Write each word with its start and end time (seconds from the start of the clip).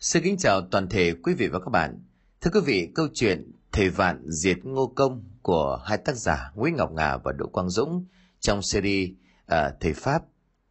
Xin 0.00 0.22
kính 0.22 0.36
chào 0.36 0.60
toàn 0.60 0.88
thể 0.88 1.14
quý 1.22 1.34
vị 1.34 1.48
và 1.48 1.58
các 1.58 1.70
bạn. 1.70 2.02
Thưa 2.40 2.50
quý 2.54 2.60
vị, 2.66 2.92
câu 2.94 3.08
chuyện 3.14 3.52
Thầy 3.72 3.90
Vạn 3.90 4.22
Diệt 4.26 4.64
Ngô 4.64 4.86
Công 4.86 5.24
của 5.42 5.82
hai 5.84 5.98
tác 5.98 6.16
giả 6.16 6.52
Nguyễn 6.54 6.76
Ngọc 6.76 6.92
Ngà 6.92 7.16
và 7.16 7.32
Đỗ 7.32 7.46
Quang 7.46 7.70
Dũng 7.70 8.06
trong 8.40 8.62
series 8.62 9.10
uh, 9.10 9.56
Thầy 9.80 9.92
Pháp, 9.92 10.22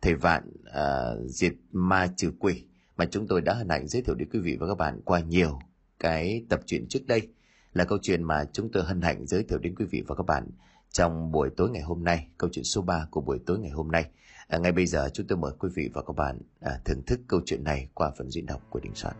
Thầy 0.02 0.16
Vạn 0.16 0.52
uh, 0.70 1.30
Diệt 1.30 1.54
Ma 1.72 2.08
Trừ 2.18 2.32
Quỷ 2.40 2.64
mà 2.98 3.06
chúng 3.06 3.28
tôi 3.28 3.42
đã 3.42 3.54
hân 3.54 3.70
hạnh 3.70 3.88
giới 3.88 4.02
thiệu 4.02 4.16
đến 4.16 4.30
quý 4.34 4.40
vị 4.40 4.58
và 4.60 4.68
các 4.68 4.78
bạn 4.78 5.02
qua 5.06 5.20
nhiều 5.20 5.60
cái 6.00 6.46
tập 6.50 6.60
truyện 6.66 6.88
trước 6.90 7.08
đây 7.08 7.28
là 7.74 7.84
câu 7.84 7.98
chuyện 8.02 8.24
mà 8.24 8.46
chúng 8.54 8.72
tôi 8.72 8.84
hân 8.84 9.02
hạnh 9.02 9.28
giới 9.28 9.44
thiệu 9.44 9.60
đến 9.60 9.76
quý 9.76 9.86
vị 9.86 10.04
và 10.08 10.16
các 10.16 10.26
bạn 10.26 10.48
trong 10.92 11.32
buổi 11.32 11.50
tối 11.58 11.70
ngày 11.70 11.84
hôm 11.84 12.04
nay, 12.04 12.28
câu 12.38 12.50
chuyện 12.54 12.66
số 12.66 12.82
3 12.82 13.08
của 13.12 13.22
buổi 13.22 13.40
tối 13.46 13.60
ngày 13.60 13.72
hôm 13.72 13.92
nay. 13.92 14.06
À, 14.50 14.58
ngay 14.58 14.72
bây 14.72 14.86
giờ 14.86 15.10
chúng 15.14 15.28
tôi 15.28 15.38
mời 15.38 15.52
quý 15.60 15.70
vị 15.76 15.90
và 15.94 16.02
các 16.02 16.16
bạn 16.16 16.40
à, 16.60 16.72
thưởng 16.86 17.04
thức 17.08 17.20
câu 17.28 17.42
chuyện 17.46 17.64
này 17.64 17.90
qua 17.94 18.12
phần 18.18 18.30
diễn 18.30 18.46
đọc 18.46 18.62
của 18.70 18.80
Đình 18.80 18.96
Soạn. 18.96 19.16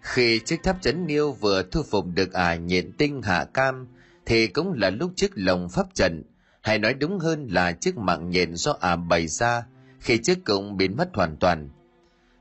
Khi 0.00 0.40
chiếc 0.44 0.62
tháp 0.62 0.82
chấn 0.82 1.06
niêu 1.06 1.32
vừa 1.32 1.62
thu 1.62 1.82
phục 1.90 2.06
được 2.14 2.32
ả 2.32 2.44
à 2.44 2.56
nhện 2.56 2.92
tinh 2.98 3.22
hạ 3.22 3.44
cam, 3.44 3.88
thì 4.26 4.46
cũng 4.46 4.72
là 4.72 4.90
lúc 4.90 5.12
chiếc 5.16 5.30
lồng 5.34 5.68
pháp 5.68 5.94
trận, 5.94 6.22
hay 6.62 6.78
nói 6.78 6.94
đúng 6.94 7.18
hơn 7.18 7.48
là 7.50 7.72
chiếc 7.72 7.96
mạng 7.96 8.30
nhện 8.30 8.56
do 8.56 8.72
ả 8.72 8.90
à 8.90 8.96
bày 8.96 9.26
ra, 9.28 9.66
khi 10.00 10.18
chiếc 10.18 10.44
cũng 10.44 10.76
biến 10.76 10.96
mất 10.96 11.08
hoàn 11.14 11.36
toàn. 11.36 11.68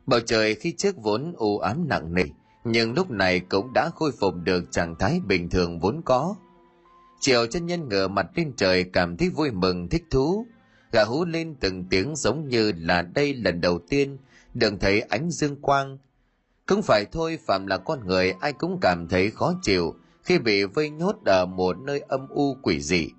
Bầu 0.05 0.19
trời 0.19 0.55
khi 0.55 0.71
trước 0.77 0.95
vốn 0.97 1.33
u 1.37 1.57
ám 1.57 1.87
nặng 1.87 2.13
nề, 2.13 2.23
nhưng 2.63 2.93
lúc 2.93 3.11
này 3.11 3.39
cũng 3.39 3.73
đã 3.73 3.89
khôi 3.95 4.11
phục 4.19 4.33
được 4.43 4.71
trạng 4.71 4.95
thái 4.95 5.19
bình 5.27 5.49
thường 5.49 5.79
vốn 5.79 6.01
có. 6.05 6.35
Chiều 7.19 7.45
chân 7.45 7.65
nhân 7.65 7.89
ngửa 7.89 8.07
mặt 8.07 8.27
lên 8.35 8.53
trời 8.57 8.83
cảm 8.83 9.17
thấy 9.17 9.29
vui 9.29 9.51
mừng 9.51 9.89
thích 9.89 10.03
thú, 10.09 10.45
gà 10.91 11.03
hú 11.03 11.25
lên 11.25 11.55
từng 11.59 11.85
tiếng 11.89 12.15
giống 12.15 12.47
như 12.47 12.71
là 12.77 13.01
đây 13.01 13.33
lần 13.33 13.61
đầu 13.61 13.79
tiên 13.89 14.17
đừng 14.53 14.79
thấy 14.79 15.01
ánh 15.01 15.31
dương 15.31 15.61
quang. 15.61 15.97
Cũng 16.65 16.81
phải 16.81 17.05
thôi 17.11 17.39
phạm 17.45 17.67
là 17.67 17.77
con 17.77 18.07
người 18.07 18.33
ai 18.39 18.53
cũng 18.53 18.79
cảm 18.81 19.07
thấy 19.07 19.31
khó 19.31 19.53
chịu 19.61 19.95
khi 20.23 20.39
bị 20.39 20.63
vây 20.63 20.89
nhốt 20.89 21.15
ở 21.25 21.45
một 21.45 21.77
nơi 21.79 21.99
âm 21.99 22.27
u 22.29 22.57
quỷ 22.61 22.81
dị. 22.81 23.09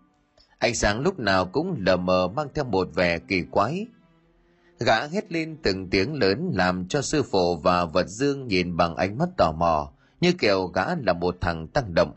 Ánh 0.59 0.75
sáng 0.75 1.01
lúc 1.01 1.19
nào 1.19 1.47
cũng 1.47 1.77
lờ 1.79 1.97
mờ 1.97 2.29
mang 2.29 2.49
theo 2.55 2.65
một 2.65 2.89
vẻ 2.95 3.19
kỳ 3.19 3.43
quái, 3.51 3.87
Gã 4.85 5.07
hét 5.07 5.33
lên 5.33 5.57
từng 5.63 5.91
tiếng 5.91 6.15
lớn 6.15 6.51
làm 6.55 6.89
cho 6.89 7.03
sư 7.03 7.23
phụ 7.23 7.57
và 7.57 7.85
vật 7.85 8.07
dương 8.09 8.49
nhìn 8.49 8.77
bằng 8.77 8.97
ánh 8.97 9.19
mắt 9.19 9.29
tò 9.37 9.53
mò, 9.53 9.93
như 10.21 10.33
kiểu 10.33 10.67
gã 10.67 10.95
là 10.95 11.13
một 11.13 11.37
thằng 11.41 11.67
tăng 11.69 11.95
động. 11.95 12.13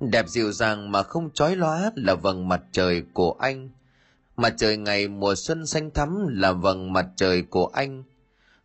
Đẹp 0.00 0.28
dịu 0.28 0.52
dàng 0.52 0.92
mà 0.92 1.02
không 1.02 1.30
chói 1.30 1.56
lóa 1.56 1.90
là 1.94 2.14
vầng 2.14 2.48
mặt 2.48 2.62
trời 2.72 3.02
của 3.12 3.32
anh. 3.38 3.70
Mặt 4.36 4.54
trời 4.56 4.76
ngày 4.76 5.08
mùa 5.08 5.34
xuân 5.34 5.66
xanh 5.66 5.90
thắm 5.90 6.26
là 6.28 6.52
vầng 6.52 6.92
mặt 6.92 7.06
trời 7.16 7.42
của 7.42 7.66
anh. 7.66 8.02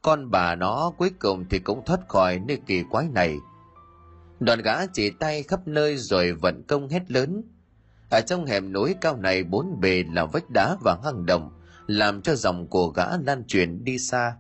Con 0.02 0.32
bà 0.32 0.56
nó 0.56 0.92
cuối 0.98 1.12
cùng 1.20 1.46
thì 1.50 1.60
cũng 1.60 1.86
thoát 1.86 2.00
khỏi 2.08 2.40
nơi 2.40 2.58
kỳ 2.66 2.84
quái 2.92 3.08
này. 3.08 3.38
Đoàn 4.40 4.62
gã 4.62 4.86
chỉ 4.86 5.10
tay 5.10 5.44
khắp 5.44 5.68
nơi 5.68 5.98
rồi 5.98 6.32
vận 6.32 6.64
công 6.64 6.90
hét 6.90 7.12
lớn. 7.12 7.44
Ở 8.10 8.22
trong 8.22 8.46
hẻm 8.46 8.74
núi 8.74 8.96
cao 9.02 9.18
này 9.18 9.44
bốn 9.44 9.80
bề 9.82 10.04
là 10.14 10.26
vách 10.26 10.50
đá 10.50 10.76
và 10.84 10.98
hang 11.04 11.26
động, 11.26 11.52
làm 11.88 12.22
cho 12.22 12.36
dòng 12.36 12.68
của 12.68 12.88
gã 12.88 13.06
lan 13.26 13.44
truyền 13.48 13.84
đi 13.84 14.00
xa. 14.00 14.36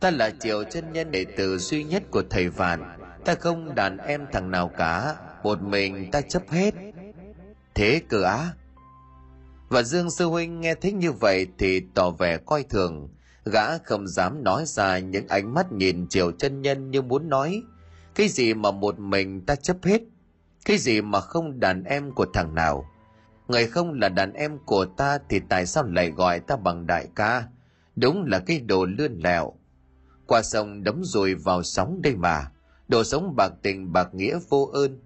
Ta 0.00 0.10
là 0.10 0.30
triệu 0.40 0.64
chân 0.64 0.92
nhân 0.92 1.10
đệ 1.10 1.24
tử 1.24 1.58
duy 1.58 1.84
nhất 1.84 2.02
của 2.10 2.22
thầy 2.30 2.48
Vạn, 2.48 2.98
ta 3.24 3.34
không 3.34 3.74
đàn 3.74 3.98
em 3.98 4.26
thằng 4.32 4.50
nào 4.50 4.70
cả, 4.78 5.16
một 5.42 5.62
mình 5.62 6.10
ta 6.10 6.20
chấp 6.20 6.42
hết. 6.50 6.74
Thế 7.74 8.00
cơ 8.08 8.22
á? 8.22 8.52
Và 9.68 9.82
Dương 9.82 10.10
Sư 10.10 10.26
Huynh 10.26 10.60
nghe 10.60 10.74
thấy 10.74 10.92
như 10.92 11.12
vậy 11.12 11.46
thì 11.58 11.82
tỏ 11.94 12.10
vẻ 12.10 12.36
coi 12.36 12.62
thường, 12.62 13.08
gã 13.44 13.78
không 13.78 14.08
dám 14.08 14.44
nói 14.44 14.64
ra 14.66 14.98
những 14.98 15.28
ánh 15.28 15.54
mắt 15.54 15.72
nhìn 15.72 16.08
triệu 16.08 16.32
chân 16.32 16.62
nhân 16.62 16.90
như 16.90 17.02
muốn 17.02 17.28
nói, 17.28 17.62
cái 18.14 18.28
gì 18.28 18.54
mà 18.54 18.70
một 18.70 18.98
mình 18.98 19.46
ta 19.46 19.54
chấp 19.54 19.76
hết, 19.82 20.02
cái 20.64 20.78
gì 20.78 21.00
mà 21.00 21.20
không 21.20 21.60
đàn 21.60 21.84
em 21.84 22.12
của 22.14 22.26
thằng 22.34 22.54
nào 22.54 22.84
người 23.48 23.66
không 23.66 23.92
là 23.92 24.08
đàn 24.08 24.32
em 24.32 24.58
của 24.66 24.84
ta 24.84 25.18
thì 25.28 25.40
tại 25.48 25.66
sao 25.66 25.84
lại 25.84 26.10
gọi 26.10 26.40
ta 26.40 26.56
bằng 26.56 26.86
đại 26.86 27.08
ca? 27.14 27.44
Đúng 27.96 28.24
là 28.26 28.38
cái 28.38 28.60
đồ 28.60 28.84
lươn 28.84 29.20
lẹo. 29.24 29.52
Qua 30.26 30.42
sông 30.42 30.84
đấm 30.84 31.00
rồi 31.04 31.34
vào 31.34 31.62
sóng 31.62 32.02
đây 32.02 32.16
mà. 32.16 32.50
Đồ 32.88 33.04
sống 33.04 33.36
bạc 33.36 33.52
tình, 33.62 33.92
bạc 33.92 34.08
nghĩa 34.14 34.38
vô 34.48 34.70
ơn. 34.72 34.98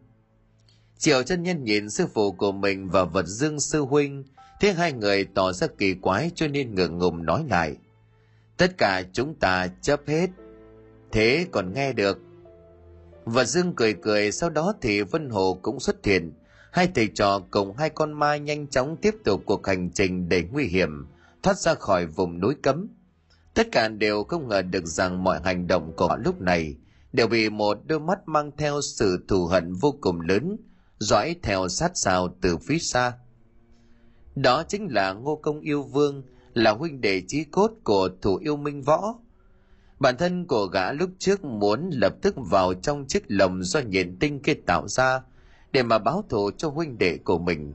Triệu 0.98 1.22
chân 1.22 1.42
nhân 1.42 1.64
nhìn 1.64 1.90
sư 1.90 2.06
phụ 2.14 2.32
của 2.32 2.52
mình 2.52 2.88
và 2.88 3.04
vật 3.04 3.26
dương 3.26 3.60
sư 3.60 3.80
huynh. 3.80 4.24
Thế 4.60 4.72
hai 4.72 4.92
người 4.92 5.24
tỏ 5.24 5.52
ra 5.52 5.66
kỳ 5.78 5.94
quái 5.94 6.30
cho 6.34 6.48
nên 6.48 6.74
ngượng 6.74 6.98
ngùng 6.98 7.26
nói 7.26 7.44
lại. 7.50 7.76
Tất 8.56 8.78
cả 8.78 9.02
chúng 9.12 9.34
ta 9.34 9.66
chấp 9.80 10.00
hết. 10.06 10.30
Thế 11.12 11.46
còn 11.52 11.72
nghe 11.74 11.92
được. 11.92 12.18
Vật 13.24 13.44
dương 13.44 13.72
cười 13.76 13.94
cười, 13.94 14.32
sau 14.32 14.50
đó 14.50 14.74
thì 14.80 15.02
vân 15.02 15.30
hồ 15.30 15.58
cũng 15.62 15.80
xuất 15.80 16.04
hiện 16.04 16.32
hai 16.72 16.88
thầy 16.94 17.08
trò 17.08 17.40
cùng 17.50 17.76
hai 17.76 17.90
con 17.90 18.12
ma 18.12 18.36
nhanh 18.36 18.66
chóng 18.66 18.96
tiếp 18.96 19.14
tục 19.24 19.42
cuộc 19.46 19.66
hành 19.66 19.90
trình 19.90 20.28
đầy 20.28 20.42
nguy 20.52 20.64
hiểm, 20.64 21.06
thoát 21.42 21.58
ra 21.58 21.74
khỏi 21.74 22.06
vùng 22.06 22.40
núi 22.40 22.54
cấm. 22.62 22.88
Tất 23.54 23.68
cả 23.72 23.88
đều 23.88 24.24
không 24.24 24.48
ngờ 24.48 24.62
được 24.62 24.86
rằng 24.86 25.24
mọi 25.24 25.40
hành 25.44 25.66
động 25.66 25.92
của 25.96 26.08
họ 26.08 26.16
lúc 26.16 26.40
này 26.40 26.76
đều 27.12 27.26
bị 27.26 27.50
một 27.50 27.78
đôi 27.86 28.00
mắt 28.00 28.18
mang 28.26 28.50
theo 28.56 28.80
sự 28.82 29.24
thù 29.28 29.46
hận 29.46 29.72
vô 29.72 29.94
cùng 30.00 30.20
lớn, 30.20 30.56
dõi 30.98 31.36
theo 31.42 31.68
sát 31.68 31.90
sao 31.94 32.36
từ 32.40 32.56
phía 32.56 32.78
xa. 32.78 33.12
Đó 34.34 34.62
chính 34.62 34.86
là 34.92 35.12
ngô 35.12 35.36
công 35.36 35.60
yêu 35.60 35.82
vương, 35.82 36.22
là 36.54 36.70
huynh 36.70 37.00
đệ 37.00 37.22
chí 37.28 37.44
cốt 37.44 37.70
của 37.84 38.08
thủ 38.22 38.36
yêu 38.36 38.56
minh 38.56 38.82
võ. 38.82 39.14
Bản 39.98 40.16
thân 40.16 40.46
của 40.46 40.66
gã 40.66 40.92
lúc 40.92 41.10
trước 41.18 41.44
muốn 41.44 41.90
lập 41.92 42.14
tức 42.22 42.34
vào 42.36 42.74
trong 42.74 43.06
chiếc 43.06 43.22
lồng 43.28 43.62
do 43.62 43.80
nhện 43.80 44.16
tinh 44.18 44.40
kia 44.42 44.54
tạo 44.54 44.88
ra 44.88 45.22
để 45.72 45.82
mà 45.82 45.98
báo 45.98 46.24
thù 46.28 46.50
cho 46.56 46.68
huynh 46.68 46.98
đệ 46.98 47.18
của 47.24 47.38
mình. 47.38 47.74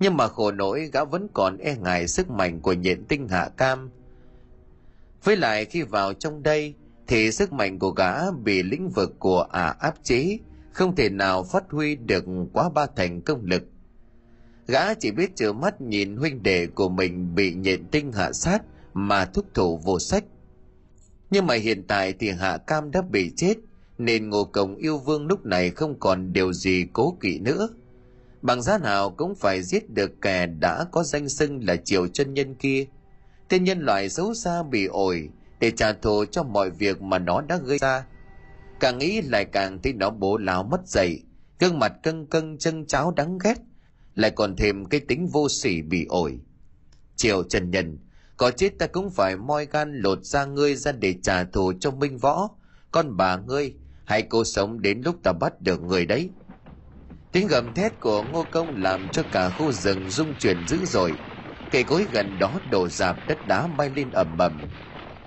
Nhưng 0.00 0.16
mà 0.16 0.28
khổ 0.28 0.50
nỗi, 0.50 0.90
gã 0.92 1.04
vẫn 1.04 1.28
còn 1.34 1.58
e 1.58 1.76
ngại 1.76 2.08
sức 2.08 2.30
mạnh 2.30 2.60
của 2.60 2.72
nhện 2.72 3.04
tinh 3.04 3.28
hạ 3.28 3.48
cam. 3.56 3.90
Với 5.24 5.36
lại 5.36 5.64
khi 5.64 5.82
vào 5.82 6.14
trong 6.14 6.42
đây, 6.42 6.74
thì 7.06 7.32
sức 7.32 7.52
mạnh 7.52 7.78
của 7.78 7.90
gã 7.90 8.30
bị 8.30 8.62
lĩnh 8.62 8.88
vực 8.88 9.14
của 9.18 9.40
ả 9.40 9.62
à 9.62 9.76
áp 9.80 9.94
chế, 10.02 10.38
không 10.72 10.96
thể 10.96 11.08
nào 11.08 11.44
phát 11.44 11.64
huy 11.70 11.96
được 11.96 12.24
quá 12.52 12.68
ba 12.68 12.86
thành 12.96 13.20
công 13.20 13.44
lực. 13.44 13.62
Gã 14.66 14.94
chỉ 14.94 15.10
biết 15.10 15.36
trợn 15.36 15.60
mắt 15.60 15.80
nhìn 15.80 16.16
huynh 16.16 16.42
đệ 16.42 16.66
của 16.66 16.88
mình 16.88 17.34
bị 17.34 17.54
nhện 17.54 17.84
tinh 17.90 18.12
hạ 18.12 18.32
sát 18.32 18.62
mà 18.94 19.24
thúc 19.24 19.46
thủ 19.54 19.76
vô 19.76 19.98
sách. 19.98 20.24
Nhưng 21.30 21.46
mà 21.46 21.54
hiện 21.54 21.82
tại 21.86 22.12
thì 22.12 22.30
hạ 22.30 22.58
cam 22.58 22.90
đã 22.90 23.02
bị 23.02 23.32
chết 23.36 23.54
nên 23.98 24.30
ngô 24.30 24.44
công 24.44 24.76
yêu 24.76 24.98
vương 24.98 25.26
lúc 25.26 25.46
này 25.46 25.70
không 25.70 26.00
còn 26.00 26.32
điều 26.32 26.52
gì 26.52 26.86
cố 26.92 27.16
kỵ 27.20 27.38
nữa. 27.38 27.68
Bằng 28.42 28.62
giá 28.62 28.78
nào 28.78 29.10
cũng 29.10 29.34
phải 29.34 29.62
giết 29.62 29.90
được 29.90 30.10
kẻ 30.22 30.46
đã 30.46 30.84
có 30.92 31.02
danh 31.02 31.28
xưng 31.28 31.64
là 31.64 31.76
triều 31.76 32.06
chân 32.08 32.34
nhân 32.34 32.54
kia. 32.54 32.86
Tên 33.48 33.64
nhân 33.64 33.80
loại 33.80 34.08
xấu 34.08 34.34
xa 34.34 34.62
bị 34.62 34.86
ổi 34.86 35.30
để 35.60 35.70
trả 35.70 35.92
thù 35.92 36.24
cho 36.24 36.42
mọi 36.42 36.70
việc 36.70 37.02
mà 37.02 37.18
nó 37.18 37.40
đã 37.40 37.56
gây 37.56 37.78
ra. 37.78 38.06
Càng 38.80 38.98
nghĩ 38.98 39.22
lại 39.22 39.44
càng 39.44 39.82
thấy 39.82 39.92
nó 39.92 40.10
bố 40.10 40.36
láo 40.36 40.62
mất 40.62 40.86
dậy, 40.86 41.22
gương 41.60 41.78
mặt 41.78 41.92
cân 42.02 42.26
cân 42.26 42.58
chân 42.58 42.86
cháo 42.86 43.10
đáng 43.16 43.38
ghét, 43.44 43.54
lại 44.14 44.30
còn 44.30 44.56
thêm 44.56 44.84
cái 44.84 45.00
tính 45.00 45.26
vô 45.26 45.48
sỉ 45.48 45.82
bị 45.82 46.06
ổi. 46.08 46.38
Triều 47.16 47.42
chân 47.42 47.70
nhân, 47.70 47.98
có 48.36 48.50
chết 48.50 48.78
ta 48.78 48.86
cũng 48.86 49.10
phải 49.10 49.36
moi 49.36 49.66
gan 49.72 50.00
lột 50.00 50.24
ra 50.24 50.44
ngươi 50.44 50.74
ra 50.74 50.92
để 50.92 51.14
trả 51.22 51.44
thù 51.44 51.72
cho 51.80 51.90
minh 51.90 52.18
võ, 52.18 52.48
con 52.90 53.16
bà 53.16 53.36
ngươi 53.36 53.74
Hai 54.08 54.22
cô 54.22 54.44
sống 54.44 54.82
đến 54.82 55.02
lúc 55.04 55.16
ta 55.22 55.32
bắt 55.32 55.60
được 55.60 55.82
người 55.82 56.06
đấy. 56.06 56.30
Tiếng 57.32 57.46
gầm 57.46 57.74
thét 57.74 58.00
của 58.00 58.22
ngô 58.22 58.44
công 58.44 58.74
làm 58.74 59.10
cho 59.10 59.22
cả 59.32 59.50
khu 59.50 59.72
rừng 59.72 60.08
rung 60.08 60.34
chuyển 60.38 60.66
dữ 60.66 60.84
dội. 60.84 61.18
Cây 61.70 61.84
cối 61.84 62.06
gần 62.12 62.38
đó 62.38 62.60
đổ 62.70 62.88
dạp 62.88 63.26
đất 63.26 63.44
đá 63.46 63.66
bay 63.66 63.90
lên 63.90 64.10
ầm 64.10 64.38
ầm. 64.38 64.62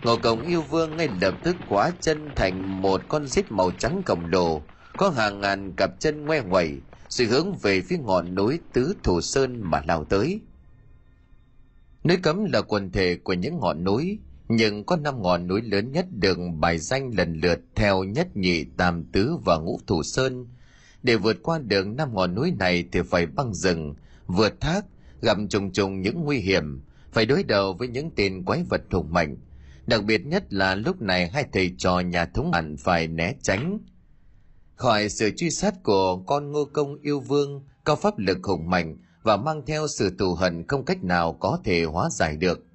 Ngô 0.04 0.18
công 0.18 0.42
yêu 0.42 0.62
vương 0.62 0.98
ngay 0.98 1.08
lập 1.22 1.36
tức 1.44 1.58
quá 1.68 1.92
chân 2.02 2.32
thành 2.36 2.82
một 2.82 3.02
con 3.08 3.28
rít 3.28 3.52
màu 3.52 3.72
trắng 3.72 4.02
khổng 4.06 4.26
lồ, 4.26 4.62
có 4.98 5.10
hàng 5.10 5.42
ngàn 5.42 5.76
cặp 5.76 6.00
chân 6.00 6.26
ngoe 6.26 6.42
ngoẩy, 6.42 6.82
rồi 7.10 7.28
hướng 7.28 7.54
về 7.62 7.82
phía 7.82 7.98
ngọn 7.98 8.36
núi 8.36 8.60
tứ 8.74 8.96
thủ 9.04 9.22
sơn 9.22 9.62
mà 9.64 9.84
lao 9.88 10.06
tới. 10.06 10.42
Núi 12.04 12.18
cấm 12.24 12.46
là 12.46 12.62
quần 12.62 12.92
thể 12.92 13.18
của 13.24 13.34
những 13.34 13.60
ngọn 13.60 13.84
núi, 13.84 14.20
nhưng 14.56 14.84
có 14.84 14.96
năm 14.96 15.22
ngọn 15.22 15.48
núi 15.48 15.62
lớn 15.62 15.92
nhất 15.92 16.06
được 16.12 16.38
bài 16.60 16.78
danh 16.78 17.12
lần 17.18 17.34
lượt 17.34 17.60
theo 17.76 18.04
nhất 18.04 18.38
nhị, 18.38 18.64
tam 18.64 19.04
tứ 19.04 19.38
và 19.46 19.58
ngũ 19.58 19.80
thủ 19.88 20.04
sơn. 20.04 20.48
Để 21.04 21.16
vượt 21.16 21.38
qua 21.44 21.60
được 21.60 21.88
năm 21.88 22.14
ngọn 22.14 22.36
núi 22.36 22.52
này 22.60 22.86
thì 22.92 23.02
phải 23.02 23.26
băng 23.26 23.54
rừng, 23.54 23.96
vượt 24.28 24.62
thác, 24.62 24.86
gặp 25.22 25.38
trùng 25.50 25.72
trùng 25.72 26.02
những 26.02 26.24
nguy 26.24 26.38
hiểm, 26.38 26.82
phải 27.12 27.26
đối 27.26 27.44
đầu 27.44 27.74
với 27.74 27.88
những 27.88 28.12
tên 28.16 28.44
quái 28.44 28.64
vật 28.70 28.82
hùng 28.92 29.14
mạnh 29.14 29.38
đặc 29.92 30.04
biệt 30.04 30.26
nhất 30.26 30.54
là 30.54 30.76
lúc 30.76 31.02
này 31.02 31.30
hai 31.30 31.46
thầy 31.54 31.76
trò 31.78 32.00
nhà 32.00 32.26
thống 32.26 32.52
ảnh 32.52 32.76
phải 32.78 33.08
né 33.08 33.34
tránh. 33.42 33.80
Khỏi 34.76 35.10
sự 35.10 35.32
truy 35.38 35.50
sát 35.50 35.84
của 35.84 36.18
con 36.18 36.52
ngô 36.52 36.66
công 36.74 36.98
yêu 37.02 37.20
vương, 37.20 37.64
có 37.84 37.96
pháp 37.96 38.18
lực 38.18 38.38
hùng 38.44 38.70
mạnh 38.70 38.98
và 39.24 39.38
mang 39.38 39.66
theo 39.66 39.88
sự 39.88 40.16
thù 40.20 40.34
hận 40.34 40.68
không 40.68 40.86
cách 40.86 41.04
nào 41.04 41.34
có 41.34 41.60
thể 41.64 41.84
hóa 41.84 42.10
giải 42.10 42.38
được 42.38 42.66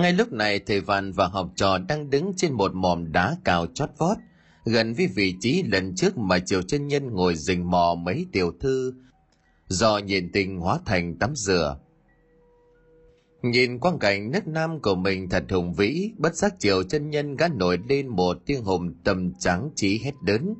ngay 0.00 0.12
lúc 0.12 0.32
này 0.32 0.58
thầy 0.58 0.80
vạn 0.80 1.12
và 1.12 1.26
học 1.26 1.50
trò 1.56 1.78
đang 1.78 2.10
đứng 2.10 2.32
trên 2.36 2.52
một 2.52 2.74
mỏm 2.74 3.12
đá 3.12 3.36
cao 3.44 3.66
chót 3.74 3.88
vót, 3.98 4.16
gần 4.64 4.94
với 4.94 5.06
vị 5.06 5.34
trí 5.40 5.62
lần 5.62 5.94
trước 5.94 6.18
mà 6.18 6.38
triều 6.38 6.62
chân 6.62 6.88
nhân 6.88 7.12
ngồi 7.12 7.34
rình 7.34 7.70
mò 7.70 7.94
mấy 7.94 8.26
tiểu 8.32 8.52
thư. 8.60 8.94
Do 9.68 9.98
nhìn 9.98 10.32
tình 10.32 10.60
hóa 10.60 10.78
thành 10.86 11.18
tắm 11.18 11.36
rửa. 11.36 11.78
Nhìn 13.42 13.78
quang 13.78 13.98
cảnh 13.98 14.30
nước 14.30 14.46
nam 14.46 14.80
của 14.80 14.94
mình 14.94 15.28
thật 15.28 15.44
hùng 15.50 15.74
vĩ, 15.74 16.10
bất 16.18 16.34
giác 16.36 16.54
triều 16.58 16.82
chân 16.82 17.10
nhân 17.10 17.36
gã 17.36 17.48
nổi 17.48 17.78
lên 17.88 18.08
một 18.08 18.38
tiếng 18.46 18.64
hùng 18.64 18.94
tầm 19.04 19.32
trắng 19.38 19.70
trí 19.76 19.98
hết 19.98 20.12
đớn 20.22 20.54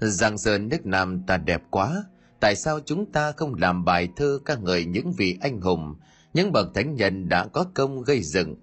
giang 0.00 0.38
sơn 0.38 0.68
nước 0.68 0.86
nam 0.86 1.22
ta 1.26 1.36
đẹp 1.36 1.62
quá, 1.70 2.04
tại 2.40 2.56
sao 2.56 2.80
chúng 2.84 3.12
ta 3.12 3.32
không 3.32 3.54
làm 3.54 3.84
bài 3.84 4.08
thơ 4.16 4.38
ca 4.44 4.54
ngợi 4.54 4.84
những 4.84 5.12
vị 5.12 5.38
anh 5.40 5.60
hùng, 5.60 5.94
những 6.34 6.52
bậc 6.52 6.74
thánh 6.74 6.94
nhân 6.94 7.28
đã 7.28 7.46
có 7.46 7.64
công 7.74 8.02
gây 8.02 8.22
dựng? 8.22 8.54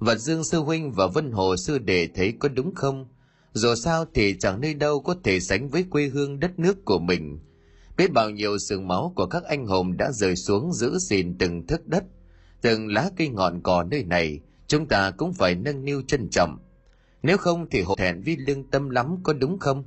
Và 0.00 0.14
dương 0.14 0.44
sư 0.44 0.58
huynh 0.58 0.92
và 0.92 1.06
vân 1.06 1.32
hồ 1.32 1.56
sư 1.56 1.78
đệ 1.78 2.08
thấy 2.14 2.32
có 2.38 2.48
đúng 2.48 2.74
không? 2.74 3.08
Dù 3.52 3.74
sao 3.74 4.04
thì 4.14 4.36
chẳng 4.38 4.60
nơi 4.60 4.74
đâu 4.74 5.00
có 5.00 5.14
thể 5.24 5.40
sánh 5.40 5.68
với 5.68 5.84
quê 5.90 6.06
hương 6.06 6.40
đất 6.40 6.58
nước 6.58 6.84
của 6.84 6.98
mình. 6.98 7.38
Biết 7.96 8.12
bao 8.12 8.30
nhiêu 8.30 8.58
sương 8.58 8.88
máu 8.88 9.12
của 9.16 9.26
các 9.26 9.44
anh 9.44 9.66
hùng 9.66 9.96
đã 9.96 10.10
rơi 10.12 10.36
xuống 10.36 10.72
giữ 10.72 10.98
gìn 10.98 11.38
từng 11.38 11.66
thước 11.66 11.86
đất, 11.86 12.04
từng 12.60 12.86
lá 12.86 13.10
cây 13.16 13.28
ngọn 13.28 13.60
cỏ 13.62 13.82
nơi 13.82 14.04
này, 14.04 14.40
chúng 14.66 14.86
ta 14.86 15.10
cũng 15.10 15.32
phải 15.32 15.54
nâng 15.54 15.84
niu 15.84 16.02
trân 16.02 16.28
trọng. 16.30 16.58
Nếu 17.22 17.36
không 17.36 17.66
thì 17.70 17.82
hổ 17.82 17.94
thẹn 17.96 18.22
vi 18.22 18.36
lương 18.36 18.70
tâm 18.70 18.90
lắm 18.90 19.16
có 19.22 19.32
đúng 19.32 19.58
không? 19.58 19.84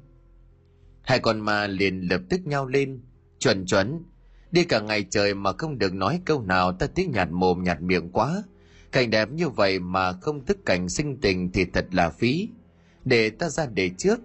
Hai 1.02 1.20
con 1.20 1.40
ma 1.40 1.68
liền 1.68 2.00
lập 2.00 2.22
tức 2.30 2.42
nhau 2.46 2.68
lên, 2.68 3.02
chuẩn 3.40 3.66
chuẩn. 3.66 4.04
Đi 4.52 4.64
cả 4.64 4.80
ngày 4.80 5.06
trời 5.10 5.34
mà 5.34 5.54
không 5.58 5.78
được 5.78 5.94
nói 5.94 6.22
câu 6.26 6.42
nào, 6.42 6.72
ta 6.72 6.88
tiếng 6.88 7.12
nhạt 7.12 7.32
mồm 7.32 7.64
nhạt 7.64 7.82
miệng 7.82 8.12
quá 8.12 8.44
cảnh 8.94 9.10
đẹp 9.10 9.32
như 9.32 9.50
vậy 9.50 9.80
mà 9.80 10.12
không 10.12 10.46
thức 10.46 10.58
cảnh 10.66 10.90
sinh 10.90 11.18
tình 11.22 11.52
thì 11.52 11.66
thật 11.66 11.86
là 11.92 12.10
phí. 12.10 12.50
Để 13.06 13.30
ta 13.30 13.50
ra 13.50 13.66
để 13.66 13.92
trước 13.98 14.20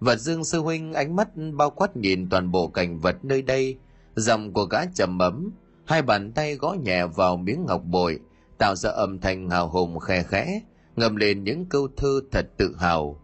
và 0.00 0.16
dương 0.16 0.44
sư 0.44 0.60
huynh 0.60 0.92
ánh 0.92 1.16
mắt 1.16 1.28
bao 1.56 1.70
quát 1.70 1.96
nhìn 1.96 2.28
toàn 2.28 2.50
bộ 2.50 2.68
cảnh 2.68 3.00
vật 3.00 3.16
nơi 3.22 3.42
đây. 3.42 3.78
Dòng 4.16 4.52
của 4.52 4.64
gã 4.64 4.84
trầm 4.94 5.18
ấm, 5.18 5.50
hai 5.84 6.02
bàn 6.02 6.32
tay 6.32 6.54
gõ 6.54 6.72
nhẹ 6.72 7.06
vào 7.06 7.36
miếng 7.36 7.64
ngọc 7.66 7.82
bội, 7.84 8.18
tạo 8.58 8.76
ra 8.76 8.90
âm 8.90 9.18
thanh 9.18 9.50
hào 9.50 9.68
hùng 9.68 9.98
khe 9.98 10.22
khẽ 10.22 10.60
ngầm 10.96 11.16
lên 11.16 11.44
những 11.44 11.66
câu 11.66 11.88
thơ 11.96 12.20
thật 12.32 12.46
tự 12.56 12.76
hào. 12.78 13.20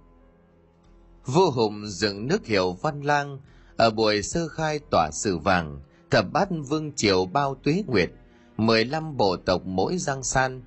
Vua 1.26 1.50
hùng 1.50 1.86
dựng 1.86 2.26
nước 2.26 2.46
hiệu 2.46 2.72
văn 2.72 3.00
lang, 3.02 3.38
ở 3.76 3.90
buổi 3.90 4.22
sơ 4.22 4.48
khai 4.48 4.80
tỏa 4.90 5.10
sử 5.12 5.38
vàng, 5.38 5.80
thập 6.10 6.32
bát 6.32 6.48
vương 6.68 6.92
triều 6.92 7.26
bao 7.26 7.54
tuế 7.54 7.82
nguyệt, 7.86 8.10
mười 8.56 8.84
lăm 8.84 9.16
bộ 9.16 9.36
tộc 9.36 9.62
mỗi 9.66 9.98
giang 9.98 10.22
san 10.22 10.62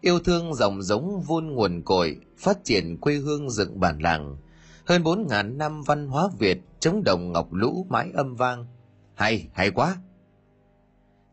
yêu 0.00 0.18
thương 0.18 0.54
dòng 0.54 0.82
giống 0.82 1.20
vun 1.20 1.46
nguồn 1.46 1.82
cội, 1.82 2.16
phát 2.38 2.64
triển 2.64 2.96
quê 3.00 3.14
hương 3.14 3.50
dựng 3.50 3.80
bản 3.80 3.98
làng. 3.98 4.36
Hơn 4.84 5.02
bốn 5.02 5.26
ngàn 5.28 5.58
năm 5.58 5.82
văn 5.82 6.08
hóa 6.08 6.28
việt 6.38 6.58
chống 6.80 7.04
đồng 7.04 7.32
ngọc 7.32 7.52
lũ 7.52 7.86
mãi 7.88 8.10
âm 8.14 8.34
vang. 8.34 8.66
Hay 9.14 9.48
hay 9.54 9.70
quá! 9.70 9.96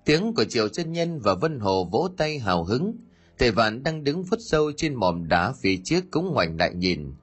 Tiếng 0.05 0.33
của 0.33 0.45
triều 0.45 0.67
chân 0.67 0.91
nhân 0.91 1.19
và 1.19 1.33
vân 1.33 1.59
hồ 1.59 1.83
vỗ 1.83 2.09
tay 2.17 2.39
hào 2.39 2.63
hứng. 2.63 2.97
Thầy 3.37 3.51
vạn 3.51 3.83
đang 3.83 4.03
đứng 4.03 4.23
phút 4.23 4.39
sâu 4.41 4.71
trên 4.77 4.95
mỏm 4.95 5.27
đá 5.27 5.53
phía 5.61 5.77
trước 5.83 6.03
cũng 6.11 6.33
ngoảnh 6.33 6.57
lại 6.57 6.73
nhìn. 6.73 7.13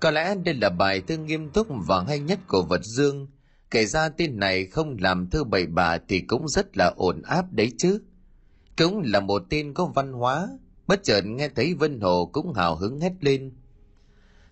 Có 0.00 0.10
lẽ 0.10 0.34
đây 0.44 0.54
là 0.54 0.70
bài 0.70 1.00
thơ 1.00 1.16
nghiêm 1.16 1.50
túc 1.50 1.66
và 1.70 2.04
hay 2.04 2.20
nhất 2.20 2.38
của 2.48 2.62
vật 2.62 2.84
dương. 2.84 3.26
Kể 3.70 3.86
ra 3.86 4.08
tên 4.08 4.38
này 4.38 4.66
không 4.66 4.96
làm 5.00 5.30
thơ 5.30 5.44
bậy 5.44 5.66
bạ 5.66 5.98
thì 6.08 6.20
cũng 6.20 6.48
rất 6.48 6.76
là 6.76 6.92
ổn 6.96 7.22
áp 7.22 7.52
đấy 7.52 7.72
chứ. 7.78 8.00
Cũng 8.76 9.02
là 9.04 9.20
một 9.20 9.42
tên 9.50 9.74
có 9.74 9.86
văn 9.86 10.12
hóa 10.12 10.48
bất 10.88 11.04
chợt 11.04 11.20
nghe 11.26 11.48
thấy 11.48 11.74
vân 11.74 12.00
hồ 12.00 12.30
cũng 12.32 12.52
hào 12.52 12.76
hứng 12.76 13.00
hét 13.00 13.12
lên. 13.20 13.52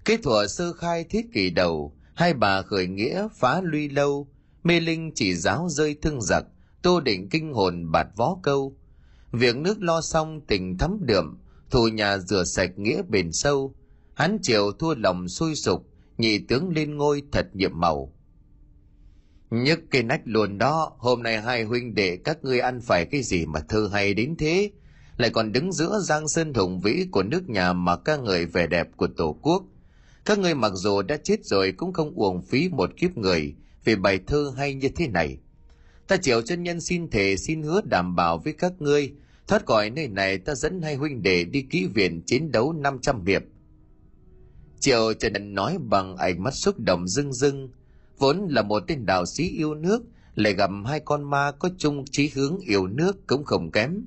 Cái 0.05 0.17
thuở 0.17 0.47
sơ 0.47 0.73
khai 0.73 1.05
thiết 1.05 1.27
kỷ 1.33 1.51
đầu, 1.51 1.97
hai 2.15 2.35
bà 2.35 2.63
khởi 2.63 2.87
nghĩa 2.87 3.29
phá 3.35 3.61
luy 3.65 3.89
lâu. 3.89 4.29
Mê 4.63 4.81
linh 4.81 5.13
chỉ 5.15 5.35
giáo 5.35 5.69
rơi 5.71 5.97
thương 6.03 6.23
giặc, 6.23 6.45
tô 6.83 7.01
định 7.01 7.29
kinh 7.29 7.53
hồn 7.53 7.91
bạt 7.93 8.07
vó 8.17 8.39
câu. 8.43 8.77
Việc 9.33 9.57
nước 9.57 9.83
lo 9.83 10.01
xong 10.01 10.41
tình 10.47 10.79
thắm 10.79 10.99
đượm, 11.01 11.39
thù 11.71 11.89
nhà 11.89 12.19
rửa 12.19 12.45
sạch 12.45 12.79
nghĩa 12.79 13.03
bền 13.09 13.33
sâu. 13.33 13.75
Hắn 14.15 14.39
triều 14.43 14.73
thua 14.73 14.95
lòng 14.95 15.29
sôi 15.29 15.55
sục 15.55 15.87
nhị 16.19 16.39
tướng 16.39 16.69
lên 16.69 16.97
ngôi 16.97 17.23
thật 17.33 17.47
nhiệm 17.53 17.81
màu. 17.81 18.13
Nhức 19.51 19.81
cái 19.91 20.03
nách 20.03 20.21
luôn 20.25 20.59
đó, 20.59 20.93
hôm 20.99 21.23
nay 21.23 21.41
hai 21.41 21.63
huynh 21.63 21.95
đệ 21.95 22.17
các 22.17 22.45
ngươi 22.45 22.61
ăn 22.61 22.81
phải 22.81 23.07
cái 23.07 23.23
gì 23.23 23.47
mà 23.47 23.61
thơ 23.69 23.89
hay 23.93 24.15
đến 24.15 24.37
thế? 24.39 24.71
Lại 25.17 25.31
còn 25.31 25.53
đứng 25.53 25.73
giữa 25.73 26.01
giang 26.03 26.29
sơn 26.29 26.55
hùng 26.55 26.81
vĩ 26.81 27.07
của 27.11 27.23
nước 27.23 27.49
nhà 27.49 27.73
mà 27.73 27.97
ca 27.97 28.17
ngợi 28.17 28.47
vẻ 28.47 28.67
đẹp 28.67 28.89
của 28.97 29.07
tổ 29.07 29.39
quốc. 29.43 29.65
Các 30.25 30.39
ngươi 30.39 30.55
mặc 30.55 30.73
dù 30.75 31.03
đã 31.03 31.17
chết 31.17 31.45
rồi 31.45 31.73
cũng 31.73 31.93
không 31.93 32.15
uổng 32.15 32.43
phí 32.43 32.69
một 32.69 32.91
kiếp 32.97 33.17
người 33.17 33.55
vì 33.85 33.97
bài 33.97 34.21
thơ 34.27 34.53
hay 34.57 34.75
như 34.75 34.89
thế 34.89 35.09
này. 35.09 35.39
Ta 36.09 36.17
triệu 36.17 36.43
chân 36.43 36.63
nhân 36.63 36.81
xin 36.81 37.11
thề, 37.11 37.37
xin 37.37 37.63
hứa 37.63 37.81
đảm 37.85 38.17
bảo 38.17 38.39
với 38.39 38.53
các 38.53 38.73
ngươi 38.79 39.13
thoát 39.47 39.67
khỏi 39.67 39.91
nơi 39.91 40.09
này 40.09 40.39
ta 40.39 40.55
dẫn 40.55 40.83
hai 40.83 40.95
huynh 40.95 41.23
đệ 41.23 41.45
đi 41.45 41.63
kỹ 41.63 41.87
viện 41.95 42.23
chiến 42.27 42.53
đấu 42.53 42.73
500 42.73 43.25
hiệp. 43.27 43.43
Triệu 44.81 45.13
trần 45.13 45.33
nhân 45.33 45.55
nói 45.55 45.79
bằng 45.81 46.17
ánh 46.17 46.43
mắt 46.43 46.55
xúc 46.55 46.79
động 46.79 47.09
rưng 47.09 47.33
rưng 47.33 47.69
vốn 48.19 48.47
là 48.51 48.63
một 48.63 48.83
tên 48.87 49.07
đạo 49.07 49.27
sĩ 49.27 49.49
yêu 49.49 49.75
nước 49.75 50.03
lại 50.35 50.55
gặp 50.55 50.71
hai 50.87 51.01
con 51.01 51.31
ma 51.31 51.53
có 51.59 51.69
chung 51.79 52.05
chí 52.11 52.31
hướng 52.35 52.59
yêu 52.59 52.87
nước 52.87 53.27
cũng 53.27 53.45
không 53.45 53.71
kém 53.71 54.05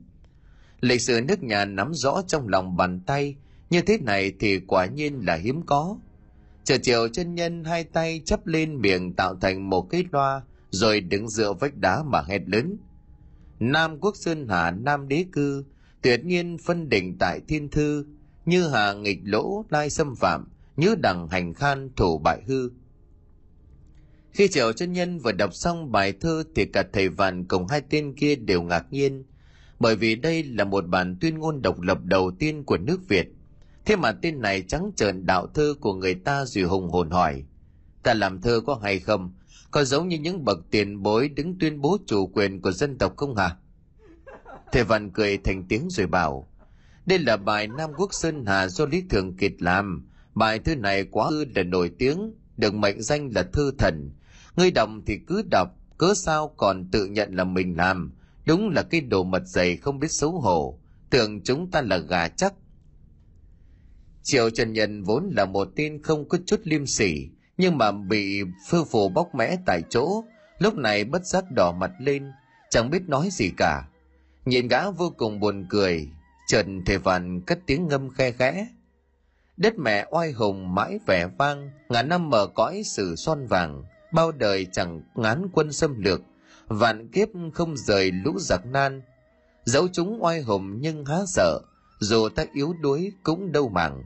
lịch 0.81 1.01
sử 1.01 1.21
nước 1.21 1.43
nhà 1.43 1.65
nắm 1.65 1.93
rõ 1.93 2.21
trong 2.27 2.47
lòng 2.47 2.77
bàn 2.77 2.99
tay, 3.05 3.35
như 3.69 3.81
thế 3.81 3.97
này 3.97 4.33
thì 4.39 4.59
quả 4.59 4.85
nhiên 4.85 5.25
là 5.25 5.35
hiếm 5.35 5.61
có. 5.65 5.97
Chờ 6.63 6.77
chiều 6.77 7.07
chân 7.07 7.35
nhân 7.35 7.63
hai 7.63 7.83
tay 7.83 8.21
chắp 8.25 8.47
lên 8.47 8.81
miệng 8.81 9.13
tạo 9.13 9.35
thành 9.35 9.69
một 9.69 9.81
cái 9.89 10.03
loa, 10.11 10.41
rồi 10.69 11.01
đứng 11.01 11.29
dựa 11.29 11.53
vách 11.53 11.77
đá 11.77 12.03
mà 12.03 12.21
hét 12.21 12.41
lớn. 12.49 12.77
Nam 13.59 13.99
quốc 13.99 14.15
sơn 14.15 14.47
hà, 14.49 14.71
nam 14.71 15.07
đế 15.07 15.25
cư, 15.31 15.65
tuyệt 16.01 16.25
nhiên 16.25 16.57
phân 16.57 16.89
định 16.89 17.17
tại 17.19 17.39
thiên 17.47 17.69
thư, 17.69 18.05
như 18.45 18.67
hà 18.67 18.93
nghịch 18.93 19.19
lỗ, 19.23 19.65
lai 19.69 19.89
xâm 19.89 20.15
phạm 20.15 20.47
như 20.77 20.95
đằng 20.95 21.27
hành 21.27 21.53
khan 21.53 21.89
thủ 21.95 22.17
bại 22.17 22.41
hư. 22.47 22.69
Khi 24.31 24.47
triệu 24.47 24.73
chân 24.73 24.93
nhân 24.93 25.19
vừa 25.19 25.31
đọc 25.31 25.53
xong 25.53 25.91
bài 25.91 26.13
thơ 26.21 26.43
thì 26.55 26.65
cả 26.65 26.83
thầy 26.93 27.09
vạn 27.09 27.45
cùng 27.45 27.67
hai 27.67 27.81
tên 27.89 28.13
kia 28.13 28.35
đều 28.35 28.61
ngạc 28.61 28.85
nhiên 28.91 29.23
bởi 29.79 29.95
vì 29.95 30.15
đây 30.15 30.43
là 30.43 30.63
một 30.63 30.87
bản 30.87 31.17
tuyên 31.21 31.39
ngôn 31.39 31.61
độc 31.61 31.81
lập 31.81 31.97
đầu 32.03 32.31
tiên 32.39 32.63
của 32.63 32.77
nước 32.77 33.07
Việt. 33.07 33.27
Thế 33.85 33.95
mà 33.95 34.11
tên 34.11 34.41
này 34.41 34.61
trắng 34.61 34.91
trợn 34.95 35.25
đạo 35.25 35.47
thơ 35.47 35.73
của 35.79 35.93
người 35.93 36.13
ta 36.13 36.45
rồi 36.45 36.63
hùng 36.63 36.89
hồn 36.89 37.09
hỏi. 37.09 37.43
Ta 38.03 38.13
làm 38.13 38.41
thơ 38.41 38.61
có 38.65 38.79
hay 38.83 38.99
không? 38.99 39.33
Có 39.71 39.83
giống 39.83 40.07
như 40.07 40.17
những 40.17 40.45
bậc 40.45 40.59
tiền 40.71 41.03
bối 41.03 41.29
đứng 41.29 41.59
tuyên 41.59 41.81
bố 41.81 41.97
chủ 42.05 42.27
quyền 42.27 42.61
của 42.61 42.71
dân 42.71 42.97
tộc 42.97 43.17
không 43.17 43.35
hả? 43.35 43.55
Thầy 44.71 44.83
Văn 44.83 45.11
cười 45.11 45.37
thành 45.37 45.63
tiếng 45.69 45.89
rồi 45.89 46.07
bảo. 46.07 46.47
Đây 47.05 47.19
là 47.19 47.37
bài 47.37 47.67
Nam 47.67 47.89
Quốc 47.97 48.13
Sơn 48.13 48.45
Hà 48.45 48.67
do 48.67 48.85
Lý 48.85 49.03
Thường 49.09 49.37
Kiệt 49.37 49.51
làm. 49.59 50.07
Bài 50.35 50.59
thơ 50.59 50.75
này 50.75 51.03
quá 51.03 51.27
ư 51.27 51.45
là 51.55 51.63
nổi 51.63 51.91
tiếng, 51.97 52.33
được 52.57 52.73
mệnh 52.73 53.01
danh 53.01 53.29
là 53.35 53.43
thư 53.43 53.71
thần. 53.77 54.11
Ngươi 54.55 54.71
đọc 54.71 54.89
thì 55.05 55.19
cứ 55.27 55.43
đọc, 55.51 55.69
cớ 55.97 56.13
sao 56.15 56.53
còn 56.57 56.91
tự 56.91 57.05
nhận 57.05 57.35
là 57.35 57.43
mình 57.43 57.77
làm, 57.77 58.11
Đúng 58.49 58.69
là 58.69 58.83
cái 58.83 59.01
đồ 59.01 59.23
mật 59.23 59.43
dày 59.45 59.77
không 59.77 59.99
biết 59.99 60.11
xấu 60.11 60.31
hổ, 60.31 60.79
tưởng 61.09 61.43
chúng 61.43 61.71
ta 61.71 61.81
là 61.81 61.97
gà 61.97 62.27
chắc. 62.27 62.53
Triệu 64.23 64.49
Trần 64.49 64.73
Nhân 64.73 65.03
vốn 65.03 65.29
là 65.35 65.45
một 65.45 65.67
tên 65.75 66.03
không 66.03 66.29
có 66.29 66.37
chút 66.45 66.61
liêm 66.63 66.85
sỉ, 66.85 67.29
nhưng 67.57 67.77
mà 67.77 67.91
bị 67.91 68.41
phư 68.69 68.83
phù 68.83 69.09
bóc 69.09 69.35
mẽ 69.35 69.55
tại 69.65 69.81
chỗ, 69.89 70.23
lúc 70.59 70.75
này 70.75 71.03
bất 71.03 71.25
giác 71.25 71.43
đỏ 71.55 71.71
mặt 71.71 71.91
lên, 71.99 72.31
chẳng 72.69 72.89
biết 72.89 73.01
nói 73.07 73.29
gì 73.31 73.51
cả. 73.57 73.83
Nhìn 74.45 74.67
gã 74.67 74.89
vô 74.91 75.13
cùng 75.17 75.39
buồn 75.39 75.65
cười, 75.69 76.09
Trần 76.47 76.85
Thề 76.85 76.97
Văn 76.97 77.41
cất 77.41 77.59
tiếng 77.65 77.87
ngâm 77.87 78.09
khe 78.09 78.31
khẽ. 78.31 78.67
Đất 79.57 79.73
mẹ 79.77 80.05
oai 80.11 80.31
hùng 80.31 80.75
mãi 80.75 80.99
vẻ 81.07 81.27
vang, 81.37 81.71
ngàn 81.89 82.09
năm 82.09 82.29
mở 82.29 82.47
cõi 82.47 82.83
sử 82.85 83.15
son 83.15 83.45
vàng, 83.47 83.83
bao 84.13 84.31
đời 84.31 84.67
chẳng 84.71 85.01
ngán 85.15 85.47
quân 85.53 85.71
xâm 85.71 86.01
lược, 86.01 86.21
vạn 86.69 87.07
kiếp 87.07 87.27
không 87.53 87.77
rời 87.77 88.11
lũ 88.11 88.39
giặc 88.39 88.65
nan. 88.65 89.01
Dẫu 89.65 89.87
chúng 89.93 90.23
oai 90.23 90.41
hùng 90.41 90.77
nhưng 90.81 91.05
há 91.05 91.17
sợ, 91.27 91.59
dù 91.99 92.29
ta 92.29 92.45
yếu 92.53 92.73
đuối 92.81 93.11
cũng 93.23 93.51
đâu 93.51 93.69
màng. 93.69 94.03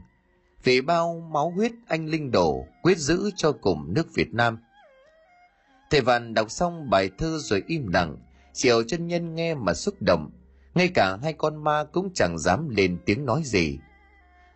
Vì 0.64 0.80
bao 0.80 1.20
máu 1.32 1.50
huyết 1.50 1.72
anh 1.88 2.06
linh 2.06 2.30
đổ, 2.30 2.66
quyết 2.82 2.98
giữ 2.98 3.30
cho 3.36 3.52
cùng 3.52 3.94
nước 3.94 4.14
việt 4.14 4.34
nam. 4.34 4.58
Thầy 5.90 6.00
vạn 6.00 6.34
đọc 6.34 6.50
xong 6.50 6.90
bài 6.90 7.10
thơ 7.18 7.38
rồi 7.38 7.62
im 7.66 7.86
lặng, 7.86 8.16
triệu 8.52 8.82
chân 8.82 9.06
nhân 9.06 9.34
nghe 9.34 9.54
mà 9.54 9.74
xúc 9.74 9.94
động. 10.00 10.30
Ngay 10.74 10.88
cả 10.94 11.16
hai 11.22 11.32
con 11.32 11.64
ma 11.64 11.84
cũng 11.92 12.10
chẳng 12.14 12.38
dám 12.38 12.68
lên 12.68 12.98
tiếng 13.06 13.24
nói 13.24 13.42
gì. 13.44 13.78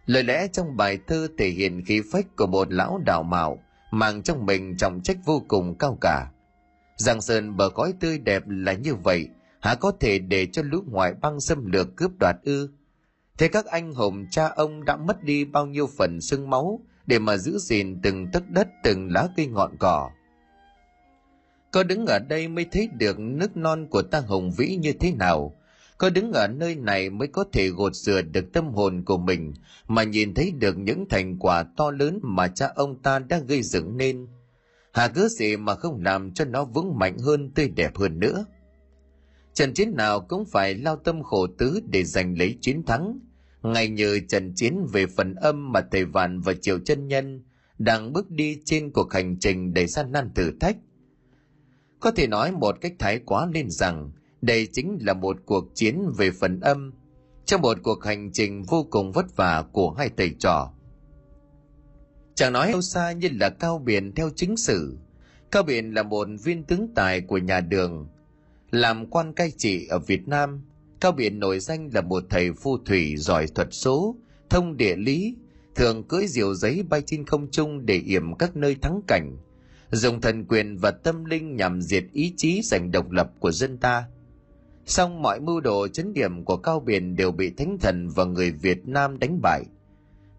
Lời 0.06 0.22
lẽ 0.22 0.48
trong 0.52 0.76
bài 0.76 0.98
thơ 1.06 1.28
thể 1.38 1.48
hiện 1.48 1.84
khí 1.84 2.00
phách 2.12 2.36
của 2.36 2.46
một 2.46 2.72
lão 2.72 3.00
đạo 3.06 3.22
mạo, 3.22 3.58
mang 3.90 4.22
trong 4.22 4.46
mình 4.46 4.76
trọng 4.76 5.00
trách 5.02 5.16
vô 5.24 5.42
cùng 5.48 5.78
cao 5.78 5.98
cả 6.00 6.30
giang 6.98 7.20
sơn 7.20 7.56
bờ 7.56 7.70
cõi 7.70 7.94
tươi 8.00 8.18
đẹp 8.18 8.42
là 8.46 8.72
như 8.72 8.94
vậy 8.94 9.28
hả 9.60 9.74
có 9.74 9.92
thể 10.00 10.18
để 10.18 10.46
cho 10.46 10.62
lũ 10.62 10.80
ngoại 10.86 11.14
băng 11.20 11.40
xâm 11.40 11.72
lược 11.72 11.96
cướp 11.96 12.10
đoạt 12.20 12.36
ư? 12.44 12.70
Thế 13.38 13.48
các 13.48 13.66
anh 13.66 13.94
hùng 13.94 14.26
cha 14.30 14.48
ông 14.48 14.84
đã 14.84 14.96
mất 14.96 15.22
đi 15.22 15.44
bao 15.44 15.66
nhiêu 15.66 15.86
phần 15.98 16.20
sưng 16.20 16.50
máu 16.50 16.80
để 17.06 17.18
mà 17.18 17.36
giữ 17.36 17.58
gìn 17.58 18.00
từng 18.02 18.26
tấc 18.32 18.50
đất, 18.50 18.68
từng 18.84 19.12
lá 19.12 19.28
cây 19.36 19.46
ngọn 19.46 19.76
cỏ? 19.78 20.10
Có 21.70 21.82
đứng 21.82 22.06
ở 22.06 22.18
đây 22.18 22.48
mới 22.48 22.66
thấy 22.72 22.88
được 22.98 23.18
nước 23.18 23.56
non 23.56 23.86
của 23.90 24.02
ta 24.02 24.20
hùng 24.20 24.50
vĩ 24.56 24.76
như 24.76 24.92
thế 24.92 25.12
nào. 25.12 25.54
Có 25.98 26.10
đứng 26.10 26.32
ở 26.32 26.46
nơi 26.46 26.74
này 26.74 27.10
mới 27.10 27.28
có 27.28 27.44
thể 27.52 27.68
gột 27.68 27.94
rửa 27.94 28.22
được 28.22 28.52
tâm 28.52 28.68
hồn 28.68 29.02
của 29.04 29.18
mình, 29.18 29.54
mà 29.88 30.02
nhìn 30.02 30.34
thấy 30.34 30.50
được 30.50 30.78
những 30.78 31.08
thành 31.08 31.38
quả 31.38 31.62
to 31.76 31.90
lớn 31.90 32.18
mà 32.22 32.48
cha 32.48 32.66
ông 32.74 33.02
ta 33.02 33.18
đã 33.18 33.38
gây 33.38 33.62
dựng 33.62 33.96
nên 33.96 34.26
hà 34.92 35.08
cứ 35.08 35.28
gì 35.28 35.56
mà 35.56 35.74
không 35.74 36.02
làm 36.02 36.32
cho 36.34 36.44
nó 36.44 36.64
vững 36.64 36.98
mạnh 36.98 37.18
hơn 37.18 37.50
tươi 37.50 37.68
đẹp 37.68 37.96
hơn 37.96 38.20
nữa. 38.20 38.44
Trận 39.54 39.74
chiến 39.74 39.96
nào 39.96 40.20
cũng 40.20 40.44
phải 40.44 40.74
lao 40.74 40.96
tâm 40.96 41.22
khổ 41.22 41.46
tứ 41.58 41.80
để 41.90 42.04
giành 42.04 42.38
lấy 42.38 42.58
chiến 42.60 42.84
thắng. 42.86 43.18
Ngay 43.62 43.88
như 43.88 44.20
trận 44.28 44.52
chiến 44.54 44.86
về 44.92 45.06
phần 45.06 45.34
âm 45.34 45.72
mà 45.72 45.80
thầy 45.90 46.04
vạn 46.04 46.40
và 46.40 46.54
triệu 46.54 46.78
chân 46.78 47.08
nhân 47.08 47.44
đang 47.78 48.12
bước 48.12 48.30
đi 48.30 48.58
trên 48.64 48.90
cuộc 48.90 49.12
hành 49.12 49.36
trình 49.40 49.74
đầy 49.74 49.86
gian 49.86 50.12
nan 50.12 50.30
thử 50.34 50.52
thách. 50.60 50.76
Có 52.00 52.10
thể 52.10 52.26
nói 52.26 52.52
một 52.52 52.76
cách 52.80 52.92
thái 52.98 53.18
quá 53.18 53.46
lên 53.54 53.70
rằng, 53.70 54.10
đây 54.42 54.68
chính 54.72 54.98
là 55.00 55.14
một 55.14 55.36
cuộc 55.46 55.64
chiến 55.74 56.02
về 56.18 56.30
phần 56.30 56.60
âm. 56.60 56.92
Trong 57.44 57.62
một 57.62 57.78
cuộc 57.82 58.04
hành 58.04 58.30
trình 58.32 58.62
vô 58.62 58.86
cùng 58.90 59.12
vất 59.12 59.36
vả 59.36 59.64
của 59.72 59.90
hai 59.90 60.10
thầy 60.16 60.30
trò 60.38 60.72
chẳng 62.38 62.52
nói 62.52 62.72
đâu 62.72 62.82
xa 62.82 63.12
như 63.12 63.28
là 63.40 63.50
cao 63.50 63.78
biển 63.78 64.12
theo 64.14 64.30
chính 64.36 64.56
sử. 64.56 64.96
Cao 65.50 65.62
biển 65.62 65.94
là 65.94 66.02
một 66.02 66.28
viên 66.44 66.62
tướng 66.62 66.88
tài 66.94 67.20
của 67.20 67.38
nhà 67.38 67.60
đường, 67.60 68.08
làm 68.70 69.06
quan 69.06 69.32
cai 69.32 69.50
trị 69.56 69.86
ở 69.86 69.98
việt 69.98 70.28
nam. 70.28 70.60
Cao 71.00 71.12
biển 71.12 71.38
nổi 71.38 71.60
danh 71.60 71.90
là 71.92 72.00
một 72.00 72.24
thầy 72.30 72.52
phù 72.52 72.78
thủy 72.78 73.16
giỏi 73.16 73.46
thuật 73.46 73.68
số, 73.70 74.16
thông 74.50 74.76
địa 74.76 74.96
lý, 74.96 75.36
thường 75.74 76.08
cưỡi 76.08 76.26
diều 76.26 76.54
giấy 76.54 76.82
bay 76.88 77.02
trên 77.06 77.26
không 77.26 77.50
trung 77.50 77.86
để 77.86 77.98
yểm 77.98 78.34
các 78.34 78.56
nơi 78.56 78.76
thắng 78.82 79.00
cảnh, 79.06 79.36
dùng 79.90 80.20
thần 80.20 80.44
quyền 80.44 80.76
và 80.76 80.90
tâm 80.90 81.24
linh 81.24 81.56
nhằm 81.56 81.82
diệt 81.82 82.04
ý 82.12 82.34
chí 82.36 82.60
giành 82.62 82.90
độc 82.90 83.10
lập 83.10 83.32
của 83.38 83.52
dân 83.52 83.78
ta. 83.78 84.04
Song 84.86 85.22
mọi 85.22 85.40
mưu 85.40 85.60
đồ 85.60 85.88
chấn 85.88 86.12
điểm 86.12 86.44
của 86.44 86.56
cao 86.56 86.80
biển 86.80 87.16
đều 87.16 87.32
bị 87.32 87.50
thánh 87.50 87.78
thần 87.78 88.08
và 88.08 88.24
người 88.24 88.50
việt 88.50 88.88
nam 88.88 89.18
đánh 89.18 89.40
bại 89.42 89.64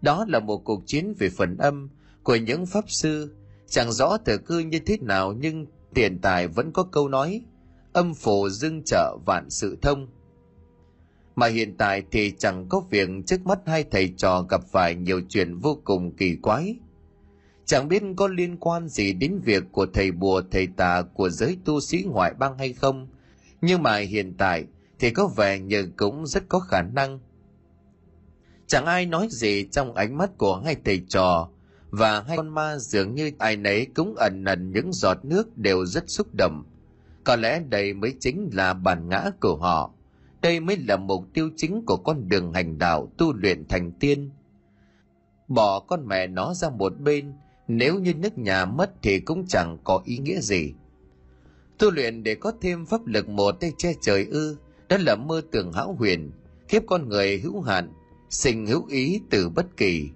đó 0.02 0.24
là 0.28 0.40
một 0.40 0.58
cuộc 0.64 0.82
chiến 0.86 1.14
về 1.18 1.28
phần 1.28 1.56
âm 1.56 1.88
của 2.22 2.36
những 2.36 2.66
pháp 2.66 2.84
sư. 2.90 3.34
Chẳng 3.68 3.92
rõ 3.92 4.16
thời 4.24 4.38
cư 4.38 4.58
như 4.58 4.78
thế 4.78 4.96
nào, 5.00 5.32
nhưng 5.32 5.66
tiền 5.94 6.18
tài 6.18 6.48
vẫn 6.48 6.72
có 6.72 6.82
câu 6.82 7.08
nói, 7.08 7.42
âm 7.92 8.14
phổ 8.14 8.48
dưng 8.48 8.82
trợ 8.86 9.16
vạn 9.26 9.50
sự 9.50 9.78
thông. 9.82 10.08
Mà 11.36 11.46
hiện 11.46 11.76
tại 11.76 12.02
thì 12.10 12.32
chẳng 12.38 12.66
có 12.68 12.82
việc 12.90 13.08
trước 13.26 13.46
mắt 13.46 13.58
hai 13.66 13.84
thầy 13.90 14.14
trò 14.16 14.42
gặp 14.42 14.60
phải 14.72 14.94
nhiều 14.94 15.20
chuyện 15.28 15.58
vô 15.58 15.78
cùng 15.84 16.16
kỳ 16.16 16.36
quái. 16.42 16.76
Chẳng 17.64 17.88
biết 17.88 18.02
có 18.16 18.28
liên 18.28 18.56
quan 18.56 18.88
gì 18.88 19.12
đến 19.12 19.40
việc 19.44 19.64
của 19.72 19.86
thầy 19.86 20.12
bùa, 20.12 20.42
thầy 20.50 20.66
tà 20.66 21.02
của 21.14 21.30
giới 21.30 21.58
tu 21.64 21.80
sĩ 21.80 22.04
ngoại 22.06 22.34
bang 22.38 22.58
hay 22.58 22.72
không. 22.72 23.08
Nhưng 23.60 23.82
mà 23.82 23.96
hiện 23.96 24.34
tại 24.38 24.64
thì 24.98 25.10
có 25.10 25.26
vẻ 25.36 25.58
như 25.58 25.88
cũng 25.96 26.26
rất 26.26 26.48
có 26.48 26.58
khả 26.58 26.82
năng 26.82 27.18
chẳng 28.70 28.86
ai 28.86 29.06
nói 29.06 29.28
gì 29.30 29.66
trong 29.70 29.94
ánh 29.94 30.18
mắt 30.18 30.38
của 30.38 30.62
hai 30.64 30.76
thầy 30.84 31.02
trò, 31.08 31.48
và 31.90 32.20
hai 32.20 32.36
con 32.36 32.48
ma 32.48 32.76
dường 32.78 33.14
như 33.14 33.30
ai 33.38 33.56
nấy 33.56 33.86
cũng 33.94 34.14
ẩn 34.14 34.44
ẩn 34.44 34.72
những 34.72 34.92
giọt 34.92 35.24
nước 35.24 35.58
đều 35.58 35.86
rất 35.86 36.10
xúc 36.10 36.26
động. 36.38 36.64
Có 37.24 37.36
lẽ 37.36 37.60
đây 37.68 37.94
mới 37.94 38.14
chính 38.20 38.50
là 38.52 38.74
bản 38.74 39.08
ngã 39.08 39.30
của 39.40 39.56
họ. 39.56 39.90
Đây 40.42 40.60
mới 40.60 40.76
là 40.76 40.96
mục 40.96 41.24
tiêu 41.34 41.50
chính 41.56 41.82
của 41.86 41.96
con 41.96 42.28
đường 42.28 42.52
hành 42.52 42.78
đạo 42.78 43.12
tu 43.18 43.32
luyện 43.32 43.68
thành 43.68 43.92
tiên. 43.92 44.30
Bỏ 45.48 45.80
con 45.80 46.06
mẹ 46.06 46.26
nó 46.26 46.54
ra 46.54 46.70
một 46.70 47.00
bên, 47.00 47.32
nếu 47.68 47.98
như 47.98 48.14
nước 48.14 48.38
nhà 48.38 48.64
mất 48.64 48.92
thì 49.02 49.20
cũng 49.20 49.46
chẳng 49.46 49.78
có 49.84 50.00
ý 50.04 50.18
nghĩa 50.18 50.40
gì. 50.40 50.74
Tu 51.78 51.90
luyện 51.90 52.22
để 52.22 52.34
có 52.34 52.52
thêm 52.60 52.86
pháp 52.86 53.06
lực 53.06 53.28
một 53.28 53.52
tay 53.60 53.72
che 53.78 53.92
trời 54.00 54.26
ư, 54.30 54.56
đó 54.88 54.96
là 55.00 55.16
mơ 55.16 55.42
tưởng 55.52 55.72
hão 55.72 55.92
huyền, 55.98 56.30
kiếp 56.68 56.82
con 56.86 57.08
người 57.08 57.38
hữu 57.38 57.60
hạn 57.60 57.92
sinh 58.30 58.66
hữu 58.66 58.86
ý 58.86 59.20
từ 59.30 59.48
bất 59.48 59.76
kỳ. 59.76 60.10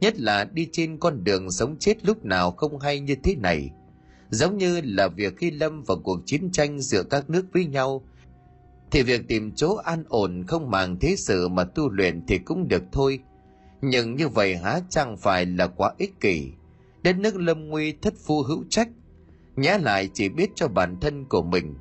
Nhất 0.00 0.20
là 0.20 0.44
đi 0.44 0.68
trên 0.72 0.98
con 0.98 1.24
đường 1.24 1.50
sống 1.50 1.76
chết 1.78 2.04
lúc 2.04 2.24
nào 2.24 2.50
không 2.50 2.78
hay 2.78 3.00
như 3.00 3.14
thế 3.22 3.36
này. 3.36 3.70
Giống 4.30 4.58
như 4.58 4.80
là 4.84 5.08
việc 5.08 5.36
khi 5.36 5.50
lâm 5.50 5.82
vào 5.82 5.98
cuộc 6.04 6.20
chiến 6.26 6.50
tranh 6.52 6.80
giữa 6.80 7.02
các 7.02 7.30
nước 7.30 7.46
với 7.52 7.64
nhau, 7.64 8.02
thì 8.90 9.02
việc 9.02 9.28
tìm 9.28 9.52
chỗ 9.52 9.74
an 9.74 10.04
ổn 10.08 10.44
không 10.46 10.70
màng 10.70 10.96
thế 11.00 11.16
sự 11.16 11.48
mà 11.48 11.64
tu 11.64 11.90
luyện 11.90 12.22
thì 12.26 12.38
cũng 12.38 12.68
được 12.68 12.82
thôi. 12.92 13.18
Nhưng 13.82 14.16
như 14.16 14.28
vậy 14.28 14.56
há 14.56 14.80
chẳng 14.90 15.16
phải 15.16 15.46
là 15.46 15.66
quá 15.66 15.92
ích 15.98 16.20
kỷ. 16.20 16.50
Đất 17.02 17.18
nước 17.18 17.36
lâm 17.36 17.68
nguy 17.68 17.92
thất 17.92 18.14
phu 18.26 18.42
hữu 18.42 18.64
trách, 18.70 18.88
nhã 19.56 19.78
lại 19.78 20.08
chỉ 20.14 20.28
biết 20.28 20.50
cho 20.54 20.68
bản 20.68 20.96
thân 21.00 21.24
của 21.24 21.42
mình. 21.42 21.74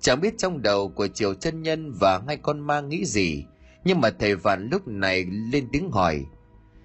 Chẳng 0.00 0.20
biết 0.20 0.34
trong 0.38 0.62
đầu 0.62 0.88
của 0.88 1.08
triều 1.08 1.34
chân 1.34 1.62
nhân 1.62 1.92
và 2.00 2.22
hai 2.26 2.36
con 2.36 2.60
ma 2.60 2.80
nghĩ 2.80 3.04
gì 3.04 3.44
nhưng 3.86 4.00
mà 4.00 4.10
thầy 4.10 4.36
vạn 4.36 4.68
lúc 4.70 4.88
này 4.88 5.24
lên 5.24 5.68
tiếng 5.72 5.90
hỏi, 5.90 6.24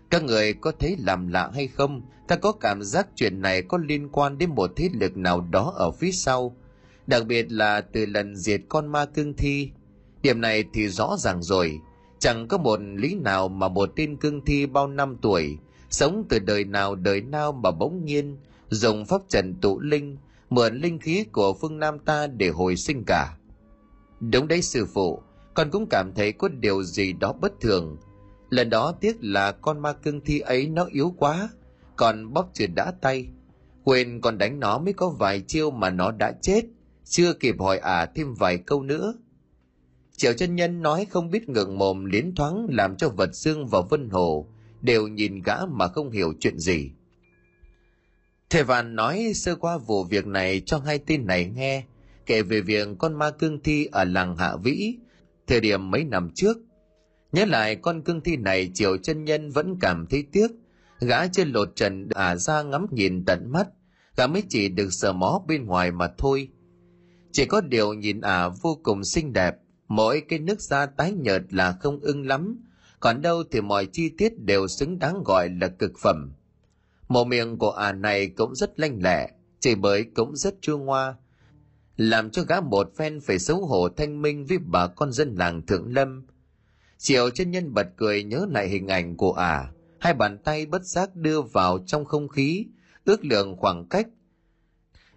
các 0.10 0.24
người 0.24 0.54
có 0.54 0.72
thấy 0.80 0.96
làm 1.00 1.28
lạ 1.28 1.52
hay 1.54 1.68
không? 1.68 2.02
Ta 2.28 2.36
có 2.36 2.52
cảm 2.52 2.84
giác 2.84 3.08
chuyện 3.16 3.42
này 3.42 3.62
có 3.62 3.78
liên 3.78 4.10
quan 4.10 4.38
đến 4.38 4.50
một 4.56 4.72
thế 4.76 4.90
lực 4.94 5.18
nào 5.18 5.42
đó 5.42 5.74
ở 5.76 5.92
phía 5.92 6.12
sau, 6.12 6.56
đặc 7.08 7.26
biệt 7.28 7.52
là 7.52 7.82
từ 7.82 8.06
lần 8.06 8.36
diệt 8.36 8.62
con 8.70 8.88
ma 8.88 9.06
cương 9.06 9.34
thi. 9.34 9.72
Điểm 10.22 10.42
này 10.42 10.64
thì 10.74 10.88
rõ 10.88 11.16
ràng 11.20 11.44
rồi. 11.44 11.80
Chẳng 12.20 12.48
có 12.48 12.58
một 12.58 12.80
lý 12.82 13.16
nào 13.16 13.48
mà 13.48 13.68
một 13.68 13.90
tên 13.96 14.18
cương 14.18 14.46
thi 14.46 14.66
bao 14.66 14.88
năm 14.88 15.18
tuổi, 15.22 15.58
sống 15.90 16.26
từ 16.30 16.40
đời 16.40 16.64
nào 16.66 16.96
đời 16.96 17.22
nào 17.22 17.52
mà 17.52 17.72
bỗng 17.72 18.06
nhiên 18.06 18.38
dùng 18.70 19.06
pháp 19.06 19.22
trần 19.30 19.56
tụ 19.62 19.80
linh, 19.80 20.18
mượn 20.50 20.78
linh 20.78 21.00
khí 21.00 21.26
của 21.32 21.54
phương 21.54 21.80
nam 21.80 22.00
ta 22.00 22.28
để 22.28 22.50
hồi 22.50 22.76
sinh 22.76 23.04
cả. 23.08 23.38
Đúng 24.20 24.48
đấy, 24.48 24.62
sư 24.62 24.88
phụ 24.94 25.22
con 25.54 25.72
cũng 25.72 25.88
cảm 25.90 26.14
thấy 26.16 26.32
có 26.32 26.48
điều 26.48 26.84
gì 26.84 27.14
đó 27.14 27.34
bất 27.34 27.54
thường. 27.62 27.98
Lần 28.50 28.70
đó 28.70 28.92
tiếc 28.92 29.18
là 29.22 29.52
con 29.52 29.80
ma 29.80 29.94
cương 29.94 30.22
thi 30.22 30.40
ấy 30.40 30.68
nó 30.68 30.86
yếu 30.92 31.14
quá, 31.18 31.50
còn 31.96 32.34
bóp 32.34 32.50
chưa 32.54 32.68
đã 32.76 32.94
tay. 33.02 33.28
Quên 33.84 34.22
còn 34.22 34.38
đánh 34.38 34.60
nó 34.60 34.78
mới 34.78 34.94
có 34.94 35.10
vài 35.10 35.42
chiêu 35.42 35.72
mà 35.72 35.90
nó 35.90 36.12
đã 36.12 36.32
chết, 36.42 36.62
chưa 37.06 37.34
kịp 37.34 37.56
hỏi 37.60 37.78
ả 37.78 38.00
à 38.00 38.06
thêm 38.06 38.34
vài 38.34 38.58
câu 38.58 38.84
nữa. 38.84 39.14
Triệu 40.18 40.34
chân 40.34 40.56
nhân 40.56 40.82
nói 40.82 41.06
không 41.06 41.32
biết 41.32 41.50
ngượng 41.50 41.78
mồm 41.78 42.06
liến 42.06 42.36
thoáng 42.36 42.68
làm 42.70 42.96
cho 42.96 43.10
vật 43.10 43.36
xương 43.36 43.68
và 43.68 43.82
vân 43.82 44.10
hồ, 44.10 44.48
đều 44.82 45.08
nhìn 45.08 45.42
gã 45.42 45.56
mà 45.72 45.88
không 45.88 46.12
hiểu 46.12 46.34
chuyện 46.40 46.60
gì. 46.60 46.92
Thầy 48.50 48.64
vạn 48.64 48.96
nói 48.96 49.32
sơ 49.36 49.56
qua 49.56 49.78
vụ 49.78 50.04
việc 50.04 50.28
này 50.28 50.62
cho 50.66 50.78
hai 50.78 51.00
tên 51.00 51.28
này 51.28 51.52
nghe, 51.56 51.84
kể 52.26 52.42
về 52.42 52.62
việc 52.62 52.88
con 53.00 53.14
ma 53.14 53.32
cương 53.32 53.64
thi 53.64 53.86
ở 53.92 54.04
làng 54.04 54.38
hạ 54.38 54.56
vĩ 54.64 54.96
thời 55.52 55.62
điểm 55.62 55.92
mấy 55.92 56.04
năm 56.04 56.30
trước. 56.36 56.58
Nhớ 57.32 57.46
lại 57.46 57.76
con 57.76 58.02
cương 58.04 58.22
thi 58.22 58.38
này 58.38 58.72
triệu 58.74 58.98
chân 58.98 59.24
nhân 59.24 59.50
vẫn 59.50 59.78
cảm 59.82 60.06
thấy 60.10 60.24
tiếc. 60.32 60.48
Gã 61.00 61.28
trên 61.28 61.50
lột 61.50 61.76
trần 61.76 62.10
ả 62.10 62.36
ra 62.36 62.64
ngắm 62.64 62.86
nhìn 62.92 63.26
tận 63.26 63.52
mắt. 63.52 63.68
Gã 64.18 64.28
mới 64.28 64.44
chỉ 64.50 64.70
được 64.70 64.90
sờ 64.92 65.14
mó 65.14 65.42
bên 65.48 65.66
ngoài 65.66 65.92
mà 65.92 66.08
thôi. 66.18 66.50
Chỉ 67.32 67.46
có 67.46 67.62
điều 67.62 67.94
nhìn 67.94 68.22
ả 68.22 68.48
vô 68.48 68.80
cùng 68.84 69.04
xinh 69.04 69.34
đẹp. 69.34 69.56
Mỗi 69.88 70.22
cái 70.22 70.40
nước 70.40 70.62
da 70.62 70.86
tái 70.86 71.12
nhợt 71.12 71.42
là 71.50 71.72
không 71.72 72.00
ưng 72.00 72.28
lắm. 72.28 72.64
Còn 73.00 73.22
đâu 73.22 73.44
thì 73.52 73.62
mọi 73.62 73.88
chi 73.92 74.10
tiết 74.18 74.40
đều 74.40 74.68
xứng 74.68 75.00
đáng 75.00 75.24
gọi 75.26 75.50
là 75.62 75.68
cực 75.68 75.92
phẩm. 76.04 76.34
Mồm 77.08 77.30
miệng 77.30 77.58
của 77.58 77.72
ả 77.72 77.92
này 77.92 78.28
cũng 78.28 78.56
rất 78.56 78.80
lanh 78.80 79.04
lẹ, 79.04 79.30
chỉ 79.60 79.76
bởi 79.76 80.06
cũng 80.16 80.36
rất 80.36 80.56
chua 80.62 80.78
ngoa 80.78 81.16
làm 82.02 82.30
cho 82.30 82.44
gã 82.44 82.62
một 82.62 82.92
phen 82.98 83.20
phải 83.20 83.40
xấu 83.40 83.66
hổ 83.66 83.90
thanh 83.90 84.22
minh 84.22 84.46
với 84.46 84.58
bà 84.58 84.88
con 84.88 85.12
dân 85.12 85.36
làng 85.36 85.66
thượng 85.66 85.94
lâm 85.94 86.26
Triệu 86.98 87.30
chân 87.30 87.52
nhân 87.52 87.74
bật 87.74 87.88
cười 87.98 88.24
nhớ 88.24 88.46
lại 88.50 88.68
hình 88.70 88.88
ảnh 88.88 89.18
của 89.18 89.34
ả, 89.34 89.72
hai 90.00 90.14
bàn 90.14 90.38
tay 90.44 90.66
bất 90.66 90.86
giác 90.86 91.16
đưa 91.16 91.42
vào 91.42 91.80
trong 91.86 92.06
không 92.06 92.28
khí, 92.28 92.66
ước 93.06 93.26
lượng 93.26 93.56
khoảng 93.58 93.88
cách. 93.90 94.08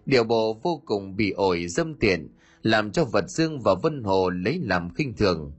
Điều 0.05 0.23
bộ 0.23 0.59
vô 0.63 0.81
cùng 0.85 1.15
bị 1.15 1.31
ổi 1.31 1.67
dâm 1.67 1.95
tiện, 1.95 2.29
làm 2.61 2.91
cho 2.91 3.05
vật 3.05 3.29
dương 3.29 3.61
và 3.61 3.73
vân 3.73 4.03
hồ 4.03 4.29
lấy 4.29 4.59
làm 4.63 4.93
khinh 4.93 5.13
thường. 5.13 5.51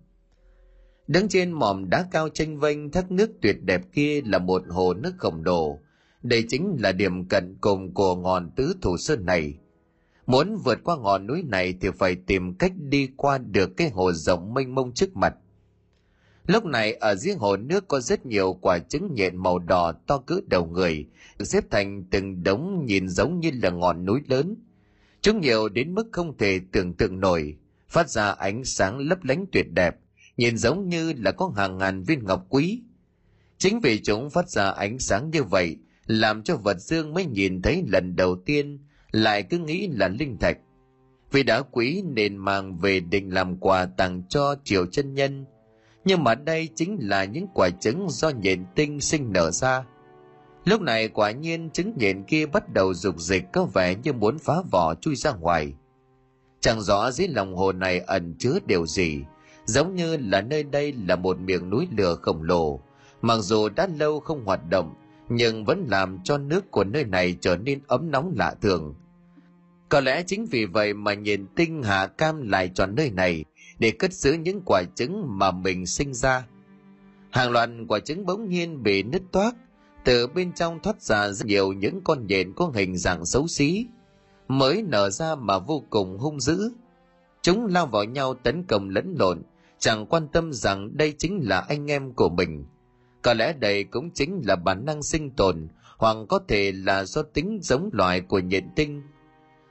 Đứng 1.06 1.28
trên 1.28 1.52
mỏm 1.52 1.90
đá 1.90 2.06
cao 2.11 2.28
tranh 2.28 2.59
vênh 2.59 2.90
thác 2.90 3.11
nước 3.11 3.30
tuyệt 3.42 3.56
đẹp 3.62 3.83
kia 3.92 4.21
là 4.25 4.38
một 4.38 4.62
hồ 4.68 4.95
nước 4.95 5.12
khổng 5.18 5.45
lồ. 5.45 5.78
Đây 6.23 6.45
chính 6.49 6.76
là 6.80 6.92
điểm 6.92 7.25
cận 7.28 7.56
cùng 7.61 7.95
của 7.95 8.16
ngọn 8.16 8.50
tứ 8.56 8.75
thủ 8.83 8.97
sơn 8.97 9.26
này. 9.26 9.54
Muốn 10.26 10.56
vượt 10.56 10.78
qua 10.85 10.97
ngọn 10.97 11.26
núi 11.26 11.42
này 11.42 11.75
thì 11.80 11.88
phải 11.99 12.16
tìm 12.26 12.54
cách 12.54 12.73
đi 12.76 13.09
qua 13.16 13.38
được 13.38 13.76
cái 13.76 13.90
hồ 13.90 14.12
rộng 14.12 14.54
mênh 14.54 14.75
mông 14.75 14.92
trước 14.95 15.16
mặt 15.16 15.35
Lúc 16.47 16.64
này 16.64 16.92
ở 16.95 17.14
dưới 17.14 17.35
hồ 17.35 17.56
nước 17.56 17.88
có 17.88 18.00
rất 18.00 18.26
nhiều 18.26 18.52
quả 18.61 18.78
trứng 18.78 19.14
nhện 19.14 19.37
màu 19.37 19.59
đỏ 19.59 19.92
to 20.06 20.18
cỡ 20.18 20.40
đầu 20.47 20.66
người, 20.66 21.06
được 21.38 21.45
xếp 21.45 21.64
thành 21.71 22.04
từng 22.11 22.42
đống 22.42 22.85
nhìn 22.87 23.09
giống 23.09 23.40
như 23.40 23.50
là 23.62 23.71
ngọn 23.71 24.04
núi 24.04 24.21
lớn. 24.28 24.56
Chúng 25.21 25.40
nhiều 25.40 25.68
đến 25.68 25.95
mức 25.95 26.09
không 26.12 26.37
thể 26.38 26.61
tưởng 26.73 26.95
tượng 26.95 27.21
nổi, 27.21 27.56
phát 27.88 28.11
ra 28.11 28.30
ánh 28.30 28.64
sáng 28.64 28.99
lấp 28.99 29.25
lánh 29.25 29.45
tuyệt 29.52 29.66
đẹp, 29.73 29.97
nhìn 30.37 30.59
giống 30.59 30.88
như 30.88 31.12
là 31.12 31.33
có 31.33 31.52
hàng 31.56 31.78
ngàn 31.78 32.02
viên 32.02 32.25
ngọc 32.25 32.47
quý. 32.49 32.83
Chính 33.59 33.80
vì 33.80 34.00
chúng 34.02 34.30
phát 34.30 34.50
ra 34.50 34.71
ánh 34.71 34.99
sáng 34.99 35.30
như 35.30 35.42
vậy, 35.42 35.76
làm 36.06 36.42
cho 36.42 36.56
vật 36.56 36.78
dương 36.80 37.14
mới 37.14 37.26
nhìn 37.26 37.62
thấy 37.62 37.85
lần 37.87 38.16
đầu 38.16 38.37
tiên, 38.47 38.78
lại 39.13 39.43
cứ 39.43 39.59
nghĩ 39.59 39.89
là 39.93 40.09
linh 40.09 40.39
thạch. 40.39 40.59
Vì 41.31 41.43
đã 41.43 41.63
quý 41.71 42.03
nên 42.03 42.37
mang 42.37 42.77
về 42.79 43.01
định 43.01 43.35
làm 43.35 43.57
quà 43.57 43.87
tặng 43.87 44.23
cho 44.29 44.55
triều 44.65 44.87
chân 44.87 45.15
nhân, 45.15 45.45
nhưng 46.05 46.25
mà 46.25 46.35
đây 46.35 46.69
chính 46.75 46.99
là 47.01 47.25
những 47.25 47.47
quả 47.55 47.71
trứng 47.81 48.07
do 48.11 48.31
nhện 48.31 48.65
tinh 48.75 49.01
sinh 49.01 49.33
nở 49.33 49.51
ra. 49.51 49.85
Lúc 50.65 50.81
này 50.81 51.09
quả 51.09 51.31
nhiên 51.31 51.71
trứng 51.71 51.93
nhện 51.97 52.23
kia 52.23 52.47
bắt 52.47 52.73
đầu 52.73 52.95
rục 52.95 53.19
dịch 53.19 53.45
có 53.53 53.65
vẻ 53.65 53.95
như 53.95 54.13
muốn 54.13 54.39
phá 54.39 54.55
vỏ 54.71 54.95
chui 54.95 55.17
ra 55.17 55.33
ngoài. 55.33 55.73
Chẳng 56.61 56.81
rõ 56.81 57.11
dưới 57.11 57.29
lòng 57.29 57.57
hồ 57.57 57.73
này 57.73 57.99
ẩn 57.99 58.35
chứa 58.39 58.59
điều 58.67 58.87
gì, 58.87 59.21
giống 59.65 59.95
như 59.95 60.17
là 60.17 60.41
nơi 60.41 60.63
đây 60.63 60.93
là 60.93 61.17
một 61.17 61.41
miệng 61.41 61.71
núi 61.71 61.89
lửa 61.97 62.17
khổng 62.23 62.43
lồ, 62.43 62.81
mặc 63.23 63.39
dù 63.39 63.69
đã 63.69 63.89
lâu 63.99 64.21
không 64.21 64.45
hoạt 64.45 64.61
động, 64.71 64.95
nhưng 65.28 65.64
vẫn 65.64 65.87
làm 65.88 66.18
cho 66.25 66.38
nước 66.38 66.71
của 66.71 66.85
nơi 66.85 67.04
này 67.04 67.37
trở 67.40 67.56
nên 67.56 67.80
ấm 67.87 68.11
nóng 68.11 68.35
lạ 68.37 68.54
thường. 68.62 68.95
Có 69.88 70.00
lẽ 70.00 70.23
chính 70.26 70.47
vì 70.47 70.64
vậy 70.64 70.95
mà 70.95 71.14
nhìn 71.14 71.47
tinh 71.54 71.83
hạ 71.83 72.06
cam 72.06 72.49
lại 72.49 72.71
chọn 72.75 72.95
nơi 72.95 73.11
này 73.11 73.45
để 73.78 73.90
cất 73.90 74.12
giữ 74.12 74.33
những 74.33 74.61
quả 74.66 74.83
trứng 74.95 75.38
mà 75.38 75.50
mình 75.50 75.87
sinh 75.87 76.14
ra. 76.14 76.47
Hàng 77.30 77.50
loạt 77.50 77.71
quả 77.88 77.99
trứng 77.99 78.26
bỗng 78.26 78.49
nhiên 78.49 78.83
bị 78.83 79.02
nứt 79.02 79.23
toác, 79.33 79.54
từ 80.04 80.26
bên 80.26 80.52
trong 80.52 80.78
thoát 80.83 81.02
ra 81.02 81.28
rất 81.28 81.47
nhiều 81.47 81.73
những 81.73 82.00
con 82.04 82.26
nhện 82.26 82.52
có 82.52 82.73
hình 82.75 82.97
dạng 82.97 83.26
xấu 83.26 83.47
xí, 83.47 83.87
mới 84.49 84.83
nở 84.83 85.11
ra 85.11 85.35
mà 85.35 85.59
vô 85.59 85.83
cùng 85.90 86.18
hung 86.18 86.40
dữ. 86.40 86.73
Chúng 87.42 87.66
lao 87.66 87.87
vào 87.87 88.04
nhau 88.04 88.35
tấn 88.35 88.64
công 88.64 88.88
lẫn 88.88 89.14
lộn, 89.18 89.42
chẳng 89.78 90.06
quan 90.06 90.28
tâm 90.28 90.52
rằng 90.52 90.97
đây 90.97 91.14
chính 91.18 91.40
là 91.42 91.61
anh 91.61 91.90
em 91.90 92.12
của 92.12 92.28
mình. 92.28 92.64
Có 93.26 93.35
lẽ 93.35 93.52
đây 93.52 93.85
cũng 93.85 94.11
chính 94.11 94.42
là 94.45 94.56
bản 94.56 94.85
năng 94.85 95.02
sinh 95.02 95.30
tồn, 95.30 95.68
hoặc 95.97 96.16
có 96.28 96.40
thể 96.49 96.73
là 96.73 97.04
do 97.04 97.23
tính 97.23 97.59
giống 97.62 97.90
loài 97.92 98.21
của 98.21 98.38
nhện 98.38 98.64
tinh. 98.76 99.02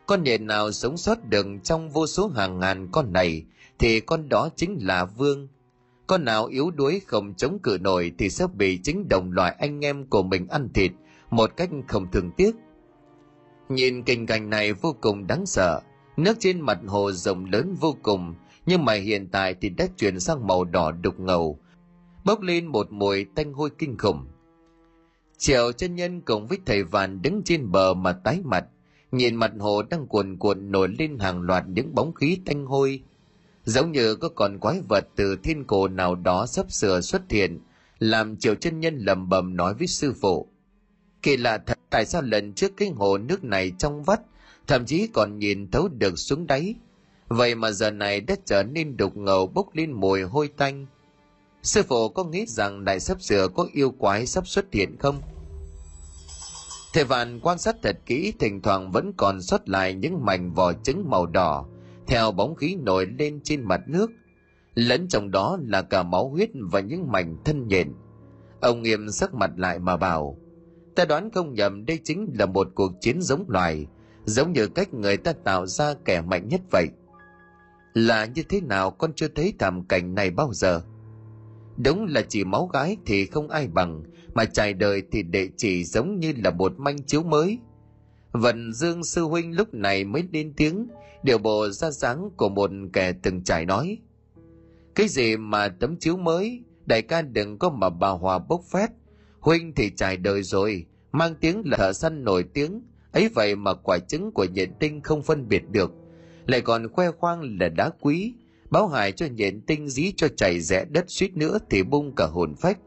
Con 0.06 0.24
nhện 0.24 0.48
nào 0.48 0.72
sống 0.72 0.98
sót 0.98 1.26
được 1.30 1.46
trong 1.64 1.90
vô 1.90 2.08
số 2.08 2.28
hàng 2.28 2.60
ngàn 2.60 2.88
con 2.92 3.14
này 3.14 3.44
thì 3.80 4.00
con 4.00 4.30
đó 4.30 4.50
chính 4.56 4.78
là 4.82 5.06
vương. 5.06 5.48
Con 6.08 6.26
nào 6.26 6.46
yếu 6.46 6.72
đuối 6.72 7.02
không 7.08 7.34
chống 7.34 7.60
cự 7.60 7.78
nổi 7.82 8.12
thì 8.18 8.30
sẽ 8.30 8.48
bị 8.48 8.80
chính 8.84 9.10
đồng 9.10 9.32
loại 9.32 9.56
anh 9.60 9.86
em 9.86 10.06
của 10.06 10.24
mình 10.24 10.48
ăn 10.48 10.70
thịt 10.74 10.92
một 11.30 11.52
cách 11.58 11.70
không 11.88 12.12
thường 12.12 12.32
tiếc. 12.38 12.56
Nhìn 13.70 14.04
cảnh 14.04 14.26
cảnh 14.26 14.50
này 14.50 14.74
vô 14.74 14.96
cùng 15.02 15.28
đáng 15.28 15.46
sợ, 15.46 15.82
nước 16.18 16.38
trên 16.40 16.62
mặt 16.62 16.80
hồ 16.88 17.12
rộng 17.12 17.46
lớn 17.46 17.76
vô 17.80 17.96
cùng, 18.04 18.36
nhưng 18.66 18.86
mà 18.86 18.94
hiện 18.94 19.28
tại 19.32 19.56
thì 19.62 19.70
đã 19.70 19.88
chuyển 19.98 20.20
sang 20.20 20.48
màu 20.48 20.64
đỏ 20.64 20.92
đục 20.92 21.20
ngầu, 21.20 21.60
bốc 22.26 22.42
lên 22.42 22.68
một 22.68 22.92
mùi 22.92 23.26
tanh 23.36 23.54
hôi 23.54 23.70
kinh 23.78 23.98
khủng. 23.98 24.28
Triệu 25.38 25.72
chân 25.72 25.96
nhân 25.96 26.22
cùng 26.22 26.48
với 26.48 26.58
thầy 26.66 26.84
vàn 26.84 27.22
đứng 27.22 27.42
trên 27.46 27.72
bờ 27.72 27.94
mà 27.94 28.14
tái 28.14 28.42
mặt, 28.44 28.66
nhìn 29.12 29.36
mặt 29.36 29.52
hồ 29.60 29.82
đang 29.82 30.08
cuồn 30.08 30.38
cuộn 30.38 30.72
nổi 30.72 30.90
lên 31.00 31.20
hàng 31.20 31.42
loạt 31.42 31.64
những 31.68 31.96
bóng 31.96 32.14
khí 32.14 32.38
tanh 32.46 32.66
hôi, 32.66 33.04
giống 33.64 33.92
như 33.92 34.16
có 34.16 34.30
con 34.30 34.60
quái 34.60 34.82
vật 34.90 35.08
từ 35.16 35.36
thiên 35.44 35.64
cổ 35.64 35.88
nào 35.88 36.16
đó 36.16 36.46
sắp 36.46 36.72
sửa 36.72 37.02
xuất 37.02 37.22
hiện 37.30 37.60
làm 38.00 38.38
triệu 38.38 38.56
chân 38.56 38.80
nhân 38.80 38.98
lầm 38.98 39.30
bầm 39.30 39.56
nói 39.56 39.74
với 39.74 39.88
sư 39.88 40.14
phụ. 40.22 40.48
Kỳ 41.22 41.38
lạ 41.38 41.58
thật 41.58 41.80
tại 41.90 42.06
sao 42.06 42.22
lần 42.22 42.54
trước 42.54 42.72
cái 42.78 42.90
hồ 42.90 43.18
nước 43.18 43.44
này 43.44 43.72
trong 43.78 44.04
vắt 44.04 44.22
thậm 44.68 44.86
chí 44.86 45.08
còn 45.14 45.40
nhìn 45.40 45.72
thấu 45.72 45.88
được 45.88 46.20
xuống 46.20 46.48
đáy? 46.48 46.76
Vậy 47.28 47.56
mà 47.56 47.72
giờ 47.72 47.92
này 47.92 48.22
đã 48.22 48.36
trở 48.46 48.64
nên 48.64 48.98
đục 48.98 49.18
ngầu 49.18 49.48
bốc 49.48 49.76
lên 49.76 49.92
mùi 49.92 50.22
hôi 50.22 50.48
tanh 50.48 50.86
sư 51.66 51.84
phụ 51.88 52.10
có 52.10 52.24
nghĩ 52.24 52.46
rằng 52.48 52.86
đại 52.86 53.00
sắp 53.00 53.22
sửa 53.22 53.48
có 53.48 53.68
yêu 53.74 53.92
quái 53.92 54.26
sắp 54.26 54.48
xuất 54.48 54.66
hiện 54.74 54.98
không? 55.00 55.22
Thầy 56.94 57.04
vạn 57.04 57.40
quan 57.40 57.58
sát 57.58 57.76
thật 57.84 57.98
kỹ, 58.06 58.34
thỉnh 58.40 58.62
thoảng 58.62 58.92
vẫn 58.92 59.14
còn 59.18 59.42
sót 59.42 59.70
lại 59.70 59.94
những 59.94 60.26
mảnh 60.26 60.54
vỏ 60.54 60.74
trứng 60.74 61.10
màu 61.10 61.26
đỏ, 61.26 61.66
theo 62.08 62.32
bóng 62.32 62.56
khí 62.56 62.76
nổi 62.76 63.08
lên 63.20 63.40
trên 63.44 63.64
mặt 63.64 63.82
nước. 63.88 64.12
Lẫn 64.76 65.08
trong 65.08 65.32
đó 65.32 65.58
là 65.68 65.82
cả 65.82 66.04
máu 66.04 66.30
huyết 66.30 66.50
và 66.72 66.80
những 66.80 67.12
mảnh 67.12 67.38
thân 67.46 67.68
nhện. 67.68 67.94
Ông 68.62 68.82
nghiêm 68.82 69.12
sắc 69.12 69.34
mặt 69.34 69.52
lại 69.58 69.80
mà 69.80 69.98
bảo, 69.98 70.38
ta 70.96 71.06
đoán 71.06 71.32
không 71.32 71.54
nhầm, 71.54 71.86
đây 71.86 72.00
chính 72.04 72.34
là 72.40 72.46
một 72.46 72.68
cuộc 72.76 72.92
chiến 73.02 73.22
giống 73.22 73.46
loài, 73.48 73.88
giống 74.26 74.54
như 74.54 74.68
cách 74.68 74.94
người 74.94 75.18
ta 75.18 75.34
tạo 75.34 75.66
ra 75.66 75.94
kẻ 76.06 76.22
mạnh 76.22 76.48
nhất 76.48 76.62
vậy. 76.72 76.88
Là 77.94 78.26
như 78.26 78.44
thế 78.50 78.62
nào, 78.62 78.92
con 78.92 79.14
chưa 79.14 79.28
thấy 79.28 79.54
thảm 79.60 79.84
cảnh 79.84 80.16
này 80.16 80.30
bao 80.30 80.54
giờ 80.54 80.82
đúng 81.78 82.06
là 82.06 82.22
chỉ 82.30 82.44
máu 82.44 82.68
gái 82.68 82.98
thì 83.06 83.26
không 83.26 83.50
ai 83.50 83.68
bằng 83.68 84.04
mà 84.34 84.46
trải 84.46 84.74
đời 84.74 85.04
thì 85.12 85.24
đệ 85.24 85.50
chỉ 85.58 85.84
giống 85.84 86.20
như 86.20 86.34
là 86.44 86.52
một 86.52 86.74
manh 86.80 87.04
chiếu 87.04 87.24
mới 87.24 87.60
Vận 88.42 88.74
Dương 88.74 89.04
sư 89.04 89.24
huynh 89.24 89.56
lúc 89.56 89.74
này 89.74 90.04
mới 90.04 90.24
lên 90.32 90.54
tiếng, 90.58 90.88
điều 91.24 91.38
bộ 91.38 91.70
ra 91.70 91.92
dáng 91.92 92.30
của 92.38 92.50
một 92.50 92.72
kẻ 92.94 93.14
từng 93.24 93.44
trải 93.44 93.66
nói. 93.66 93.98
Cái 94.96 95.08
gì 95.08 95.38
mà 95.38 95.68
tấm 95.68 95.98
chiếu 96.00 96.18
mới, 96.18 96.64
đại 96.86 97.02
ca 97.02 97.22
đừng 97.22 97.60
có 97.60 97.70
mà 97.70 97.90
bà 97.90 98.10
hòa 98.10 98.40
bốc 98.40 98.62
phét. 98.72 98.90
Huynh 99.40 99.76
thì 99.76 99.92
trải 99.96 100.18
đời 100.18 100.44
rồi, 100.44 100.86
mang 101.12 101.36
tiếng 101.36 101.62
là 101.66 101.78
thợ 101.78 101.94
săn 101.94 102.24
nổi 102.24 102.46
tiếng, 102.54 102.82
ấy 103.12 103.30
vậy 103.30 103.56
mà 103.56 103.74
quả 103.74 103.98
trứng 104.08 104.32
của 104.32 104.46
nhện 104.46 104.74
tinh 104.80 105.02
không 105.02 105.24
phân 105.24 105.48
biệt 105.48 105.70
được. 105.70 105.92
Lại 106.46 106.62
còn 106.62 106.88
khoe 106.90 107.12
khoang 107.12 107.58
là 107.60 107.70
đá 107.70 107.90
quý, 108.00 108.34
báo 108.76 108.88
hại 108.88 109.12
cho 109.12 109.26
nhện 109.26 109.62
tinh 109.62 109.90
dí 109.90 110.14
cho 110.18 110.28
chảy 110.28 110.60
rẽ 110.60 110.86
đất 110.86 111.06
suýt 111.08 111.38
nữa 111.38 111.60
thì 111.70 111.84
bung 111.84 112.16
cả 112.16 112.26
hồn 112.26 112.56
phách. 112.56 112.80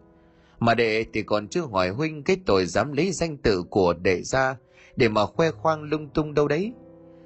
Mà 0.58 0.74
đệ 0.74 1.04
thì 1.12 1.22
còn 1.22 1.48
chưa 1.48 1.60
hỏi 1.60 1.88
huynh 1.88 2.22
cái 2.22 2.36
tội 2.46 2.66
dám 2.66 2.92
lấy 2.92 3.12
danh 3.12 3.36
tự 3.36 3.62
của 3.70 3.94
đệ 4.02 4.22
ra 4.22 4.56
để 4.96 5.08
mà 5.08 5.26
khoe 5.26 5.50
khoang 5.50 5.82
lung 5.82 6.08
tung 6.08 6.34
đâu 6.34 6.48
đấy. 6.48 6.72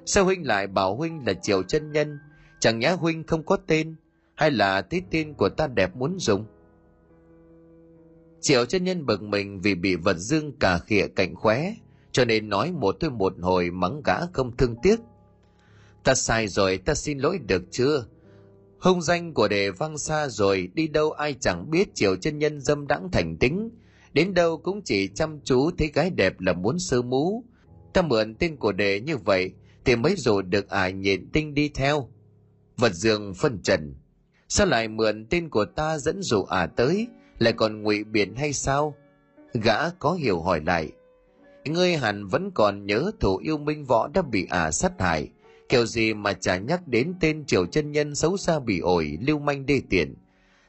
Sao 0.05 0.23
huynh 0.25 0.47
lại 0.47 0.67
bảo 0.67 0.95
huynh 0.95 1.25
là 1.25 1.33
triều 1.33 1.63
chân 1.63 1.91
nhân? 1.91 2.19
Chẳng 2.59 2.79
nhẽ 2.79 2.91
huynh 2.91 3.23
không 3.23 3.45
có 3.45 3.57
tên 3.67 3.95
hay 4.35 4.51
là 4.51 4.81
thấy 4.81 5.01
tên 5.11 5.33
của 5.33 5.49
ta 5.49 5.67
đẹp 5.67 5.95
muốn 5.95 6.19
dùng? 6.19 6.45
Triệu 8.41 8.65
chân 8.65 8.83
nhân 8.83 9.05
bực 9.05 9.21
mình 9.21 9.61
vì 9.61 9.75
bị 9.75 9.95
vật 9.95 10.17
dương 10.17 10.51
cả 10.59 10.77
khịa 10.77 11.07
cạnh 11.07 11.35
khóe, 11.35 11.75
cho 12.11 12.25
nên 12.25 12.49
nói 12.49 12.71
một 12.71 12.95
tôi 12.99 13.09
một 13.09 13.33
hồi 13.41 13.71
mắng 13.71 14.01
gã 14.05 14.25
không 14.33 14.57
thương 14.57 14.75
tiếc. 14.83 14.99
Ta 16.03 16.15
sai 16.15 16.47
rồi, 16.47 16.77
ta 16.77 16.93
xin 16.93 17.19
lỗi 17.19 17.39
được 17.47 17.63
chưa? 17.71 18.05
Hung 18.83 19.01
danh 19.01 19.33
của 19.33 19.47
đệ 19.47 19.71
vang 19.71 19.97
xa 19.97 20.27
rồi, 20.27 20.69
đi 20.73 20.87
đâu 20.87 21.11
ai 21.11 21.35
chẳng 21.39 21.71
biết 21.71 21.89
chiều 21.93 22.15
chân 22.15 22.39
nhân 22.39 22.61
dâm 22.61 22.87
đãng 22.87 23.09
thành 23.11 23.37
tính. 23.37 23.69
Đến 24.13 24.33
đâu 24.33 24.57
cũng 24.57 24.81
chỉ 24.81 25.07
chăm 25.07 25.39
chú 25.43 25.71
thấy 25.77 25.91
gái 25.93 26.09
đẹp 26.09 26.39
là 26.39 26.53
muốn 26.53 26.79
sơ 26.79 27.01
mú. 27.01 27.43
Ta 27.93 28.01
mượn 28.01 28.35
tên 28.35 28.57
của 28.57 28.71
đệ 28.71 28.99
như 28.99 29.17
vậy, 29.17 29.51
thì 29.85 29.95
mới 29.95 30.15
rồi 30.17 30.43
được 30.43 30.69
ả 30.69 30.81
à 30.81 30.89
nhện 30.89 31.29
tinh 31.33 31.53
đi 31.53 31.69
theo. 31.69 32.09
Vật 32.77 32.93
dương 32.93 33.33
phân 33.33 33.59
trần. 33.63 33.95
Sao 34.49 34.67
lại 34.67 34.87
mượn 34.87 35.25
tên 35.29 35.49
của 35.49 35.65
ta 35.65 35.97
dẫn 35.97 36.21
dụ 36.21 36.43
ả 36.43 36.59
à 36.59 36.67
tới, 36.67 37.07
lại 37.39 37.53
còn 37.53 37.81
ngụy 37.81 38.03
biện 38.03 38.35
hay 38.35 38.53
sao? 38.53 38.95
Gã 39.53 39.89
có 39.89 40.13
hiểu 40.13 40.41
hỏi 40.41 40.61
lại. 40.65 40.91
Ngươi 41.65 41.95
hẳn 41.95 42.27
vẫn 42.27 42.51
còn 42.51 42.85
nhớ 42.85 43.11
thủ 43.19 43.37
yêu 43.37 43.57
minh 43.57 43.85
võ 43.85 44.07
đã 44.07 44.21
bị 44.21 44.47
ả 44.49 44.63
à 44.63 44.71
sát 44.71 45.01
hại 45.01 45.29
kiểu 45.69 45.85
gì 45.85 46.13
mà 46.13 46.33
chả 46.33 46.57
nhắc 46.57 46.87
đến 46.87 47.13
tên 47.19 47.45
triều 47.45 47.65
chân 47.65 47.91
nhân 47.91 48.15
xấu 48.15 48.37
xa 48.37 48.59
bị 48.59 48.79
ổi, 48.79 49.17
lưu 49.21 49.39
manh 49.39 49.65
đê 49.65 49.81
tiện? 49.89 50.15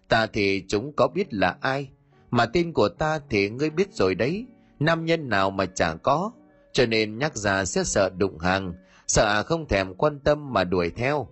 Ta 0.09 0.27
thì 0.27 0.65
chúng 0.69 0.93
có 0.97 1.09
biết 1.09 1.35
là 1.35 1.57
ai, 1.61 1.91
mà 2.31 2.47
tên 2.47 2.73
của 2.73 2.89
ta 2.89 3.21
thì 3.31 3.51
ngươi 3.51 3.71
biết 3.71 3.95
rồi 3.95 4.15
đấy. 4.15 4.47
Nam 4.81 5.05
nhân 5.05 5.29
nào 5.29 5.51
mà 5.51 5.67
chả 5.67 5.95
có, 5.95 6.33
cho 6.73 6.87
nên 6.87 7.19
nhắc 7.19 7.37
ra 7.37 7.65
sẽ 7.65 7.85
sợ 7.85 8.11
đụng 8.17 8.39
hàng, 8.39 8.75
sợ 9.07 9.25
à 9.25 9.43
không 9.43 9.69
thèm 9.69 9.95
quan 9.95 10.21
tâm 10.21 10.53
mà 10.53 10.65
đuổi 10.65 10.91
theo. 10.91 11.29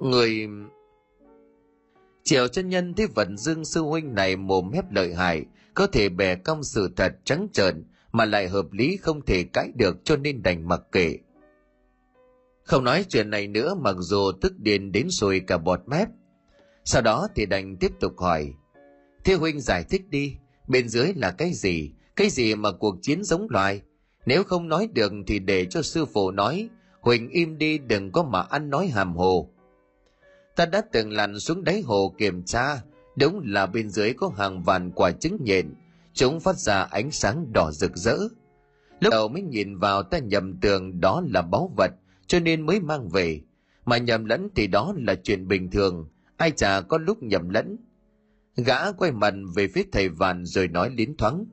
Người 0.00 0.48
triều 2.24 2.48
chân 2.48 2.68
nhân 2.68 2.94
thấy 2.94 3.06
vận 3.06 3.36
dương 3.36 3.64
sư 3.64 3.82
huynh 3.82 4.14
này 4.14 4.36
mồm 4.36 4.70
mép 4.70 4.92
lợi 4.92 5.14
hại, 5.14 5.44
có 5.74 5.86
thể 5.86 6.08
bè 6.08 6.34
cong 6.34 6.64
sự 6.64 6.92
thật 6.96 7.12
trắng 7.24 7.48
trợn, 7.52 7.84
mà 8.12 8.24
lại 8.24 8.48
hợp 8.48 8.72
lý 8.72 8.96
không 8.96 9.20
thể 9.26 9.44
cãi 9.52 9.70
được 9.74 9.96
cho 10.04 10.16
nên 10.16 10.42
đành 10.42 10.68
mặc 10.68 10.80
kệ 10.92 11.16
không 12.66 12.84
nói 12.84 13.04
chuyện 13.08 13.30
này 13.30 13.48
nữa 13.48 13.74
mặc 13.74 13.96
dù 13.98 14.32
tức 14.40 14.58
điên 14.58 14.92
đến 14.92 15.06
rồi 15.10 15.42
cả 15.46 15.58
bọt 15.58 15.80
mép. 15.86 16.08
Sau 16.84 17.02
đó 17.02 17.28
thì 17.34 17.46
đành 17.46 17.76
tiếp 17.76 17.92
tục 18.00 18.18
hỏi 18.18 18.52
thế 19.24 19.34
huynh 19.34 19.60
giải 19.60 19.84
thích 19.84 20.02
đi 20.10 20.36
bên 20.68 20.88
dưới 20.88 21.12
là 21.14 21.30
cái 21.30 21.52
gì? 21.52 21.92
Cái 22.16 22.30
gì 22.30 22.54
mà 22.54 22.72
cuộc 22.72 22.96
chiến 23.02 23.24
giống 23.24 23.46
loài? 23.50 23.82
Nếu 24.26 24.44
không 24.44 24.68
nói 24.68 24.88
được 24.94 25.12
thì 25.26 25.38
để 25.38 25.66
cho 25.70 25.82
sư 25.82 26.06
phụ 26.06 26.30
nói, 26.30 26.68
Huỳnh 27.00 27.28
im 27.28 27.58
đi 27.58 27.78
đừng 27.78 28.12
có 28.12 28.22
mà 28.22 28.40
ăn 28.40 28.70
nói 28.70 28.86
hàm 28.86 29.16
hồ. 29.16 29.50
Ta 30.56 30.66
đã 30.66 30.82
từng 30.92 31.12
lặn 31.12 31.38
xuống 31.38 31.64
đáy 31.64 31.80
hồ 31.80 32.14
kiểm 32.18 32.42
tra, 32.42 32.82
đúng 33.16 33.40
là 33.44 33.66
bên 33.66 33.90
dưới 33.90 34.12
có 34.12 34.30
hàng 34.36 34.62
vạn 34.62 34.90
quả 34.94 35.12
trứng 35.12 35.38
nhện. 35.40 35.74
Chúng 36.12 36.40
phát 36.40 36.56
ra 36.56 36.82
ánh 36.82 37.10
sáng 37.10 37.52
đỏ 37.52 37.70
rực 37.72 37.96
rỡ. 37.96 38.18
Lúc 39.00 39.10
đầu 39.10 39.28
mới 39.28 39.42
nhìn 39.42 39.78
vào 39.78 40.02
ta 40.02 40.18
nhầm 40.18 40.60
tưởng 40.60 41.00
đó 41.00 41.22
là 41.30 41.42
báu 41.42 41.72
vật 41.76 41.90
cho 42.26 42.40
nên 42.40 42.66
mới 42.66 42.80
mang 42.80 43.08
về. 43.08 43.40
Mà 43.84 43.98
nhầm 43.98 44.24
lẫn 44.24 44.48
thì 44.54 44.66
đó 44.66 44.94
là 44.96 45.14
chuyện 45.14 45.48
bình 45.48 45.70
thường. 45.70 46.08
Ai 46.36 46.50
chả 46.50 46.80
có 46.80 46.98
lúc 46.98 47.22
nhầm 47.22 47.48
lẫn. 47.48 47.76
Gã 48.56 48.92
quay 48.92 49.12
mặt 49.12 49.34
về 49.56 49.68
phía 49.68 49.84
thầy 49.92 50.08
vàn 50.08 50.44
rồi 50.44 50.68
nói 50.68 50.90
lín 50.90 51.16
thoáng. 51.16 51.44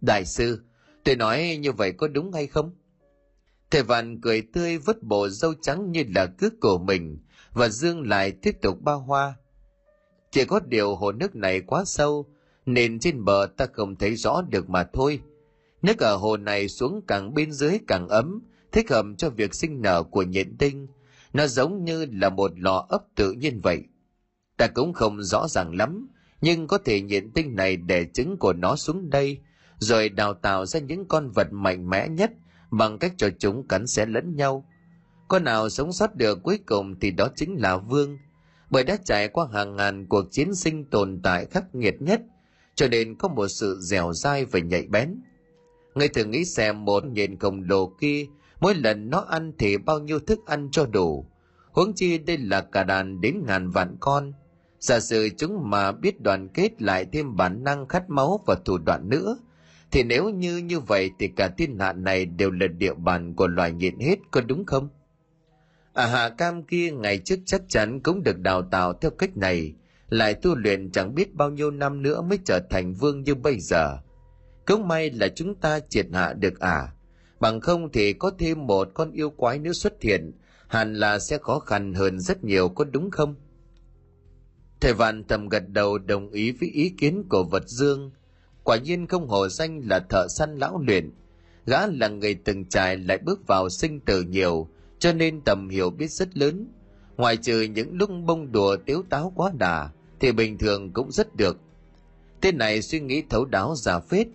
Đại 0.00 0.24
sư, 0.24 0.64
tôi 1.04 1.16
nói 1.16 1.58
như 1.60 1.72
vậy 1.72 1.92
có 1.92 2.08
đúng 2.08 2.32
hay 2.32 2.46
không? 2.46 2.74
Thầy 3.70 3.82
vàn 3.82 4.20
cười 4.20 4.42
tươi 4.42 4.78
vứt 4.78 5.02
bộ 5.02 5.28
râu 5.28 5.54
trắng 5.54 5.92
như 5.92 6.04
là 6.14 6.26
cước 6.26 6.52
cổ 6.60 6.78
mình 6.78 7.18
và 7.52 7.68
dương 7.68 8.08
lại 8.08 8.30
tiếp 8.30 8.52
tục 8.62 8.82
ba 8.82 8.92
hoa. 8.92 9.34
Chỉ 10.30 10.44
có 10.44 10.60
điều 10.60 10.94
hồ 10.94 11.12
nước 11.12 11.36
này 11.36 11.60
quá 11.60 11.84
sâu, 11.86 12.26
nên 12.66 12.98
trên 12.98 13.24
bờ 13.24 13.48
ta 13.56 13.66
không 13.72 13.96
thấy 13.96 14.16
rõ 14.16 14.42
được 14.42 14.70
mà 14.70 14.84
thôi. 14.92 15.20
Nước 15.82 15.98
ở 15.98 16.16
hồ 16.16 16.36
này 16.36 16.68
xuống 16.68 17.00
càng 17.06 17.34
bên 17.34 17.52
dưới 17.52 17.78
càng 17.86 18.08
ấm 18.08 18.42
thích 18.76 18.90
hợp 18.90 19.06
cho 19.18 19.30
việc 19.30 19.54
sinh 19.54 19.82
nở 19.82 20.02
của 20.02 20.22
nhện 20.22 20.56
tinh. 20.58 20.86
Nó 21.32 21.46
giống 21.46 21.84
như 21.84 22.06
là 22.12 22.28
một 22.28 22.52
lò 22.56 22.86
ấp 22.88 23.02
tự 23.14 23.32
nhiên 23.32 23.60
vậy. 23.62 23.82
Ta 24.56 24.66
cũng 24.74 24.92
không 24.92 25.22
rõ 25.22 25.48
ràng 25.48 25.76
lắm, 25.76 26.08
nhưng 26.40 26.66
có 26.66 26.78
thể 26.78 27.00
nhện 27.00 27.32
tinh 27.32 27.56
này 27.56 27.76
để 27.76 28.06
trứng 28.14 28.36
của 28.36 28.52
nó 28.52 28.76
xuống 28.76 29.10
đây, 29.10 29.38
rồi 29.78 30.08
đào 30.08 30.34
tạo 30.34 30.66
ra 30.66 30.80
những 30.80 31.08
con 31.08 31.30
vật 31.30 31.48
mạnh 31.50 31.90
mẽ 31.90 32.08
nhất 32.08 32.30
bằng 32.70 32.98
cách 32.98 33.12
cho 33.16 33.28
chúng 33.38 33.68
cắn 33.68 33.86
xé 33.86 34.06
lẫn 34.06 34.36
nhau. 34.36 34.66
Con 35.28 35.44
nào 35.44 35.68
sống 35.68 35.92
sót 35.92 36.14
được 36.14 36.42
cuối 36.42 36.58
cùng 36.66 37.00
thì 37.00 37.10
đó 37.10 37.28
chính 37.36 37.60
là 37.60 37.76
vương, 37.76 38.18
bởi 38.70 38.84
đã 38.84 38.96
trải 39.04 39.28
qua 39.28 39.46
hàng 39.52 39.76
ngàn 39.76 40.06
cuộc 40.06 40.32
chiến 40.32 40.54
sinh 40.54 40.84
tồn 40.84 41.20
tại 41.22 41.46
khắc 41.46 41.74
nghiệt 41.74 42.02
nhất, 42.02 42.20
cho 42.74 42.88
nên 42.88 43.14
có 43.14 43.28
một 43.28 43.48
sự 43.48 43.78
dẻo 43.80 44.12
dai 44.12 44.44
và 44.44 44.58
nhạy 44.58 44.86
bén. 44.86 45.20
Người 45.94 46.08
thử 46.08 46.24
nghĩ 46.24 46.44
xem 46.44 46.84
một 46.84 47.04
nhện 47.04 47.38
khổng 47.38 47.62
lồ 47.68 47.86
kia 48.00 48.26
mỗi 48.60 48.74
lần 48.74 49.10
nó 49.10 49.18
ăn 49.20 49.52
thì 49.58 49.76
bao 49.78 49.98
nhiêu 49.98 50.18
thức 50.18 50.38
ăn 50.46 50.68
cho 50.72 50.86
đủ. 50.86 51.26
Huống 51.72 51.94
chi 51.94 52.18
đây 52.18 52.38
là 52.38 52.60
cả 52.60 52.84
đàn 52.84 53.20
đến 53.20 53.42
ngàn 53.46 53.70
vạn 53.70 53.96
con. 54.00 54.32
Giả 54.78 55.00
sử 55.00 55.28
chúng 55.36 55.70
mà 55.70 55.92
biết 55.92 56.20
đoàn 56.20 56.48
kết 56.48 56.82
lại 56.82 57.06
thêm 57.12 57.36
bản 57.36 57.64
năng 57.64 57.88
khát 57.88 58.10
máu 58.10 58.40
và 58.46 58.54
thủ 58.64 58.78
đoạn 58.78 59.08
nữa, 59.08 59.38
thì 59.90 60.02
nếu 60.02 60.28
như 60.30 60.56
như 60.56 60.80
vậy 60.80 61.10
thì 61.18 61.28
cả 61.28 61.48
thiên 61.48 61.78
hạ 61.78 61.92
này 61.92 62.26
đều 62.26 62.50
là 62.50 62.66
địa 62.66 62.94
bàn 62.94 63.34
của 63.34 63.46
loài 63.46 63.72
nhện 63.72 63.98
hết, 63.98 64.18
có 64.30 64.40
đúng 64.40 64.64
không? 64.64 64.88
À 65.92 66.06
hạ 66.06 66.28
cam 66.28 66.62
kia 66.62 66.90
ngày 66.90 67.18
trước 67.18 67.38
chắc 67.46 67.62
chắn 67.68 68.00
cũng 68.00 68.22
được 68.22 68.38
đào 68.38 68.62
tạo 68.62 68.92
theo 68.92 69.10
cách 69.10 69.36
này, 69.36 69.74
lại 70.08 70.34
tu 70.34 70.54
luyện 70.54 70.90
chẳng 70.90 71.14
biết 71.14 71.34
bao 71.34 71.50
nhiêu 71.50 71.70
năm 71.70 72.02
nữa 72.02 72.22
mới 72.22 72.38
trở 72.44 72.60
thành 72.70 72.94
vương 72.94 73.22
như 73.22 73.34
bây 73.34 73.60
giờ. 73.60 73.98
Cũng 74.66 74.88
may 74.88 75.10
là 75.10 75.28
chúng 75.28 75.54
ta 75.54 75.80
triệt 75.80 76.06
hạ 76.12 76.32
được 76.32 76.60
à? 76.60 76.92
Bằng 77.40 77.60
không 77.60 77.92
thì 77.92 78.12
có 78.12 78.30
thêm 78.38 78.66
một 78.66 78.88
con 78.94 79.12
yêu 79.12 79.30
quái 79.30 79.58
nữa 79.58 79.72
xuất 79.72 80.02
hiện, 80.02 80.32
hẳn 80.68 80.94
là 80.94 81.18
sẽ 81.18 81.38
khó 81.38 81.58
khăn 81.58 81.94
hơn 81.94 82.20
rất 82.20 82.44
nhiều, 82.44 82.68
có 82.68 82.84
đúng 82.84 83.10
không? 83.10 83.34
Thầy 84.80 84.92
vạn 84.94 85.24
tầm 85.24 85.48
gật 85.48 85.68
đầu 85.68 85.98
đồng 85.98 86.30
ý 86.30 86.52
với 86.52 86.68
ý 86.68 86.88
kiến 86.98 87.24
của 87.28 87.44
vật 87.44 87.68
dương. 87.68 88.10
Quả 88.64 88.76
nhiên 88.76 89.06
không 89.06 89.28
hổ 89.28 89.48
danh 89.48 89.80
là 89.88 90.00
thợ 90.08 90.26
săn 90.28 90.58
lão 90.58 90.82
luyện. 90.86 91.10
Gã 91.66 91.86
là 91.86 92.08
người 92.08 92.34
từng 92.34 92.64
trải 92.64 92.96
lại 92.96 93.18
bước 93.18 93.46
vào 93.46 93.68
sinh 93.68 94.00
tử 94.00 94.22
nhiều, 94.22 94.68
cho 94.98 95.12
nên 95.12 95.40
tầm 95.40 95.68
hiểu 95.68 95.90
biết 95.90 96.10
rất 96.10 96.36
lớn. 96.36 96.68
Ngoài 97.16 97.36
trừ 97.36 97.60
những 97.60 97.96
lúc 97.96 98.10
bông 98.26 98.52
đùa 98.52 98.76
tiếu 98.86 99.02
táo 99.10 99.32
quá 99.36 99.52
đà, 99.58 99.90
thì 100.20 100.32
bình 100.32 100.58
thường 100.58 100.92
cũng 100.92 101.12
rất 101.12 101.36
được. 101.36 101.58
Tên 102.40 102.58
này 102.58 102.82
suy 102.82 103.00
nghĩ 103.00 103.22
thấu 103.30 103.44
đáo 103.44 103.74
giả 103.76 103.98
phết. 103.98 104.26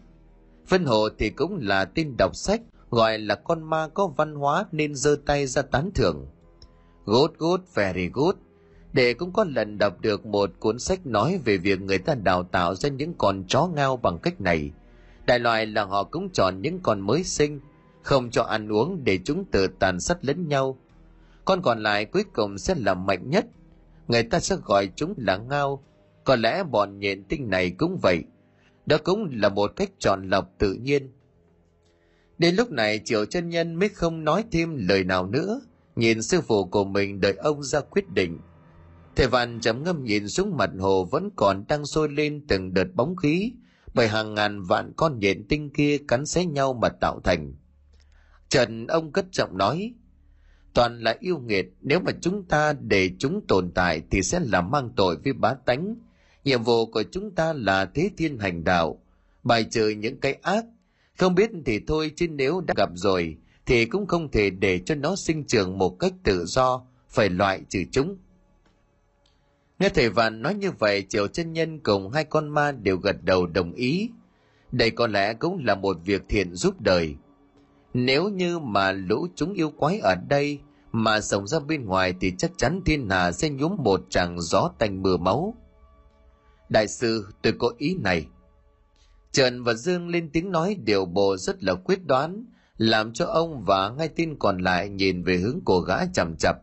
Phân 0.68 0.86
hộ 0.86 1.10
thì 1.18 1.30
cũng 1.30 1.60
là 1.62 1.86
tin 1.86 2.18
đọc 2.18 2.36
sách 2.36 2.62
gọi 2.92 3.18
là 3.18 3.36
con 3.36 3.64
ma 3.64 3.88
có 3.88 4.08
văn 4.08 4.36
hóa 4.36 4.66
nên 4.72 4.96
giơ 4.96 5.16
tay 5.26 5.48
ra 5.48 5.62
tán 5.62 5.92
thưởng. 5.96 6.28
Good 7.06 7.32
good 7.38 7.60
very 7.74 8.10
good. 8.14 8.36
Để 8.94 9.14
cũng 9.14 9.34
có 9.34 9.46
lần 9.50 9.78
đọc 9.78 10.02
được 10.02 10.26
một 10.26 10.52
cuốn 10.60 10.80
sách 10.80 11.06
nói 11.06 11.40
về 11.46 11.58
việc 11.58 11.82
người 11.82 11.98
ta 11.98 12.16
đào 12.16 12.44
tạo 12.44 12.76
ra 12.76 12.90
những 12.90 13.14
con 13.18 13.44
chó 13.48 13.68
ngao 13.68 13.98
bằng 13.98 14.20
cách 14.20 14.42
này. 14.42 14.72
Đại 15.26 15.40
loại 15.40 15.66
là 15.66 15.86
họ 15.86 16.04
cũng 16.04 16.30
chọn 16.30 16.62
những 16.62 16.80
con 16.80 17.00
mới 17.00 17.24
sinh, 17.24 17.60
không 18.02 18.30
cho 18.30 18.44
ăn 18.44 18.72
uống 18.72 19.04
để 19.04 19.20
chúng 19.26 19.46
tự 19.46 19.68
tàn 19.68 20.00
sát 20.00 20.26
lẫn 20.26 20.48
nhau. 20.48 20.78
Con 21.46 21.62
còn 21.62 21.84
lại 21.84 22.06
cuối 22.06 22.24
cùng 22.34 22.58
sẽ 22.58 22.76
là 22.78 22.94
mạnh 22.94 23.30
nhất. 23.30 23.46
Người 24.08 24.24
ta 24.24 24.40
sẽ 24.40 24.56
gọi 24.66 24.90
chúng 24.96 25.14
là 25.18 25.38
ngao. 25.38 25.84
Có 26.24 26.36
lẽ 26.36 26.64
bọn 26.64 27.00
nhện 27.00 27.24
tinh 27.24 27.50
này 27.50 27.72
cũng 27.72 27.98
vậy. 28.02 28.24
Đó 28.86 28.98
cũng 29.04 29.30
là 29.32 29.50
một 29.50 29.72
cách 29.76 29.90
chọn 30.00 30.30
lọc 30.30 30.50
tự 30.58 30.74
nhiên 30.74 31.12
đến 32.42 32.56
lúc 32.56 32.72
này 32.72 33.02
triệu 33.06 33.26
chân 33.26 33.50
nhân 33.50 33.76
mới 33.76 33.90
không 33.90 34.24
nói 34.24 34.44
thêm 34.52 34.88
lời 34.88 35.04
nào 35.04 35.28
nữa. 35.28 35.62
Nhìn 35.96 36.22
sư 36.22 36.42
phụ 36.42 36.66
của 36.66 36.84
mình 36.84 37.22
đợi 37.22 37.34
ông 37.34 37.64
ra 37.64 37.80
quyết 37.82 38.10
định. 38.10 38.40
Thầy 39.16 39.28
văn 39.28 39.60
chấm 39.62 39.84
ngâm 39.84 40.04
nhìn 40.04 40.28
xuống 40.28 40.58
mặt 40.58 40.70
hồ 40.80 41.06
vẫn 41.06 41.30
còn 41.36 41.64
đang 41.68 41.86
sôi 41.86 42.10
lên 42.10 42.46
từng 42.48 42.74
đợt 42.74 42.88
bóng 42.94 43.16
khí, 43.16 43.52
bởi 43.94 44.08
hàng 44.08 44.34
ngàn 44.34 44.64
vạn 44.64 44.94
con 44.98 45.20
nhện 45.20 45.48
tinh 45.48 45.70
kia 45.70 45.98
cắn 46.08 46.26
xé 46.26 46.46
nhau 46.46 46.74
mà 46.74 46.90
tạo 46.90 47.20
thành. 47.24 47.54
Trần 48.50 48.88
ông 48.88 49.12
cất 49.12 49.26
giọng 49.32 49.58
nói, 49.58 49.94
toàn 50.74 51.00
là 51.00 51.18
yêu 51.20 51.40
nghiệt, 51.40 51.66
nếu 51.82 52.00
mà 52.00 52.12
chúng 52.22 52.44
ta 52.44 52.74
để 52.74 53.10
chúng 53.20 53.42
tồn 53.48 53.72
tại 53.72 54.02
thì 54.12 54.22
sẽ 54.22 54.40
là 54.40 54.62
mang 54.62 54.90
tội 54.96 55.18
với 55.24 55.34
bá 55.34 55.54
tánh. 55.54 55.96
Nhiệm 56.44 56.64
vụ 56.64 56.86
của 56.86 57.04
chúng 57.12 57.36
ta 57.36 57.54
là 57.54 57.86
thế 57.86 58.10
thiên 58.18 58.40
hành 58.40 58.64
đạo, 58.64 59.02
bài 59.44 59.64
trừ 59.64 59.90
những 59.90 60.20
cái 60.20 60.34
ác 60.34 60.66
không 61.22 61.36
biết 61.36 61.52
thì 61.66 61.80
thôi 61.88 62.12
chứ 62.16 62.28
nếu 62.28 62.62
đã 62.62 62.74
gặp 62.78 62.90
rồi 62.94 63.38
thì 63.66 63.86
cũng 63.86 64.08
không 64.08 64.32
thể 64.32 64.50
để 64.50 64.80
cho 64.86 64.96
nó 64.96 65.16
sinh 65.16 65.44
trưởng 65.44 65.78
một 65.78 66.00
cách 66.00 66.14
tự 66.24 66.46
do 66.46 66.84
phải 67.10 67.30
loại 67.30 67.62
trừ 67.70 67.84
chúng 67.92 68.18
nghe 69.80 69.90
thầy 69.90 70.10
vạn 70.10 70.42
nói 70.42 70.54
như 70.54 70.72
vậy 70.72 71.06
triều 71.10 71.28
chân 71.28 71.54
nhân 71.54 71.80
cùng 71.80 72.12
hai 72.12 72.24
con 72.24 72.50
ma 72.50 72.72
đều 72.72 72.98
gật 72.98 73.24
đầu 73.24 73.46
đồng 73.46 73.74
ý 73.74 74.10
đây 74.72 74.92
có 74.92 75.08
lẽ 75.08 75.34
cũng 75.34 75.66
là 75.66 75.76
một 75.76 75.98
việc 76.06 76.22
thiện 76.30 76.56
giúp 76.56 76.82
đời 76.82 77.16
nếu 77.94 78.30
như 78.30 78.60
mà 78.60 78.92
lũ 78.92 79.28
chúng 79.36 79.54
yêu 79.54 79.70
quái 79.70 80.00
ở 80.00 80.16
đây 80.30 80.60
mà 80.92 81.22
sống 81.22 81.48
ra 81.48 81.60
bên 81.60 81.86
ngoài 81.86 82.14
thì 82.22 82.34
chắc 82.38 82.52
chắn 82.58 82.82
thiên 82.86 83.10
hà 83.10 83.32
sẽ 83.32 83.50
nhúm 83.50 83.76
một 83.78 84.02
tràng 84.10 84.42
gió 84.42 84.72
tanh 84.78 85.02
mưa 85.02 85.18
máu. 85.18 85.56
Đại 86.70 86.88
sư, 86.88 87.28
tôi 87.42 87.54
có 87.60 87.74
ý 87.78 87.96
này. 87.96 88.28
Trần 89.32 89.64
và 89.64 89.74
Dương 89.74 90.08
lên 90.08 90.30
tiếng 90.34 90.52
nói 90.52 90.76
điều 90.84 91.06
bộ 91.06 91.38
rất 91.38 91.64
là 91.64 91.74
quyết 91.76 92.06
đoán, 92.06 92.46
làm 92.78 93.14
cho 93.14 93.26
ông 93.26 93.64
và 93.66 93.90
ngay 93.90 94.08
tin 94.08 94.40
còn 94.40 94.58
lại 94.58 94.90
nhìn 94.90 95.24
về 95.24 95.38
hướng 95.38 95.60
của 95.66 95.80
gã 95.80 96.06
chằm 96.14 96.36
chập. 96.40 96.56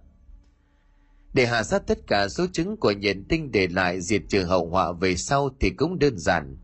Để 1.35 1.47
hạ 1.47 1.63
sát 1.63 1.87
tất 1.87 1.99
cả 2.07 2.29
số 2.29 2.47
chứng 2.53 2.77
của 2.77 2.91
nhện 2.91 3.25
tinh 3.25 3.53
để 3.53 3.69
lại 3.69 4.01
diệt 4.01 4.23
trừ 4.29 4.43
hậu 4.43 4.69
họa 4.69 4.93
về 4.93 5.17
sau 5.17 5.51
thì 5.61 5.71
cũng 5.71 5.99
đơn 5.99 6.19
giản. 6.19 6.57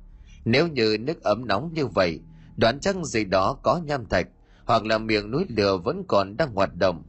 Nếu 0.44 0.68
như 0.68 0.96
nước 1.00 1.22
ấm 1.22 1.46
nóng 1.46 1.70
như 1.74 1.86
vậy, 1.86 2.20
đoán 2.56 2.80
chắc 2.80 2.96
gì 3.04 3.24
đó 3.24 3.58
có 3.62 3.80
nham 3.84 4.06
thạch, 4.06 4.26
hoặc 4.64 4.84
là 4.84 4.98
miệng 4.98 5.30
núi 5.30 5.44
lửa 5.48 5.76
vẫn 5.76 6.04
còn 6.08 6.36
đang 6.36 6.54
hoạt 6.54 6.74
động. 6.74 7.02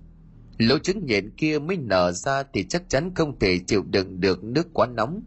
Lỗ 0.58 0.78
trứng 0.78 1.06
nhện 1.06 1.30
kia 1.38 1.60
mới 1.60 1.78
nở 1.78 2.12
ra 2.12 2.44
thì 2.54 2.66
chắc 2.70 2.90
chắn 2.90 3.12
không 3.16 3.40
thể 3.40 3.60
chịu 3.68 3.84
đựng 3.90 4.20
được 4.20 4.44
nước 4.44 4.68
quá 4.74 4.88
nóng. 4.88 5.22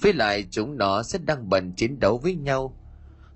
Với 0.00 0.12
lại 0.12 0.44
chúng 0.50 0.76
nó 0.76 1.02
sẽ 1.02 1.18
đang 1.18 1.48
bận 1.48 1.72
chiến 1.72 2.00
đấu 2.00 2.18
với 2.18 2.34
nhau. 2.34 2.76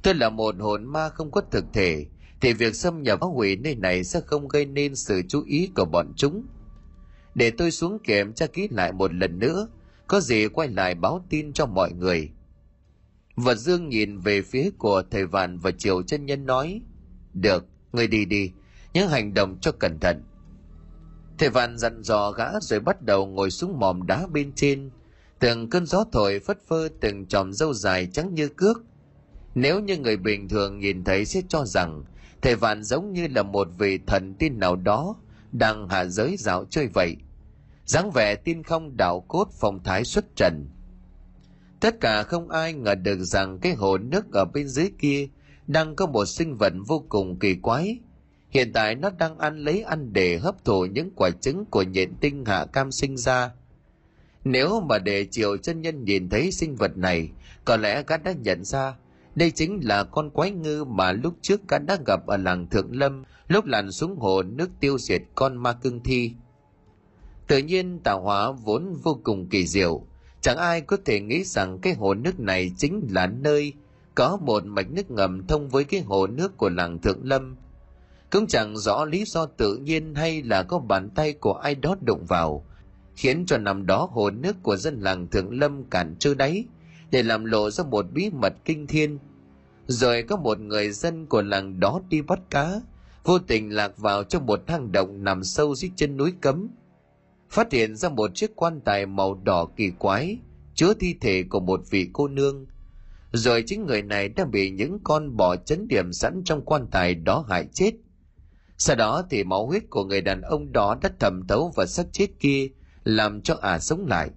Tôi 0.02 0.14
là 0.14 0.30
một 0.30 0.54
hồn 0.58 0.84
ma 0.84 1.08
không 1.08 1.30
có 1.30 1.40
thực 1.50 1.64
thể, 1.72 2.06
thì 2.40 2.52
việc 2.52 2.74
xâm 2.74 3.02
nhập 3.02 3.18
phá 3.20 3.26
hủy 3.26 3.56
nơi 3.56 3.74
này 3.74 4.04
sẽ 4.04 4.20
không 4.26 4.48
gây 4.48 4.66
nên 4.66 4.96
sự 4.96 5.22
chú 5.28 5.42
ý 5.46 5.70
của 5.76 5.84
bọn 5.84 6.12
chúng. 6.16 6.46
Để 7.34 7.50
tôi 7.50 7.70
xuống 7.70 7.98
kiểm 7.98 8.32
tra 8.32 8.46
kỹ 8.46 8.68
lại 8.70 8.92
một 8.92 9.14
lần 9.14 9.38
nữa, 9.38 9.68
có 10.06 10.20
gì 10.20 10.48
quay 10.48 10.68
lại 10.68 10.94
báo 10.94 11.24
tin 11.30 11.52
cho 11.52 11.66
mọi 11.66 11.92
người. 11.92 12.30
Vật 13.36 13.54
Dương 13.54 13.88
nhìn 13.88 14.18
về 14.18 14.42
phía 14.42 14.70
của 14.78 15.02
thầy 15.10 15.26
Vạn 15.26 15.58
và 15.58 15.70
Triều 15.70 16.02
chân 16.02 16.26
Nhân 16.26 16.46
nói, 16.46 16.80
Được, 17.34 17.66
người 17.92 18.06
đi 18.06 18.24
đi, 18.24 18.52
những 18.92 19.08
hành 19.08 19.34
động 19.34 19.58
cho 19.60 19.72
cẩn 19.72 19.98
thận. 19.98 20.24
Thầy 21.38 21.50
Vạn 21.50 21.78
dặn 21.78 22.02
dò 22.02 22.30
gã 22.30 22.60
rồi 22.60 22.80
bắt 22.80 23.02
đầu 23.02 23.26
ngồi 23.26 23.50
xuống 23.50 23.78
mòm 23.78 24.06
đá 24.06 24.26
bên 24.26 24.52
trên. 24.52 24.90
Từng 25.38 25.70
cơn 25.70 25.86
gió 25.86 26.04
thổi 26.12 26.40
phất 26.40 26.58
phơ 26.68 26.88
từng 27.00 27.26
chòm 27.26 27.52
râu 27.52 27.74
dài 27.74 28.08
trắng 28.12 28.34
như 28.34 28.48
cước. 28.48 28.82
Nếu 29.54 29.80
như 29.80 29.98
người 29.98 30.16
bình 30.16 30.48
thường 30.48 30.78
nhìn 30.78 31.04
thấy 31.04 31.24
sẽ 31.24 31.40
cho 31.48 31.64
rằng 31.64 32.04
thầy 32.42 32.56
Vạn 32.56 32.82
giống 32.82 33.12
như 33.12 33.28
là 33.28 33.42
một 33.42 33.68
vị 33.78 33.98
thần 34.06 34.34
tiên 34.34 34.58
nào 34.58 34.76
đó 34.76 35.16
đang 35.52 35.88
hạ 35.88 36.04
giới 36.04 36.36
dạo 36.36 36.64
chơi 36.70 36.86
vậy. 36.86 37.16
dáng 37.84 38.10
vẻ 38.10 38.34
tiên 38.34 38.62
không 38.62 38.96
đạo 38.96 39.20
cốt 39.28 39.48
phong 39.60 39.82
thái 39.82 40.04
xuất 40.04 40.24
trần. 40.36 40.68
Tất 41.80 42.00
cả 42.00 42.22
không 42.22 42.48
ai 42.48 42.72
ngờ 42.72 42.94
được 42.94 43.18
rằng 43.18 43.58
cái 43.58 43.74
hồ 43.74 43.98
nước 43.98 44.32
ở 44.32 44.44
bên 44.44 44.68
dưới 44.68 44.90
kia 44.98 45.28
đang 45.66 45.96
có 45.96 46.06
một 46.06 46.24
sinh 46.24 46.56
vật 46.56 46.72
vô 46.86 47.04
cùng 47.08 47.38
kỳ 47.38 47.54
quái. 47.54 47.98
Hiện 48.50 48.72
tại 48.72 48.94
nó 48.94 49.10
đang 49.10 49.38
ăn 49.38 49.58
lấy 49.58 49.82
ăn 49.82 50.12
để 50.12 50.38
hấp 50.38 50.64
thụ 50.64 50.84
những 50.84 51.10
quả 51.16 51.30
trứng 51.30 51.64
của 51.64 51.82
nhện 51.82 52.14
tinh 52.20 52.44
hạ 52.44 52.66
cam 52.72 52.92
sinh 52.92 53.16
ra. 53.16 53.50
Nếu 54.44 54.80
mà 54.80 54.98
để 54.98 55.26
Triều 55.30 55.56
chân 55.56 55.82
nhân 55.82 56.04
nhìn 56.04 56.28
thấy 56.28 56.52
sinh 56.52 56.76
vật 56.76 56.96
này, 56.96 57.30
có 57.64 57.76
lẽ 57.76 58.02
gã 58.06 58.16
đã 58.16 58.32
nhận 58.32 58.64
ra 58.64 58.94
đây 59.38 59.50
chính 59.50 59.80
là 59.82 60.04
con 60.04 60.30
quái 60.30 60.50
ngư 60.50 60.84
mà 60.84 61.12
lúc 61.12 61.34
trước 61.42 61.68
gã 61.68 61.78
đã 61.78 61.98
gặp 62.06 62.26
ở 62.26 62.36
làng 62.36 62.68
Thượng 62.68 62.96
Lâm 62.96 63.24
lúc 63.48 63.64
lặn 63.64 63.92
xuống 63.92 64.16
hồ 64.16 64.42
nước 64.42 64.70
tiêu 64.80 64.98
diệt 64.98 65.22
con 65.34 65.56
ma 65.56 65.72
cương 65.72 66.02
thi. 66.02 66.32
Tự 67.46 67.58
nhiên 67.58 67.98
tạo 67.98 68.22
hóa 68.22 68.52
vốn 68.52 68.94
vô 69.02 69.20
cùng 69.24 69.48
kỳ 69.48 69.66
diệu, 69.66 70.02
chẳng 70.40 70.56
ai 70.56 70.80
có 70.80 70.96
thể 71.04 71.20
nghĩ 71.20 71.44
rằng 71.44 71.78
cái 71.78 71.94
hồ 71.94 72.14
nước 72.14 72.40
này 72.40 72.70
chính 72.76 73.06
là 73.10 73.26
nơi 73.26 73.72
có 74.14 74.36
một 74.36 74.64
mạch 74.66 74.90
nước 74.90 75.10
ngầm 75.10 75.46
thông 75.46 75.68
với 75.68 75.84
cái 75.84 76.00
hồ 76.00 76.26
nước 76.26 76.56
của 76.56 76.68
làng 76.68 76.98
Thượng 76.98 77.24
Lâm. 77.24 77.56
Cũng 78.30 78.46
chẳng 78.46 78.76
rõ 78.76 79.04
lý 79.04 79.24
do 79.24 79.46
tự 79.46 79.76
nhiên 79.76 80.14
hay 80.14 80.42
là 80.42 80.62
có 80.62 80.78
bàn 80.78 81.10
tay 81.14 81.32
của 81.32 81.52
ai 81.52 81.74
đó 81.74 81.96
đụng 82.00 82.24
vào, 82.28 82.64
khiến 83.16 83.46
cho 83.46 83.58
nằm 83.58 83.86
đó 83.86 84.08
hồ 84.12 84.30
nước 84.30 84.56
của 84.62 84.76
dân 84.76 85.00
làng 85.00 85.28
Thượng 85.28 85.58
Lâm 85.58 85.84
cạn 85.84 86.16
trơ 86.18 86.34
đáy, 86.34 86.64
để 87.10 87.22
làm 87.22 87.44
lộ 87.44 87.70
ra 87.70 87.84
một 87.84 88.06
bí 88.12 88.30
mật 88.30 88.54
kinh 88.64 88.86
thiên. 88.86 89.18
Rồi 89.86 90.22
có 90.22 90.36
một 90.36 90.60
người 90.60 90.90
dân 90.90 91.26
của 91.26 91.42
làng 91.42 91.80
đó 91.80 92.00
đi 92.08 92.22
bắt 92.22 92.40
cá, 92.50 92.80
vô 93.24 93.38
tình 93.38 93.74
lạc 93.74 93.98
vào 93.98 94.24
trong 94.24 94.46
một 94.46 94.62
hang 94.68 94.92
động 94.92 95.24
nằm 95.24 95.44
sâu 95.44 95.74
dưới 95.74 95.90
chân 95.96 96.16
núi 96.16 96.32
cấm. 96.40 96.68
Phát 97.50 97.72
hiện 97.72 97.96
ra 97.96 98.08
một 98.08 98.30
chiếc 98.34 98.56
quan 98.56 98.80
tài 98.80 99.06
màu 99.06 99.34
đỏ 99.44 99.68
kỳ 99.76 99.90
quái, 99.98 100.38
chứa 100.74 100.94
thi 101.00 101.14
thể 101.20 101.42
của 101.42 101.60
một 101.60 101.80
vị 101.90 102.08
cô 102.12 102.28
nương. 102.28 102.66
Rồi 103.32 103.64
chính 103.66 103.86
người 103.86 104.02
này 104.02 104.28
đã 104.28 104.44
bị 104.44 104.70
những 104.70 104.98
con 105.04 105.36
bò 105.36 105.56
chấn 105.56 105.88
điểm 105.88 106.12
sẵn 106.12 106.42
trong 106.44 106.62
quan 106.64 106.86
tài 106.86 107.14
đó 107.14 107.44
hại 107.48 107.66
chết. 107.72 107.92
Sau 108.78 108.96
đó 108.96 109.24
thì 109.30 109.44
máu 109.44 109.66
huyết 109.66 109.90
của 109.90 110.04
người 110.04 110.20
đàn 110.20 110.40
ông 110.40 110.72
đó 110.72 110.98
đã 111.02 111.10
thẩm 111.20 111.46
thấu 111.48 111.72
vào 111.76 111.86
xác 111.86 112.06
chết 112.12 112.26
kia, 112.40 112.68
làm 113.04 113.40
cho 113.40 113.54
ả 113.60 113.78
sống 113.78 114.06
lại 114.06 114.30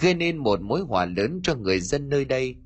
gây 0.00 0.14
nên 0.14 0.36
một 0.36 0.60
mối 0.60 0.80
họa 0.80 1.04
lớn 1.04 1.40
cho 1.42 1.54
người 1.54 1.80
dân 1.80 2.08
nơi 2.08 2.24
đây. 2.24 2.56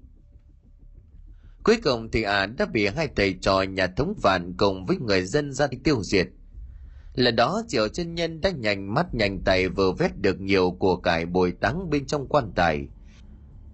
Cuối 1.63 1.77
cùng 1.85 2.11
thì 2.11 2.23
ả 2.23 2.47
đã 2.47 2.67
bị 2.67 2.87
hai 2.87 3.09
thầy 3.17 3.35
trò 3.41 3.63
nhà 3.63 3.87
thống 3.87 4.15
vạn 4.23 4.55
cùng 4.57 4.87
với 4.87 4.97
người 4.97 5.23
dân 5.23 5.53
ra 5.53 5.67
đi 5.67 5.79
tiêu 5.85 6.03
diệt. 6.03 6.29
Lần 7.15 7.37
đó, 7.37 7.63
Triệu 7.69 7.89
chân 7.89 8.15
nhân 8.15 8.41
đã 8.41 8.51
nhanh 8.51 8.95
mắt 8.95 9.15
nhanh 9.15 9.41
tay 9.45 9.69
vừa 9.69 9.93
vét 9.93 10.19
được 10.19 10.41
nhiều 10.41 10.71
của 10.71 10.97
cải 10.97 11.27
bồi 11.27 11.53
táng 11.53 11.91
bên 11.91 12.07
trong 12.07 12.29
quan 12.29 12.53
tài. 12.55 12.89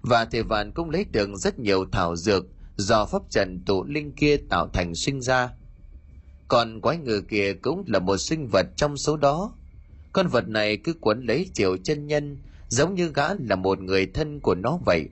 Và 0.03 0.25
thầy 0.25 0.43
vạn 0.43 0.73
cũng 0.73 0.91
lấy 0.91 1.05
được 1.05 1.31
rất 1.35 1.59
nhiều 1.59 1.85
thảo 1.93 2.17
dược 2.17 2.47
do 2.77 3.07
pháp 3.07 3.23
trần 3.31 3.65
tụ 3.67 3.85
linh 3.85 4.13
kia 4.13 4.37
tạo 4.37 4.69
thành 4.73 4.95
sinh 4.95 5.21
ra. 5.21 5.51
Còn 6.49 6.81
quái 6.81 6.99
ngựa 6.99 7.21
kia 7.21 7.53
cũng 7.53 7.85
là 7.87 7.99
một 7.99 8.17
sinh 8.17 8.49
vật 8.49 8.67
trong 8.77 8.97
số 8.97 9.17
đó. 9.17 9.55
Con 10.13 10.27
vật 10.27 10.49
này 10.49 10.77
cứ 10.77 10.95
quấn 11.01 11.25
lấy 11.27 11.51
Triệu 11.55 11.77
chân 11.77 12.07
nhân 12.07 12.39
giống 12.71 12.95
như 12.95 13.13
gã 13.15 13.35
là 13.35 13.57
một 13.57 13.81
người 13.81 14.07
thân 14.07 14.41
của 14.41 14.55
nó 14.55 14.79
vậy. 14.87 15.09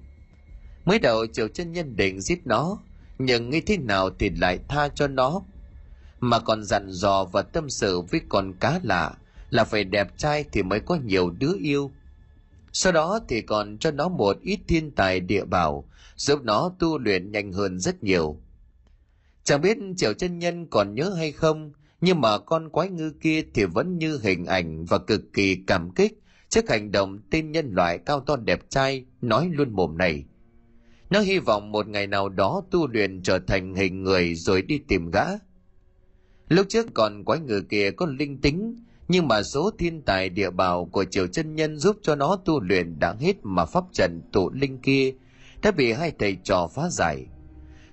Mới 0.85 0.99
đầu 0.99 1.27
Triệu 1.27 1.49
chân 1.49 1.73
nhân 1.73 1.97
định 1.97 2.21
giết 2.21 2.47
nó, 2.47 2.79
nhưng 3.19 3.51
nghĩ 3.51 3.61
thế 3.61 3.77
nào 3.77 4.11
thì 4.19 4.31
lại 4.31 4.59
tha 4.69 4.89
cho 4.89 5.09
nó. 5.09 5.43
Mà 6.21 6.39
còn 6.39 6.65
dặn 6.65 6.87
dò 6.91 7.25
và 7.25 7.43
tâm 7.43 7.71
sự 7.71 8.01
với 8.01 8.21
con 8.29 8.53
cá 8.61 8.81
lạ 8.83 9.15
là 9.51 9.65
phải 9.65 9.85
đẹp 9.85 10.19
trai 10.19 10.45
thì 10.53 10.63
mới 10.63 10.81
có 10.81 10.97
nhiều 10.97 11.31
đứa 11.31 11.53
yêu. 11.61 11.91
Sau 12.73 12.93
đó 12.93 13.21
thì 13.29 13.41
còn 13.41 13.79
cho 13.79 13.91
nó 13.91 14.09
một 14.09 14.37
ít 14.43 14.61
thiên 14.69 14.91
tài 14.91 15.21
địa 15.21 15.45
bảo, 15.45 15.85
giúp 16.17 16.43
nó 16.43 16.73
tu 16.79 16.99
luyện 16.99 17.33
nhanh 17.33 17.53
hơn 17.53 17.81
rất 17.81 18.03
nhiều. 18.03 18.37
Chẳng 19.45 19.61
biết 19.61 19.79
Triệu 19.97 20.13
chân 20.13 20.39
nhân 20.39 20.67
còn 20.67 20.95
nhớ 20.95 21.11
hay 21.17 21.33
không, 21.33 21.73
nhưng 22.01 22.21
mà 22.21 22.39
con 22.39 22.71
quái 22.71 22.89
ngư 22.89 23.13
kia 23.21 23.43
thì 23.55 23.65
vẫn 23.65 23.99
như 23.99 24.21
hình 24.23 24.47
ảnh 24.47 24.85
và 24.85 24.99
cực 24.99 25.21
kỳ 25.33 25.57
cảm 25.67 25.91
kích 25.91 26.19
trước 26.49 26.71
hành 26.71 26.93
động, 26.93 27.19
tên 27.31 27.53
nhân 27.53 27.71
loại 27.73 27.99
cao 27.99 28.21
to 28.21 28.37
đẹp 28.37 28.71
trai 28.71 29.05
nói 29.21 29.51
luôn 29.53 29.73
mồm 29.73 29.99
này. 29.99 30.25
Nó 31.11 31.21
hy 31.21 31.39
vọng 31.39 31.73
một 31.73 31.89
ngày 31.89 32.07
nào 32.07 32.29
đó 32.29 32.63
tu 32.71 32.89
luyện 32.89 33.23
trở 33.23 33.39
thành 33.39 33.75
hình 33.75 34.03
người 34.03 34.35
rồi 34.35 34.63
đi 34.63 34.79
tìm 34.89 35.11
gã. 35.11 35.25
Lúc 36.49 36.67
trước 36.69 36.87
còn 36.95 37.25
quái 37.25 37.41
ngựa 37.41 37.61
kia 37.61 37.91
có 37.91 38.07
linh 38.07 38.41
tính, 38.41 38.77
nhưng 39.09 39.29
mà 39.29 39.43
số 39.43 39.71
thiên 39.79 40.03
tài 40.03 40.29
địa 40.29 40.51
bào 40.51 40.85
của 40.85 41.05
triều 41.05 41.27
chân 41.27 41.55
nhân 41.55 41.77
giúp 41.77 41.97
cho 42.03 42.15
nó 42.15 42.39
tu 42.45 42.61
luyện 42.61 42.99
đã 42.99 43.15
hết 43.21 43.37
mà 43.43 43.65
pháp 43.65 43.85
trận 43.93 44.23
tụ 44.33 44.51
linh 44.51 44.79
kia 44.79 45.13
đã 45.63 45.71
bị 45.71 45.93
hai 45.93 46.13
thầy 46.19 46.37
trò 46.45 46.69
phá 46.75 46.89
giải. 46.91 47.27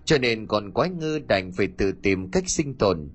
Cho 0.05 0.17
nên 0.17 0.47
còn 0.47 0.71
quái 0.71 0.89
ngư 0.89 1.19
đành 1.27 1.51
phải 1.51 1.67
tự 1.77 1.91
tìm 2.03 2.31
cách 2.31 2.49
sinh 2.49 2.73
tồn. 2.73 3.09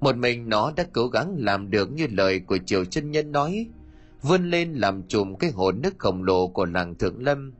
Một 0.00 0.16
mình 0.16 0.48
nó 0.48 0.72
đã 0.76 0.86
cố 0.92 1.08
gắng 1.08 1.34
làm 1.38 1.70
được 1.70 1.92
như 1.92 2.06
lời 2.10 2.40
của 2.40 2.58
triều 2.58 2.84
chân 2.84 3.10
nhân 3.10 3.32
nói 3.32 3.66
vươn 4.22 4.50
lên 4.50 4.72
làm 4.72 5.02
chùm 5.08 5.34
cái 5.34 5.50
hồ 5.50 5.72
nước 5.72 5.98
khổng 5.98 6.22
lồ 6.22 6.48
của 6.48 6.64
làng 6.64 6.94
Thượng 6.94 7.22
Lâm. 7.22 7.52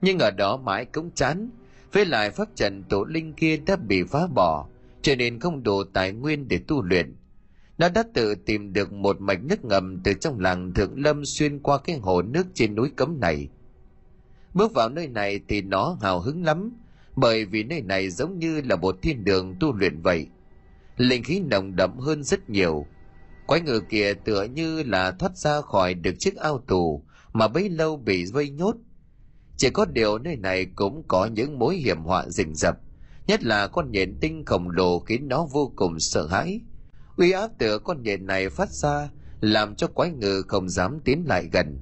Nhưng 0.00 0.18
ở 0.18 0.30
đó 0.30 0.56
mãi 0.56 0.84
cũng 0.84 1.10
chán, 1.14 1.50
với 1.92 2.04
lại 2.04 2.30
pháp 2.30 2.48
trận 2.54 2.82
tổ 2.82 3.04
linh 3.04 3.32
kia 3.32 3.56
đã 3.56 3.76
bị 3.76 4.02
phá 4.02 4.26
bỏ, 4.34 4.66
cho 5.02 5.14
nên 5.14 5.40
không 5.40 5.62
đủ 5.62 5.84
tài 5.84 6.12
nguyên 6.12 6.48
để 6.48 6.58
tu 6.58 6.82
luyện. 6.82 7.16
Nó 7.78 7.88
đã 7.88 8.04
tự 8.14 8.34
tìm 8.34 8.72
được 8.72 8.92
một 8.92 9.20
mạch 9.20 9.44
nước 9.44 9.64
ngầm 9.64 10.00
từ 10.04 10.12
trong 10.12 10.40
làng 10.40 10.74
Thượng 10.74 11.02
Lâm 11.02 11.24
xuyên 11.24 11.58
qua 11.58 11.78
cái 11.78 11.96
hồ 11.96 12.22
nước 12.22 12.46
trên 12.54 12.74
núi 12.74 12.90
cấm 12.96 13.20
này. 13.20 13.48
Bước 14.54 14.74
vào 14.74 14.88
nơi 14.88 15.08
này 15.08 15.40
thì 15.48 15.62
nó 15.62 15.96
hào 16.00 16.20
hứng 16.20 16.44
lắm, 16.44 16.72
bởi 17.16 17.44
vì 17.44 17.64
nơi 17.64 17.82
này 17.82 18.10
giống 18.10 18.38
như 18.38 18.60
là 18.60 18.76
một 18.76 18.96
thiên 19.02 19.24
đường 19.24 19.56
tu 19.60 19.74
luyện 19.74 20.00
vậy. 20.02 20.26
Linh 20.96 21.22
khí 21.22 21.40
nồng 21.40 21.76
đậm 21.76 21.98
hơn 21.98 22.22
rất 22.22 22.50
nhiều, 22.50 22.86
Quái 23.48 23.60
ngựa 23.60 23.80
kia 23.80 24.14
tựa 24.14 24.42
như 24.42 24.82
là 24.82 25.10
thoát 25.10 25.36
ra 25.36 25.60
khỏi 25.60 25.94
được 25.94 26.14
chiếc 26.18 26.36
ao 26.36 26.58
tù 26.58 27.04
mà 27.32 27.48
bấy 27.48 27.68
lâu 27.68 27.96
bị 27.96 28.24
vây 28.32 28.50
nhốt. 28.50 28.76
Chỉ 29.56 29.70
có 29.70 29.84
điều 29.84 30.18
nơi 30.18 30.36
này 30.36 30.66
cũng 30.74 31.02
có 31.08 31.26
những 31.26 31.58
mối 31.58 31.76
hiểm 31.76 31.98
họa 31.98 32.28
rình 32.28 32.54
rập, 32.54 32.78
nhất 33.26 33.44
là 33.44 33.66
con 33.66 33.90
nhện 33.90 34.18
tinh 34.20 34.44
khổng 34.44 34.70
lồ 34.70 34.98
khiến 34.98 35.28
nó 35.28 35.46
vô 35.52 35.72
cùng 35.76 36.00
sợ 36.00 36.26
hãi. 36.26 36.60
Uy 37.16 37.30
áp 37.30 37.50
từ 37.58 37.78
con 37.78 38.02
nhện 38.02 38.26
này 38.26 38.48
phát 38.48 38.70
ra 38.70 39.08
làm 39.40 39.74
cho 39.74 39.86
quái 39.86 40.10
ngựa 40.10 40.42
không 40.48 40.68
dám 40.68 41.00
tiến 41.04 41.24
lại 41.26 41.48
gần. 41.52 41.78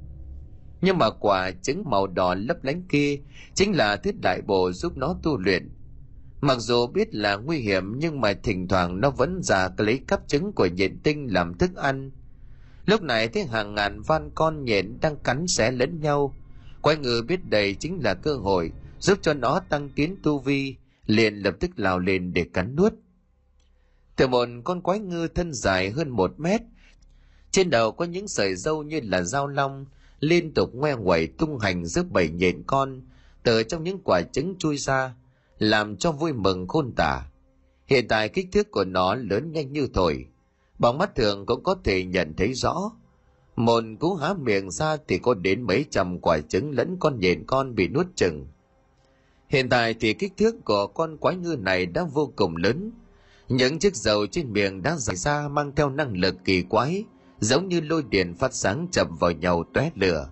Nhưng 0.80 0.98
mà 0.98 1.10
quả 1.10 1.50
trứng 1.62 1.82
màu 1.90 2.06
đỏ 2.06 2.34
lấp 2.34 2.64
lánh 2.64 2.82
kia 2.88 3.18
chính 3.54 3.76
là 3.76 3.96
thiết 3.96 4.20
đại 4.20 4.42
bồ 4.42 4.72
giúp 4.72 4.96
nó 4.96 5.16
tu 5.22 5.38
luyện 5.38 5.70
Mặc 6.40 6.58
dù 6.58 6.86
biết 6.86 7.14
là 7.14 7.36
nguy 7.36 7.58
hiểm 7.58 7.98
nhưng 7.98 8.20
mà 8.20 8.32
thỉnh 8.42 8.68
thoảng 8.68 9.00
nó 9.00 9.10
vẫn 9.10 9.40
giả 9.42 9.68
lấy 9.78 10.00
cắp 10.06 10.28
trứng 10.28 10.52
của 10.52 10.66
nhện 10.66 10.98
tinh 11.02 11.34
làm 11.34 11.58
thức 11.58 11.76
ăn. 11.76 12.10
Lúc 12.86 13.02
này 13.02 13.28
thấy 13.28 13.44
hàng 13.44 13.74
ngàn 13.74 14.02
van 14.02 14.30
con 14.34 14.64
nhện 14.64 14.98
đang 15.00 15.16
cắn 15.16 15.46
xé 15.46 15.70
lẫn 15.70 16.00
nhau. 16.00 16.34
Quái 16.82 16.96
ngư 16.96 17.22
biết 17.22 17.50
đây 17.50 17.74
chính 17.74 18.00
là 18.02 18.14
cơ 18.14 18.36
hội 18.36 18.72
giúp 18.98 19.18
cho 19.22 19.34
nó 19.34 19.60
tăng 19.68 19.88
tiến 19.88 20.16
tu 20.22 20.38
vi, 20.38 20.76
liền 21.06 21.34
lập 21.34 21.54
tức 21.60 21.70
lao 21.76 21.98
lên 21.98 22.32
để 22.32 22.46
cắn 22.52 22.76
nuốt. 22.76 22.92
Từ 24.16 24.26
một 24.26 24.48
con 24.64 24.80
quái 24.80 24.98
ngư 24.98 25.28
thân 25.28 25.52
dài 25.52 25.90
hơn 25.90 26.08
một 26.08 26.40
mét, 26.40 26.60
trên 27.50 27.70
đầu 27.70 27.92
có 27.92 28.04
những 28.04 28.28
sợi 28.28 28.56
dâu 28.56 28.82
như 28.82 29.00
là 29.04 29.22
dao 29.22 29.46
long, 29.46 29.86
liên 30.20 30.54
tục 30.54 30.70
ngoe 30.74 30.94
ngoẩy 30.94 31.26
tung 31.26 31.58
hành 31.58 31.86
giữa 31.86 32.02
bảy 32.02 32.28
nhện 32.28 32.62
con, 32.66 33.02
từ 33.42 33.62
trong 33.62 33.84
những 33.84 33.98
quả 34.04 34.22
trứng 34.22 34.54
chui 34.58 34.76
ra 34.76 35.14
làm 35.58 35.96
cho 35.96 36.12
vui 36.12 36.32
mừng 36.32 36.68
khôn 36.68 36.92
tả. 36.96 37.22
Hiện 37.86 38.08
tại 38.08 38.28
kích 38.28 38.48
thước 38.52 38.70
của 38.70 38.84
nó 38.84 39.14
lớn 39.14 39.52
nhanh 39.52 39.72
như 39.72 39.88
thổi, 39.94 40.26
bằng 40.78 40.98
mắt 40.98 41.14
thường 41.14 41.46
cũng 41.46 41.62
có 41.62 41.76
thể 41.84 42.04
nhận 42.04 42.34
thấy 42.36 42.52
rõ. 42.52 42.90
Một 43.56 43.84
cú 44.00 44.14
há 44.14 44.34
miệng 44.34 44.70
ra 44.70 44.96
thì 45.08 45.18
có 45.18 45.34
đến 45.34 45.62
mấy 45.62 45.84
trăm 45.90 46.18
quả 46.20 46.40
trứng 46.48 46.70
lẫn 46.70 46.96
con 47.00 47.20
nhện 47.20 47.44
con 47.46 47.74
bị 47.74 47.88
nuốt 47.88 48.06
chừng. 48.16 48.46
Hiện 49.48 49.68
tại 49.68 49.94
thì 50.00 50.14
kích 50.14 50.32
thước 50.36 50.64
của 50.64 50.86
con 50.86 51.16
quái 51.16 51.36
ngư 51.36 51.56
này 51.60 51.86
đã 51.86 52.04
vô 52.12 52.32
cùng 52.36 52.56
lớn. 52.56 52.90
Những 53.48 53.78
chiếc 53.78 53.96
dầu 53.96 54.26
trên 54.26 54.52
miệng 54.52 54.82
đã 54.82 54.96
dài 54.96 55.16
ra 55.16 55.48
mang 55.48 55.72
theo 55.76 55.90
năng 55.90 56.16
lực 56.16 56.34
kỳ 56.44 56.62
quái, 56.62 57.04
giống 57.40 57.68
như 57.68 57.80
lôi 57.80 58.02
điện 58.10 58.34
phát 58.34 58.54
sáng 58.54 58.86
chập 58.90 59.08
vào 59.20 59.32
nhau 59.32 59.64
tóe 59.74 59.90
lửa. 59.94 60.30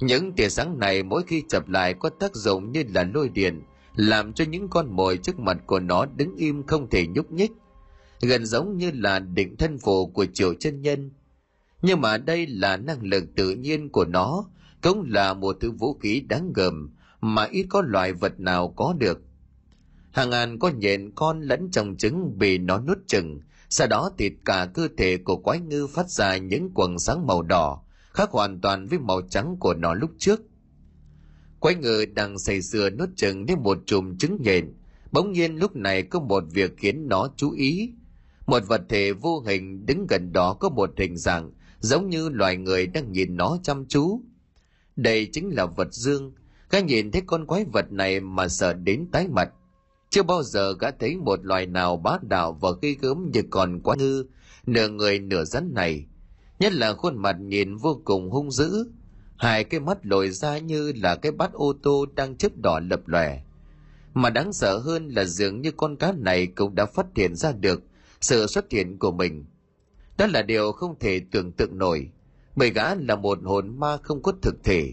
Những 0.00 0.32
tia 0.32 0.48
sáng 0.48 0.78
này 0.78 1.02
mỗi 1.02 1.22
khi 1.22 1.42
chập 1.48 1.68
lại 1.68 1.94
có 1.94 2.08
tác 2.08 2.34
dụng 2.34 2.72
như 2.72 2.84
là 2.94 3.04
lôi 3.14 3.28
điện, 3.28 3.62
làm 3.98 4.32
cho 4.32 4.44
những 4.44 4.68
con 4.68 4.96
mồi 4.96 5.18
trước 5.18 5.38
mặt 5.38 5.58
của 5.66 5.80
nó 5.80 6.06
đứng 6.16 6.36
im 6.36 6.66
không 6.66 6.90
thể 6.90 7.06
nhúc 7.06 7.32
nhích, 7.32 7.52
gần 8.20 8.46
giống 8.46 8.76
như 8.76 8.90
là 8.94 9.18
định 9.18 9.56
thân 9.56 9.78
phù 9.78 10.06
của 10.06 10.26
triệu 10.26 10.54
chân 10.54 10.82
nhân. 10.82 11.10
Nhưng 11.82 12.00
mà 12.00 12.18
đây 12.18 12.46
là 12.46 12.76
năng 12.76 13.02
lực 13.02 13.24
tự 13.36 13.54
nhiên 13.54 13.88
của 13.88 14.04
nó, 14.04 14.44
cũng 14.82 15.04
là 15.08 15.34
một 15.34 15.56
thứ 15.60 15.70
vũ 15.70 15.98
khí 15.98 16.20
đáng 16.20 16.52
gờm 16.52 16.90
mà 17.20 17.44
ít 17.44 17.66
có 17.68 17.82
loài 17.86 18.12
vật 18.12 18.40
nào 18.40 18.68
có 18.76 18.94
được. 18.98 19.20
Hàng 20.10 20.30
ngàn 20.30 20.58
con 20.58 20.78
nhện 20.78 21.10
con 21.14 21.40
lẫn 21.40 21.70
trong 21.70 21.96
trứng 21.96 22.38
bị 22.38 22.58
nó 22.58 22.80
nuốt 22.80 22.98
chừng, 23.06 23.40
sau 23.68 23.86
đó 23.86 24.10
thịt 24.18 24.32
cả 24.44 24.68
cơ 24.74 24.88
thể 24.96 25.16
của 25.16 25.36
quái 25.36 25.60
ngư 25.60 25.86
phát 25.86 26.10
ra 26.10 26.36
những 26.36 26.70
quầng 26.74 26.98
sáng 26.98 27.26
màu 27.26 27.42
đỏ, 27.42 27.82
khác 28.12 28.30
hoàn 28.30 28.60
toàn 28.60 28.86
với 28.86 28.98
màu 28.98 29.20
trắng 29.30 29.56
của 29.60 29.74
nó 29.74 29.94
lúc 29.94 30.10
trước. 30.18 30.40
Quái 31.60 31.74
ngự 31.74 32.04
đang 32.14 32.38
say 32.38 32.62
sưa 32.62 32.90
nuốt 32.90 33.08
chừng 33.16 33.46
đến 33.46 33.58
một 33.62 33.78
chùm 33.86 34.16
trứng 34.16 34.38
nhện. 34.40 34.74
Bỗng 35.12 35.32
nhiên 35.32 35.56
lúc 35.56 35.76
này 35.76 36.02
có 36.02 36.20
một 36.20 36.44
việc 36.50 36.76
khiến 36.76 37.08
nó 37.08 37.28
chú 37.36 37.50
ý. 37.50 37.92
Một 38.46 38.62
vật 38.68 38.82
thể 38.88 39.12
vô 39.12 39.40
hình 39.40 39.86
đứng 39.86 40.06
gần 40.06 40.32
đó 40.32 40.54
có 40.54 40.68
một 40.68 40.90
hình 40.96 41.16
dạng 41.16 41.52
giống 41.80 42.08
như 42.08 42.28
loài 42.28 42.56
người 42.56 42.86
đang 42.86 43.12
nhìn 43.12 43.36
nó 43.36 43.58
chăm 43.62 43.86
chú. 43.88 44.22
đây 44.96 45.28
chính 45.32 45.48
là 45.48 45.66
vật 45.66 45.94
dương 45.94 46.32
gã 46.70 46.80
nhìn 46.80 47.10
thấy 47.10 47.22
con 47.26 47.46
quái 47.46 47.64
vật 47.72 47.92
này 47.92 48.20
mà 48.20 48.48
sợ 48.48 48.72
đến 48.72 49.06
tái 49.12 49.28
mặt 49.28 49.50
chưa 50.10 50.22
bao 50.22 50.42
giờ 50.42 50.74
gã 50.80 50.90
thấy 50.90 51.16
một 51.16 51.44
loài 51.44 51.66
nào 51.66 51.96
bá 51.96 52.18
đạo 52.22 52.58
và 52.60 52.68
ghê 52.82 52.96
gớm 53.00 53.30
như 53.32 53.42
còn 53.50 53.80
quá 53.80 53.96
ngư, 53.98 54.24
nửa 54.66 54.88
người 54.88 55.18
nửa 55.18 55.44
rắn 55.44 55.74
này 55.74 56.06
nhất 56.58 56.72
là 56.72 56.94
khuôn 56.94 57.16
mặt 57.16 57.36
nhìn 57.40 57.76
vô 57.76 58.00
cùng 58.04 58.30
hung 58.30 58.50
dữ 58.50 58.90
hai 59.38 59.64
cái 59.64 59.80
mắt 59.80 59.98
lồi 60.02 60.30
ra 60.30 60.58
như 60.58 60.92
là 60.96 61.16
cái 61.16 61.32
bát 61.32 61.52
ô 61.52 61.72
tô 61.82 62.06
đang 62.14 62.36
chớp 62.36 62.56
đỏ 62.56 62.80
lập 62.80 63.00
lòe. 63.06 63.40
Mà 64.14 64.30
đáng 64.30 64.52
sợ 64.52 64.78
hơn 64.78 65.08
là 65.08 65.24
dường 65.24 65.60
như 65.60 65.70
con 65.70 65.96
cá 65.96 66.12
này 66.12 66.46
cũng 66.46 66.74
đã 66.74 66.86
phát 66.86 67.06
hiện 67.16 67.34
ra 67.34 67.52
được 67.52 67.82
sự 68.20 68.46
xuất 68.46 68.70
hiện 68.70 68.98
của 68.98 69.12
mình. 69.12 69.44
Đó 70.18 70.26
là 70.26 70.42
điều 70.42 70.72
không 70.72 70.98
thể 71.00 71.20
tưởng 71.30 71.52
tượng 71.52 71.78
nổi. 71.78 72.10
Bởi 72.56 72.70
gã 72.70 72.94
là 72.94 73.16
một 73.16 73.38
hồn 73.44 73.80
ma 73.80 73.96
không 73.96 74.22
có 74.22 74.32
thực 74.42 74.64
thể. 74.64 74.92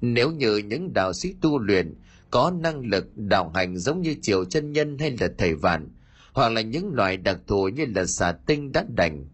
Nếu 0.00 0.30
như 0.30 0.56
những 0.56 0.92
đạo 0.92 1.12
sĩ 1.12 1.34
tu 1.40 1.58
luyện 1.58 1.94
có 2.30 2.52
năng 2.60 2.80
lực 2.80 3.16
đạo 3.16 3.52
hành 3.54 3.78
giống 3.78 4.02
như 4.02 4.14
triều 4.22 4.44
chân 4.44 4.72
nhân 4.72 4.98
hay 4.98 5.16
là 5.20 5.28
thầy 5.38 5.54
vạn, 5.54 5.88
hoặc 6.32 6.48
là 6.48 6.60
những 6.60 6.94
loài 6.94 7.16
đặc 7.16 7.38
thù 7.46 7.68
như 7.68 7.86
là 7.94 8.06
xà 8.06 8.32
tinh 8.32 8.72
đắt 8.72 8.94
đành. 8.94 9.28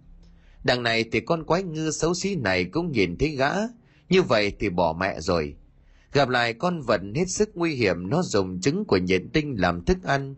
Đằng 0.64 0.82
này 0.82 1.04
thì 1.12 1.20
con 1.20 1.44
quái 1.44 1.62
ngư 1.62 1.90
xấu 1.90 2.14
xí 2.14 2.36
này 2.36 2.64
cũng 2.64 2.92
nhìn 2.92 3.18
thấy 3.18 3.28
gã 3.28 3.52
như 4.08 4.22
vậy 4.22 4.52
thì 4.58 4.68
bỏ 4.68 4.96
mẹ 5.00 5.20
rồi. 5.20 5.54
Gặp 6.12 6.28
lại 6.28 6.52
con 6.52 6.80
vật 6.80 7.00
hết 7.14 7.28
sức 7.28 7.50
nguy 7.54 7.74
hiểm, 7.74 8.10
nó 8.10 8.22
dùng 8.22 8.60
trứng 8.60 8.84
của 8.84 8.96
nhện 8.96 9.28
tinh 9.30 9.54
làm 9.58 9.84
thức 9.84 9.98
ăn. 10.04 10.34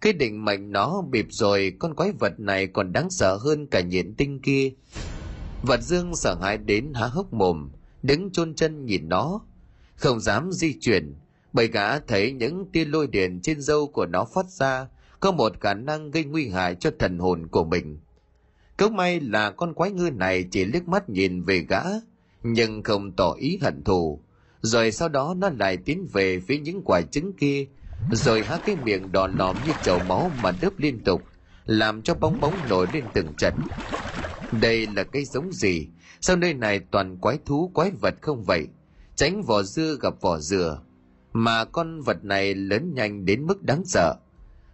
Cái 0.00 0.12
định 0.12 0.44
mệnh 0.44 0.72
nó 0.72 1.02
bịp 1.10 1.26
rồi, 1.30 1.72
con 1.78 1.94
quái 1.94 2.12
vật 2.12 2.40
này 2.40 2.66
còn 2.66 2.92
đáng 2.92 3.10
sợ 3.10 3.36
hơn 3.36 3.66
cả 3.66 3.80
nhện 3.80 4.14
tinh 4.14 4.40
kia. 4.40 4.72
Vật 5.62 5.82
dương 5.82 6.16
sợ 6.16 6.34
hãi 6.42 6.58
đến 6.58 6.92
há 6.94 7.06
hốc 7.06 7.32
mồm, 7.32 7.70
đứng 8.02 8.30
chôn 8.30 8.54
chân 8.54 8.86
nhìn 8.86 9.08
nó. 9.08 9.40
Không 9.96 10.20
dám 10.20 10.52
di 10.52 10.74
chuyển, 10.80 11.14
bởi 11.52 11.66
gã 11.66 11.98
thấy 11.98 12.32
những 12.32 12.66
tia 12.72 12.84
lôi 12.84 13.06
điện 13.06 13.40
trên 13.42 13.60
dâu 13.60 13.86
của 13.86 14.06
nó 14.06 14.24
phát 14.34 14.46
ra, 14.50 14.86
có 15.20 15.32
một 15.32 15.60
khả 15.60 15.74
năng 15.74 16.10
gây 16.10 16.24
nguy 16.24 16.48
hại 16.48 16.74
cho 16.74 16.90
thần 16.98 17.18
hồn 17.18 17.46
của 17.46 17.64
mình. 17.64 17.98
Cớ 18.76 18.88
may 18.88 19.20
là 19.20 19.50
con 19.50 19.74
quái 19.74 19.90
ngư 19.90 20.10
này 20.10 20.44
chỉ 20.50 20.64
liếc 20.64 20.88
mắt 20.88 21.08
nhìn 21.08 21.42
về 21.42 21.58
gã 21.68 21.82
nhưng 22.52 22.82
không 22.82 23.12
tỏ 23.12 23.32
ý 23.32 23.58
hận 23.62 23.84
thù. 23.84 24.20
Rồi 24.60 24.92
sau 24.92 25.08
đó 25.08 25.34
nó 25.38 25.50
lại 25.58 25.76
tiến 25.76 26.06
về 26.12 26.40
phía 26.40 26.58
những 26.58 26.82
quả 26.84 27.02
trứng 27.02 27.32
kia, 27.32 27.66
rồi 28.10 28.42
há 28.42 28.58
cái 28.64 28.76
miệng 28.76 29.12
đỏ 29.12 29.26
lòm 29.26 29.56
như 29.62 29.72
chậu 29.82 29.98
máu 30.00 30.30
mà 30.42 30.52
đớp 30.52 30.78
liên 30.78 31.04
tục, 31.04 31.22
làm 31.64 32.02
cho 32.02 32.14
bóng 32.14 32.40
bóng 32.40 32.68
nổi 32.68 32.86
lên 32.92 33.04
từng 33.12 33.34
trận. 33.38 33.54
Đây 34.52 34.86
là 34.86 35.04
cái 35.04 35.24
giống 35.24 35.52
gì? 35.52 35.88
Sao 36.20 36.36
nơi 36.36 36.54
này 36.54 36.80
toàn 36.90 37.16
quái 37.16 37.38
thú, 37.44 37.70
quái 37.74 37.90
vật 37.90 38.14
không 38.20 38.44
vậy? 38.44 38.66
Tránh 39.14 39.42
vỏ 39.42 39.62
dưa 39.62 39.96
gặp 40.00 40.14
vỏ 40.20 40.38
dừa. 40.38 40.82
Mà 41.32 41.64
con 41.64 42.00
vật 42.00 42.24
này 42.24 42.54
lớn 42.54 42.94
nhanh 42.94 43.24
đến 43.24 43.46
mức 43.46 43.62
đáng 43.62 43.84
sợ. 43.84 44.14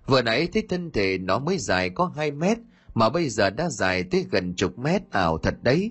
Vừa 0.07 0.23
nãy 0.23 0.49
thấy 0.53 0.63
thân 0.69 0.91
thể 0.91 1.19
nó 1.19 1.39
mới 1.39 1.59
dài 1.59 1.91
có 1.91 2.13
2 2.17 2.31
mét, 2.31 2.59
mà 2.95 3.09
bây 3.09 3.29
giờ 3.29 3.51
đã 3.51 3.69
dài 3.71 4.05
tới 4.11 4.27
gần 4.31 4.55
chục 4.55 4.79
mét 4.79 5.03
ảo 5.11 5.39
thật 5.39 5.55
đấy 5.63 5.91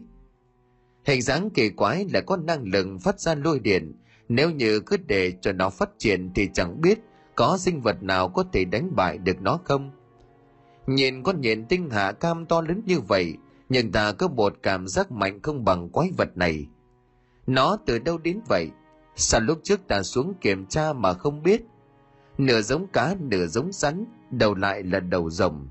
hình 1.05 1.21
dáng 1.21 1.49
kỳ 1.49 1.69
quái 1.69 2.05
là 2.13 2.21
có 2.21 2.37
năng 2.37 2.63
lực 2.63 2.87
phát 3.01 3.19
ra 3.19 3.35
lôi 3.35 3.59
điện. 3.59 3.93
Nếu 4.29 4.51
như 4.51 4.79
cứ 4.79 4.97
để 4.97 5.33
cho 5.41 5.51
nó 5.51 5.69
phát 5.69 5.89
triển 5.97 6.31
thì 6.35 6.49
chẳng 6.53 6.81
biết 6.81 6.99
có 7.35 7.57
sinh 7.57 7.81
vật 7.81 8.03
nào 8.03 8.29
có 8.29 8.43
thể 8.53 8.65
đánh 8.65 8.95
bại 8.95 9.17
được 9.17 9.41
nó 9.41 9.59
không. 9.63 9.91
Nhìn 10.87 11.23
con 11.23 11.41
nhện 11.41 11.65
tinh 11.65 11.89
hạ 11.89 12.11
cam 12.11 12.45
to 12.45 12.61
lớn 12.61 12.81
như 12.85 12.99
vậy, 12.99 13.33
nhưng 13.69 13.91
ta 13.91 14.11
có 14.11 14.27
một 14.27 14.57
cảm 14.63 14.87
giác 14.87 15.11
mạnh 15.11 15.41
không 15.41 15.65
bằng 15.65 15.89
quái 15.89 16.11
vật 16.17 16.37
này. 16.37 16.67
Nó 17.47 17.77
từ 17.85 17.99
đâu 17.99 18.17
đến 18.17 18.39
vậy? 18.49 18.69
Sao 19.15 19.41
lúc 19.41 19.59
trước 19.63 19.87
ta 19.87 20.03
xuống 20.03 20.33
kiểm 20.41 20.65
tra 20.65 20.93
mà 20.93 21.13
không 21.13 21.43
biết? 21.43 21.61
Nửa 22.37 22.61
giống 22.61 22.87
cá, 22.87 23.15
nửa 23.19 23.47
giống 23.47 23.71
rắn, 23.71 24.05
đầu 24.31 24.55
lại 24.55 24.83
là 24.83 24.99
đầu 24.99 25.29
rồng 25.29 25.67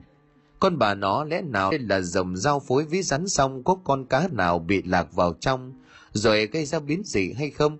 con 0.60 0.78
bà 0.78 0.94
nó 0.94 1.24
lẽ 1.24 1.42
nào 1.42 1.72
là 1.80 2.00
dòng 2.00 2.36
giao 2.36 2.60
phối 2.60 2.84
với 2.84 3.02
rắn 3.02 3.28
xong 3.28 3.64
có 3.64 3.76
con 3.84 4.04
cá 4.04 4.28
nào 4.32 4.58
bị 4.58 4.82
lạc 4.82 5.12
vào 5.12 5.34
trong, 5.40 5.72
rồi 6.12 6.46
gây 6.46 6.64
ra 6.64 6.78
biến 6.78 7.02
dị 7.04 7.32
hay 7.32 7.50
không? 7.50 7.78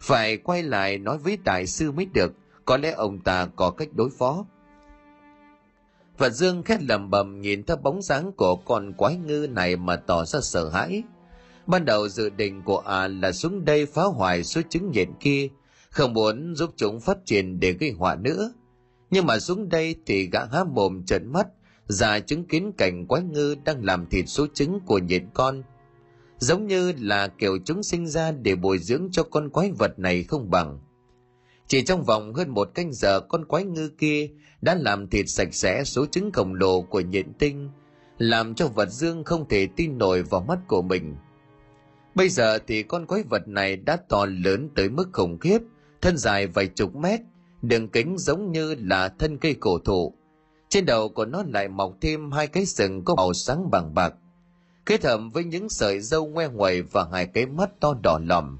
Phải 0.00 0.36
quay 0.36 0.62
lại 0.62 0.98
nói 0.98 1.18
với 1.18 1.38
đại 1.44 1.66
sư 1.66 1.92
mới 1.92 2.06
được, 2.14 2.32
có 2.64 2.76
lẽ 2.76 2.90
ông 2.90 3.20
ta 3.20 3.46
có 3.56 3.70
cách 3.70 3.88
đối 3.92 4.10
phó. 4.10 4.44
Và 6.18 6.30
dương 6.30 6.62
khét 6.62 6.82
lầm 6.82 7.10
bầm 7.10 7.40
nhìn 7.40 7.64
theo 7.64 7.76
bóng 7.76 8.02
dáng 8.02 8.32
của 8.32 8.56
con 8.56 8.92
quái 8.92 9.16
ngư 9.16 9.46
này 9.50 9.76
mà 9.76 9.96
tỏ 9.96 10.24
ra 10.24 10.40
sợ 10.40 10.68
hãi. 10.68 11.02
Ban 11.66 11.84
đầu 11.84 12.08
dự 12.08 12.30
định 12.30 12.62
của 12.62 12.78
à 12.78 13.08
là 13.08 13.32
xuống 13.32 13.64
đây 13.64 13.86
phá 13.86 14.02
hoại 14.02 14.44
số 14.44 14.60
trứng 14.68 14.90
nhện 14.90 15.12
kia, 15.20 15.48
không 15.90 16.12
muốn 16.12 16.54
giúp 16.56 16.70
chúng 16.76 17.00
phát 17.00 17.18
triển 17.26 17.60
để 17.60 17.72
gây 17.72 17.90
họa 17.90 18.14
nữa. 18.14 18.52
Nhưng 19.10 19.26
mà 19.26 19.38
xuống 19.38 19.68
đây 19.68 19.96
thì 20.06 20.28
gã 20.32 20.44
há 20.44 20.64
mồm 20.64 21.04
trợn 21.04 21.32
mắt 21.32 21.46
già 21.88 22.18
chứng 22.20 22.44
kiến 22.44 22.72
cảnh 22.72 23.06
quái 23.06 23.22
ngư 23.22 23.56
đang 23.64 23.84
làm 23.84 24.06
thịt 24.06 24.24
số 24.28 24.46
trứng 24.54 24.80
của 24.80 24.98
nhện 24.98 25.28
con. 25.34 25.62
Giống 26.38 26.66
như 26.66 26.92
là 26.98 27.28
kiểu 27.28 27.58
chúng 27.64 27.82
sinh 27.82 28.06
ra 28.06 28.32
để 28.32 28.54
bồi 28.54 28.78
dưỡng 28.78 29.08
cho 29.12 29.22
con 29.22 29.50
quái 29.50 29.72
vật 29.78 29.98
này 29.98 30.22
không 30.22 30.50
bằng. 30.50 30.80
Chỉ 31.66 31.82
trong 31.82 32.04
vòng 32.04 32.34
hơn 32.34 32.50
một 32.50 32.74
canh 32.74 32.92
giờ, 32.92 33.20
con 33.20 33.44
quái 33.44 33.64
ngư 33.64 33.88
kia 33.88 34.28
đã 34.60 34.74
làm 34.74 35.08
thịt 35.08 35.28
sạch 35.28 35.54
sẽ 35.54 35.84
số 35.84 36.06
trứng 36.06 36.32
khổng 36.32 36.54
lồ 36.54 36.82
của 36.82 37.00
nhện 37.00 37.32
tinh, 37.32 37.70
làm 38.18 38.54
cho 38.54 38.68
vật 38.68 38.88
dương 38.88 39.24
không 39.24 39.48
thể 39.48 39.68
tin 39.76 39.98
nổi 39.98 40.22
vào 40.22 40.40
mắt 40.40 40.58
của 40.68 40.82
mình. 40.82 41.16
Bây 42.14 42.28
giờ 42.28 42.58
thì 42.66 42.82
con 42.82 43.06
quái 43.06 43.22
vật 43.22 43.48
này 43.48 43.76
đã 43.76 43.96
to 44.08 44.26
lớn 44.26 44.68
tới 44.74 44.88
mức 44.88 45.08
khủng 45.12 45.38
khiếp, 45.38 45.58
thân 46.00 46.16
dài 46.16 46.46
vài 46.46 46.66
chục 46.66 46.96
mét, 46.96 47.20
đường 47.62 47.88
kính 47.88 48.18
giống 48.18 48.52
như 48.52 48.74
là 48.74 49.08
thân 49.08 49.38
cây 49.38 49.54
cổ 49.54 49.78
thụ 49.78 50.14
trên 50.74 50.86
đầu 50.86 51.08
của 51.08 51.24
nó 51.24 51.42
lại 51.48 51.68
mọc 51.68 51.92
thêm 52.00 52.32
hai 52.32 52.46
cái 52.46 52.66
sừng 52.66 53.04
có 53.04 53.14
màu 53.14 53.32
sáng 53.32 53.70
bằng 53.70 53.94
bạc, 53.94 54.14
kết 54.86 55.04
hợp 55.04 55.20
với 55.32 55.44
những 55.44 55.68
sợi 55.68 56.00
râu 56.00 56.26
ngoe 56.26 56.48
nguẩy 56.48 56.82
và 56.82 57.06
hai 57.12 57.26
cái 57.26 57.46
mắt 57.46 57.70
to 57.80 57.94
đỏ 58.02 58.20
lòm. 58.24 58.58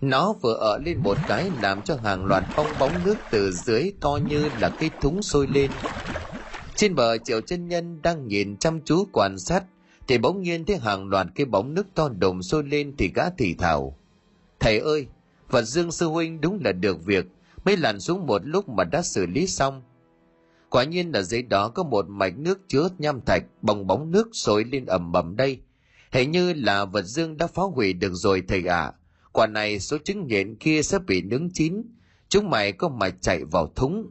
Nó 0.00 0.32
vừa 0.32 0.54
ở 0.54 0.78
lên 0.78 0.98
một 1.02 1.16
cái 1.28 1.50
làm 1.62 1.82
cho 1.82 1.96
hàng 2.04 2.24
loạt 2.24 2.44
bong 2.56 2.66
bóng 2.80 2.92
nước 3.04 3.14
từ 3.30 3.52
dưới 3.52 3.92
to 4.00 4.18
như 4.28 4.48
là 4.60 4.70
cái 4.80 4.90
thúng 5.00 5.22
sôi 5.22 5.46
lên. 5.46 5.70
Trên 6.76 6.94
bờ, 6.94 7.18
triệu 7.18 7.40
chân 7.40 7.68
nhân 7.68 8.02
đang 8.02 8.28
nhìn 8.28 8.56
chăm 8.56 8.80
chú 8.84 9.04
quan 9.12 9.38
sát, 9.38 9.64
thì 10.08 10.18
bỗng 10.18 10.42
nhiên 10.42 10.64
thấy 10.64 10.76
hàng 10.76 11.08
loạt 11.08 11.26
cái 11.34 11.46
bóng 11.46 11.74
nước 11.74 11.86
to 11.94 12.08
đùng 12.08 12.42
sôi 12.42 12.64
lên 12.64 12.94
thì 12.98 13.10
gã 13.14 13.30
thì 13.38 13.54
thào. 13.54 13.96
Thầy 14.60 14.78
ơi, 14.78 15.06
vật 15.50 15.62
dương 15.62 15.92
sư 15.92 16.06
huynh 16.06 16.40
đúng 16.40 16.60
là 16.64 16.72
được 16.72 17.04
việc, 17.04 17.26
mới 17.64 17.76
lặn 17.76 18.00
xuống 18.00 18.26
một 18.26 18.46
lúc 18.46 18.68
mà 18.68 18.84
đã 18.84 19.02
xử 19.02 19.26
lý 19.26 19.46
xong 19.46 19.82
quả 20.70 20.84
nhiên 20.84 21.12
là 21.12 21.22
dưới 21.22 21.42
đó 21.42 21.68
có 21.68 21.82
một 21.82 22.06
mạch 22.08 22.38
nước 22.38 22.60
chứa 22.68 22.88
nham 22.98 23.20
thạch 23.26 23.42
bong 23.62 23.86
bóng 23.86 24.10
nước 24.10 24.28
sôi 24.32 24.64
lên 24.64 24.86
ầm 24.86 25.12
ầm 25.12 25.36
đây. 25.36 25.58
Hình 26.12 26.30
như 26.30 26.52
là 26.52 26.84
vật 26.84 27.02
dương 27.02 27.36
đã 27.36 27.46
phá 27.46 27.62
hủy 27.62 27.92
được 27.92 28.12
rồi 28.14 28.42
thầy 28.48 28.66
ạ. 28.66 28.82
À. 28.82 28.92
quả 29.32 29.46
này 29.46 29.80
số 29.80 29.98
trứng 30.04 30.26
nhện 30.26 30.56
kia 30.56 30.82
sẽ 30.82 30.98
bị 30.98 31.22
nướng 31.22 31.50
chín. 31.50 31.82
Chúng 32.28 32.50
mày 32.50 32.72
có 32.72 32.88
mà 32.88 33.10
chạy 33.10 33.44
vào 33.44 33.72
thúng. 33.74 34.10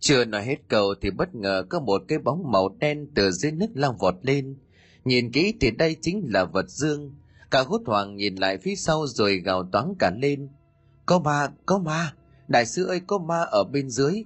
Chưa 0.00 0.24
nói 0.24 0.44
hết 0.44 0.56
câu 0.68 0.94
thì 1.00 1.10
bất 1.10 1.34
ngờ 1.34 1.64
có 1.68 1.80
một 1.80 2.02
cái 2.08 2.18
bóng 2.18 2.50
màu 2.52 2.76
đen 2.78 3.06
từ 3.14 3.30
dưới 3.30 3.52
nước 3.52 3.70
lao 3.74 3.96
vọt 3.98 4.14
lên. 4.22 4.56
Nhìn 5.04 5.32
kỹ 5.32 5.54
thì 5.60 5.70
đây 5.70 5.96
chính 6.02 6.26
là 6.28 6.44
vật 6.44 6.68
dương. 6.68 7.14
Cả 7.50 7.60
hốt 7.60 7.82
hoảng 7.86 8.16
nhìn 8.16 8.34
lại 8.34 8.58
phía 8.58 8.74
sau 8.74 9.06
rồi 9.06 9.36
gào 9.36 9.68
toáng 9.72 9.94
cả 9.98 10.10
lên. 10.16 10.48
Có 11.06 11.18
ma 11.18 11.48
có 11.66 11.78
ma. 11.78 12.14
Đại 12.48 12.66
sư 12.66 12.86
ơi, 12.86 13.00
có 13.06 13.18
ma 13.18 13.40
ở 13.40 13.64
bên 13.64 13.90
dưới 13.90 14.24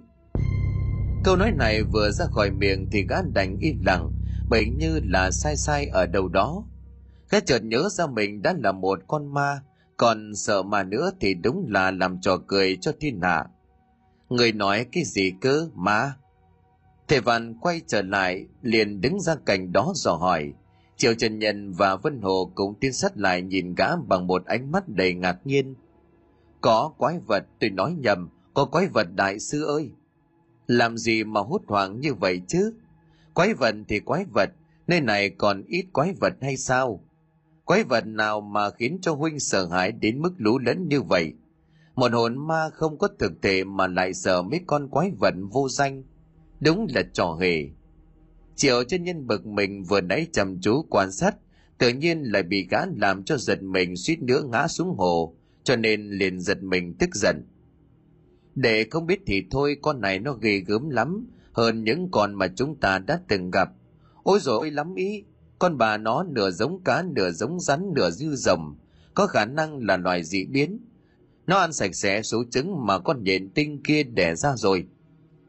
câu 1.25 1.37
nói 1.37 1.51
này 1.51 1.83
vừa 1.83 2.11
ra 2.11 2.27
khỏi 2.27 2.51
miệng 2.51 2.91
thì 2.91 3.07
gã 3.09 3.17
đành 3.35 3.57
im 3.61 3.83
lặng 3.87 4.11
bởi 4.49 4.67
như 4.67 5.01
là 5.05 5.31
sai 5.31 5.57
sai 5.57 5.87
ở 5.87 6.07
đâu 6.07 6.29
đó 6.29 6.65
gã 7.31 7.41
chợt 7.41 7.65
nhớ 7.65 7.89
ra 7.91 8.07
mình 8.07 8.43
đã 8.43 8.55
là 8.59 8.73
một 8.73 8.99
con 9.07 9.35
ma 9.35 9.63
còn 9.97 10.35
sợ 10.35 10.63
mà 10.63 10.83
nữa 10.83 11.11
thì 11.21 11.35
đúng 11.35 11.67
là 11.69 11.91
làm 11.91 12.21
trò 12.21 12.37
cười 12.47 12.79
cho 12.81 12.93
thiên 13.01 13.21
hạ 13.21 13.45
người 14.29 14.53
nói 14.53 14.87
cái 14.93 15.05
gì 15.05 15.33
cơ 15.41 15.69
ma 15.75 16.13
thầy 17.09 17.21
văn 17.21 17.55
quay 17.61 17.81
trở 17.87 18.03
lại 18.03 18.47
liền 18.63 19.01
đứng 19.01 19.21
ra 19.21 19.37
cạnh 19.47 19.73
đó 19.73 19.93
dò 19.97 20.13
hỏi 20.13 20.53
Triệu 20.97 21.15
Trần 21.15 21.39
Nhân 21.39 21.73
và 21.73 21.97
Vân 21.97 22.21
Hồ 22.23 22.53
cũng 22.55 22.75
tiến 22.81 22.93
sát 22.93 23.17
lại 23.17 23.43
nhìn 23.43 23.75
gã 23.75 23.97
bằng 23.97 24.27
một 24.27 24.45
ánh 24.45 24.73
mắt 24.73 24.89
đầy 24.89 25.15
ngạc 25.15 25.37
nhiên. 25.45 25.75
Có 26.61 26.93
quái 26.99 27.19
vật, 27.19 27.47
tôi 27.61 27.71
nói 27.71 27.95
nhầm, 27.99 28.29
có 28.55 28.65
quái 28.65 28.87
vật 28.87 29.07
đại 29.15 29.39
sư 29.39 29.65
ơi. 29.65 29.91
Làm 30.67 30.97
gì 30.97 31.25
mà 31.25 31.41
hốt 31.41 31.63
hoảng 31.67 32.01
như 32.01 32.15
vậy 32.15 32.41
chứ? 32.49 32.75
Quái 33.35 33.55
vật 33.55 33.75
thì 33.89 34.01
quái 34.01 34.25
vật, 34.33 34.51
nơi 34.87 35.01
này 35.01 35.31
còn 35.31 35.63
ít 35.67 35.87
quái 35.93 36.15
vật 36.21 36.35
hay 36.41 36.57
sao? 36.57 37.05
Quái 37.65 37.85
vật 37.85 38.07
nào 38.07 38.41
mà 38.41 38.71
khiến 38.71 38.99
cho 39.03 39.15
huynh 39.15 39.41
sợ 39.41 39.69
hãi 39.69 39.93
đến 39.93 40.23
mức 40.23 40.33
lũ 40.37 40.59
lẫn 40.59 40.89
như 40.89 41.03
vậy? 41.03 41.33
Một 41.95 42.13
hồn 42.13 42.47
ma 42.47 42.71
không 42.73 42.99
có 42.99 43.09
thực 43.19 43.33
thể 43.43 43.65
mà 43.65 43.87
lại 43.87 44.15
sợ 44.15 44.43
mấy 44.43 44.61
con 44.67 44.89
quái 44.89 45.11
vật 45.19 45.35
vô 45.51 45.69
danh. 45.69 46.03
Đúng 46.61 46.87
là 46.95 47.03
trò 47.13 47.39
hề 47.41 47.69
Triệu 48.57 48.85
chân 48.85 49.05
nhân 49.05 49.27
bực 49.27 49.47
mình 49.47 49.85
vừa 49.85 50.01
nãy 50.01 50.27
chăm 50.33 50.61
chú 50.61 50.83
quan 50.91 51.13
sát, 51.13 51.37
tự 51.79 51.89
nhiên 51.89 52.23
lại 52.23 52.43
bị 52.43 52.67
gã 52.71 52.79
làm 52.97 53.25
cho 53.25 53.37
giật 53.37 53.63
mình 53.63 53.97
suýt 53.97 54.23
nữa 54.23 54.43
ngã 54.53 54.69
xuống 54.69 54.95
hồ, 54.99 55.35
cho 55.65 55.77
nên 55.77 56.11
liền 56.11 56.41
giật 56.41 56.63
mình 56.63 56.95
tức 56.99 57.15
giận 57.15 57.47
để 58.55 58.87
không 58.91 59.07
biết 59.07 59.21
thì 59.27 59.43
thôi, 59.51 59.77
con 59.83 60.01
này 60.01 60.19
nó 60.19 60.33
ghê 60.33 60.59
gớm 60.67 60.91
lắm, 60.91 61.27
hơn 61.53 61.85
những 61.85 62.09
con 62.11 62.35
mà 62.35 62.49
chúng 62.57 62.77
ta 62.77 62.99
đã 62.99 63.21
từng 63.29 63.51
gặp. 63.51 63.69
Ôi 64.23 64.39
rồi 64.43 64.59
ôi, 64.59 64.71
lắm 64.71 64.95
ý, 64.95 65.25
con 65.59 65.79
bà 65.79 65.97
nó 65.97 66.23
nửa 66.23 66.51
giống 66.51 66.83
cá, 66.85 67.03
nửa 67.03 67.31
giống 67.31 67.61
rắn, 67.61 67.93
nửa 67.95 68.11
dư 68.11 68.35
rồng, 68.35 68.77
có 69.15 69.27
khả 69.27 69.45
năng 69.45 69.87
là 69.87 69.97
loài 69.97 70.25
dị 70.25 70.45
biến. 70.45 70.81
Nó 71.47 71.57
ăn 71.57 71.73
sạch 71.73 71.95
sẽ 71.95 72.23
số 72.23 72.45
trứng 72.51 72.87
mà 72.87 72.99
con 72.99 73.25
nhện 73.25 73.51
tinh 73.51 73.83
kia 73.83 74.03
đẻ 74.03 74.35
ra 74.35 74.57
rồi. 74.57 74.87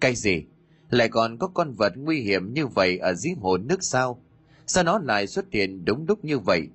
Cái 0.02 0.16
gì? 0.16 0.44
Lại 0.90 1.10
còn 1.10 1.38
có 1.38 1.48
con 1.48 1.74
vật 1.74 1.94
nguy 1.96 2.20
hiểm 2.20 2.54
như 2.54 2.68
vậy 2.68 2.98
ở 2.98 3.14
dưới 3.14 3.34
hồ 3.42 3.58
nước 3.58 3.84
sao? 3.84 4.22
Sao 4.68 4.84
nó 4.84 5.00
lại 5.00 5.28
xuất 5.28 5.46
hiện 5.52 5.86
đúng 5.86 6.06
lúc 6.08 6.26
như 6.26 6.40
vậy? 6.40 6.68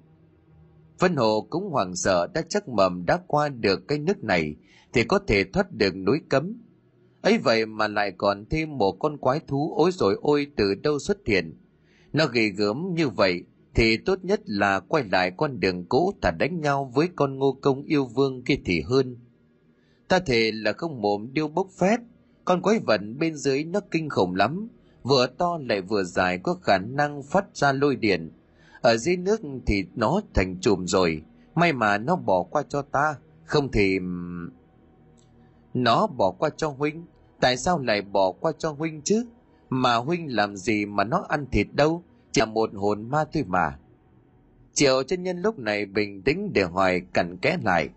Vân 0.98 1.16
Hồ 1.16 1.46
cũng 1.50 1.70
hoàng 1.70 1.96
sợ, 1.96 2.26
đã 2.34 2.42
chắc 2.48 2.68
mầm 2.68 3.06
đã 3.06 3.18
qua 3.26 3.48
được 3.48 3.88
cái 3.88 3.98
nước 3.98 4.24
này 4.24 4.56
thì 4.92 5.04
có 5.04 5.18
thể 5.26 5.44
thoát 5.44 5.72
được 5.72 5.96
núi 5.96 6.20
cấm. 6.28 6.56
ấy 7.22 7.38
vậy 7.38 7.66
mà 7.66 7.88
lại 7.88 8.12
còn 8.18 8.44
thêm 8.50 8.78
một 8.78 8.92
con 8.92 9.18
quái 9.18 9.40
thú 9.48 9.74
ối 9.76 9.90
rồi 9.92 10.16
ôi 10.20 10.46
từ 10.56 10.74
đâu 10.74 10.98
xuất 10.98 11.18
hiện. 11.26 11.58
Nó 12.12 12.26
ghê 12.26 12.48
gớm 12.48 12.94
như 12.94 13.08
vậy 13.08 13.44
thì 13.74 13.96
tốt 13.96 14.24
nhất 14.24 14.40
là 14.44 14.80
quay 14.80 15.04
lại 15.04 15.32
con 15.36 15.60
đường 15.60 15.84
cũ 15.88 16.12
ta 16.20 16.30
đánh 16.30 16.60
nhau 16.60 16.92
với 16.94 17.08
con 17.16 17.38
ngô 17.38 17.52
công 17.52 17.82
yêu 17.82 18.04
vương 18.04 18.44
kia 18.44 18.58
thì 18.64 18.80
hơn. 18.80 19.16
Ta 20.08 20.18
thể 20.18 20.50
là 20.54 20.72
không 20.72 21.02
mồm 21.02 21.28
điêu 21.32 21.48
bốc 21.48 21.68
phét, 21.78 22.00
con 22.44 22.62
quái 22.62 22.78
vật 22.78 23.00
bên 23.18 23.36
dưới 23.36 23.64
nó 23.64 23.80
kinh 23.90 24.08
khủng 24.08 24.34
lắm, 24.34 24.68
vừa 25.02 25.26
to 25.26 25.58
lại 25.68 25.80
vừa 25.80 26.02
dài 26.02 26.38
có 26.38 26.54
khả 26.54 26.78
năng 26.78 27.22
phát 27.22 27.56
ra 27.56 27.72
lôi 27.72 27.96
điện. 27.96 28.32
Ở 28.80 28.96
dưới 28.96 29.16
nước 29.16 29.40
thì 29.66 29.84
nó 29.94 30.20
thành 30.34 30.56
chùm 30.60 30.84
rồi, 30.84 31.22
may 31.54 31.72
mà 31.72 31.98
nó 31.98 32.16
bỏ 32.16 32.42
qua 32.42 32.62
cho 32.68 32.82
ta, 32.82 33.14
không 33.44 33.72
thì... 33.72 33.98
Nó 35.74 36.06
bỏ 36.06 36.30
qua 36.30 36.50
cho 36.56 36.68
huynh, 36.68 37.06
tại 37.40 37.56
sao 37.56 37.78
lại 37.78 38.02
bỏ 38.02 38.32
qua 38.32 38.52
cho 38.58 38.72
huynh 38.72 39.02
chứ? 39.02 39.26
Mà 39.68 39.96
huynh 39.96 40.36
làm 40.36 40.56
gì 40.56 40.86
mà 40.86 41.04
nó 41.04 41.24
ăn 41.28 41.46
thịt 41.52 41.66
đâu, 41.72 42.02
chỉ 42.32 42.40
là 42.40 42.44
một 42.44 42.70
hồn 42.74 43.08
ma 43.10 43.24
thôi 43.32 43.44
mà. 43.46 43.78
Triệu 44.72 45.02
chân 45.02 45.22
nhân 45.22 45.42
lúc 45.42 45.58
này 45.58 45.86
bình 45.86 46.22
tĩnh 46.22 46.52
để 46.52 46.62
hỏi 46.62 47.02
cặn 47.12 47.36
kẽ 47.36 47.58
lại. 47.64 47.88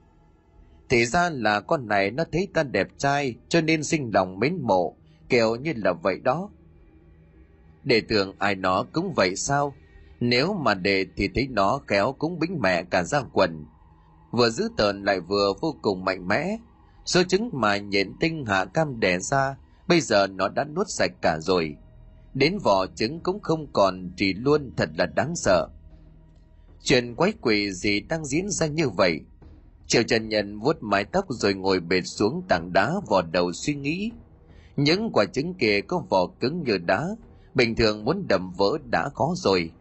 Thì 0.89 1.05
ra 1.05 1.29
là 1.29 1.59
con 1.59 1.87
này 1.87 2.11
nó 2.11 2.23
thấy 2.31 2.47
ta 2.53 2.63
đẹp 2.63 2.87
trai 2.97 3.35
cho 3.49 3.61
nên 3.61 3.83
sinh 3.83 4.11
lòng 4.13 4.39
mến 4.39 4.61
mộ, 4.61 4.95
kiểu 5.29 5.55
như 5.55 5.73
là 5.75 5.93
vậy 5.93 6.19
đó. 6.23 6.49
Để 7.83 8.01
tưởng 8.07 8.35
ai 8.39 8.55
nó 8.55 8.85
cũng 8.93 9.13
vậy 9.13 9.35
sao? 9.35 9.73
Nếu 10.19 10.53
mà 10.53 10.73
để 10.73 11.05
thì 11.15 11.29
thấy 11.35 11.47
nó 11.47 11.79
kéo 11.87 12.15
cũng 12.19 12.39
bính 12.39 12.59
mẹ 12.61 12.83
cả 12.83 13.03
ra 13.03 13.21
quần. 13.33 13.65
Vừa 14.31 14.49
giữ 14.49 14.69
tờn 14.77 15.03
lại 15.03 15.19
vừa 15.19 15.53
vô 15.61 15.75
cùng 15.81 16.05
mạnh 16.05 16.27
mẽ. 16.27 16.57
Số 17.05 17.23
trứng 17.23 17.49
mà 17.53 17.77
nhện 17.77 18.13
tinh 18.19 18.45
hạ 18.45 18.65
cam 18.65 18.99
đẻ 18.99 19.19
ra, 19.19 19.55
bây 19.87 20.01
giờ 20.01 20.27
nó 20.27 20.47
đã 20.47 20.63
nuốt 20.63 20.89
sạch 20.89 21.11
cả 21.21 21.39
rồi. 21.39 21.75
Đến 22.33 22.57
vỏ 22.57 22.85
trứng 22.87 23.19
cũng 23.19 23.39
không 23.39 23.67
còn 23.73 24.11
thì 24.17 24.33
luôn 24.33 24.71
thật 24.77 24.89
là 24.97 25.05
đáng 25.05 25.35
sợ. 25.35 25.67
Chuyện 26.83 27.15
quái 27.15 27.33
quỷ 27.41 27.71
gì 27.71 27.99
đang 27.99 28.25
diễn 28.25 28.49
ra 28.49 28.67
như 28.67 28.89
vậy? 28.89 29.19
Triệu 29.87 30.03
Trần 30.03 30.29
Nhân 30.29 30.59
vuốt 30.59 30.77
mái 30.81 31.05
tóc 31.05 31.25
rồi 31.29 31.53
ngồi 31.53 31.79
bệt 31.79 32.01
xuống 32.01 32.43
tảng 32.49 32.73
đá 32.73 32.93
vò 33.07 33.21
đầu 33.21 33.53
suy 33.53 33.75
nghĩ. 33.75 34.11
Những 34.75 35.09
quả 35.13 35.25
trứng 35.25 35.53
kia 35.53 35.81
có 35.81 36.03
vỏ 36.09 36.27
cứng 36.39 36.63
như 36.63 36.77
đá, 36.77 37.07
bình 37.53 37.75
thường 37.75 38.05
muốn 38.05 38.25
đầm 38.29 38.51
vỡ 38.57 38.77
đã 38.91 39.09
khó 39.09 39.33
rồi. 39.35 39.71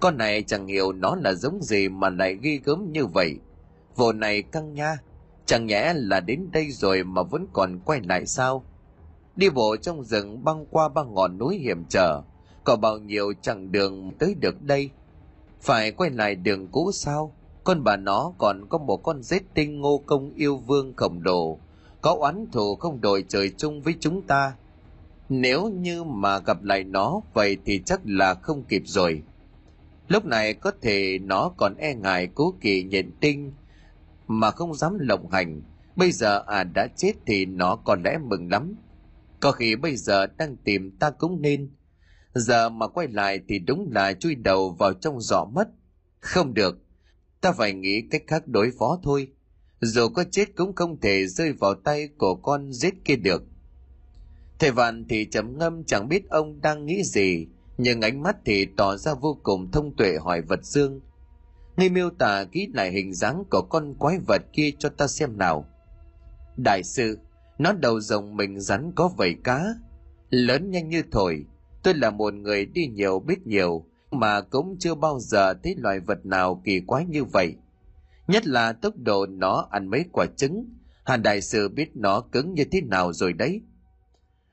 Con 0.00 0.16
này 0.16 0.42
chẳng 0.42 0.66
hiểu 0.66 0.92
nó 0.92 1.14
là 1.14 1.34
giống 1.34 1.62
gì 1.62 1.88
mà 1.88 2.10
lại 2.10 2.38
ghi 2.42 2.60
gớm 2.64 2.92
như 2.92 3.06
vậy. 3.06 3.38
Vồ 3.96 4.12
này 4.12 4.42
căng 4.42 4.74
nha, 4.74 4.96
chẳng 5.48 5.66
nhẽ 5.66 5.92
là 5.96 6.20
đến 6.20 6.48
đây 6.52 6.70
rồi 6.70 7.04
mà 7.04 7.22
vẫn 7.22 7.46
còn 7.52 7.78
quay 7.84 8.00
lại 8.00 8.26
sao? 8.26 8.64
Đi 9.36 9.50
bộ 9.50 9.76
trong 9.76 10.04
rừng 10.04 10.44
băng 10.44 10.66
qua 10.70 10.88
ba 10.88 11.02
ngọn 11.04 11.38
núi 11.38 11.58
hiểm 11.58 11.84
trở, 11.88 12.22
có 12.64 12.76
bao 12.76 12.98
nhiêu 12.98 13.32
chặng 13.42 13.72
đường 13.72 14.10
tới 14.18 14.34
được 14.40 14.62
đây? 14.62 14.90
Phải 15.60 15.92
quay 15.92 16.10
lại 16.10 16.34
đường 16.34 16.68
cũ 16.72 16.90
sao? 16.92 17.32
Con 17.64 17.84
bà 17.84 17.96
nó 17.96 18.32
còn 18.38 18.66
có 18.68 18.78
một 18.78 18.96
con 18.96 19.22
rết 19.22 19.42
tinh 19.54 19.80
ngô 19.80 20.02
công 20.06 20.32
yêu 20.34 20.56
vương 20.56 20.92
khổng 20.96 21.22
độ, 21.22 21.58
có 22.00 22.16
oán 22.20 22.46
thù 22.52 22.76
không 22.76 23.00
đổi 23.00 23.24
trời 23.28 23.52
chung 23.56 23.82
với 23.82 23.94
chúng 24.00 24.22
ta. 24.22 24.52
Nếu 25.28 25.68
như 25.68 26.04
mà 26.04 26.38
gặp 26.38 26.62
lại 26.62 26.84
nó 26.84 27.20
vậy 27.34 27.56
thì 27.64 27.82
chắc 27.86 28.00
là 28.04 28.34
không 28.34 28.62
kịp 28.64 28.82
rồi. 28.84 29.22
Lúc 30.08 30.24
này 30.24 30.54
có 30.54 30.72
thể 30.82 31.18
nó 31.18 31.50
còn 31.56 31.74
e 31.78 31.94
ngại 31.94 32.28
cố 32.34 32.54
kỳ 32.60 32.82
nhận 32.82 33.10
tinh 33.20 33.52
mà 34.28 34.50
không 34.50 34.74
dám 34.74 34.98
lộng 34.98 35.30
hành. 35.30 35.62
Bây 35.96 36.12
giờ 36.12 36.44
à 36.46 36.64
đã 36.64 36.88
chết 36.96 37.12
thì 37.26 37.46
nó 37.46 37.76
còn 37.76 38.02
lẽ 38.02 38.18
mừng 38.18 38.50
lắm. 38.50 38.74
Có 39.40 39.52
khi 39.52 39.76
bây 39.76 39.96
giờ 39.96 40.26
đang 40.26 40.56
tìm 40.56 40.90
ta 40.98 41.10
cũng 41.10 41.42
nên. 41.42 41.70
Giờ 42.34 42.68
mà 42.68 42.88
quay 42.88 43.08
lại 43.08 43.40
thì 43.48 43.58
đúng 43.58 43.88
là 43.92 44.12
chui 44.12 44.34
đầu 44.34 44.70
vào 44.70 44.92
trong 44.92 45.20
giỏ 45.20 45.44
mất. 45.44 45.68
Không 46.20 46.54
được, 46.54 46.78
ta 47.40 47.52
phải 47.52 47.72
nghĩ 47.72 48.02
cách 48.10 48.22
khác 48.26 48.48
đối 48.48 48.70
phó 48.78 48.98
thôi. 49.02 49.28
Dù 49.80 50.08
có 50.08 50.24
chết 50.30 50.56
cũng 50.56 50.74
không 50.74 51.00
thể 51.00 51.26
rơi 51.26 51.52
vào 51.52 51.74
tay 51.74 52.08
của 52.18 52.34
con 52.34 52.72
giết 52.72 52.94
kia 53.04 53.16
được. 53.16 53.42
Thầy 54.58 54.70
Vạn 54.70 55.04
thì 55.08 55.24
trầm 55.30 55.58
ngâm 55.58 55.84
chẳng 55.84 56.08
biết 56.08 56.28
ông 56.28 56.60
đang 56.60 56.86
nghĩ 56.86 57.02
gì, 57.04 57.46
nhưng 57.78 58.00
ánh 58.00 58.22
mắt 58.22 58.36
thì 58.44 58.66
tỏ 58.76 58.96
ra 58.96 59.14
vô 59.14 59.38
cùng 59.42 59.70
thông 59.70 59.96
tuệ 59.96 60.16
hỏi 60.20 60.42
vật 60.42 60.64
dương. 60.64 61.00
Ngươi 61.78 61.90
miêu 61.90 62.10
tả 62.10 62.44
kỹ 62.44 62.68
lại 62.74 62.92
hình 62.92 63.14
dáng 63.14 63.44
của 63.50 63.62
con 63.62 63.94
quái 63.94 64.18
vật 64.26 64.42
kia 64.52 64.70
cho 64.78 64.88
ta 64.88 65.06
xem 65.06 65.38
nào. 65.38 65.68
Đại 66.56 66.82
sư, 66.82 67.18
nó 67.58 67.72
đầu 67.72 68.00
rồng 68.00 68.36
mình 68.36 68.60
rắn 68.60 68.92
có 68.96 69.08
vảy 69.08 69.34
cá, 69.44 69.64
lớn 70.30 70.70
nhanh 70.70 70.88
như 70.88 71.02
thổi. 71.10 71.44
Tôi 71.82 71.94
là 71.94 72.10
một 72.10 72.34
người 72.34 72.66
đi 72.66 72.86
nhiều 72.86 73.20
biết 73.20 73.46
nhiều, 73.46 73.84
mà 74.10 74.40
cũng 74.40 74.76
chưa 74.78 74.94
bao 74.94 75.18
giờ 75.20 75.54
thấy 75.54 75.74
loài 75.78 76.00
vật 76.00 76.26
nào 76.26 76.62
kỳ 76.64 76.80
quái 76.80 77.06
như 77.06 77.24
vậy. 77.24 77.54
Nhất 78.28 78.46
là 78.46 78.72
tốc 78.72 78.94
độ 78.96 79.26
nó 79.26 79.68
ăn 79.70 79.90
mấy 79.90 80.04
quả 80.12 80.26
trứng, 80.36 80.64
Hàn 81.04 81.22
đại 81.22 81.40
sư 81.40 81.68
biết 81.68 81.90
nó 81.94 82.20
cứng 82.20 82.54
như 82.54 82.64
thế 82.64 82.80
nào 82.80 83.12
rồi 83.12 83.32
đấy. 83.32 83.60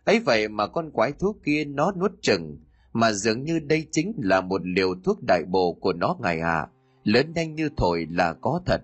ấy 0.04 0.20
vậy 0.20 0.48
mà 0.48 0.68
con 0.68 0.92
quái 0.92 1.12
thú 1.12 1.36
kia 1.46 1.66
nó 1.66 1.92
nuốt 1.92 2.12
chừng, 2.22 2.58
mà 2.94 3.12
dường 3.12 3.44
như 3.44 3.60
đây 3.60 3.88
chính 3.92 4.14
là 4.18 4.42
một 4.42 4.62
liều 4.64 4.96
thuốc 5.04 5.20
đại 5.28 5.44
bổ 5.48 5.74
của 5.74 5.94
nó 5.94 6.18
ngài 6.22 6.40
à, 6.40 6.68
lớn 7.06 7.32
nhanh 7.36 7.56
như 7.56 7.70
thổi 7.78 8.08
là 8.12 8.34
có 8.34 8.62
thật. 8.66 8.82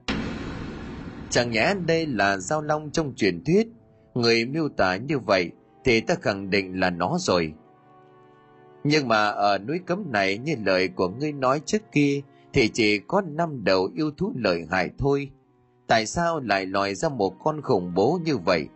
Chẳng 1.29 1.51
nhẽ 1.51 1.73
đây 1.87 2.05
là 2.05 2.37
giao 2.37 2.61
long 2.61 2.91
trong 2.91 3.13
truyền 3.15 3.43
thuyết, 3.43 3.67
người 4.13 4.45
miêu 4.45 4.69
tả 4.69 4.95
như 4.95 5.19
vậy 5.19 5.51
thì 5.83 6.01
ta 6.01 6.15
khẳng 6.21 6.49
định 6.49 6.79
là 6.79 6.89
nó 6.89 7.17
rồi. 7.19 7.53
Nhưng 8.83 9.07
mà 9.07 9.27
ở 9.27 9.57
núi 9.57 9.79
cấm 9.85 10.11
này 10.11 10.37
như 10.37 10.55
lời 10.65 10.87
của 10.87 11.09
ngươi 11.09 11.31
nói 11.31 11.61
trước 11.65 11.81
kia 11.91 12.21
thì 12.53 12.69
chỉ 12.73 12.99
có 12.99 13.21
năm 13.21 13.63
đầu 13.63 13.89
yêu 13.95 14.11
thú 14.17 14.33
lợi 14.35 14.65
hại 14.71 14.89
thôi. 14.97 15.29
Tại 15.87 16.05
sao 16.05 16.39
lại 16.39 16.65
lòi 16.65 16.95
ra 16.95 17.09
một 17.09 17.35
con 17.43 17.61
khủng 17.61 17.93
bố 17.95 18.19
như 18.23 18.37
vậy? 18.37 18.67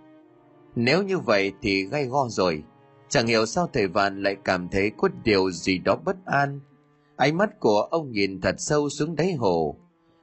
Nếu 0.76 1.04
như 1.04 1.20
vậy 1.20 1.54
thì 1.62 1.86
gay 1.86 2.06
go 2.06 2.28
rồi. 2.30 2.64
Chẳng 3.10 3.28
hiểu 3.28 3.46
sao 3.46 3.70
thầy 3.74 3.88
Vạn 3.88 4.24
lại 4.24 4.36
cảm 4.44 4.70
thấy 4.70 4.92
có 4.98 5.10
điều 5.24 5.52
gì 5.52 5.78
đó 5.78 5.96
bất 6.06 6.26
an. 6.26 6.60
Ánh 7.16 7.38
mắt 7.38 7.60
của 7.60 7.82
ông 7.82 8.12
nhìn 8.12 8.42
thật 8.42 8.56
sâu 8.58 8.90
xuống 8.90 9.16
đáy 9.16 9.34
hồ. 9.34 9.76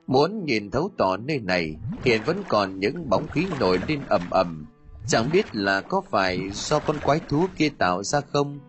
Muốn 0.07 0.45
nhìn 0.45 0.71
thấu 0.71 0.91
tỏ 0.99 1.17
nơi 1.17 1.39
này, 1.41 1.77
hiện 2.05 2.25
vẫn 2.25 2.45
còn 2.49 2.81
những 2.81 3.09
bóng 3.09 3.29
khí 3.29 3.49
nổi 3.61 3.79
lên 3.89 4.05
ầm 4.05 4.31
ầm. 4.31 4.67
Chẳng 5.07 5.31
biết 5.31 5.55
là 5.55 5.81
có 5.81 6.01
phải 6.11 6.51
do 6.53 6.81
con 6.81 7.01
quái 7.01 7.21
thú 7.29 7.47
kia 7.57 7.69
tạo 7.79 8.03
ra 8.03 8.21
không? 8.21 8.61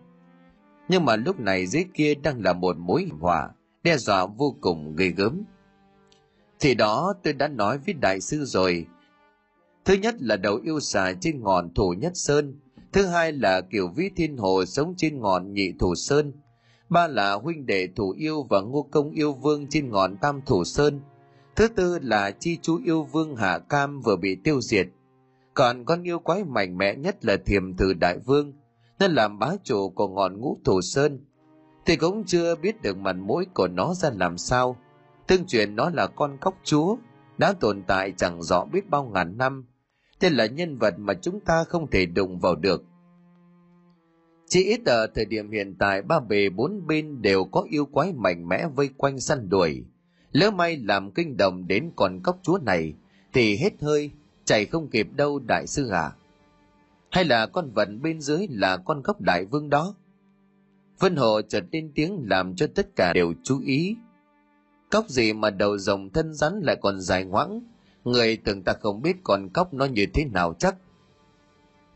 Nhưng 0.88 1.04
mà 1.04 1.16
lúc 1.16 1.40
này 1.40 1.66
dưới 1.66 1.84
kia 1.94 2.14
đang 2.14 2.42
là 2.42 2.52
một 2.52 2.76
mối 2.78 3.06
hỏa, 3.20 3.50
đe 3.82 3.96
dọa 3.96 4.26
vô 4.26 4.56
cùng 4.60 4.96
ghê 4.96 5.08
gớm. 5.08 5.42
Thì 6.60 6.74
đó 6.74 7.14
tôi 7.22 7.32
đã 7.32 7.48
nói 7.48 7.78
với 7.78 7.94
đại 7.94 8.20
sư 8.20 8.44
rồi. 8.44 8.86
Thứ 9.84 9.94
nhất 9.94 10.14
là 10.18 10.36
đầu 10.36 10.60
yêu 10.64 10.80
xà 10.80 11.12
trên 11.20 11.40
ngọn 11.40 11.74
thủ 11.74 11.94
nhất 11.98 12.12
sơn, 12.14 12.60
Thứ 12.94 13.06
hai 13.06 13.32
là 13.32 13.60
kiểu 13.60 13.88
vĩ 13.88 14.10
thiên 14.16 14.36
hồ 14.36 14.64
sống 14.64 14.94
trên 14.96 15.20
ngọn 15.20 15.52
nhị 15.52 15.72
thủ 15.78 15.94
sơn. 15.94 16.32
Ba 16.94 17.06
là 17.06 17.32
huynh 17.32 17.66
đệ 17.66 17.88
thủ 17.96 18.10
yêu 18.10 18.46
và 18.50 18.60
ngô 18.60 18.82
công 18.90 19.10
yêu 19.10 19.32
vương 19.32 19.66
trên 19.66 19.90
ngọn 19.90 20.16
tam 20.16 20.40
thủ 20.46 20.64
sơn. 20.64 21.00
Thứ 21.56 21.68
tư 21.68 21.98
là 22.02 22.30
chi 22.30 22.58
chú 22.62 22.80
yêu 22.84 23.02
vương 23.02 23.36
hạ 23.36 23.58
cam 23.58 24.00
vừa 24.00 24.16
bị 24.16 24.36
tiêu 24.44 24.60
diệt. 24.60 24.86
Còn 25.54 25.84
con 25.84 26.02
yêu 26.02 26.18
quái 26.18 26.44
mạnh 26.44 26.78
mẽ 26.78 26.94
nhất 26.94 27.24
là 27.24 27.36
thiềm 27.36 27.76
thử 27.76 27.94
đại 27.94 28.18
vương, 28.18 28.52
nên 28.98 29.12
làm 29.12 29.38
bá 29.38 29.50
chủ 29.64 29.90
của 29.90 30.08
ngọn 30.08 30.40
ngũ 30.40 30.56
thủ 30.64 30.80
sơn. 30.80 31.20
Thì 31.86 31.96
cũng 31.96 32.24
chưa 32.24 32.54
biết 32.54 32.82
được 32.82 32.96
mặt 32.96 33.16
mũi 33.16 33.46
của 33.54 33.68
nó 33.68 33.94
ra 33.94 34.10
làm 34.10 34.38
sao. 34.38 34.76
Tương 35.26 35.46
truyền 35.46 35.76
nó 35.76 35.90
là 35.90 36.06
con 36.06 36.36
cóc 36.40 36.54
chúa, 36.64 36.96
đã 37.38 37.52
tồn 37.60 37.82
tại 37.86 38.12
chẳng 38.16 38.42
rõ 38.42 38.64
biết 38.64 38.90
bao 38.90 39.04
ngàn 39.04 39.38
năm, 39.38 39.66
thế 40.20 40.30
là 40.30 40.46
nhân 40.46 40.78
vật 40.78 40.94
mà 40.98 41.14
chúng 41.14 41.40
ta 41.40 41.64
không 41.64 41.90
thể 41.90 42.06
đụng 42.06 42.38
vào 42.38 42.54
được. 42.56 42.84
Chỉ 44.48 44.64
ít 44.64 44.80
ở 44.86 45.06
thời 45.06 45.24
điểm 45.24 45.50
hiện 45.50 45.74
tại, 45.78 46.02
ba 46.02 46.20
bề 46.20 46.48
bốn 46.48 46.86
bên 46.86 47.22
đều 47.22 47.44
có 47.44 47.66
yêu 47.70 47.86
quái 47.86 48.12
mạnh 48.12 48.48
mẽ 48.48 48.66
vây 48.74 48.88
quanh 48.96 49.20
săn 49.20 49.48
đuổi. 49.48 49.84
Lỡ 50.32 50.50
may 50.50 50.76
làm 50.76 51.10
kinh 51.10 51.36
động 51.36 51.66
đến 51.66 51.90
con 51.96 52.20
cóc 52.22 52.38
chúa 52.42 52.58
này, 52.58 52.94
thì 53.32 53.56
hết 53.56 53.72
hơi, 53.82 54.10
chạy 54.44 54.66
không 54.66 54.90
kịp 54.90 55.08
đâu, 55.16 55.38
đại 55.38 55.66
sư 55.66 55.88
à 55.88 56.12
hay 57.14 57.24
là 57.24 57.46
con 57.46 57.70
vật 57.70 57.88
bên 58.02 58.20
dưới 58.20 58.46
là 58.50 58.76
con 58.76 59.02
cóc 59.02 59.20
đại 59.20 59.44
vương 59.44 59.70
đó? 59.70 59.94
Vân 60.98 61.16
hồ 61.16 61.42
chợt 61.42 61.64
lên 61.72 61.92
tiếng 61.94 62.24
làm 62.28 62.56
cho 62.56 62.66
tất 62.74 62.96
cả 62.96 63.12
đều 63.12 63.34
chú 63.42 63.60
ý. 63.64 63.96
Cóc 64.90 65.08
gì 65.08 65.32
mà 65.32 65.50
đầu 65.50 65.78
rồng 65.78 66.10
thân 66.10 66.34
rắn 66.34 66.60
lại 66.62 66.76
còn 66.80 67.00
dài 67.00 67.24
ngoãng? 67.24 67.60
Người 68.04 68.36
tưởng 68.36 68.62
ta 68.62 68.72
không 68.72 69.02
biết 69.02 69.16
con 69.24 69.48
cóc 69.48 69.74
nó 69.74 69.84
như 69.84 70.06
thế 70.14 70.24
nào 70.24 70.54
chắc 70.58 70.76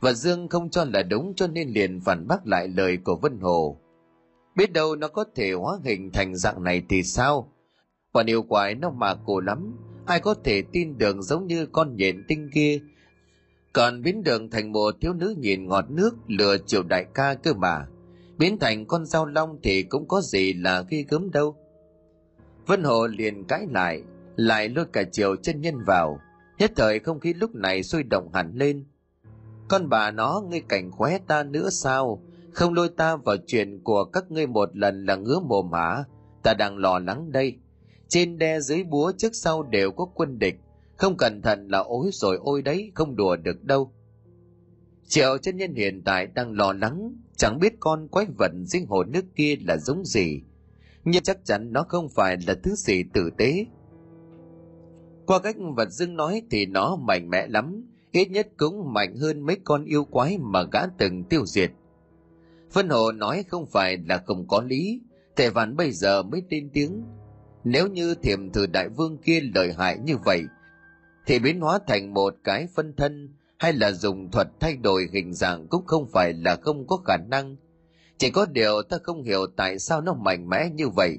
và 0.01 0.13
dương 0.13 0.49
không 0.49 0.71
cho 0.71 0.85
là 0.85 1.03
đúng 1.03 1.35
cho 1.35 1.47
nên 1.47 1.69
liền 1.69 2.01
phản 2.01 2.27
bác 2.27 2.47
lại 2.47 2.69
lời 2.69 2.99
của 3.05 3.17
vân 3.17 3.39
hồ. 3.41 3.81
Biết 4.57 4.73
đâu 4.73 4.97
nó 4.97 5.09
có 5.09 5.25
thể 5.35 5.53
hóa 5.53 5.79
hình 5.85 6.11
thành 6.13 6.37
dạng 6.37 6.65
này 6.65 6.83
thì 6.89 7.03
sao? 7.03 7.53
Còn 8.13 8.27
yêu 8.27 8.43
quái 8.43 8.75
nó 8.75 8.91
mà 8.91 9.15
cổ 9.27 9.41
lắm. 9.41 9.77
Ai 10.07 10.21
có 10.21 10.35
thể 10.45 10.63
tin 10.73 10.99
đường 10.99 11.23
giống 11.23 11.47
như 11.47 11.67
con 11.67 11.97
nhện 11.97 12.25
tinh 12.29 12.51
kia? 12.55 12.81
Còn 13.73 14.03
biến 14.03 14.23
đường 14.23 14.51
thành 14.51 14.73
một 14.73 14.95
thiếu 15.01 15.13
nữ 15.13 15.35
nhìn 15.39 15.69
ngọt 15.69 15.91
nước, 15.91 16.11
lừa 16.27 16.57
triều 16.67 16.83
đại 16.83 17.07
ca 17.15 17.35
cơ 17.35 17.55
mà. 17.55 17.87
Biến 18.39 18.59
thành 18.59 18.87
con 18.87 19.07
dao 19.07 19.27
long 19.27 19.59
thì 19.63 19.83
cũng 19.83 20.09
có 20.09 20.21
gì 20.21 20.53
là 20.53 20.85
ghi 20.89 21.05
gớm 21.09 21.31
đâu. 21.31 21.57
Vân 22.67 22.83
hồ 22.83 23.07
liền 23.07 23.45
cãi 23.45 23.67
lại 23.71 24.03
lại 24.37 24.69
lôi 24.69 24.87
cả 24.93 25.05
triều 25.13 25.37
chân 25.37 25.61
nhân 25.61 25.85
vào. 25.87 26.21
Nhất 26.59 26.73
thời 26.77 26.99
không 26.99 27.21
khí 27.21 27.35
lúc 27.35 27.55
này 27.55 27.83
sôi 27.83 28.03
động 28.03 28.31
hẳn 28.33 28.53
lên 28.55 28.85
con 29.69 29.89
bà 29.89 30.11
nó, 30.11 30.43
ngươi 30.49 30.61
cảnh 30.69 30.91
khóe 30.91 31.19
ta 31.27 31.43
nữa 31.43 31.71
sao? 31.71 32.23
Không 32.53 32.75
lôi 32.75 32.89
ta 32.89 33.17
vào 33.17 33.37
chuyện 33.47 33.81
của 33.85 34.05
các 34.05 34.31
ngươi 34.31 34.47
một 34.47 34.77
lần 34.77 35.05
là 35.05 35.17
ngứa 35.17 35.41
mồm 35.41 35.73
hả? 35.73 36.05
Ta 36.43 36.55
đang 36.55 36.77
lo 36.77 36.99
lắng 36.99 37.33
đây. 37.33 37.57
Trên 38.09 38.39
đe 38.39 38.61
dưới 38.61 38.85
búa 38.85 39.13
trước 39.19 39.35
sau 39.35 39.63
đều 39.63 39.91
có 39.91 40.05
quân 40.15 40.39
địch. 40.39 40.61
Không 40.97 41.17
cẩn 41.17 41.43
thận 41.43 41.69
là 41.69 41.79
ối 41.79 42.11
rồi 42.13 42.39
ôi 42.43 42.63
đấy, 42.63 42.93
không 42.95 43.17
đùa 43.17 43.37
được 43.37 43.65
đâu. 43.65 43.93
Triệu 45.07 45.39
chân 45.39 45.57
nhân 45.57 45.75
hiện 45.75 46.03
tại 46.05 46.27
đang 46.27 46.53
lo 46.53 46.73
lắng. 46.73 47.17
Chẳng 47.37 47.59
biết 47.61 47.73
con 47.81 48.09
quái 48.09 48.27
vật 48.39 48.53
dinh 48.65 48.87
hồ 48.87 49.05
nước 49.05 49.25
kia 49.35 49.57
là 49.67 49.77
giống 49.77 50.05
gì. 50.05 50.43
Nhưng 51.05 51.23
chắc 51.23 51.45
chắn 51.45 51.73
nó 51.73 51.83
không 51.89 52.09
phải 52.09 52.37
là 52.47 52.55
thứ 52.63 52.75
gì 52.75 53.05
tử 53.15 53.31
tế. 53.39 53.67
Qua 55.27 55.39
cách 55.39 55.57
vật 55.77 55.91
dưng 55.91 56.17
nói 56.17 56.43
thì 56.51 56.67
nó 56.67 56.97
mạnh 56.97 57.31
mẽ 57.31 57.47
lắm 57.47 57.85
ít 58.13 58.31
nhất 58.31 58.49
cũng 58.57 58.93
mạnh 58.93 59.17
hơn 59.17 59.41
mấy 59.41 59.57
con 59.65 59.85
yêu 59.85 60.05
quái 60.05 60.39
mà 60.39 60.63
gã 60.73 60.81
từng 60.99 61.25
tiêu 61.25 61.47
diệt 61.47 61.71
Vân 62.73 62.89
Hồ 62.89 63.13
nói 63.13 63.45
không 63.49 63.67
phải 63.67 63.99
là 64.09 64.23
không 64.27 64.49
có 64.49 64.63
lý, 64.67 65.01
Tề 65.37 65.51
Vạn 65.51 65.77
bây 65.77 65.93
giờ 65.93 66.23
mới 66.23 66.43
lên 66.51 66.71
tiếng. 66.73 67.05
Nếu 67.65 67.87
như 67.87 68.15
thiểm 68.15 68.51
thử 68.53 68.67
đại 68.67 68.89
vương 68.89 69.19
kia 69.19 69.41
lợi 69.55 69.73
hại 69.79 69.99
như 69.99 70.17
vậy, 70.25 70.43
thì 71.27 71.39
biến 71.39 71.61
hóa 71.61 71.79
thành 71.87 72.15
một 72.15 72.35
cái 72.45 72.67
phân 72.75 72.95
thân 72.97 73.35
hay 73.59 73.73
là 73.73 73.93
dùng 73.93 74.31
thuật 74.31 74.49
thay 74.61 74.77
đổi 74.77 75.09
hình 75.13 75.35
dạng 75.35 75.67
cũng 75.69 75.87
không 75.87 76.09
phải 76.13 76.33
là 76.33 76.57
không 76.57 76.87
có 76.87 76.97
khả 77.05 77.17
năng. 77.17 77.57
Chỉ 78.19 78.31
có 78.31 78.47
điều 78.47 78.83
ta 78.83 78.97
không 79.03 79.23
hiểu 79.23 79.47
tại 79.57 79.79
sao 79.79 80.01
nó 80.01 80.15
mạnh 80.15 80.49
mẽ 80.49 80.71
như 80.71 80.89
vậy, 80.89 81.19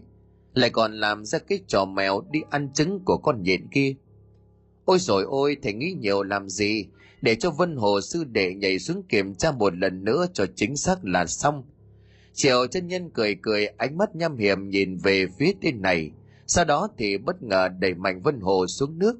lại 0.54 0.70
còn 0.70 0.94
làm 0.94 1.26
ra 1.26 1.40
cái 1.40 1.60
trò 1.68 1.86
mèo 1.86 2.22
đi 2.32 2.40
ăn 2.50 2.74
trứng 2.74 3.00
của 3.06 3.18
con 3.18 3.44
nhện 3.44 3.68
kia. 3.72 3.96
Ôi 4.90 5.00
rồi 5.00 5.24
ôi, 5.24 5.58
thầy 5.64 5.74
nghĩ 5.74 5.94
nhiều 6.00 6.24
làm 6.24 6.50
gì, 6.50 6.88
để 7.22 7.36
cho 7.36 7.52
Vân 7.52 7.76
Hồ 7.76 8.02
sư 8.02 8.24
đệ 8.24 8.54
nhảy 8.54 8.80
xuống 8.80 9.04
kiểm 9.10 9.36
tra 9.36 9.52
một 9.52 9.78
lần 9.78 10.04
nữa 10.04 10.26
cho 10.34 10.46
chính 10.56 10.78
xác 10.78 11.06
là 11.06 11.26
xong. 11.26 11.64
Triệu 12.34 12.68
chân 12.68 12.88
nhân 12.88 13.10
cười 13.14 13.36
cười 13.42 13.66
ánh 13.66 13.98
mắt 13.98 14.16
nham 14.16 14.38
hiểm 14.38 14.70
nhìn 14.70 14.98
về 14.98 15.26
phía 15.40 15.52
tên 15.62 15.82
này, 15.82 16.12
sau 16.48 16.66
đó 16.66 16.88
thì 16.98 17.18
bất 17.18 17.44
ngờ 17.44 17.70
đẩy 17.80 17.94
mạnh 17.94 18.22
Vân 18.22 18.40
Hồ 18.40 18.68
xuống 18.68 19.00
nước. 19.00 19.20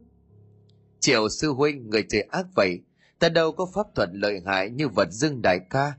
Triệu 1.00 1.30
sư 1.30 1.52
huynh 1.52 1.90
người 1.90 2.04
trời 2.10 2.22
ác 2.22 2.46
vậy, 2.56 2.80
ta 3.20 3.30
đâu 3.30 3.52
có 3.52 3.66
pháp 3.74 3.86
thuật 3.96 4.10
lợi 4.14 4.42
hại 4.46 4.70
như 4.70 4.88
vật 4.88 5.08
dương 5.12 5.42
đại 5.42 5.60
ca. 5.70 5.94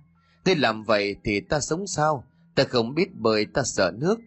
Ngươi 0.44 0.56
làm 0.56 0.82
vậy 0.82 1.16
thì 1.24 1.40
ta 1.40 1.60
sống 1.60 1.86
sao? 1.86 2.24
Ta 2.54 2.64
không 2.64 2.94
biết 2.94 3.14
bơi 3.14 3.46
ta 3.46 3.62
sợ 3.64 3.92
nước. 3.94 4.20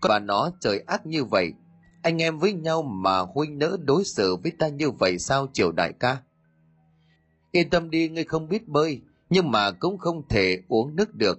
Còn 0.00 0.10
bà 0.10 0.18
nó 0.18 0.50
trời 0.60 0.82
ác 0.86 1.06
như 1.06 1.24
vậy, 1.24 1.52
anh 2.04 2.22
em 2.22 2.38
với 2.38 2.52
nhau 2.52 2.82
mà 2.82 3.18
huynh 3.18 3.58
nỡ 3.58 3.76
đối 3.84 4.04
xử 4.04 4.36
với 4.36 4.52
ta 4.58 4.68
như 4.68 4.90
vậy 4.90 5.18
sao 5.18 5.48
triều 5.52 5.72
đại 5.72 5.92
ca? 6.00 6.16
Yên 7.52 7.70
tâm 7.70 7.90
đi 7.90 8.08
ngươi 8.08 8.24
không 8.24 8.48
biết 8.48 8.68
bơi, 8.68 9.00
nhưng 9.30 9.50
mà 9.50 9.70
cũng 9.70 9.98
không 9.98 10.28
thể 10.28 10.62
uống 10.68 10.96
nước 10.96 11.14
được. 11.14 11.38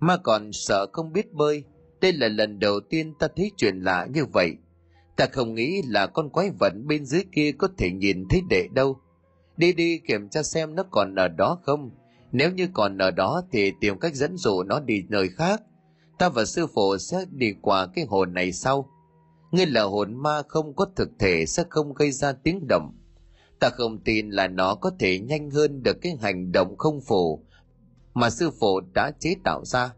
Mà 0.00 0.16
còn 0.16 0.52
sợ 0.52 0.86
không 0.92 1.12
biết 1.12 1.32
bơi, 1.32 1.64
đây 2.00 2.12
là 2.12 2.28
lần 2.28 2.58
đầu 2.58 2.80
tiên 2.80 3.14
ta 3.18 3.28
thấy 3.36 3.50
chuyện 3.56 3.80
lạ 3.80 4.06
như 4.14 4.24
vậy. 4.24 4.56
Ta 5.16 5.26
không 5.32 5.54
nghĩ 5.54 5.82
là 5.86 6.06
con 6.06 6.30
quái 6.30 6.50
vật 6.60 6.72
bên 6.86 7.04
dưới 7.04 7.24
kia 7.32 7.52
có 7.52 7.68
thể 7.78 7.90
nhìn 7.90 8.28
thấy 8.30 8.40
đệ 8.50 8.68
đâu. 8.74 8.98
Đi 9.56 9.72
đi 9.72 9.98
kiểm 9.98 10.28
tra 10.28 10.42
xem 10.42 10.74
nó 10.74 10.82
còn 10.90 11.14
ở 11.14 11.28
đó 11.28 11.58
không. 11.62 11.90
Nếu 12.32 12.52
như 12.52 12.68
còn 12.72 12.98
ở 12.98 13.10
đó 13.10 13.42
thì 13.52 13.72
tìm 13.80 13.98
cách 13.98 14.14
dẫn 14.14 14.36
dụ 14.36 14.62
nó 14.62 14.80
đi 14.80 15.04
nơi 15.08 15.28
khác. 15.28 15.62
Ta 16.18 16.28
và 16.28 16.44
sư 16.44 16.66
phụ 16.74 16.98
sẽ 16.98 17.24
đi 17.30 17.54
qua 17.60 17.86
cái 17.94 18.04
hồ 18.08 18.24
này 18.24 18.52
sau. 18.52 18.88
Ngươi 19.52 19.66
là 19.66 19.82
hồn 19.82 20.14
ma 20.22 20.42
không 20.48 20.76
có 20.76 20.86
thực 20.96 21.08
thể 21.18 21.46
sẽ 21.46 21.64
không 21.70 21.94
gây 21.94 22.12
ra 22.12 22.32
tiếng 22.32 22.66
động. 22.68 22.98
Ta 23.60 23.70
không 23.70 23.98
tin 24.04 24.30
là 24.30 24.48
nó 24.48 24.74
có 24.74 24.90
thể 24.98 25.18
nhanh 25.18 25.50
hơn 25.50 25.82
được 25.82 25.96
cái 26.00 26.16
hành 26.20 26.52
động 26.52 26.76
không 26.78 27.00
phổ 27.00 27.40
mà 28.14 28.30
sư 28.30 28.50
phụ 28.60 28.80
đã 28.94 29.12
chế 29.20 29.34
tạo 29.44 29.64
ra. 29.64 29.94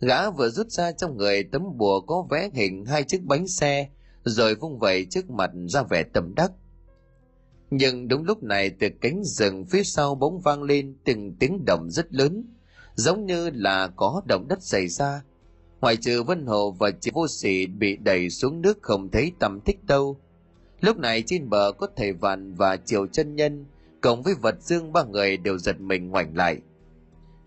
Gã 0.00 0.30
vừa 0.30 0.48
rút 0.48 0.70
ra 0.70 0.92
trong 0.92 1.16
người 1.16 1.44
tấm 1.52 1.62
bùa 1.76 2.00
có 2.00 2.26
vẽ 2.30 2.50
hình 2.54 2.84
hai 2.84 3.04
chiếc 3.04 3.24
bánh 3.24 3.48
xe, 3.48 3.88
rồi 4.24 4.54
vung 4.54 4.78
vẩy 4.78 5.06
trước 5.10 5.30
mặt 5.30 5.50
ra 5.68 5.82
vẻ 5.82 6.02
tầm 6.12 6.34
đắc. 6.34 6.52
Nhưng 7.70 8.08
đúng 8.08 8.24
lúc 8.24 8.42
này, 8.42 8.70
từ 8.70 8.88
cánh 9.00 9.24
rừng 9.24 9.66
phía 9.66 9.84
sau 9.84 10.14
bỗng 10.14 10.40
vang 10.40 10.62
lên 10.62 10.96
từng 11.04 11.36
tiếng 11.40 11.64
động 11.66 11.90
rất 11.90 12.12
lớn, 12.14 12.54
giống 12.94 13.26
như 13.26 13.50
là 13.50 13.88
có 13.96 14.22
động 14.28 14.48
đất 14.48 14.62
xảy 14.62 14.88
ra 14.88 15.22
ngoại 15.84 15.96
trừ 15.96 16.22
vân 16.22 16.46
hồ 16.46 16.70
và 16.70 16.90
chị 16.90 17.10
vô 17.14 17.28
sĩ 17.28 17.66
bị 17.66 17.96
đẩy 17.96 18.30
xuống 18.30 18.60
nước 18.60 18.78
không 18.82 19.08
thấy 19.10 19.32
tầm 19.38 19.60
thích 19.60 19.78
đâu 19.86 20.16
Lúc 20.80 20.98
này 20.98 21.22
trên 21.26 21.50
bờ 21.50 21.72
có 21.72 21.86
thầy 21.96 22.12
vạn 22.12 22.54
và 22.54 22.76
triều 22.76 23.06
chân 23.06 23.36
nhân, 23.36 23.64
cộng 24.00 24.22
với 24.22 24.34
vật 24.34 24.54
dương 24.60 24.92
ba 24.92 25.04
người 25.04 25.36
đều 25.36 25.58
giật 25.58 25.80
mình 25.80 26.10
ngoảnh 26.10 26.36
lại. 26.36 26.58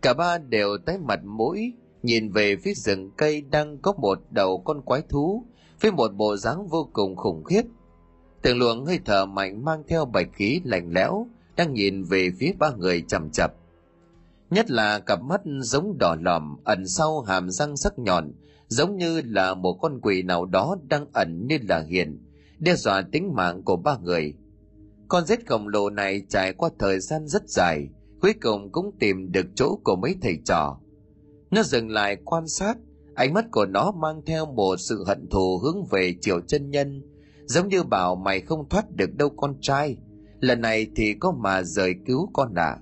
Cả 0.01 0.13
ba 0.13 0.37
đều 0.37 0.77
tái 0.85 0.97
mặt 0.97 1.19
mũi, 1.23 1.73
nhìn 2.03 2.29
về 2.29 2.55
phía 2.55 2.73
rừng 2.73 3.11
cây 3.17 3.41
đang 3.41 3.77
có 3.77 3.93
một 3.93 4.19
đầu 4.29 4.57
con 4.57 4.81
quái 4.81 5.01
thú, 5.09 5.43
với 5.81 5.91
một 5.91 6.13
bộ 6.13 6.37
dáng 6.37 6.67
vô 6.67 6.89
cùng 6.93 7.15
khủng 7.15 7.43
khiếp. 7.43 7.63
Từng 8.41 8.57
luồng 8.57 8.85
hơi 8.85 8.99
thở 9.05 9.25
mạnh 9.25 9.65
mang 9.65 9.83
theo 9.87 10.05
bạch 10.05 10.29
khí 10.33 10.61
lạnh 10.63 10.91
lẽo, 10.93 11.27
đang 11.55 11.73
nhìn 11.73 12.03
về 12.03 12.29
phía 12.39 12.51
ba 12.59 12.71
người 12.77 13.03
chầm 13.07 13.29
chập. 13.31 13.53
Nhất 14.49 14.71
là 14.71 14.99
cặp 14.99 15.21
mắt 15.21 15.41
giống 15.59 15.97
đỏ 15.99 16.15
lòm, 16.21 16.57
ẩn 16.63 16.87
sau 16.87 17.21
hàm 17.21 17.49
răng 17.49 17.77
sắc 17.77 17.99
nhọn, 17.99 18.31
giống 18.67 18.97
như 18.97 19.21
là 19.25 19.53
một 19.53 19.73
con 19.81 19.99
quỷ 20.01 20.21
nào 20.21 20.45
đó 20.45 20.77
đang 20.89 21.05
ẩn 21.13 21.47
như 21.47 21.57
là 21.69 21.79
hiền, 21.79 22.23
đe 22.59 22.75
dọa 22.75 23.01
tính 23.11 23.33
mạng 23.35 23.63
của 23.63 23.75
ba 23.75 23.97
người. 23.97 24.33
Con 25.07 25.25
rết 25.25 25.47
khổng 25.47 25.67
lồ 25.67 25.89
này 25.89 26.21
trải 26.29 26.53
qua 26.53 26.69
thời 26.79 26.99
gian 26.99 27.27
rất 27.27 27.49
dài, 27.49 27.87
cuối 28.21 28.33
cùng 28.41 28.71
cũng 28.71 28.91
tìm 28.99 29.31
được 29.31 29.45
chỗ 29.55 29.79
của 29.83 29.95
mấy 29.95 30.15
thầy 30.21 30.37
trò. 30.45 30.79
Nó 31.51 31.63
dừng 31.63 31.89
lại 31.89 32.17
quan 32.25 32.47
sát, 32.47 32.77
ánh 33.15 33.33
mắt 33.33 33.45
của 33.51 33.65
nó 33.65 33.91
mang 33.91 34.21
theo 34.25 34.45
một 34.45 34.75
sự 34.79 35.03
hận 35.07 35.29
thù 35.29 35.59
hướng 35.63 35.85
về 35.91 36.15
triều 36.21 36.41
chân 36.41 36.69
nhân, 36.69 37.01
giống 37.45 37.67
như 37.67 37.83
bảo 37.83 38.15
mày 38.15 38.41
không 38.41 38.69
thoát 38.69 38.95
được 38.95 39.15
đâu 39.15 39.29
con 39.29 39.55
trai, 39.61 39.97
lần 40.39 40.61
này 40.61 40.87
thì 40.95 41.13
có 41.19 41.31
mà 41.31 41.63
rời 41.63 41.95
cứu 42.05 42.29
con 42.33 42.53
ạ. 42.53 42.77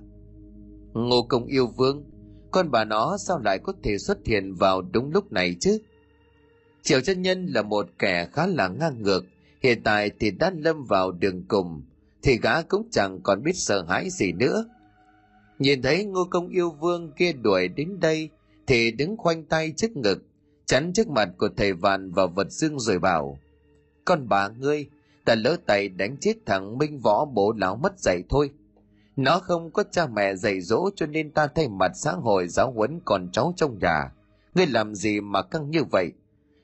Ngô 0.96 1.22
công 1.22 1.46
yêu 1.46 1.66
vương, 1.66 2.04
con 2.50 2.70
bà 2.70 2.84
nó 2.84 3.16
sao 3.18 3.38
lại 3.38 3.58
có 3.58 3.72
thể 3.82 3.98
xuất 3.98 4.18
hiện 4.26 4.54
vào 4.54 4.82
đúng 4.82 5.10
lúc 5.12 5.32
này 5.32 5.56
chứ? 5.60 5.78
Triệu 6.82 7.00
chân 7.00 7.22
nhân 7.22 7.46
là 7.46 7.62
một 7.62 7.88
kẻ 7.98 8.28
khá 8.32 8.46
là 8.46 8.68
ngang 8.68 9.02
ngược, 9.02 9.24
hiện 9.62 9.82
tại 9.82 10.10
thì 10.20 10.30
đã 10.30 10.52
lâm 10.56 10.84
vào 10.84 11.12
đường 11.12 11.44
cùng 11.48 11.82
thì 12.22 12.38
gã 12.42 12.62
cũng 12.62 12.88
chẳng 12.90 13.20
còn 13.22 13.42
biết 13.42 13.52
sợ 13.54 13.82
hãi 13.88 14.10
gì 14.10 14.32
nữa 14.32 14.64
nhìn 15.58 15.82
thấy 15.82 16.04
ngô 16.04 16.24
công 16.24 16.48
yêu 16.48 16.70
vương 16.70 17.12
kia 17.12 17.32
đuổi 17.32 17.68
đến 17.68 18.00
đây 18.00 18.30
thì 18.66 18.90
đứng 18.90 19.16
khoanh 19.16 19.44
tay 19.44 19.72
trước 19.76 19.96
ngực 19.96 20.22
chắn 20.66 20.92
trước 20.92 21.08
mặt 21.08 21.28
của 21.38 21.48
thầy 21.56 21.72
vạn 21.72 22.10
và 22.10 22.26
vật 22.26 22.50
dương 22.50 22.78
rồi 22.78 22.98
bảo 22.98 23.38
con 24.04 24.28
bà 24.28 24.48
ngươi 24.48 24.88
ta 25.24 25.34
lỡ 25.34 25.56
tay 25.66 25.88
đánh 25.88 26.16
chết 26.20 26.34
thằng 26.46 26.78
minh 26.78 26.98
võ 26.98 27.24
bố 27.24 27.52
lão 27.52 27.76
mất 27.76 27.98
dạy 27.98 28.22
thôi 28.28 28.50
nó 29.16 29.38
không 29.38 29.70
có 29.70 29.84
cha 29.90 30.06
mẹ 30.06 30.34
dạy 30.34 30.60
dỗ 30.60 30.90
cho 30.96 31.06
nên 31.06 31.30
ta 31.30 31.46
thay 31.46 31.68
mặt 31.68 31.92
xã 31.94 32.12
hội 32.12 32.48
giáo 32.48 32.72
huấn 32.72 33.00
con 33.04 33.28
cháu 33.32 33.54
trong 33.56 33.78
nhà 33.78 34.12
ngươi 34.54 34.66
làm 34.66 34.94
gì 34.94 35.20
mà 35.20 35.42
căng 35.42 35.70
như 35.70 35.84
vậy 35.84 36.12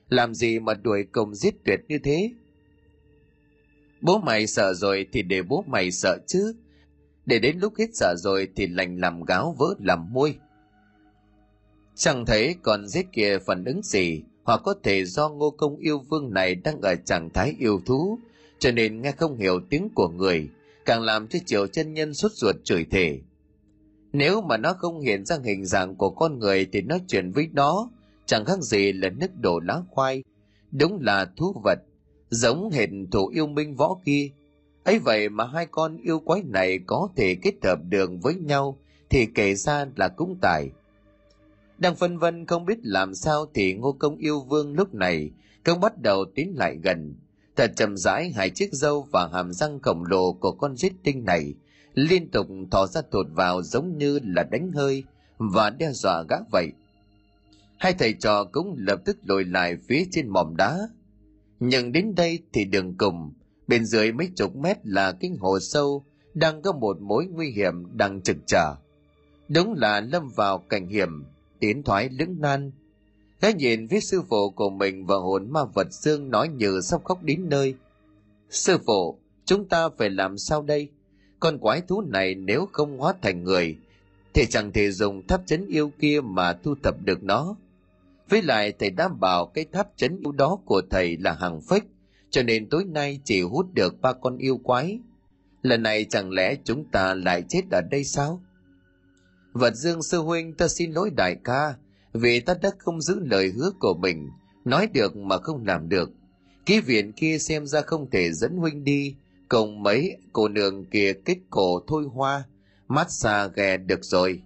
làm 0.09 0.33
gì 0.33 0.59
mà 0.59 0.73
đuổi 0.73 1.03
công 1.11 1.35
giết 1.35 1.53
tuyệt 1.65 1.79
như 1.87 1.97
thế 2.03 2.31
Bố 4.03 4.19
mày 4.19 4.47
sợ 4.47 4.73
rồi 4.73 5.07
thì 5.11 5.21
để 5.21 5.41
bố 5.41 5.63
mày 5.67 5.91
sợ 5.91 6.17
chứ. 6.27 6.55
Để 7.25 7.39
đến 7.39 7.57
lúc 7.59 7.73
hết 7.79 7.85
sợ 7.93 8.15
rồi 8.17 8.47
thì 8.55 8.67
lành 8.67 8.97
làm 8.99 9.23
gáo 9.23 9.55
vỡ 9.59 9.75
làm 9.79 10.13
môi. 10.13 10.35
Chẳng 11.95 12.25
thấy 12.25 12.55
còn 12.61 12.87
giết 12.87 13.05
kia 13.11 13.37
phản 13.45 13.65
ứng 13.65 13.81
gì, 13.83 14.23
hoặc 14.43 14.61
có 14.63 14.75
thể 14.83 15.05
do 15.05 15.29
ngô 15.29 15.49
công 15.49 15.77
yêu 15.77 15.99
vương 15.99 16.33
này 16.33 16.55
đang 16.55 16.81
ở 16.81 16.95
trạng 16.95 17.29
thái 17.29 17.55
yêu 17.59 17.81
thú, 17.85 18.19
cho 18.59 18.71
nên 18.71 19.01
nghe 19.01 19.11
không 19.11 19.37
hiểu 19.37 19.59
tiếng 19.69 19.89
của 19.95 20.09
người 20.09 20.49
càng 20.85 21.01
làm 21.01 21.27
cho 21.27 21.39
triệu 21.45 21.67
chân 21.67 21.93
nhân 21.93 22.13
sốt 22.13 22.31
ruột 22.31 22.55
chửi 22.63 22.85
thề. 22.91 23.19
Nếu 24.13 24.41
mà 24.41 24.57
nó 24.57 24.73
không 24.73 24.99
hiện 24.99 25.25
ra 25.25 25.37
hình 25.43 25.65
dạng 25.65 25.95
của 25.95 26.09
con 26.09 26.39
người 26.39 26.67
thì 26.71 26.81
nói 26.81 27.01
chuyện 27.07 27.31
với 27.31 27.47
nó, 27.51 27.89
chẳng 28.25 28.45
khác 28.45 28.59
gì 28.61 28.93
là 28.93 29.09
nước 29.09 29.39
đổ 29.41 29.59
lá 29.59 29.81
khoai. 29.89 30.23
Đúng 30.71 31.01
là 31.01 31.25
thú 31.37 31.55
vật, 31.63 31.79
giống 32.29 32.69
hệt 32.69 32.89
thủ 33.11 33.27
yêu 33.27 33.47
minh 33.47 33.75
võ 33.75 33.95
kia. 34.05 34.29
Ấy 34.83 34.99
vậy 34.99 35.29
mà 35.29 35.45
hai 35.45 35.65
con 35.65 35.97
yêu 35.97 36.19
quái 36.19 36.41
này 36.43 36.79
có 36.87 37.09
thể 37.15 37.35
kết 37.41 37.53
hợp 37.63 37.79
đường 37.89 38.19
với 38.19 38.35
nhau 38.35 38.77
thì 39.09 39.25
kể 39.35 39.55
ra 39.55 39.85
là 39.95 40.07
cũng 40.07 40.37
tài. 40.41 40.69
Đang 41.77 41.95
phân 41.95 42.17
vân 42.17 42.45
không 42.45 42.65
biết 42.65 42.77
làm 42.83 43.15
sao 43.15 43.45
thì 43.53 43.73
ngô 43.73 43.91
công 43.91 44.17
yêu 44.17 44.41
vương 44.41 44.73
lúc 44.73 44.93
này 44.93 45.31
cũng 45.65 45.79
bắt 45.79 46.01
đầu 46.01 46.25
tiến 46.35 46.53
lại 46.57 46.77
gần 46.83 47.15
thật 47.55 47.71
chậm 47.75 47.97
rãi, 47.97 48.31
hai 48.31 48.49
chiếc 48.49 48.73
râu 48.73 49.07
và 49.11 49.29
hàm 49.33 49.53
răng 49.53 49.79
khổng 49.79 50.03
lồ 50.05 50.33
của 50.33 50.51
con 50.51 50.77
rít 50.77 50.93
tinh 51.03 51.25
này 51.25 51.53
liên 51.93 52.31
tục 52.31 52.47
thò 52.71 52.87
ra 52.87 53.01
thụt 53.11 53.27
vào 53.29 53.61
giống 53.61 53.97
như 53.97 54.19
là 54.23 54.43
đánh 54.43 54.71
hơi 54.71 55.03
và 55.37 55.69
đe 55.69 55.91
dọa 55.91 56.23
gã 56.29 56.37
vậy. 56.51 56.67
Hai 57.77 57.93
thầy 57.93 58.13
trò 58.13 58.43
cũng 58.43 58.75
lập 58.77 59.01
tức 59.05 59.17
lùi 59.23 59.45
lại 59.45 59.77
phía 59.87 60.03
trên 60.11 60.29
mỏm 60.29 60.55
đá. 60.57 60.77
Nhưng 61.59 61.91
đến 61.91 62.15
đây 62.15 62.39
thì 62.53 62.65
đường 62.65 62.97
cùng, 62.97 63.33
bên 63.67 63.85
dưới 63.85 64.11
mấy 64.11 64.29
chục 64.35 64.55
mét 64.55 64.77
là 64.83 65.11
kinh 65.11 65.37
hồ 65.37 65.59
sâu, 65.59 66.05
đang 66.33 66.61
có 66.61 66.71
một 66.71 67.01
mối 67.01 67.25
nguy 67.25 67.51
hiểm 67.51 67.97
đang 67.97 68.21
trực 68.21 68.37
chờ 68.47 68.75
đúng 69.49 69.73
là 69.73 69.99
lâm 70.01 70.29
vào 70.29 70.57
cảnh 70.57 70.87
hiểm, 70.87 71.23
tiến 71.59 71.83
thoái 71.83 72.09
lưỡng 72.09 72.35
nan 72.39 72.71
gã 73.43 73.51
nhìn 73.51 73.87
phía 73.87 73.99
sư 73.99 74.21
phụ 74.29 74.49
của 74.49 74.69
mình 74.69 75.05
và 75.05 75.15
hồn 75.15 75.51
ma 75.51 75.63
vật 75.73 75.87
xương 75.93 76.29
nói 76.29 76.47
như 76.47 76.81
sắp 76.81 77.03
khóc 77.03 77.23
đến 77.23 77.49
nơi. 77.49 77.75
Sư 78.49 78.77
phụ, 78.85 79.19
chúng 79.45 79.67
ta 79.67 79.89
phải 79.97 80.09
làm 80.09 80.37
sao 80.37 80.61
đây? 80.61 80.89
Con 81.39 81.57
quái 81.57 81.81
thú 81.81 82.01
này 82.01 82.35
nếu 82.35 82.67
không 82.71 82.97
hóa 82.97 83.13
thành 83.21 83.43
người, 83.43 83.77
thì 84.33 84.45
chẳng 84.45 84.71
thể 84.71 84.91
dùng 84.91 85.27
tháp 85.27 85.41
chấn 85.45 85.67
yêu 85.67 85.91
kia 85.99 86.21
mà 86.23 86.53
thu 86.53 86.75
thập 86.83 86.95
được 87.01 87.23
nó. 87.23 87.55
Với 88.29 88.41
lại 88.41 88.73
thầy 88.79 88.89
đã 88.89 89.07
bảo 89.07 89.45
cái 89.45 89.65
tháp 89.71 89.87
chấn 89.95 90.19
yêu 90.23 90.31
đó 90.31 90.57
của 90.65 90.81
thầy 90.89 91.17
là 91.17 91.33
hàng 91.33 91.61
phách, 91.61 91.83
cho 92.29 92.43
nên 92.43 92.69
tối 92.69 92.85
nay 92.85 93.19
chỉ 93.23 93.41
hút 93.41 93.73
được 93.73 94.01
ba 94.01 94.13
con 94.13 94.37
yêu 94.37 94.57
quái. 94.63 94.99
Lần 95.61 95.83
này 95.83 96.05
chẳng 96.09 96.31
lẽ 96.31 96.55
chúng 96.63 96.85
ta 96.91 97.13
lại 97.13 97.43
chết 97.49 97.61
ở 97.71 97.81
đây 97.91 98.03
sao? 98.03 98.41
Vật 99.53 99.75
dương 99.75 100.03
sư 100.03 100.19
huynh, 100.19 100.53
ta 100.53 100.67
xin 100.67 100.91
lỗi 100.91 101.09
đại 101.09 101.35
ca 101.43 101.75
vì 102.13 102.39
ta 102.39 102.53
đã 102.61 102.71
không 102.79 103.01
giữ 103.01 103.19
lời 103.19 103.51
hứa 103.55 103.71
của 103.79 103.93
mình, 103.93 104.29
nói 104.65 104.87
được 104.93 105.15
mà 105.15 105.37
không 105.37 105.65
làm 105.65 105.89
được. 105.89 106.11
Ký 106.65 106.79
viện 106.79 107.11
kia 107.11 107.37
xem 107.37 107.65
ra 107.65 107.81
không 107.81 108.09
thể 108.09 108.31
dẫn 108.33 108.57
huynh 108.57 108.83
đi, 108.83 109.15
cùng 109.49 109.83
mấy 109.83 110.17
cô 110.33 110.47
nương 110.47 110.85
kia 110.85 111.13
kích 111.25 111.39
cổ 111.49 111.79
thôi 111.87 112.03
hoa, 112.13 112.43
mát 112.87 113.11
xa 113.11 113.47
ghè 113.47 113.77
được 113.77 114.05
rồi. 114.05 114.41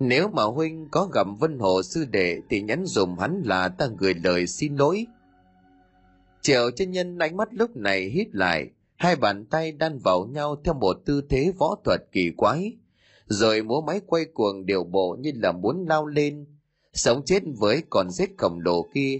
Nếu 0.00 0.28
mà 0.28 0.42
huynh 0.42 0.88
có 0.90 1.08
gặp 1.12 1.26
vân 1.38 1.58
hồ 1.58 1.82
sư 1.82 2.04
đệ 2.10 2.40
thì 2.50 2.62
nhắn 2.62 2.84
dùm 2.86 3.16
hắn 3.18 3.42
là 3.44 3.68
ta 3.68 3.86
gửi 3.98 4.14
lời 4.24 4.46
xin 4.46 4.76
lỗi. 4.76 5.06
Triệu 6.42 6.70
chân 6.70 6.90
nhân 6.90 7.18
ánh 7.18 7.36
mắt 7.36 7.48
lúc 7.52 7.76
này 7.76 8.00
hít 8.00 8.28
lại, 8.32 8.70
hai 8.96 9.16
bàn 9.16 9.44
tay 9.44 9.72
đan 9.72 9.98
vào 9.98 10.26
nhau 10.26 10.56
theo 10.64 10.74
một 10.74 10.96
tư 11.04 11.22
thế 11.28 11.52
võ 11.58 11.76
thuật 11.84 12.00
kỳ 12.12 12.30
quái, 12.36 12.72
rồi 13.26 13.62
múa 13.62 13.80
máy 13.80 14.00
quay 14.06 14.24
cuồng 14.24 14.66
điều 14.66 14.84
bộ 14.84 15.16
như 15.20 15.32
là 15.34 15.52
muốn 15.52 15.86
lao 15.88 16.06
lên 16.06 16.46
sống 16.98 17.22
chết 17.24 17.42
với 17.58 17.82
con 17.90 18.10
rết 18.10 18.30
khổng 18.38 18.60
lồ 18.60 18.82
kia, 18.94 19.18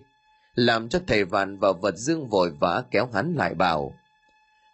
làm 0.55 0.89
cho 0.89 1.01
thầy 1.07 1.25
vạn 1.25 1.59
và 1.59 1.73
vật 1.73 1.97
dương 1.97 2.29
vội 2.29 2.51
vã 2.61 2.85
kéo 2.91 3.09
hắn 3.13 3.35
lại 3.35 3.55
bảo, 3.55 3.93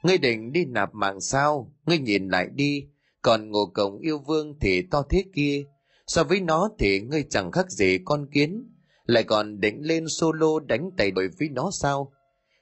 ngươi 0.02 0.18
định 0.18 0.52
đi 0.52 0.64
nạp 0.64 0.94
mạng 0.94 1.20
sao? 1.20 1.72
Ngươi 1.86 1.98
nhìn 1.98 2.28
lại 2.28 2.48
đi, 2.54 2.86
còn 3.22 3.50
ngô 3.50 3.66
cổng 3.66 3.98
yêu 3.98 4.18
vương 4.18 4.58
thì 4.60 4.82
to 4.90 5.02
thế 5.10 5.24
kia, 5.34 5.64
so 6.06 6.24
với 6.24 6.40
nó 6.40 6.70
thì 6.78 7.00
ngươi 7.00 7.24
chẳng 7.30 7.52
khác 7.52 7.70
gì 7.70 7.98
con 8.04 8.26
kiến, 8.32 8.72
lại 9.06 9.24
còn 9.24 9.60
định 9.60 9.82
lên 9.82 10.08
solo 10.08 10.60
đánh 10.66 10.90
tay 10.96 11.10
đội 11.10 11.28
với 11.38 11.48
nó 11.48 11.70
sao? 11.72 12.12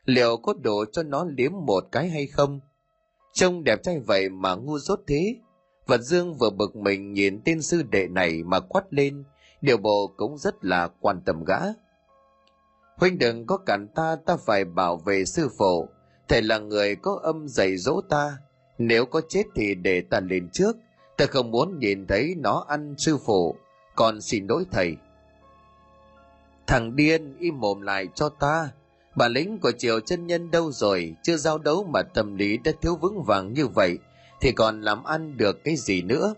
Liệu 0.05 0.37
có 0.37 0.55
đổ 0.63 0.85
cho 0.93 1.03
nó 1.03 1.25
liếm 1.37 1.53
một 1.67 1.85
cái 1.93 2.09
hay 2.09 2.27
không? 2.27 2.61
Trông 3.33 3.65
đẹp 3.65 3.83
trai 3.83 3.99
vậy 4.07 4.29
mà 4.29 4.55
ngu 4.55 4.79
dốt 4.79 5.01
thế, 5.07 5.37
vật 5.87 6.01
dương 6.01 6.35
vừa 6.35 6.51
bực 6.51 6.77
mình 6.77 7.13
nhìn 7.13 7.41
tên 7.45 7.63
sư 7.63 7.83
đệ 7.83 8.09
này 8.09 8.43
mà 8.43 8.61
quát 8.61 8.83
lên 8.91 9.25
điều 9.61 9.77
bộ 9.77 10.13
cũng 10.17 10.39
rất 10.39 10.65
là 10.65 10.89
quan 11.01 11.21
tâm 11.25 11.45
gã. 11.45 11.59
Huynh 12.97 13.19
đừng 13.19 13.47
có 13.47 13.57
cản 13.57 13.89
ta 13.95 14.17
ta 14.27 14.37
phải 14.37 14.65
bảo 14.65 14.97
vệ 14.97 15.25
sư 15.25 15.49
phụ. 15.59 15.89
Thầy 16.29 16.43
là 16.43 16.59
người 16.59 16.97
có 16.97 17.21
âm 17.23 17.49
dạy 17.49 17.77
dỗ 17.77 18.01
ta. 18.09 18.37
Nếu 18.79 19.07
có 19.07 19.21
chết 19.29 19.43
thì 19.55 19.75
để 19.75 20.01
ta 20.01 20.21
lên 20.21 20.49
trước. 20.53 20.77
Ta 21.17 21.27
không 21.27 21.51
muốn 21.51 21.79
nhìn 21.79 22.07
thấy 22.07 22.35
nó 22.39 22.65
ăn 22.69 22.95
sư 22.99 23.19
phụ. 23.27 23.57
Còn 23.97 24.21
xin 24.21 24.47
lỗi 24.47 24.65
thầy. 24.71 24.97
Thằng 26.67 26.97
điên 26.97 27.37
im 27.39 27.61
mồm 27.61 27.81
lại 27.81 28.09
cho 28.15 28.29
ta. 28.29 28.69
Bản 29.17 29.33
lĩnh 29.33 29.59
của 29.59 29.73
triều 29.73 30.01
chân 30.01 30.27
nhân 30.27 30.51
đâu 30.51 30.73
rồi? 30.73 31.15
Chưa 31.23 31.37
giao 31.37 31.59
đấu 31.59 31.85
mà 31.85 32.03
tâm 32.03 32.37
lý 32.37 32.57
đã 32.57 32.73
thiếu 32.81 32.97
vững 32.97 33.23
vàng 33.23 33.53
như 33.53 33.67
vậy. 33.67 33.99
Thì 34.41 34.53
còn 34.53 34.81
làm 34.81 35.05
ăn 35.05 35.37
được 35.37 35.65
cái 35.65 35.77
gì 35.77 36.03
nữa? 36.03 36.35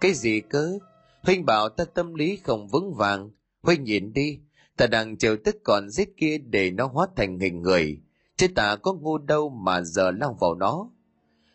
Cái 0.00 0.14
gì 0.14 0.40
cơ? 0.40 0.78
Huynh 1.22 1.46
bảo 1.46 1.68
ta 1.68 1.84
tâm 1.84 2.14
lý 2.14 2.36
không 2.36 2.68
vững 2.68 2.94
vàng. 2.94 3.30
Huynh 3.62 3.84
nhìn 3.84 4.12
đi, 4.12 4.38
ta 4.76 4.86
đang 4.86 5.16
chờ 5.16 5.36
tức 5.44 5.56
còn 5.64 5.90
giết 5.90 6.16
kia 6.16 6.38
để 6.38 6.70
nó 6.70 6.86
hóa 6.86 7.06
thành 7.16 7.38
hình 7.38 7.62
người. 7.62 8.00
Chứ 8.36 8.48
ta 8.54 8.76
có 8.76 8.92
ngu 8.92 9.18
đâu 9.18 9.48
mà 9.48 9.82
giờ 9.82 10.10
lao 10.10 10.36
vào 10.40 10.54
nó. 10.54 10.90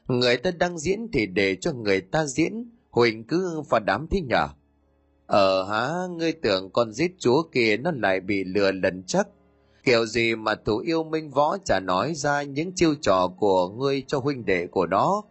Người 0.07 0.37
ta 0.37 0.51
đang 0.51 0.77
diễn 0.77 1.07
thì 1.13 1.25
để 1.25 1.55
cho 1.55 1.73
người 1.73 2.01
ta 2.01 2.25
diễn. 2.25 2.71
Huynh 2.91 3.23
cứ 3.23 3.61
phá 3.69 3.79
đám 3.79 4.07
thế 4.11 4.21
nhở. 4.21 4.47
Ờ 5.27 5.63
hả, 5.63 6.07
ngươi 6.07 6.31
tưởng 6.31 6.69
con 6.73 6.93
giết 6.93 7.11
chúa 7.19 7.43
kia 7.43 7.77
nó 7.77 7.91
lại 7.91 8.19
bị 8.19 8.43
lừa 8.43 8.71
lần 8.71 9.03
chắc. 9.07 9.27
Kiểu 9.83 10.05
gì 10.05 10.35
mà 10.35 10.55
thủ 10.55 10.77
yêu 10.77 11.03
minh 11.03 11.29
võ 11.29 11.57
chả 11.57 11.79
nói 11.79 12.13
ra 12.15 12.43
những 12.43 12.71
chiêu 12.75 12.95
trò 13.01 13.27
của 13.27 13.69
ngươi 13.69 14.03
cho 14.07 14.19
huynh 14.19 14.45
đệ 14.45 14.67
của 14.67 14.85
nó 14.85 15.21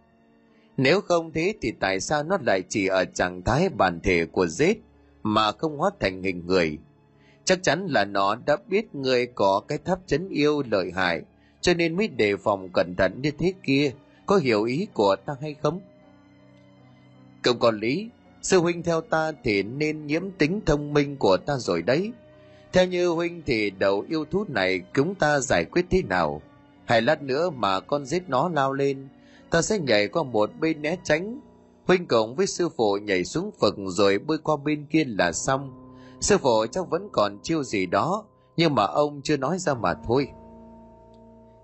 nếu 0.76 1.00
không 1.00 1.32
thế 1.32 1.54
thì 1.62 1.72
tại 1.80 2.00
sao 2.00 2.22
nó 2.22 2.38
lại 2.46 2.62
chỉ 2.68 2.86
ở 2.86 3.04
trạng 3.04 3.42
thái 3.42 3.68
bản 3.68 4.00
thể 4.00 4.26
của 4.26 4.46
giết 4.46 4.82
mà 5.22 5.52
không 5.52 5.78
hóa 5.78 5.90
thành 6.00 6.22
hình 6.22 6.46
người? 6.46 6.78
Chắc 7.44 7.62
chắn 7.62 7.86
là 7.86 8.04
nó 8.04 8.36
đã 8.46 8.56
biết 8.68 8.94
người 8.94 9.26
có 9.26 9.62
cái 9.68 9.78
tháp 9.78 9.98
chấn 10.06 10.28
yêu 10.28 10.62
lợi 10.70 10.92
hại, 10.94 11.22
cho 11.60 11.74
nên 11.74 11.96
mới 11.96 12.08
đề 12.08 12.36
phòng 12.36 12.68
cẩn 12.74 12.94
thận 12.98 13.12
như 13.22 13.30
thế 13.30 13.52
kia. 13.62 13.92
Có 14.26 14.36
hiểu 14.36 14.64
ý 14.64 14.86
của 14.94 15.16
ta 15.26 15.32
hay 15.40 15.54
không? 15.62 15.80
Không 17.42 17.58
còn 17.58 17.80
lý. 17.80 18.08
Sư 18.42 18.60
huynh 18.60 18.82
theo 18.82 19.00
ta 19.00 19.32
thì 19.44 19.62
nên 19.62 20.06
nhiễm 20.06 20.30
tính 20.30 20.60
thông 20.66 20.92
minh 20.92 21.16
của 21.16 21.36
ta 21.36 21.56
rồi 21.56 21.82
đấy. 21.82 22.12
Theo 22.72 22.86
như 22.86 23.08
huynh 23.08 23.42
thì 23.46 23.70
đầu 23.70 24.04
yêu 24.08 24.24
thú 24.24 24.44
này 24.48 24.82
chúng 24.94 25.14
ta 25.14 25.40
giải 25.40 25.64
quyết 25.64 25.86
thế 25.90 26.02
nào? 26.02 26.42
Hay 26.84 27.02
lát 27.02 27.22
nữa 27.22 27.50
mà 27.50 27.80
con 27.80 28.06
giết 28.06 28.22
nó 28.28 28.48
lao 28.48 28.72
lên 28.72 29.08
ta 29.54 29.62
sẽ 29.62 29.78
nhảy 29.78 30.08
qua 30.08 30.22
một 30.22 30.50
bên 30.60 30.82
né 30.82 30.96
tránh. 31.04 31.40
Huynh 31.86 32.06
cộng 32.06 32.34
với 32.34 32.46
sư 32.46 32.68
phụ 32.76 32.98
nhảy 33.02 33.24
xuống 33.24 33.50
phật 33.60 33.74
rồi 33.86 34.18
bơi 34.18 34.38
qua 34.38 34.56
bên 34.64 34.86
kia 34.90 35.04
là 35.06 35.32
xong. 35.32 35.72
Sư 36.20 36.38
phụ 36.38 36.66
chắc 36.72 36.90
vẫn 36.90 37.08
còn 37.12 37.38
chiêu 37.42 37.62
gì 37.62 37.86
đó, 37.86 38.24
nhưng 38.56 38.74
mà 38.74 38.84
ông 38.84 39.20
chưa 39.24 39.36
nói 39.36 39.58
ra 39.58 39.74
mà 39.74 39.94
thôi. 40.06 40.28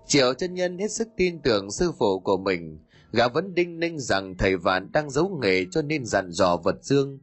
Triệu 0.07 0.33
chân 0.33 0.53
nhân 0.53 0.77
hết 0.77 0.91
sức 0.91 1.07
tin 1.17 1.41
tưởng 1.41 1.71
sư 1.71 1.91
phụ 1.99 2.19
của 2.19 2.37
mình. 2.37 2.79
Gã 3.11 3.27
vẫn 3.27 3.53
đinh 3.53 3.79
ninh 3.79 3.99
rằng 3.99 4.35
thầy 4.37 4.57
vạn 4.57 4.91
đang 4.91 5.09
giấu 5.09 5.39
nghề 5.41 5.65
cho 5.71 5.81
nên 5.81 6.05
dặn 6.05 6.31
dò 6.31 6.57
vật 6.57 6.75
dương. 6.81 7.19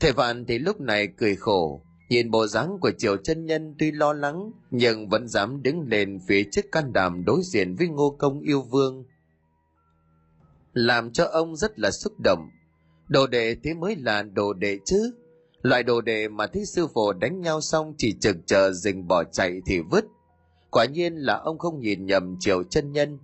Thầy 0.00 0.12
vạn 0.12 0.44
thì 0.46 0.58
lúc 0.58 0.80
này 0.80 1.08
cười 1.18 1.36
khổ, 1.36 1.82
nhìn 2.08 2.30
bộ 2.30 2.46
dáng 2.46 2.78
của 2.80 2.90
triệu 2.98 3.16
chân 3.16 3.46
nhân 3.46 3.74
tuy 3.78 3.90
lo 3.90 4.12
lắng, 4.12 4.50
nhưng 4.70 5.08
vẫn 5.08 5.28
dám 5.28 5.62
đứng 5.62 5.80
lên 5.80 6.18
phía 6.28 6.42
trước 6.52 6.64
can 6.72 6.92
đảm 6.92 7.24
đối 7.24 7.40
diện 7.42 7.74
với 7.74 7.88
ngô 7.88 8.16
công 8.18 8.40
yêu 8.40 8.62
vương 8.62 9.04
làm 10.72 11.12
cho 11.12 11.24
ông 11.24 11.56
rất 11.56 11.78
là 11.78 11.90
xúc 11.90 12.12
động. 12.20 12.50
Đồ 13.08 13.26
đệ 13.26 13.56
thế 13.62 13.74
mới 13.74 13.96
là 13.96 14.22
đồ 14.22 14.52
đệ 14.52 14.78
chứ. 14.84 15.14
Loại 15.62 15.82
đồ 15.82 16.00
đệ 16.00 16.28
mà 16.28 16.46
thấy 16.46 16.64
sư 16.64 16.86
phụ 16.94 17.12
đánh 17.12 17.40
nhau 17.40 17.60
xong 17.60 17.94
chỉ 17.98 18.14
trực 18.20 18.36
chờ 18.46 18.72
dừng 18.72 19.08
bỏ 19.08 19.24
chạy 19.24 19.60
thì 19.66 19.80
vứt. 19.90 20.04
Quả 20.70 20.84
nhiên 20.84 21.14
là 21.14 21.36
ông 21.36 21.58
không 21.58 21.80
nhìn 21.80 22.06
nhầm 22.06 22.36
chiều 22.40 22.62
chân 22.62 22.92
nhân. 22.92 23.18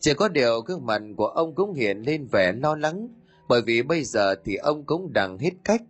Chỉ 0.00 0.14
có 0.14 0.28
điều 0.28 0.60
gương 0.60 0.86
mặt 0.86 1.02
của 1.16 1.26
ông 1.26 1.54
cũng 1.54 1.74
hiện 1.74 1.98
lên 1.98 2.26
vẻ 2.32 2.52
lo 2.52 2.76
lắng, 2.76 3.08
bởi 3.48 3.62
vì 3.62 3.82
bây 3.82 4.04
giờ 4.04 4.34
thì 4.44 4.54
ông 4.54 4.84
cũng 4.86 5.12
đang 5.12 5.38
hết 5.38 5.50
cách. 5.64 5.82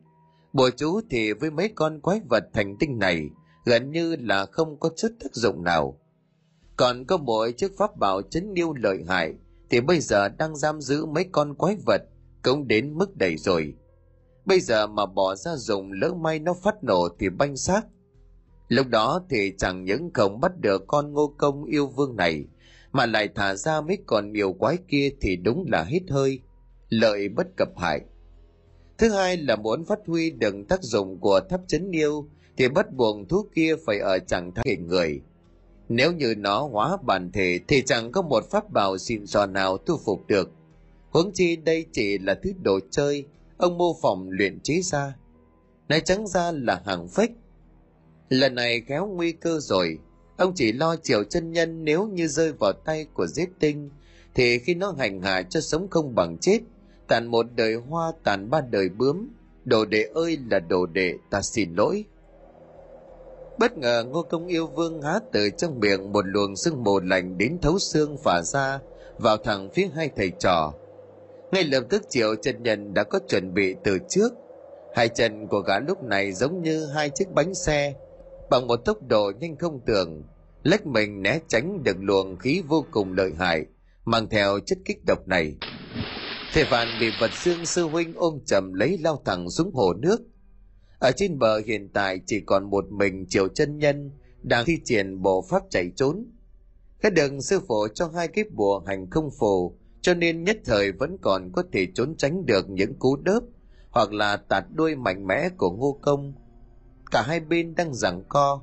Bùa 0.52 0.70
chú 0.76 1.00
thì 1.10 1.32
với 1.32 1.50
mấy 1.50 1.68
con 1.74 2.00
quái 2.00 2.20
vật 2.30 2.44
thành 2.52 2.76
tinh 2.78 2.98
này 2.98 3.30
gần 3.64 3.90
như 3.92 4.16
là 4.16 4.46
không 4.46 4.80
có 4.80 4.90
chút 4.96 5.08
tác 5.20 5.34
dụng 5.34 5.64
nào. 5.64 5.98
Còn 6.76 7.04
có 7.04 7.16
mỗi 7.16 7.52
chiếc 7.52 7.78
pháp 7.78 7.96
bảo 7.96 8.22
chấn 8.22 8.54
niêu 8.54 8.72
lợi 8.72 9.04
hại 9.08 9.34
thì 9.73 9.81
bây 9.81 10.01
giờ 10.01 10.29
đang 10.29 10.57
giam 10.57 10.81
giữ 10.81 11.07
mấy 11.07 11.25
con 11.33 11.55
quái 11.55 11.77
vật 11.87 12.03
cũng 12.43 12.68
đến 12.68 12.95
mức 12.95 13.16
đầy 13.16 13.37
rồi. 13.37 13.75
Bây 14.45 14.61
giờ 14.61 14.87
mà 14.87 15.07
bỏ 15.07 15.35
ra 15.35 15.57
dùng 15.57 15.93
lỡ 15.93 16.14
may 16.14 16.39
nó 16.39 16.55
phát 16.55 16.85
nổ 16.85 17.09
thì 17.18 17.29
banh 17.29 17.57
xác. 17.57 17.83
Lúc 18.68 18.87
đó 18.89 19.23
thì 19.31 19.53
chẳng 19.59 19.85
những 19.85 20.11
không 20.14 20.41
bắt 20.41 20.53
được 20.61 20.85
con 20.87 21.12
ngô 21.12 21.35
công 21.39 21.64
yêu 21.64 21.87
vương 21.87 22.16
này, 22.16 22.45
mà 22.93 23.07
lại 23.07 23.29
thả 23.35 23.55
ra 23.55 23.81
mấy 23.81 23.99
con 24.07 24.33
yêu 24.33 24.53
quái 24.53 24.77
kia 24.89 25.11
thì 25.20 25.37
đúng 25.37 25.64
là 25.68 25.85
hít 25.85 26.03
hơi, 26.11 26.41
lợi 26.89 27.29
bất 27.29 27.47
cập 27.57 27.68
hại. 27.79 28.01
Thứ 28.99 29.09
hai 29.09 29.37
là 29.37 29.57
muốn 29.57 29.85
phát 29.85 29.99
huy 30.07 30.31
được 30.31 30.55
tác 30.68 30.83
dụng 30.83 31.20
của 31.20 31.41
tháp 31.51 31.61
chấn 31.68 31.91
yêu 31.91 32.29
thì 32.57 32.68
bắt 32.68 32.93
buộc 32.93 33.29
thú 33.29 33.47
kia 33.55 33.75
phải 33.87 33.99
ở 33.99 34.18
trạng 34.18 34.55
thái 34.55 34.64
hình 34.68 34.87
người 34.87 35.20
nếu 35.97 36.12
như 36.12 36.34
nó 36.38 36.68
hóa 36.72 36.97
bản 37.03 37.32
thể 37.32 37.61
thì 37.68 37.82
chẳng 37.86 38.12
có 38.12 38.22
một 38.22 38.51
pháp 38.51 38.72
bảo 38.72 38.99
xịn 38.99 39.26
sò 39.26 39.47
nào 39.47 39.78
thu 39.78 39.99
phục 40.05 40.26
được. 40.26 40.51
Huống 41.11 41.32
chi 41.34 41.57
đây 41.57 41.86
chỉ 41.93 42.18
là 42.18 42.34
thứ 42.43 42.53
đồ 42.62 42.80
chơi, 42.90 43.26
ông 43.57 43.78
mô 43.78 43.97
phỏng 44.03 44.30
luyện 44.30 44.61
trí 44.61 44.82
ra. 44.82 45.16
Nói 45.88 46.01
trắng 46.01 46.26
ra 46.26 46.53
là 46.53 46.82
hàng 46.86 47.09
phách. 47.09 47.30
Lần 48.28 48.55
này 48.55 48.82
kéo 48.88 49.07
nguy 49.07 49.32
cơ 49.32 49.61
rồi. 49.61 49.99
Ông 50.36 50.53
chỉ 50.55 50.72
lo 50.72 50.97
chiều 50.97 51.24
chân 51.24 51.53
nhân 51.53 51.84
nếu 51.84 52.07
như 52.07 52.28
rơi 52.28 52.53
vào 52.53 52.72
tay 52.72 53.07
của 53.14 53.26
giết 53.26 53.49
tinh, 53.59 53.90
thì 54.34 54.59
khi 54.59 54.74
nó 54.74 54.95
hành 54.99 55.22
hạ 55.22 55.43
cho 55.43 55.61
sống 55.61 55.88
không 55.90 56.14
bằng 56.14 56.38
chết, 56.38 56.59
tàn 57.09 57.26
một 57.26 57.47
đời 57.57 57.74
hoa 57.74 58.12
tàn 58.24 58.51
ba 58.51 58.61
đời 58.61 58.88
bướm, 58.88 59.28
đồ 59.64 59.84
đệ 59.84 60.09
ơi 60.14 60.38
là 60.51 60.59
đồ 60.59 60.86
đệ 60.86 61.14
ta 61.30 61.43
xin 61.43 61.74
lỗi 61.74 62.05
bất 63.59 63.78
ngờ 63.78 64.05
ngô 64.09 64.22
công 64.22 64.46
yêu 64.46 64.66
vương 64.66 65.03
há 65.03 65.18
từ 65.32 65.50
trong 65.50 65.80
miệng 65.80 66.12
một 66.12 66.26
luồng 66.26 66.57
sương 66.57 66.84
mù 66.84 67.00
lạnh 67.00 67.38
đến 67.38 67.59
thấu 67.62 67.78
xương 67.78 68.16
phả 68.24 68.42
ra, 68.42 68.78
vào 69.18 69.36
thẳng 69.36 69.70
phía 69.74 69.88
hai 69.94 70.11
thầy 70.16 70.30
trò. 70.38 70.72
Ngay 71.53 71.64
lập 71.64 71.84
tức 71.88 72.03
triệu 72.09 72.34
chân 72.42 72.62
nhân 72.62 72.94
đã 72.94 73.05
có 73.05 73.18
chuẩn 73.28 73.55
bị 73.55 73.74
từ 73.84 73.98
trước. 74.09 74.32
Hai 74.94 75.09
chân 75.09 75.46
của 75.48 75.61
gã 75.61 75.78
lúc 75.78 76.03
này 76.03 76.32
giống 76.32 76.62
như 76.62 76.86
hai 76.86 77.11
chiếc 77.11 77.30
bánh 77.34 77.55
xe, 77.55 77.94
bằng 78.50 78.66
một 78.66 78.76
tốc 78.76 78.98
độ 79.09 79.32
nhanh 79.40 79.57
không 79.57 79.80
tưởng, 79.86 80.22
lách 80.62 80.86
mình 80.86 81.22
né 81.22 81.38
tránh 81.48 81.82
được 81.82 81.96
luồng 82.00 82.36
khí 82.36 82.62
vô 82.68 82.84
cùng 82.90 83.12
lợi 83.12 83.32
hại, 83.38 83.64
mang 84.05 84.28
theo 84.28 84.59
chất 84.66 84.78
kích 84.84 84.98
độc 85.07 85.28
này. 85.28 85.57
Thầy 86.53 86.64
vạn 86.64 86.88
bị 87.00 87.11
vật 87.20 87.30
xương 87.32 87.66
sư 87.66 87.88
huynh 87.88 88.12
ôm 88.16 88.38
chầm 88.46 88.72
lấy 88.72 88.98
lao 88.98 89.22
thẳng 89.24 89.50
xuống 89.50 89.70
hồ 89.74 89.92
nước 89.92 90.20
ở 91.03 91.12
trên 91.16 91.38
bờ 91.38 91.61
hiện 91.66 91.88
tại 91.88 92.20
chỉ 92.26 92.40
còn 92.40 92.70
một 92.70 92.84
mình 92.90 93.26
triệu 93.28 93.48
chân 93.48 93.78
nhân 93.78 94.11
đang 94.42 94.64
thi 94.64 94.78
triển 94.84 95.22
bộ 95.22 95.42
pháp 95.42 95.62
chạy 95.70 95.90
trốn. 95.96 96.26
Cái 97.00 97.11
đường 97.11 97.42
sư 97.42 97.61
phụ 97.68 97.86
cho 97.94 98.11
hai 98.14 98.28
cái 98.28 98.44
bùa 98.53 98.82
hành 98.86 99.11
không 99.11 99.30
phù, 99.38 99.78
cho 100.00 100.14
nên 100.14 100.44
nhất 100.44 100.59
thời 100.64 100.92
vẫn 100.92 101.16
còn 101.22 101.53
có 101.53 101.62
thể 101.72 101.86
trốn 101.94 102.16
tránh 102.16 102.46
được 102.46 102.70
những 102.70 102.94
cú 102.98 103.16
đớp 103.16 103.40
hoặc 103.90 104.12
là 104.12 104.36
tạt 104.36 104.64
đuôi 104.74 104.96
mạnh 104.96 105.26
mẽ 105.26 105.48
của 105.57 105.70
ngô 105.70 105.98
công. 106.03 106.34
Cả 107.11 107.22
hai 107.26 107.40
bên 107.40 107.74
đang 107.74 107.94
giằng 107.94 108.22
co. 108.28 108.62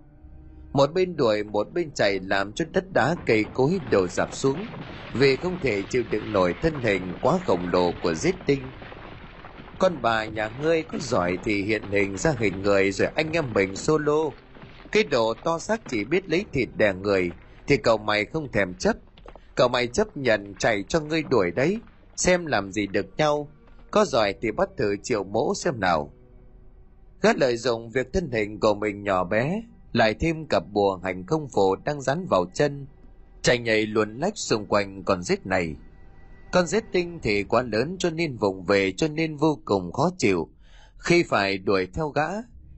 Một 0.74 0.94
bên 0.94 1.16
đuổi, 1.16 1.44
một 1.44 1.74
bên 1.74 1.92
chạy 1.92 2.20
làm 2.20 2.54
cho 2.54 2.66
đất 2.72 2.94
đá 2.94 3.16
cây 3.26 3.46
cối 3.54 3.80
đổ 3.92 4.08
dạp 4.08 4.34
xuống, 4.34 4.58
vì 5.14 5.36
không 5.36 5.58
thể 5.62 5.84
chịu 5.90 6.04
đựng 6.12 6.34
nổi 6.34 6.56
thân 6.62 6.74
hình 6.84 7.14
quá 7.22 7.40
khổng 7.46 7.70
lồ 7.74 7.92
của 8.04 8.14
giết 8.14 8.36
tinh 8.46 8.60
con 9.80 10.02
bà 10.02 10.26
nhà 10.26 10.50
ngươi 10.50 10.84
có 10.84 10.98
giỏi 11.02 11.40
thì 11.44 11.64
hiện 11.64 11.92
hình 11.92 12.18
ra 12.18 12.36
hình 12.40 12.62
người 12.62 12.92
rồi 12.92 13.08
anh 13.16 13.32
em 13.32 13.54
mình 13.54 13.76
solo. 13.76 14.32
Cái 14.92 15.04
đồ 15.04 15.34
to 15.34 15.60
xác 15.60 15.82
chỉ 15.88 16.04
biết 16.04 16.30
lấy 16.30 16.46
thịt 16.54 16.70
đè 16.76 16.94
người, 16.94 17.32
thì 17.68 17.78
cậu 17.78 17.98
mày 17.98 18.26
không 18.26 18.52
thèm 18.52 18.74
chấp. 18.74 18.96
Cậu 19.56 19.68
mày 19.68 19.88
chấp 19.88 20.18
nhận 20.18 20.56
chạy 20.60 20.84
cho 20.88 21.00
ngươi 21.00 21.24
đuổi 21.24 21.52
đấy, 21.52 21.82
xem 22.16 22.46
làm 22.46 22.72
gì 22.72 22.88
được 22.88 23.06
nhau. 23.18 23.52
Có 23.92 24.06
giỏi 24.06 24.34
thì 24.42 24.52
bắt 24.52 24.70
thử 24.78 24.96
triệu 25.04 25.24
mỗ 25.24 25.54
xem 25.56 25.80
nào. 25.80 26.14
Gắt 27.22 27.38
lợi 27.38 27.58
dụng 27.58 27.90
việc 27.90 28.14
thân 28.14 28.32
hình 28.32 28.60
của 28.60 28.74
mình 28.74 29.04
nhỏ 29.04 29.24
bé, 29.24 29.64
lại 29.94 30.14
thêm 30.14 30.46
cặp 30.50 30.64
bùa 30.72 31.00
hành 31.04 31.26
không 31.28 31.48
phổ 31.50 31.76
đang 31.76 32.02
dán 32.02 32.26
vào 32.30 32.46
chân, 32.54 32.88
chạy 33.42 33.60
nhảy 33.60 33.86
luồn 33.86 34.18
lách 34.18 34.38
xung 34.38 34.66
quanh 34.66 35.04
còn 35.04 35.24
giết 35.24 35.46
này 35.46 35.76
con 36.52 36.68
rết 36.68 36.84
tinh 36.92 37.20
thì 37.24 37.44
quá 37.44 37.62
lớn 37.62 37.96
cho 38.00 38.10
nên 38.10 38.38
vùng 38.38 38.64
về 38.64 38.92
cho 38.92 39.08
nên 39.08 39.38
vô 39.38 39.60
cùng 39.66 39.92
khó 39.92 40.10
chịu. 40.18 40.50
Khi 40.98 41.24
phải 41.24 41.58
đuổi 41.58 41.88
theo 41.94 42.10
gã, 42.10 42.28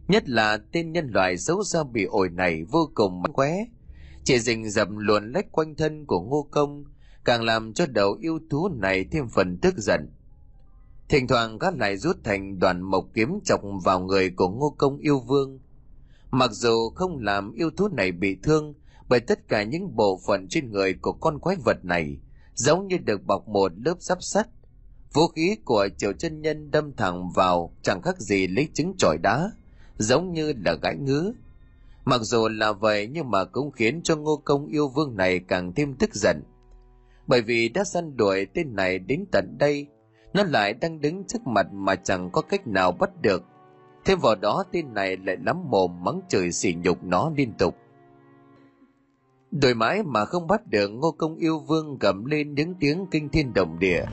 nhất 0.07 0.29
là 0.29 0.57
tên 0.71 0.91
nhân 0.91 1.07
loại 1.13 1.37
xấu 1.37 1.63
xa 1.63 1.83
bị 1.83 2.03
ổi 2.03 2.29
này 2.29 2.63
vô 2.63 2.89
cùng 2.95 3.21
mạnh 3.21 3.33
qué. 3.33 3.65
chỉ 4.23 4.39
rình 4.39 4.69
rập 4.69 4.87
luồn 4.91 5.31
lách 5.31 5.51
quanh 5.51 5.75
thân 5.75 6.05
của 6.05 6.21
ngô 6.21 6.47
công, 6.51 6.85
càng 7.25 7.43
làm 7.43 7.73
cho 7.73 7.85
đầu 7.85 8.17
yêu 8.21 8.39
thú 8.49 8.69
này 8.69 9.05
thêm 9.11 9.29
phần 9.29 9.57
tức 9.57 9.73
giận. 9.77 10.09
Thỉnh 11.09 11.27
thoảng 11.27 11.57
gã 11.59 11.71
lại 11.71 11.97
rút 11.97 12.17
thành 12.23 12.59
đoàn 12.59 12.81
mộc 12.81 13.05
kiếm 13.13 13.39
chọc 13.43 13.61
vào 13.85 13.99
người 13.99 14.29
của 14.29 14.49
ngô 14.49 14.75
công 14.77 14.97
yêu 14.97 15.19
vương. 15.19 15.59
Mặc 16.31 16.51
dù 16.51 16.89
không 16.95 17.19
làm 17.19 17.53
yêu 17.53 17.69
thú 17.77 17.87
này 17.87 18.11
bị 18.11 18.37
thương, 18.43 18.73
bởi 19.09 19.19
tất 19.19 19.47
cả 19.47 19.63
những 19.63 19.95
bộ 19.95 20.19
phận 20.27 20.47
trên 20.47 20.71
người 20.71 20.93
của 20.93 21.13
con 21.13 21.39
quái 21.39 21.55
vật 21.65 21.85
này 21.85 22.17
giống 22.55 22.87
như 22.87 22.97
được 22.97 23.25
bọc 23.25 23.47
một 23.47 23.71
lớp 23.85 23.95
giáp 23.99 24.23
sắt. 24.23 24.47
Vũ 25.13 25.27
khí 25.27 25.57
của 25.65 25.87
triều 25.97 26.13
chân 26.13 26.41
nhân 26.41 26.71
đâm 26.71 26.93
thẳng 26.93 27.31
vào, 27.35 27.73
chẳng 27.81 28.01
khác 28.01 28.19
gì 28.19 28.47
lấy 28.47 28.67
trứng 28.73 28.93
trọi 28.97 29.17
đá, 29.17 29.51
giống 29.97 30.33
như 30.33 30.53
là 30.65 30.73
gãi 30.81 30.95
ngứa. 30.95 31.33
Mặc 32.05 32.21
dù 32.21 32.47
là 32.47 32.71
vậy, 32.71 33.07
nhưng 33.11 33.31
mà 33.31 33.45
cũng 33.45 33.71
khiến 33.71 34.01
cho 34.03 34.15
ngô 34.15 34.37
công 34.37 34.67
yêu 34.67 34.87
vương 34.87 35.15
này 35.15 35.39
càng 35.39 35.73
thêm 35.73 35.93
tức 35.93 36.15
giận. 36.15 36.43
Bởi 37.27 37.41
vì 37.41 37.69
đã 37.69 37.83
săn 37.83 38.17
đuổi 38.17 38.45
tên 38.45 38.75
này 38.75 38.99
đến 38.99 39.25
tận 39.31 39.57
đây, 39.59 39.87
nó 40.33 40.43
lại 40.43 40.73
đang 40.73 41.01
đứng 41.01 41.23
trước 41.23 41.47
mặt 41.47 41.67
mà 41.71 41.95
chẳng 41.95 42.29
có 42.31 42.41
cách 42.41 42.67
nào 42.67 42.91
bắt 42.91 43.21
được. 43.21 43.43
Thêm 44.05 44.19
vào 44.19 44.35
đó, 44.35 44.63
tên 44.71 44.93
này 44.93 45.17
lại 45.17 45.37
lắm 45.45 45.69
mồm 45.69 46.03
mắng 46.03 46.21
chửi 46.29 46.51
sỉ 46.51 46.75
nhục 46.83 47.03
nó 47.03 47.31
liên 47.37 47.53
tục 47.57 47.75
đuổi 49.51 49.73
mãi 49.73 50.03
mà 50.03 50.25
không 50.25 50.47
bắt 50.47 50.67
được, 50.67 50.87
ngô 50.87 51.11
công 51.11 51.35
yêu 51.35 51.59
vương 51.59 51.97
gầm 51.99 52.25
lên 52.25 52.53
những 52.53 52.73
tiếng 52.79 53.05
kinh 53.11 53.29
thiên 53.29 53.53
động 53.53 53.79
địa. 53.79 54.05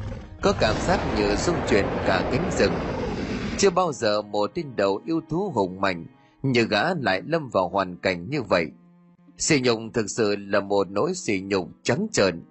Có 0.43 0.53
cảm 0.53 0.81
giác 0.81 1.01
như 1.05 1.37
xung 1.37 1.63
chuyển 1.67 1.87
cả 2.05 2.25
cánh 2.31 2.51
rừng. 2.51 2.73
Chưa 3.57 3.71
bao 3.71 3.93
giờ 3.93 4.23
một 4.23 4.51
tên 4.55 4.77
đầu 4.77 5.01
yêu 5.07 5.21
thú 5.29 5.51
hùng 5.55 5.81
mạnh, 5.81 6.07
như 6.43 6.65
gã 6.65 6.95
lại 6.95 7.23
lâm 7.27 7.49
vào 7.49 7.69
hoàn 7.69 7.97
cảnh 7.97 8.31
như 8.31 8.43
vậy. 8.43 8.67
Sỉ 9.39 9.61
nhục 9.61 9.81
thực 9.95 10.11
sự 10.11 10.37
là 10.37 10.61
một 10.61 10.91
nỗi 10.91 11.15
sỉ 11.15 11.41
nhục 11.41 11.69
trắng 11.83 12.07
trợn. 12.13 12.43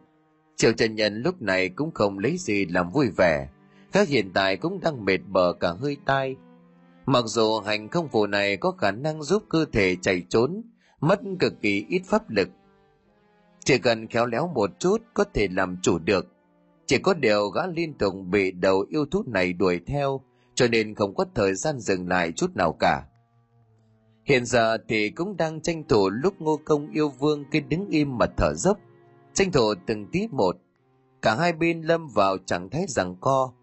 Triệu 0.56 0.72
trần 0.72 0.96
nhân 0.96 1.22
lúc 1.22 1.42
này 1.42 1.70
cũng 1.70 1.92
không 1.92 2.20
lấy 2.20 2.38
gì 2.38 2.66
làm 2.66 2.92
vui 2.92 3.08
vẻ. 3.18 3.50
Các 3.92 4.08
hiện 4.08 4.32
tại 4.34 4.58
cũng 4.58 4.80
đang 4.80 5.06
mệt 5.06 5.20
bờ 5.28 5.54
cả 5.60 5.72
hơi 5.82 5.98
tai. 6.06 6.36
Mặc 7.06 7.24
dù 7.26 7.60
hành 7.60 7.90
không 7.90 8.10
phù 8.10 8.28
này 8.28 8.58
có 8.58 8.72
khả 8.72 8.92
năng 8.92 9.24
giúp 9.24 9.44
cơ 9.50 9.66
thể 9.72 9.96
chạy 10.02 10.24
trốn, 10.30 10.62
mất 11.02 11.20
cực 11.40 11.62
kỳ 11.62 11.86
ít 11.90 12.02
pháp 12.06 12.30
lực 12.30 12.50
chỉ 13.68 13.78
cần 13.78 14.08
khéo 14.08 14.26
léo 14.26 14.48
một 14.48 14.70
chút 14.80 14.98
có 15.14 15.24
thể 15.34 15.48
làm 15.52 15.78
chủ 15.82 16.00
được. 16.00 16.26
Chỉ 16.86 16.98
có 16.98 17.14
điều 17.14 17.50
gã 17.50 17.68
liên 17.68 17.94
tục 17.94 18.14
bị 18.30 18.52
đầu 18.52 18.86
yêu 18.90 19.06
thú 19.06 19.24
này 19.28 19.54
đuổi 19.54 19.80
theo, 19.88 20.22
cho 20.56 20.68
nên 20.68 20.96
không 20.96 21.16
có 21.16 21.26
thời 21.36 21.54
gian 21.54 21.80
dừng 21.80 22.08
lại 22.08 22.32
chút 22.32 22.56
nào 22.56 22.78
cả. 22.80 23.04
Hiện 24.26 24.46
giờ 24.46 24.78
thì 24.88 25.10
cũng 25.10 25.38
đang 25.38 25.62
tranh 25.62 25.84
thủ 25.90 26.10
lúc 26.10 26.42
ngô 26.42 26.60
công 26.66 26.92
yêu 26.92 27.10
vương 27.10 27.46
kia 27.52 27.60
đứng 27.60 27.88
im 27.90 28.18
mà 28.18 28.26
thở 28.38 28.54
dốc, 28.56 28.78
tranh 29.34 29.52
thủ 29.52 29.74
từng 29.88 30.06
tí 30.12 30.28
một. 30.28 30.56
Cả 31.22 31.36
hai 31.36 31.54
bên 31.54 31.82
lâm 31.82 32.08
vào 32.08 32.38
trạng 32.46 32.70
thái 32.70 32.86
rằng 32.88 33.16
co. 33.22 33.54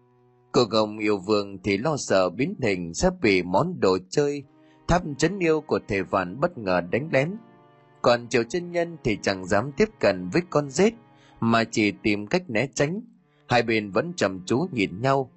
Cô 0.51 0.63
gồng 0.63 0.97
yêu 0.97 1.17
vương 1.17 1.57
thì 1.63 1.77
lo 1.77 1.97
sợ 1.97 2.29
biến 2.29 2.55
hình 2.61 2.93
sắp 2.93 3.13
bị 3.21 3.43
món 3.43 3.79
đồ 3.79 3.97
chơi, 4.09 4.43
tháp 4.87 5.01
chấn 5.17 5.39
yêu 5.39 5.61
của 5.61 5.79
thể 5.87 6.01
vạn 6.01 6.39
bất 6.39 6.57
ngờ 6.57 6.81
đánh 6.91 7.09
lén 7.11 7.31
còn 8.05 8.27
triệu 8.27 8.43
chân 8.43 8.71
nhân 8.71 8.97
thì 9.03 9.17
chẳng 9.21 9.45
dám 9.45 9.71
tiếp 9.71 9.89
cận 9.99 10.29
với 10.29 10.41
con 10.49 10.69
rết 10.69 10.93
mà 11.39 11.63
chỉ 11.63 11.91
tìm 11.91 12.27
cách 12.27 12.49
né 12.49 12.67
tránh. 12.73 13.01
Hai 13.47 13.63
bên 13.63 13.91
vẫn 13.91 14.13
chăm 14.15 14.41
chú 14.45 14.67
nhìn 14.71 15.01
nhau. 15.01 15.31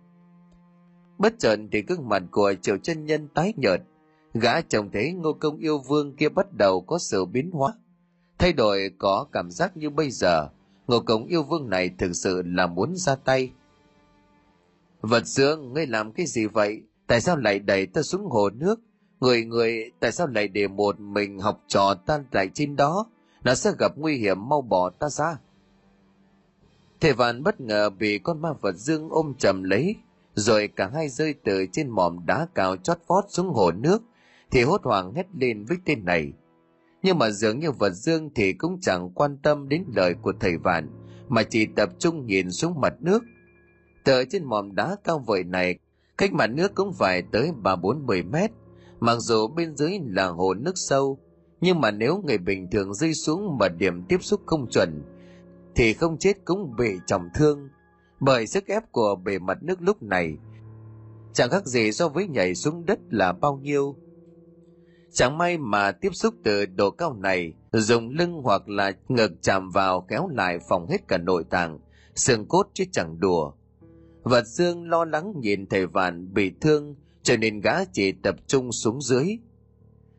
Bất 1.18 1.34
chợt 1.38 1.56
thì 1.72 1.82
gương 1.82 2.08
mặt 2.08 2.22
của 2.30 2.54
triệu 2.62 2.78
chân 2.78 3.06
nhân 3.06 3.28
tái 3.34 3.54
nhợt. 3.56 3.80
Gã 4.34 4.60
trông 4.60 4.90
thấy 4.92 5.12
ngô 5.12 5.32
công 5.32 5.58
yêu 5.58 5.78
vương 5.78 6.16
kia 6.16 6.28
bắt 6.28 6.52
đầu 6.52 6.80
có 6.80 6.98
sự 6.98 7.24
biến 7.24 7.50
hóa. 7.50 7.72
Thay 8.38 8.52
đổi 8.52 8.90
có 8.98 9.26
cảm 9.32 9.50
giác 9.50 9.76
như 9.76 9.90
bây 9.90 10.10
giờ, 10.10 10.48
ngô 10.86 11.00
công 11.00 11.26
yêu 11.26 11.42
vương 11.42 11.70
này 11.70 11.90
thực 11.98 12.12
sự 12.12 12.42
là 12.46 12.66
muốn 12.66 12.96
ra 12.96 13.14
tay. 13.14 13.52
Vật 15.00 15.26
dưỡng, 15.26 15.72
ngươi 15.72 15.86
làm 15.86 16.12
cái 16.12 16.26
gì 16.26 16.46
vậy? 16.46 16.82
Tại 17.06 17.20
sao 17.20 17.36
lại 17.36 17.58
đẩy 17.58 17.86
ta 17.86 18.02
xuống 18.02 18.26
hồ 18.26 18.50
nước? 18.50 18.80
Người 19.20 19.44
người, 19.44 19.90
tại 20.00 20.12
sao 20.12 20.26
lại 20.26 20.48
để 20.48 20.68
một 20.68 21.00
mình 21.00 21.38
học 21.38 21.60
trò 21.66 21.94
tan 21.94 22.24
tại 22.30 22.48
trên 22.54 22.76
đó? 22.76 23.06
Nó 23.44 23.54
sẽ 23.54 23.70
gặp 23.78 23.92
nguy 23.96 24.16
hiểm, 24.16 24.48
mau 24.48 24.62
bỏ 24.62 24.90
ta 24.90 25.08
ra. 25.08 25.38
Thầy 27.00 27.12
vạn 27.12 27.42
bất 27.42 27.60
ngờ 27.60 27.90
bị 27.90 28.18
con 28.18 28.42
ma 28.42 28.52
vật 28.60 28.76
dương 28.76 29.08
ôm 29.10 29.34
chầm 29.38 29.62
lấy, 29.62 29.96
rồi 30.34 30.68
cả 30.68 30.90
hai 30.94 31.08
rơi 31.08 31.34
từ 31.44 31.66
trên 31.72 31.90
mỏm 31.90 32.26
đá 32.26 32.46
cao 32.54 32.76
chót 32.76 32.98
vót 33.06 33.24
xuống 33.28 33.48
hồ 33.48 33.70
nước. 33.70 34.02
Thì 34.50 34.62
hốt 34.62 34.80
hoảng 34.84 35.14
hét 35.14 35.26
lên 35.38 35.64
với 35.64 35.76
tên 35.84 36.04
này. 36.04 36.32
Nhưng 37.02 37.18
mà 37.18 37.30
dường 37.30 37.58
như 37.58 37.70
vật 37.70 37.90
dương 37.90 38.30
thì 38.34 38.52
cũng 38.52 38.80
chẳng 38.80 39.10
quan 39.10 39.38
tâm 39.42 39.68
đến 39.68 39.84
lời 39.94 40.14
của 40.22 40.32
thầy 40.40 40.56
vạn, 40.56 40.88
mà 41.28 41.42
chỉ 41.42 41.66
tập 41.66 41.90
trung 41.98 42.26
nhìn 42.26 42.50
xuống 42.50 42.80
mặt 42.80 42.94
nước. 43.00 43.24
Từ 44.04 44.24
trên 44.30 44.44
mỏm 44.44 44.74
đá 44.74 44.96
cao 45.04 45.18
vời 45.18 45.44
này, 45.44 45.78
cách 46.18 46.32
mặt 46.32 46.46
nước 46.46 46.74
cũng 46.74 46.92
phải 46.92 47.22
tới 47.32 47.52
ba 47.62 47.76
bốn 47.76 48.06
mười 48.06 48.22
mét 48.22 48.50
mặc 49.00 49.16
dù 49.18 49.48
bên 49.48 49.76
dưới 49.76 49.92
là 50.06 50.26
hồ 50.26 50.54
nước 50.54 50.72
sâu, 50.74 51.18
nhưng 51.60 51.80
mà 51.80 51.90
nếu 51.90 52.22
người 52.26 52.38
bình 52.38 52.70
thường 52.70 52.94
rơi 52.94 53.14
xuống 53.14 53.58
mà 53.58 53.68
điểm 53.68 54.02
tiếp 54.08 54.18
xúc 54.20 54.40
không 54.46 54.66
chuẩn, 54.70 55.02
thì 55.74 55.92
không 55.92 56.18
chết 56.18 56.44
cũng 56.44 56.76
bị 56.76 56.98
trọng 57.06 57.28
thương. 57.34 57.68
Bởi 58.20 58.46
sức 58.46 58.66
ép 58.66 58.92
của 58.92 59.14
bề 59.24 59.38
mặt 59.38 59.62
nước 59.62 59.82
lúc 59.82 60.02
này, 60.02 60.36
chẳng 61.32 61.50
khác 61.50 61.66
gì 61.66 61.92
so 61.92 62.08
với 62.08 62.28
nhảy 62.28 62.54
xuống 62.54 62.86
đất 62.86 62.98
là 63.10 63.32
bao 63.32 63.56
nhiêu. 63.56 63.96
Chẳng 65.12 65.38
may 65.38 65.58
mà 65.58 65.92
tiếp 65.92 66.10
xúc 66.12 66.34
từ 66.44 66.66
độ 66.66 66.90
cao 66.90 67.14
này, 67.14 67.54
dùng 67.72 68.10
lưng 68.10 68.40
hoặc 68.42 68.68
là 68.68 68.92
ngực 69.08 69.32
chạm 69.42 69.70
vào 69.70 70.00
kéo 70.00 70.28
lại 70.28 70.58
phòng 70.68 70.86
hết 70.90 71.08
cả 71.08 71.18
nội 71.18 71.44
tạng, 71.50 71.78
xương 72.14 72.46
cốt 72.48 72.66
chứ 72.74 72.84
chẳng 72.92 73.20
đùa. 73.20 73.52
Vật 74.22 74.46
dương 74.46 74.88
lo 74.88 75.04
lắng 75.04 75.32
nhìn 75.36 75.66
thầy 75.66 75.86
vạn 75.86 76.34
bị 76.34 76.52
thương 76.60 76.94
cho 77.22 77.36
nên 77.36 77.60
gã 77.60 77.84
chỉ 77.84 78.12
tập 78.12 78.36
trung 78.46 78.72
xuống 78.72 79.02
dưới. 79.02 79.38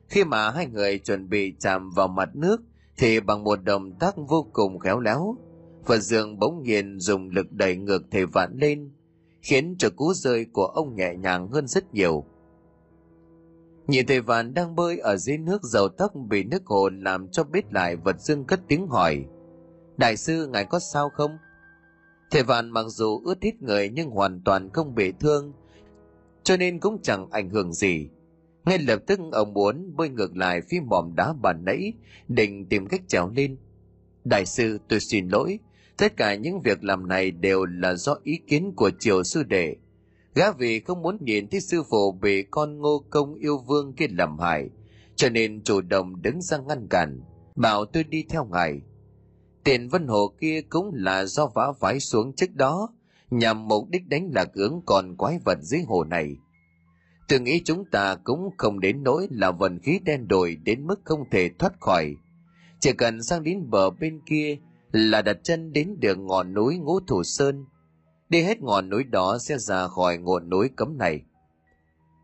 Khi 0.08 0.24
mà 0.24 0.52
hai 0.52 0.68
người 0.68 1.00
chuẩn 1.00 1.30
bị 1.30 1.54
chạm 1.60 1.90
vào 1.90 2.08
mặt 2.08 2.30
nước, 2.36 2.62
thì 2.98 3.20
bằng 3.20 3.44
một 3.44 3.64
động 3.64 3.92
tác 4.00 4.16
vô 4.28 4.48
cùng 4.54 4.80
khéo 4.80 5.00
léo 5.00 5.38
vật 5.86 6.00
dương 6.00 6.40
bỗng 6.40 6.64
nhiên 6.64 7.00
dùng 7.00 7.30
lực 7.30 7.52
đẩy 7.52 7.76
ngược 7.76 8.02
thầy 8.12 8.26
vạn 8.26 8.58
lên, 8.58 8.92
khiến 9.42 9.76
cho 9.80 9.90
cú 9.96 10.14
rơi 10.14 10.46
của 10.54 10.66
ông 10.66 10.96
nhẹ 10.96 11.16
nhàng 11.16 11.48
hơn 11.48 11.68
rất 11.68 11.94
nhiều. 11.94 12.26
Nhìn 13.88 14.06
thầy 14.06 14.22
vạn 14.22 14.54
đang 14.54 14.76
bơi 14.76 14.98
ở 14.98 15.18
dưới 15.18 15.38
nước 15.38 15.64
dầu 15.64 15.90
tóc 15.90 16.12
bị 16.30 16.44
nước 16.44 16.66
hồ 16.66 16.90
làm 16.90 17.28
cho 17.28 17.44
biết 17.44 17.74
lại 17.74 17.96
vật 17.96 18.20
dương 18.20 18.46
cất 18.46 18.60
tiếng 18.68 18.88
hỏi, 18.88 19.26
đại 19.98 20.18
sư, 20.18 20.48
ngài 20.48 20.66
có 20.66 20.80
sao 20.80 21.10
không? 21.10 21.38
Thầy 22.32 22.44
vạn 22.44 22.70
mặc 22.70 22.86
dù 22.88 23.22
ướt 23.26 23.44
hết 23.44 23.62
người 23.62 23.90
nhưng 23.90 24.10
hoàn 24.10 24.42
toàn 24.46 24.70
không 24.74 24.96
bị 24.96 25.12
thương 25.20 25.54
cho 26.50 26.58
nên 26.58 26.80
cũng 26.80 27.02
chẳng 27.02 27.30
ảnh 27.32 27.50
hưởng 27.50 27.74
gì. 27.74 28.10
Ngay 28.66 28.78
lập 28.78 29.00
tức 29.08 29.20
ông 29.32 29.54
muốn 29.54 29.96
bơi 29.96 30.10
ngược 30.10 30.38
lại 30.38 30.62
phía 30.70 30.80
mỏm 30.80 31.16
đá 31.16 31.34
bàn 31.34 31.66
nãy, 31.66 31.94
định 32.28 32.66
tìm 32.66 32.88
cách 32.88 33.02
trèo 33.08 33.30
lên. 33.36 33.58
Đại 34.24 34.46
sư, 34.46 34.80
tôi 34.88 35.00
xin 35.00 35.28
lỗi. 35.28 35.60
Tất 35.98 36.18
cả 36.18 36.36
những 36.36 36.62
việc 36.62 36.84
làm 36.84 37.08
này 37.08 37.32
đều 37.32 37.66
là 37.66 37.94
do 37.94 38.16
ý 38.24 38.40
kiến 38.48 38.72
của 38.76 38.92
triều 39.00 39.24
sư 39.24 39.44
đệ. 39.44 39.76
Gã 40.36 40.52
vì 40.52 40.80
không 40.80 41.02
muốn 41.02 41.18
nhìn 41.22 41.48
thấy 41.48 41.62
sư 41.62 41.84
phụ 41.90 42.12
bị 42.12 42.44
con 42.52 42.78
ngô 42.78 43.04
công 43.10 43.36
yêu 43.36 43.58
vương 43.58 43.94
kia 43.94 44.08
làm 44.10 44.40
hại, 44.40 44.70
cho 45.16 45.30
nên 45.30 45.64
chủ 45.64 45.82
động 45.82 46.22
đứng 46.22 46.42
ra 46.42 46.58
ngăn 46.58 46.88
cản, 46.88 47.22
bảo 47.56 47.86
tôi 47.86 48.04
đi 48.04 48.26
theo 48.30 48.46
ngài. 48.46 48.82
Tiền 49.64 49.90
vân 49.90 50.08
hồ 50.08 50.34
kia 50.42 50.62
cũng 50.70 50.92
là 50.94 51.26
do 51.26 51.48
vã 51.56 51.74
vái 51.80 52.00
xuống 52.00 52.34
trước 52.34 52.56
đó 52.56 52.90
nhằm 53.30 53.68
mục 53.68 53.90
đích 53.90 54.08
đánh 54.08 54.30
lạc 54.36 54.50
hướng 54.56 54.82
còn 54.86 55.16
quái 55.16 55.40
vật 55.46 55.58
dưới 55.62 55.82
hồ 55.82 56.04
này. 56.04 56.38
Tôi 57.28 57.40
nghĩ 57.40 57.62
chúng 57.66 57.86
ta 57.92 58.16
cũng 58.16 58.50
không 58.58 58.80
đến 58.80 59.04
nỗi 59.04 59.28
là 59.32 59.52
vận 59.52 59.80
khí 59.80 60.00
đen 60.06 60.28
đổi 60.28 60.56
đến 60.56 60.88
mức 60.88 61.02
không 61.04 61.30
thể 61.32 61.50
thoát 61.60 61.74
khỏi. 61.80 62.16
Chỉ 62.80 62.94
cần 62.94 63.24
sang 63.24 63.44
đến 63.44 63.70
bờ 63.70 63.90
bên 63.90 64.20
kia 64.26 64.58
là 64.92 65.22
đặt 65.22 65.38
chân 65.44 65.74
đến 65.74 65.96
đường 66.00 66.28
ngọn 66.28 66.54
núi 66.54 66.78
ngũ 66.78 67.00
thủ 67.00 67.24
sơn. 67.24 67.66
Đi 68.30 68.42
hết 68.42 68.62
ngọn 68.62 68.90
núi 68.90 69.04
đó 69.04 69.38
sẽ 69.38 69.58
ra 69.58 69.88
khỏi 69.88 70.18
ngọn 70.18 70.50
núi 70.50 70.70
cấm 70.76 70.98
này. 70.98 71.22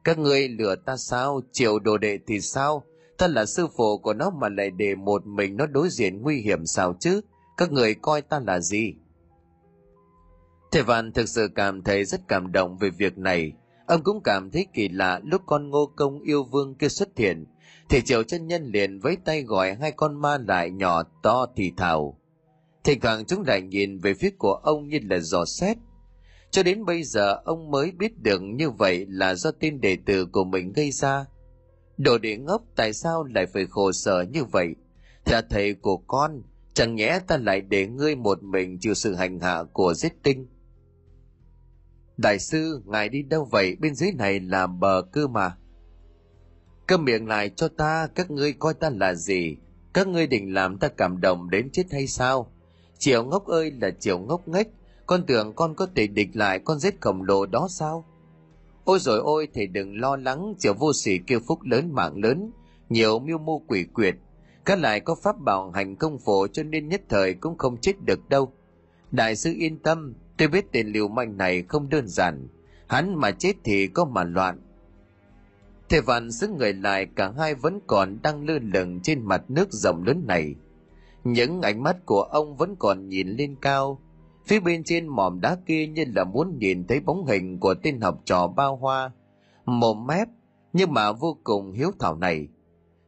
Các 0.04 0.18
ngươi 0.18 0.50
lừa 0.50 0.76
ta 0.76 0.98
sao? 0.98 1.42
Triệu 1.52 1.80
đồ 1.80 1.98
đệ 1.98 2.20
thì 2.28 2.42
sao? 2.42 2.84
Ta 3.18 3.28
là 3.28 3.46
sư 3.46 3.68
phụ 3.78 3.98
của 3.98 4.14
nó 4.14 4.30
mà 4.30 4.50
lại 4.50 4.72
để 4.72 4.96
một 4.96 5.28
mình 5.28 5.58
nó 5.58 5.66
đối 5.66 5.90
diện 5.90 6.22
nguy 6.22 6.42
hiểm 6.42 6.66
sao 6.66 6.96
chứ? 7.00 7.22
Các 7.58 7.72
người 7.72 7.96
coi 7.96 8.22
ta 8.22 8.40
là 8.40 8.60
gì? 8.60 8.94
Thầy 10.76 10.84
vạn 10.84 11.12
thực 11.12 11.30
sự 11.30 11.48
cảm 11.56 11.84
thấy 11.84 12.06
rất 12.06 12.28
cảm 12.28 12.52
động 12.52 12.78
về 12.78 12.90
việc 12.90 13.18
này. 13.18 13.54
Ông 13.88 14.04
cũng 14.04 14.24
cảm 14.24 14.52
thấy 14.52 14.68
kỳ 14.74 14.90
lạ 14.90 15.20
lúc 15.24 15.42
con 15.46 15.70
ngô 15.70 15.94
công 15.96 16.22
yêu 16.22 16.44
vương 16.44 16.76
kia 16.76 16.90
xuất 16.90 17.10
hiện. 17.18 17.46
Thầy 17.90 18.02
triệu 18.02 18.24
chân 18.24 18.48
nhân 18.48 18.66
liền 18.66 19.00
với 19.00 19.18
tay 19.26 19.44
gọi 19.44 19.74
hai 19.74 19.92
con 19.92 20.22
ma 20.22 20.38
lại 20.48 20.72
nhỏ 20.72 21.04
to 21.24 21.46
thì 21.56 21.72
thào. 21.78 22.20
Thỉnh 22.84 23.00
thoảng 23.00 23.26
chúng 23.26 23.44
lại 23.48 23.62
nhìn 23.62 24.00
về 24.00 24.14
phía 24.14 24.30
của 24.38 24.54
ông 24.54 24.88
như 24.88 25.00
là 25.10 25.20
dò 25.20 25.46
xét. 25.46 25.78
Cho 26.52 26.64
đến 26.64 26.86
bây 26.86 27.04
giờ, 27.04 27.42
ông 27.46 27.72
mới 27.72 27.92
biết 27.92 28.22
được 28.22 28.42
như 28.42 28.70
vậy 28.70 29.06
là 29.10 29.36
do 29.36 29.52
tên 29.52 29.82
đệ 29.82 29.98
tử 30.06 30.26
của 30.26 30.44
mình 30.44 30.74
gây 30.74 30.92
ra. 30.92 31.26
Đồ 31.98 32.18
địa 32.18 32.38
ngốc, 32.38 32.62
tại 32.76 32.94
sao 32.94 33.24
lại 33.24 33.46
phải 33.46 33.66
khổ 33.66 33.92
sở 33.92 34.26
như 34.32 34.44
vậy? 34.44 34.76
Là 35.26 35.42
thầy 35.50 35.74
của 35.74 35.98
con, 35.98 36.42
chẳng 36.74 36.96
nhẽ 36.96 37.20
ta 37.28 37.38
lại 37.38 37.62
để 37.62 37.88
ngươi 37.88 38.16
một 38.16 38.44
mình 38.44 38.78
chịu 38.80 38.94
sự 38.94 39.16
hành 39.16 39.40
hạ 39.40 39.64
của 39.74 39.94
giết 39.94 40.14
tinh? 40.24 40.48
Đại 42.18 42.40
sư 42.40 42.82
ngài 42.86 43.10
đi 43.10 43.22
đâu 43.22 43.48
vậy 43.52 43.76
bên 43.80 43.96
dưới 43.96 44.12
này 44.12 44.40
là 44.40 44.68
bờ 44.68 45.02
cơ 45.12 45.28
mà 45.28 45.58
câm 46.88 47.06
miệng 47.06 47.28
lại 47.28 47.52
cho 47.56 47.68
ta 47.68 48.08
các 48.16 48.32
ngươi 48.32 48.54
coi 48.54 48.74
ta 48.74 48.90
là 48.90 49.14
gì 49.14 49.58
các 49.94 50.08
ngươi 50.08 50.28
định 50.28 50.54
làm 50.54 50.78
ta 50.78 50.88
cảm 50.88 51.22
động 51.22 51.50
đến 51.50 51.70
chết 51.70 51.84
hay 51.92 52.08
sao 52.08 52.52
Triệu 52.98 53.24
ngốc 53.24 53.48
ơi 53.48 53.72
là 53.82 53.92
triệu 53.92 54.20
ngốc 54.20 54.48
nghếch, 54.48 54.68
con 55.06 55.26
tưởng 55.26 55.54
con 55.54 55.76
có 55.76 55.88
thể 55.96 56.08
địch 56.08 56.30
lại 56.34 56.60
con 56.60 56.80
giết 56.80 57.02
khổng 57.02 57.24
lồ 57.24 57.46
đó 57.46 57.68
sao? 57.70 58.06
Ôi 58.84 59.00
rồi 59.00 59.20
ôi 59.20 59.48
thầy 59.54 59.68
đừng 59.68 60.00
lo 60.00 60.16
lắng 60.16 60.54
triệu 60.60 60.74
vô 60.74 60.94
sỉ 60.94 61.18
kêu 61.28 61.40
phúc 61.48 61.60
lớn 61.62 61.94
mạng 61.94 62.24
lớn, 62.24 62.52
nhiều 62.90 63.20
mưu 63.20 63.38
mô 63.38 63.60
quỷ 63.68 63.84
quyệt. 63.94 64.16
Các 64.66 64.80
lại 64.80 65.00
có 65.00 65.16
pháp 65.16 65.40
bảo 65.40 65.72
hành 65.72 65.96
công 65.96 66.20
phổ 66.20 66.48
cho 66.48 66.64
nên 66.64 66.90
nhất 66.90 67.02
thời 67.10 67.34
cũng 67.34 67.58
không 67.58 67.78
chết 67.78 67.94
được 68.06 68.30
đâu. 68.30 68.54
Đại 69.12 69.36
sư 69.36 69.54
yên 69.58 69.80
tâm, 69.80 70.14
tôi 70.38 70.48
biết 70.48 70.72
tên 70.72 70.88
liều 70.88 71.08
manh 71.08 71.38
này 71.38 71.64
không 71.64 71.90
đơn 71.90 72.08
giản. 72.08 72.48
Hắn 72.88 73.16
mà 73.16 73.32
chết 73.32 73.54
thì 73.64 73.88
có 73.88 74.06
mà 74.06 74.24
loạn. 74.24 74.60
Thầy 75.90 76.02
vạn 76.02 76.32
giữ 76.32 76.48
người 76.48 76.74
lại, 76.74 77.06
cả 77.16 77.32
hai 77.38 77.56
vẫn 77.56 77.80
còn 77.88 78.18
đang 78.24 78.46
lơ 78.46 78.60
lửng 78.60 79.00
trên 79.04 79.26
mặt 79.26 79.44
nước 79.48 79.72
rộng 79.72 80.04
lớn 80.04 80.24
này. 80.28 80.56
Những 81.24 81.62
ánh 81.62 81.84
mắt 81.84 82.06
của 82.06 82.22
ông 82.22 82.58
vẫn 82.58 82.76
còn 82.80 83.10
nhìn 83.10 83.28
lên 83.28 83.56
cao. 83.62 84.02
Phía 84.48 84.60
bên 84.60 84.84
trên 84.84 85.08
mỏm 85.08 85.42
đá 85.42 85.58
kia 85.66 85.88
như 85.88 86.06
là 86.16 86.24
muốn 86.24 86.58
nhìn 86.60 86.88
thấy 86.88 87.00
bóng 87.00 87.26
hình 87.26 87.60
của 87.60 87.74
tên 87.74 88.02
học 88.02 88.22
trò 88.26 88.48
bao 88.48 88.76
hoa. 88.76 89.12
Mồm 89.66 90.08
mép, 90.08 90.28
nhưng 90.74 90.94
mà 90.94 91.12
vô 91.12 91.38
cùng 91.44 91.72
hiếu 91.72 91.92
thảo 92.00 92.16
này. 92.16 92.48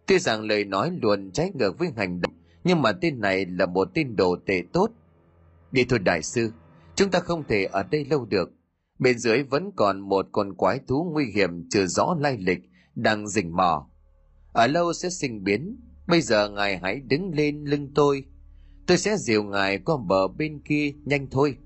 Tuy 0.05 0.19
rằng 0.19 0.41
lời 0.41 0.63
nói 0.63 0.91
luôn 1.01 1.31
trái 1.31 1.51
ngược 1.55 1.79
với 1.79 1.89
hành 1.97 2.21
động, 2.21 2.33
nhưng 2.63 2.81
mà 2.81 2.91
tên 2.91 3.21
này 3.21 3.45
là 3.45 3.65
một 3.65 3.87
tên 3.93 4.15
đồ 4.15 4.35
tệ 4.45 4.63
tốt. 4.73 4.89
Đi 5.71 5.85
thôi, 5.89 5.99
đại 5.99 6.21
sư 6.21 6.51
chúng 6.97 7.11
ta 7.11 7.19
không 7.19 7.43
thể 7.47 7.63
ở 7.63 7.83
đây 7.83 8.05
lâu 8.05 8.25
được 8.25 8.49
bên 8.99 9.19
dưới 9.19 9.43
vẫn 9.43 9.71
còn 9.75 9.99
một 9.99 10.27
con 10.31 10.55
quái 10.55 10.79
thú 10.87 11.09
nguy 11.13 11.25
hiểm 11.35 11.69
chưa 11.69 11.85
rõ 11.85 12.15
lai 12.19 12.37
lịch 12.39 12.59
đang 12.95 13.27
rình 13.27 13.55
mò 13.55 13.89
ở 14.53 14.67
lâu 14.67 14.93
sẽ 14.93 15.09
sinh 15.09 15.43
biến 15.43 15.77
Bây 16.07 16.21
giờ 16.21 16.49
ngài 16.49 16.77
hãy 16.77 16.99
đứng 16.99 17.31
lên 17.33 17.63
lưng 17.63 17.91
tôi. 17.95 18.25
Tôi 18.87 18.97
sẽ 18.97 19.17
dìu 19.17 19.43
ngài 19.43 19.77
qua 19.77 19.97
bờ 19.97 20.27
bên 20.27 20.59
kia 20.59 20.93
nhanh 21.05 21.27
thôi. 21.31 21.57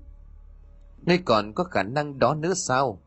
Ngươi 1.02 1.18
còn 1.18 1.52
có 1.54 1.64
khả 1.64 1.82
năng 1.82 2.18
đó 2.18 2.34
nữa 2.34 2.54
sao? 2.54 3.02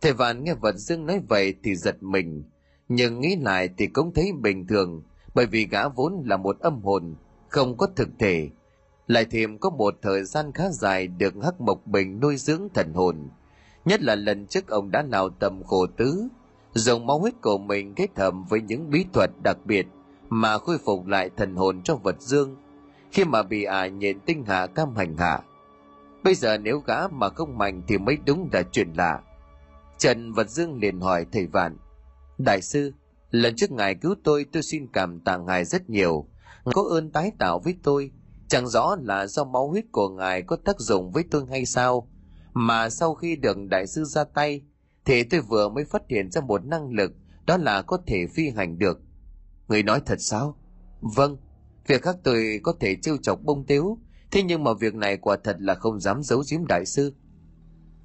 Thầy 0.00 0.12
Vạn 0.12 0.44
nghe 0.44 0.54
vật 0.54 0.76
dương 0.76 1.06
nói 1.06 1.20
vậy 1.28 1.54
thì 1.62 1.74
giật 1.74 2.02
mình. 2.02 2.44
Nhưng 2.88 3.20
nghĩ 3.20 3.36
lại 3.36 3.68
thì 3.78 3.86
cũng 3.86 4.14
thấy 4.14 4.32
bình 4.40 4.66
thường. 4.66 5.02
Bởi 5.34 5.46
vì 5.46 5.66
gã 5.66 5.88
vốn 5.88 6.22
là 6.26 6.36
một 6.36 6.60
âm 6.60 6.82
hồn, 6.82 7.14
không 7.48 7.76
có 7.76 7.86
thực 7.96 8.08
thể. 8.18 8.50
Lại 9.12 9.24
thêm 9.30 9.58
có 9.58 9.70
một 9.70 9.94
thời 10.02 10.24
gian 10.24 10.52
khá 10.52 10.64
dài 10.70 11.06
được 11.08 11.34
Hắc 11.42 11.60
Mộc 11.60 11.86
Bình 11.86 12.20
nuôi 12.20 12.36
dưỡng 12.36 12.68
thần 12.74 12.92
hồn. 12.94 13.28
Nhất 13.84 14.02
là 14.02 14.14
lần 14.14 14.46
trước 14.46 14.68
ông 14.68 14.90
đã 14.90 15.02
nào 15.02 15.28
tầm 15.28 15.62
khổ 15.64 15.86
tứ, 15.96 16.28
dùng 16.72 17.06
máu 17.06 17.18
huyết 17.18 17.34
của 17.42 17.58
mình 17.58 17.94
kết 17.94 18.18
hợp 18.18 18.34
với 18.48 18.60
những 18.60 18.90
bí 18.90 19.04
thuật 19.12 19.30
đặc 19.44 19.56
biệt– 19.64 19.86
mà 20.34 20.58
khôi 20.58 20.78
phục 20.78 21.06
lại 21.06 21.30
thần 21.36 21.56
hồn 21.56 21.82
cho 21.82 21.96
vật 21.96 22.20
dương. 22.20 22.56
Khi 23.10 23.24
mà 23.24 23.42
bị 23.42 23.64
ả 23.64 23.80
à 23.80 23.86
nhện 23.86 24.20
tinh 24.20 24.44
hạ 24.46 24.66
cam 24.66 24.96
hành 24.96 25.16
hạ 25.16 25.40
bây 26.24 26.34
giờ 26.34 26.58
nếu 26.58 26.78
gã 26.78 27.08
mà 27.08 27.28
không 27.28 27.58
mạnh 27.58 27.82
thì 27.88 27.98
mới 27.98 28.18
đúng 28.26 28.48
là 28.52 28.62
chuyện 28.72 28.92
lạ. 28.96 29.20
Trần 29.98 30.32
vật 30.32 30.50
dương 30.50 30.80
liền 30.80 31.00
hỏi 31.00 31.26
thầy 31.32 31.46
vạn 31.46 31.76
đại 32.38 32.62
sư 32.62 32.92
lần 33.30 33.56
trước 33.56 33.70
ngài 33.70 33.94
cứu 33.94 34.14
tôi 34.24 34.46
tôi 34.52 34.62
xin 34.62 34.86
cảm 34.92 35.20
tạ 35.20 35.36
ngài 35.36 35.64
rất 35.64 35.90
nhiều. 35.90 36.26
Ngài 36.64 36.72
có 36.74 36.84
ơn 36.90 37.10
tái 37.10 37.32
tạo 37.38 37.58
với 37.58 37.76
tôi 37.82 38.10
chẳng 38.52 38.68
rõ 38.68 38.96
là 39.02 39.26
do 39.26 39.44
máu 39.44 39.68
huyết 39.68 39.84
của 39.92 40.08
ngài 40.08 40.42
có 40.42 40.56
tác 40.64 40.80
dụng 40.80 41.10
với 41.10 41.24
tôi 41.30 41.46
hay 41.50 41.66
sao 41.66 42.08
mà 42.52 42.90
sau 42.90 43.14
khi 43.14 43.36
được 43.36 43.56
đại 43.70 43.86
sư 43.86 44.04
ra 44.04 44.24
tay 44.24 44.62
thì 45.04 45.22
tôi 45.22 45.40
vừa 45.40 45.68
mới 45.68 45.84
phát 45.84 46.02
hiện 46.08 46.30
ra 46.30 46.40
một 46.40 46.64
năng 46.64 46.90
lực 46.90 47.12
đó 47.46 47.56
là 47.56 47.82
có 47.82 47.98
thể 48.06 48.26
phi 48.34 48.50
hành 48.50 48.78
được 48.78 49.00
Người 49.68 49.82
nói 49.82 50.00
thật 50.06 50.20
sao? 50.20 50.56
Vâng, 51.00 51.36
việc 51.86 52.02
khác 52.02 52.16
tôi 52.24 52.60
có 52.62 52.74
thể 52.80 52.96
trêu 53.02 53.16
chọc 53.22 53.42
bông 53.42 53.66
tiếu, 53.66 53.98
thế 54.30 54.42
nhưng 54.42 54.64
mà 54.64 54.72
việc 54.72 54.94
này 54.94 55.16
quả 55.16 55.36
thật 55.44 55.56
là 55.60 55.74
không 55.74 56.00
dám 56.00 56.22
giấu 56.22 56.42
giếm 56.50 56.66
đại 56.66 56.86
sư. 56.86 57.14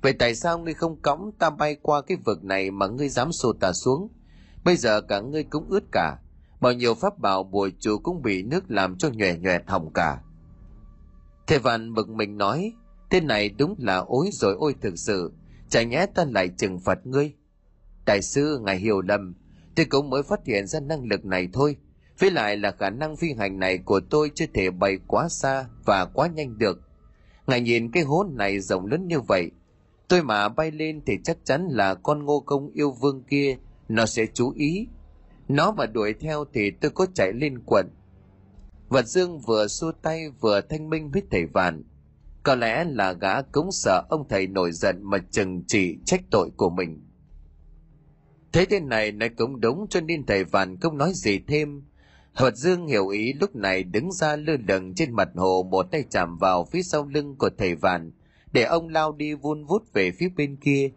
Vậy 0.02 0.14
tại 0.14 0.36
sao 0.36 0.60
ngươi 0.60 0.74
không 0.74 1.02
cõng 1.02 1.32
ta 1.40 1.50
bay 1.50 1.76
qua 1.82 2.02
cái 2.02 2.18
vực 2.26 2.44
này 2.44 2.72
mà 2.72 2.88
ngươi 2.88 3.10
dám 3.10 3.32
xô 3.32 3.54
ta 3.54 3.74
xuống? 3.74 4.08
Bây 4.64 4.78
giờ 4.78 5.02
cả 5.02 5.20
ngươi 5.20 5.44
cũng 5.44 5.70
ướt 5.70 5.84
cả, 5.92 6.18
bao 6.62 6.74
nhiêu 6.74 6.94
pháp 6.94 7.20
bảo 7.20 7.44
bùa 7.44 7.70
chủ 7.80 7.98
cũng 8.04 8.22
bị 8.22 8.44
nước 8.44 8.72
làm 8.72 8.98
cho 8.98 9.10
nhòe 9.10 9.38
nhòe 9.38 9.60
hỏng 9.68 9.94
cả. 9.94 10.20
Thầy 11.48 11.60
Vạn 11.60 11.94
bực 11.94 12.10
mình 12.10 12.38
nói, 12.38 12.74
thế 13.10 13.22
này 13.22 13.50
đúng 13.50 13.76
là 13.78 13.98
ối 13.98 14.30
rồi 14.32 14.56
ôi 14.60 14.76
thực 14.82 14.94
sự, 14.96 15.34
chả 15.70 15.84
nhẽ 15.84 16.06
ta 16.16 16.26
lại 16.26 16.50
trừng 16.58 16.80
phạt 16.80 17.08
ngươi. 17.08 17.34
Đại 18.06 18.22
sư, 18.22 18.60
ngài 18.64 18.78
hiểu 18.78 19.02
lầm, 19.02 19.36
tôi 19.78 19.86
cũng 19.86 20.10
mới 20.10 20.24
phát 20.24 20.46
hiện 20.46 20.68
ra 20.68 20.80
năng 20.80 21.04
lực 21.04 21.26
này 21.26 21.50
thôi 21.54 21.76
với 22.20 22.32
lại 22.32 22.58
là 22.58 22.72
khả 22.72 22.90
năng 22.90 23.16
phi 23.16 23.34
hành 23.34 23.60
này 23.60 23.78
của 23.78 24.00
tôi 24.00 24.32
chưa 24.36 24.46
thể 24.54 24.70
bay 24.70 25.00
quá 25.08 25.30
xa 25.30 25.66
và 25.86 26.06
quá 26.06 26.28
nhanh 26.28 26.58
được 26.58 26.82
ngài 27.48 27.62
nhìn 27.62 27.92
cái 27.92 28.04
hố 28.04 28.24
này 28.24 28.60
rộng 28.60 28.86
lớn 28.86 29.08
như 29.08 29.20
vậy 29.20 29.52
tôi 30.08 30.24
mà 30.24 30.50
bay 30.50 30.72
lên 30.72 31.02
thì 31.06 31.18
chắc 31.24 31.38
chắn 31.44 31.68
là 31.70 31.94
con 31.94 32.26
ngô 32.26 32.40
công 32.40 32.72
yêu 32.74 32.92
vương 32.92 33.24
kia 33.24 33.58
nó 33.90 34.06
sẽ 34.06 34.26
chú 34.34 34.54
ý 34.56 34.88
nó 35.48 35.72
mà 35.72 35.86
đuổi 35.86 36.14
theo 36.20 36.46
thì 36.54 36.72
tôi 36.72 36.92
có 36.92 37.06
chạy 37.14 37.34
lên 37.34 37.60
quận 37.66 37.90
vật 38.90 39.06
dương 39.06 39.40
vừa 39.40 39.68
xua 39.68 39.92
tay 39.92 40.30
vừa 40.30 40.62
thanh 40.62 40.90
minh 40.90 41.12
với 41.12 41.22
thầy 41.32 41.46
vạn 41.46 41.84
có 42.44 42.56
lẽ 42.56 42.84
là 42.84 43.14
gã 43.14 43.42
cũng 43.42 43.72
sợ 43.72 44.04
ông 44.10 44.28
thầy 44.30 44.48
nổi 44.48 44.72
giận 44.72 45.04
mà 45.04 45.18
chừng 45.32 45.64
trị 45.68 45.98
trách 46.06 46.22
tội 46.32 46.50
của 46.58 46.70
mình 46.70 47.04
thế 48.52 48.66
thế 48.66 48.80
này 48.80 49.12
nói 49.12 49.30
cũng 49.30 49.62
đúng 49.62 49.88
cho 49.90 50.02
nên 50.02 50.26
thầy 50.26 50.44
vạn 50.44 50.80
không 50.80 50.98
nói 50.98 51.12
gì 51.14 51.40
thêm 51.48 51.82
Vật 52.40 52.56
Dương 52.56 52.88
hiểu 52.88 53.08
ý 53.08 53.34
lúc 53.34 53.56
này 53.56 53.84
đứng 53.84 54.12
ra 54.12 54.36
lơ 54.36 54.58
lửng 54.68 54.94
trên 54.96 55.14
mặt 55.14 55.30
hồ 55.36 55.68
một 55.72 55.84
tay 55.92 56.04
chạm 56.10 56.38
vào 56.38 56.66
phía 56.66 56.82
sau 56.84 57.06
lưng 57.06 57.36
của 57.36 57.50
thầy 57.58 57.76
Vạn, 57.76 58.12
để 58.52 58.64
ông 58.64 58.90
lao 58.90 59.12
đi 59.12 59.34
vun 59.34 59.66
vút 59.66 59.94
về 59.94 60.12
phía 60.12 60.30
bên 60.38 60.56
kia. 60.56 60.92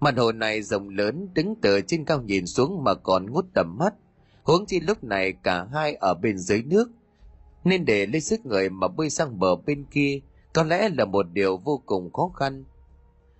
Mặt 0.00 0.14
hồ 0.16 0.32
này 0.32 0.62
rộng 0.62 0.88
lớn, 0.88 1.28
đứng 1.34 1.54
từ 1.62 1.80
trên 1.80 2.04
cao 2.04 2.22
nhìn 2.22 2.46
xuống 2.46 2.84
mà 2.84 2.94
còn 2.94 3.30
ngút 3.30 3.46
tầm 3.54 3.76
mắt. 3.78 3.94
Huống 4.42 4.66
chi 4.66 4.80
lúc 4.80 5.04
này 5.04 5.32
cả 5.32 5.66
hai 5.72 5.94
ở 5.94 6.14
bên 6.14 6.38
dưới 6.38 6.62
nước. 6.62 6.90
Nên 7.64 7.84
để 7.84 8.06
lấy 8.06 8.20
sức 8.20 8.46
người 8.46 8.70
mà 8.70 8.88
bơi 8.88 9.10
sang 9.10 9.38
bờ 9.38 9.56
bên 9.56 9.84
kia 9.90 10.20
có 10.52 10.62
lẽ 10.62 10.88
là 10.88 11.04
một 11.04 11.26
điều 11.32 11.56
vô 11.56 11.82
cùng 11.86 12.12
khó 12.12 12.30
khăn. 12.36 12.64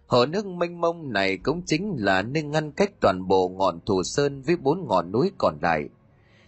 Hồ 0.06 0.26
nước 0.26 0.46
mênh 0.46 0.80
mông 0.80 1.12
này 1.12 1.36
cũng 1.36 1.62
chính 1.66 1.94
là 1.98 2.22
nơi 2.22 2.42
ngăn 2.42 2.72
cách 2.72 2.90
toàn 3.00 3.28
bộ 3.28 3.48
ngọn 3.48 3.80
thủ 3.86 4.02
sơn 4.02 4.42
với 4.42 4.56
bốn 4.56 4.86
ngọn 4.88 5.12
núi 5.12 5.30
còn 5.38 5.58
lại– 5.62 5.88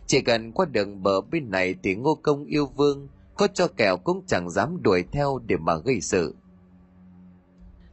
chỉ 0.06 0.20
cần 0.20 0.52
qua 0.52 0.66
đường 0.66 1.02
bờ 1.02 1.20
bên 1.20 1.50
này 1.50 1.74
thì 1.82 1.94
ngô 1.94 2.14
công 2.14 2.44
yêu 2.44 2.66
vương 2.66 3.08
có 3.36 3.48
cho 3.54 3.68
kẹo 3.68 3.96
cũng 3.96 4.22
chẳng 4.26 4.50
dám 4.50 4.82
đuổi 4.82 5.04
theo 5.12 5.40
để 5.46 5.56
mà 5.56 5.76
gây 5.76 6.00
sự. 6.00 6.34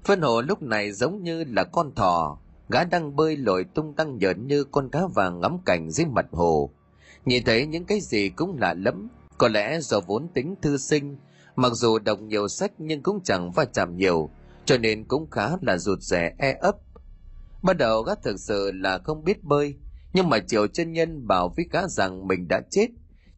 Phân 0.04 0.22
hồ 0.22 0.42
lúc 0.42 0.62
này 0.62 0.92
giống 0.92 1.24
như 1.24 1.44
là 1.44 1.64
con 1.64 1.96
thỏ, 1.96 2.38
gã 2.70 2.84
đang 2.84 3.16
bơi 3.16 3.38
lội 3.38 3.64
tung 3.64 3.94
tăng 3.94 4.18
nhợn 4.18 4.48
như 4.48 4.64
con 4.64 4.90
cá 4.90 5.08
vàng 5.08 5.40
ngắm 5.40 5.58
cảnh 5.66 5.92
dưới 5.92 6.06
mặt 6.06 6.26
hồ. 6.32 6.70
Nhìn 7.26 7.44
thấy 7.46 7.66
những 7.66 7.86
cái 7.86 8.00
gì 8.00 8.30
cũng 8.30 8.58
lạ 8.60 8.74
lắm, 8.74 9.08
có 9.38 9.48
lẽ 9.48 9.80
do 9.82 10.00
vốn 10.00 10.28
tính 10.34 10.56
thư 10.62 10.78
sinh, 10.78 11.18
mặc 11.56 11.74
dù 11.74 12.00
đọc 12.00 12.22
nhiều 12.22 12.48
sách 12.48 12.72
nhưng 12.78 13.04
cũng 13.04 13.24
chẳng 13.24 13.52
va 13.52 13.66
chạm 13.66 13.98
nhiều, 13.98 14.30
cho 14.66 14.78
nên 14.78 15.08
cũng 15.08 15.30
khá 15.30 15.50
là 15.62 15.78
rụt 15.78 16.00
rè 16.00 16.34
e 16.38 16.58
ấp. 16.62 16.76
Bắt 17.62 17.78
đầu 17.78 18.02
gã 18.02 18.16
thực 18.16 18.40
sự 18.40 18.72
là 18.72 18.98
không 18.98 19.24
biết 19.24 19.44
bơi, 19.44 19.76
nhưng 20.14 20.30
mà 20.30 20.40
triệu 20.40 20.68
chân 20.68 20.92
nhân 20.92 21.28
bảo 21.28 21.54
với 21.58 21.66
gã 21.72 21.88
rằng 21.88 22.28
mình 22.28 22.48
đã 22.48 22.62
chết. 22.72 22.88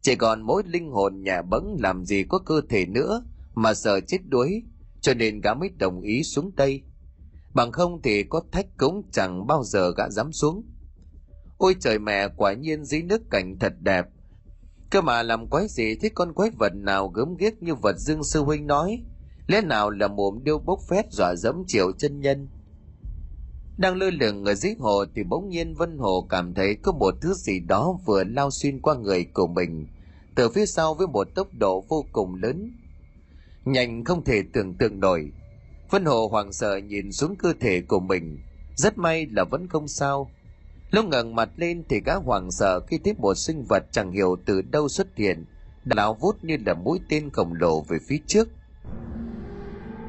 Chỉ 0.02 0.14
còn 0.14 0.42
mỗi 0.42 0.62
linh 0.66 0.90
hồn 0.90 1.22
nhà 1.22 1.42
bẫng 1.42 1.76
làm 1.80 2.04
gì 2.04 2.24
có 2.28 2.38
cơ 2.38 2.60
thể 2.68 2.86
nữa 2.86 3.22
mà 3.54 3.74
sợ 3.74 4.00
chết 4.00 4.18
đuối 4.28 4.62
cho 5.00 5.14
nên 5.14 5.40
gã 5.40 5.54
mới 5.54 5.68
đồng 5.78 6.00
ý 6.00 6.22
xuống 6.22 6.50
đây 6.56 6.82
bằng 7.56 7.72
không 7.72 8.02
thì 8.02 8.22
có 8.22 8.42
thách 8.52 8.66
cũng 8.76 9.02
chẳng 9.12 9.46
bao 9.46 9.64
giờ 9.64 9.92
gã 9.96 10.08
dám 10.08 10.32
xuống. 10.32 10.64
Ôi 11.58 11.76
trời 11.80 11.98
mẹ 11.98 12.28
quả 12.36 12.52
nhiên 12.52 12.84
dưới 12.84 13.02
nước 13.02 13.22
cảnh 13.30 13.56
thật 13.60 13.72
đẹp 13.80 14.06
cơ 14.90 15.00
mà 15.00 15.22
làm 15.22 15.46
quái 15.46 15.68
gì 15.68 15.94
thế 15.94 16.08
con 16.14 16.32
quái 16.32 16.50
vật 16.58 16.72
nào 16.74 17.08
gớm 17.08 17.36
ghiếc 17.36 17.62
như 17.62 17.74
vật 17.74 17.96
dương 17.98 18.24
sư 18.24 18.42
huynh 18.42 18.66
nói 18.66 19.02
lẽ 19.46 19.60
nào 19.60 19.90
là 19.90 20.08
mồm 20.08 20.44
điêu 20.44 20.58
bốc 20.58 20.80
phét 20.88 21.12
dọa 21.12 21.34
dẫm 21.36 21.64
triệu 21.66 21.92
chân 21.92 22.20
nhân 22.20 22.48
đang 23.76 23.96
lơ 23.96 24.10
lửng 24.10 24.44
ở 24.44 24.54
dưới 24.54 24.74
hồ 24.78 25.04
thì 25.14 25.22
bỗng 25.22 25.48
nhiên 25.48 25.74
Vân 25.74 25.98
Hồ 25.98 26.26
cảm 26.28 26.54
thấy 26.54 26.74
có 26.82 26.92
một 26.92 27.14
thứ 27.20 27.34
gì 27.34 27.60
đó 27.60 27.98
vừa 28.04 28.24
lao 28.24 28.50
xuyên 28.50 28.80
qua 28.80 28.94
người 28.94 29.24
của 29.24 29.46
mình, 29.46 29.86
từ 30.34 30.48
phía 30.48 30.66
sau 30.66 30.94
với 30.94 31.06
một 31.06 31.28
tốc 31.34 31.48
độ 31.58 31.84
vô 31.88 32.04
cùng 32.12 32.34
lớn. 32.34 32.72
Nhanh 33.64 34.04
không 34.04 34.24
thể 34.24 34.42
tưởng 34.52 34.74
tượng 34.74 35.00
nổi. 35.00 35.32
Vân 35.90 36.04
Hồ 36.04 36.28
hoàng 36.28 36.52
sợ 36.52 36.76
nhìn 36.76 37.12
xuống 37.12 37.36
cơ 37.36 37.52
thể 37.60 37.80
của 37.80 38.00
mình, 38.00 38.38
rất 38.76 38.98
may 38.98 39.26
là 39.26 39.44
vẫn 39.44 39.68
không 39.68 39.88
sao. 39.88 40.30
Lúc 40.90 41.04
ngẩng 41.04 41.34
mặt 41.34 41.50
lên 41.56 41.84
thì 41.88 42.00
gã 42.00 42.14
hoảng 42.14 42.50
sợ 42.50 42.80
khi 42.86 42.98
thấy 43.04 43.14
một 43.18 43.34
sinh 43.34 43.64
vật 43.68 43.84
chẳng 43.92 44.12
hiểu 44.12 44.36
từ 44.46 44.62
đâu 44.62 44.88
xuất 44.88 45.16
hiện, 45.16 45.44
đào 45.84 46.14
vút 46.20 46.44
như 46.44 46.56
là 46.66 46.74
mũi 46.74 47.00
tên 47.08 47.30
khổng 47.30 47.52
lồ 47.54 47.80
về 47.80 47.98
phía 48.08 48.18
trước. 48.26 48.48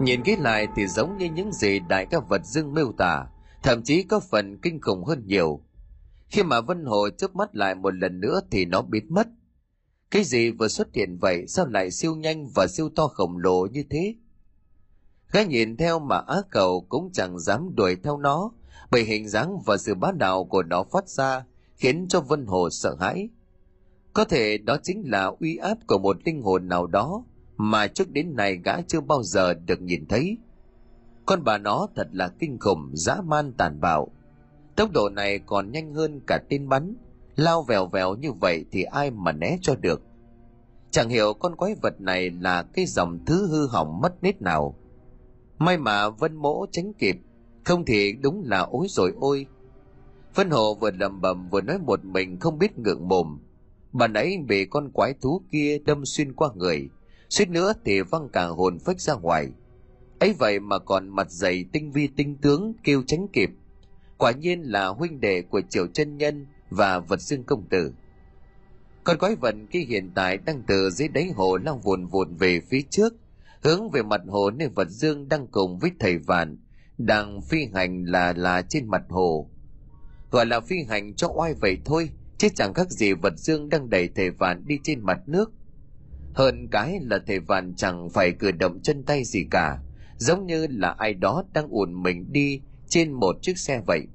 Nhìn 0.01 0.23
kỹ 0.23 0.35
lại 0.35 0.67
thì 0.75 0.87
giống 0.87 1.17
như 1.17 1.25
những 1.25 1.53
gì 1.53 1.79
đại 1.79 2.05
các 2.05 2.29
vật 2.29 2.41
dương 2.45 2.73
miêu 2.73 2.91
tả, 2.97 3.25
thậm 3.63 3.83
chí 3.83 4.03
có 4.03 4.19
phần 4.19 4.57
kinh 4.57 4.81
khủng 4.81 5.03
hơn 5.03 5.23
nhiều. 5.25 5.61
Khi 6.27 6.43
mà 6.43 6.61
Vân 6.61 6.85
Hồ 6.85 7.09
chớp 7.17 7.35
mắt 7.35 7.55
lại 7.55 7.75
một 7.75 7.93
lần 7.93 8.19
nữa 8.19 8.41
thì 8.51 8.65
nó 8.65 8.81
biến 8.81 9.05
mất. 9.09 9.27
Cái 10.11 10.23
gì 10.23 10.51
vừa 10.51 10.67
xuất 10.67 10.93
hiện 10.93 11.17
vậy 11.17 11.47
sao 11.47 11.65
lại 11.65 11.91
siêu 11.91 12.15
nhanh 12.15 12.47
và 12.55 12.67
siêu 12.67 12.89
to 12.95 13.07
khổng 13.07 13.37
lồ 13.37 13.65
như 13.65 13.83
thế? 13.89 14.15
gã 15.31 15.43
nhìn 15.43 15.77
theo 15.77 15.99
mà 15.99 16.17
á 16.17 16.37
cầu 16.49 16.85
cũng 16.89 17.09
chẳng 17.13 17.39
dám 17.39 17.75
đuổi 17.75 17.95
theo 18.03 18.17
nó 18.17 18.51
bởi 18.91 19.03
hình 19.03 19.29
dáng 19.29 19.59
và 19.65 19.77
sự 19.77 19.95
bá 19.95 20.11
đạo 20.11 20.43
của 20.43 20.63
nó 20.63 20.83
phát 20.83 21.09
ra 21.09 21.45
khiến 21.75 22.05
cho 22.09 22.21
Vân 22.21 22.45
Hồ 22.45 22.69
sợ 22.69 22.95
hãi. 22.99 23.29
Có 24.13 24.25
thể 24.25 24.57
đó 24.57 24.77
chính 24.83 25.11
là 25.11 25.31
uy 25.39 25.57
áp 25.57 25.77
của 25.87 25.97
một 25.97 26.17
linh 26.25 26.41
hồn 26.41 26.67
nào 26.67 26.87
đó 26.87 27.23
mà 27.57 27.87
trước 27.87 28.11
đến 28.11 28.35
nay 28.35 28.57
gã 28.63 28.81
chưa 28.81 29.01
bao 29.01 29.23
giờ 29.23 29.53
được 29.53 29.81
nhìn 29.81 30.05
thấy. 30.05 30.37
Con 31.25 31.43
bà 31.43 31.57
nó 31.57 31.87
thật 31.95 32.07
là 32.11 32.27
kinh 32.39 32.59
khủng, 32.59 32.91
dã 32.93 33.17
man 33.25 33.53
tàn 33.53 33.81
bạo. 33.81 34.07
Tốc 34.75 34.91
độ 34.91 35.09
này 35.09 35.39
còn 35.39 35.71
nhanh 35.71 35.93
hơn 35.93 36.19
cả 36.27 36.39
tên 36.49 36.69
bắn. 36.69 36.95
Lao 37.35 37.63
vèo 37.63 37.87
vèo 37.87 38.15
như 38.15 38.31
vậy 38.31 38.65
thì 38.71 38.83
ai 38.83 39.11
mà 39.11 39.31
né 39.31 39.57
cho 39.61 39.75
được. 39.75 40.01
Chẳng 40.91 41.09
hiểu 41.09 41.33
con 41.33 41.55
quái 41.55 41.75
vật 41.81 42.01
này 42.01 42.29
là 42.29 42.63
cái 42.63 42.85
dòng 42.85 43.19
thứ 43.25 43.47
hư 43.47 43.67
hỏng 43.67 44.01
mất 44.01 44.23
nết 44.23 44.41
nào. 44.41 44.75
May 45.57 45.77
mà 45.77 46.09
Vân 46.09 46.35
Mỗ 46.35 46.65
tránh 46.71 46.93
kịp, 46.93 47.17
không 47.67 47.85
thì 47.85 48.13
đúng 48.21 48.43
là 48.45 48.59
ối 48.59 48.87
rồi 48.89 49.13
ôi. 49.19 49.45
phân 50.33 50.49
Hồ 50.49 50.75
vừa 50.75 50.91
lầm 50.91 51.21
bầm 51.21 51.49
vừa 51.49 51.61
nói 51.61 51.77
một 51.79 52.05
mình 52.05 52.39
không 52.39 52.59
biết 52.59 52.79
ngượng 52.79 53.07
mồm. 53.07 53.39
Bà 53.91 54.07
nãy 54.07 54.37
bị 54.47 54.65
con 54.65 54.91
quái 54.91 55.13
thú 55.21 55.41
kia 55.51 55.77
đâm 55.85 56.05
xuyên 56.05 56.33
qua 56.33 56.49
người, 56.55 56.89
suýt 57.29 57.49
nữa 57.49 57.73
thì 57.85 58.01
văng 58.01 58.29
cả 58.29 58.45
hồn 58.45 58.79
phách 58.79 59.01
ra 59.01 59.13
ngoài 59.13 59.47
ấy 60.19 60.33
vậy 60.33 60.59
mà 60.59 60.79
còn 60.79 61.09
mặt 61.09 61.31
dày 61.31 61.65
tinh 61.71 61.91
vi 61.91 62.07
tinh 62.07 62.35
tướng 62.41 62.73
kêu 62.83 63.03
tránh 63.07 63.27
kịp 63.33 63.49
quả 64.17 64.31
nhiên 64.31 64.61
là 64.61 64.87
huynh 64.87 65.19
đệ 65.19 65.41
của 65.41 65.61
triều 65.69 65.87
chân 65.87 66.17
nhân 66.17 66.45
và 66.69 66.99
vật 66.99 67.21
dương 67.21 67.43
công 67.43 67.69
tử 67.69 67.93
con 69.03 69.17
quái 69.17 69.35
vật 69.35 69.55
kia 69.71 69.79
hiện 69.87 70.11
tại 70.15 70.37
đang 70.37 70.63
từ 70.67 70.89
dưới 70.89 71.07
đáy 71.07 71.31
hồ 71.35 71.57
lao 71.57 71.81
vùn 71.83 72.07
vùn 72.07 72.35
về 72.35 72.59
phía 72.69 72.81
trước 72.89 73.13
hướng 73.63 73.89
về 73.89 74.03
mặt 74.03 74.21
hồ 74.27 74.51
nơi 74.51 74.69
vật 74.75 74.89
dương 74.89 75.29
đang 75.29 75.47
cùng 75.47 75.79
với 75.79 75.91
thầy 75.99 76.17
vạn 76.17 76.57
đang 76.97 77.41
phi 77.41 77.57
hành 77.73 78.03
là 78.03 78.33
là 78.33 78.61
trên 78.61 78.87
mặt 78.87 79.01
hồ 79.09 79.49
gọi 80.31 80.45
là 80.45 80.59
phi 80.59 80.75
hành 80.89 81.13
cho 81.13 81.27
oai 81.35 81.53
vậy 81.53 81.77
thôi 81.85 82.09
chứ 82.37 82.47
chẳng 82.55 82.73
khác 82.73 82.91
gì 82.91 83.13
vật 83.13 83.33
dương 83.37 83.69
đang 83.69 83.89
đẩy 83.89 84.07
thể 84.07 84.29
vạn 84.29 84.63
đi 84.67 84.79
trên 84.83 84.99
mặt 85.01 85.19
nước 85.25 85.51
hơn 86.33 86.67
cái 86.71 86.99
là 87.01 87.19
thể 87.27 87.39
vạn 87.39 87.73
chẳng 87.75 88.09
phải 88.09 88.31
cử 88.31 88.51
động 88.51 88.79
chân 88.83 89.03
tay 89.03 89.23
gì 89.23 89.45
cả 89.51 89.79
giống 90.17 90.45
như 90.45 90.67
là 90.69 90.89
ai 90.89 91.13
đó 91.13 91.43
đang 91.53 91.67
ùn 91.69 92.03
mình 92.03 92.25
đi 92.31 92.61
trên 92.87 93.11
một 93.11 93.35
chiếc 93.41 93.57
xe 93.57 93.81
vậy. 93.87 94.07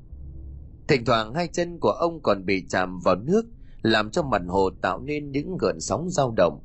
Thỉnh 0.89 1.05
thoảng 1.05 1.35
hai 1.35 1.49
chân 1.49 1.79
của 1.81 1.91
ông 1.91 2.21
còn 2.23 2.47
bị 2.47 2.65
chạm 2.69 2.99
vào 2.99 3.17
nước, 3.17 3.45
làm 3.83 4.11
cho 4.11 4.23
mặt 4.23 4.43
hồ 4.49 4.71
tạo 4.83 5.01
nên 5.01 5.31
những 5.31 5.57
gợn 5.61 5.81
sóng 5.81 6.11
dao 6.11 6.35
động. 6.37 6.63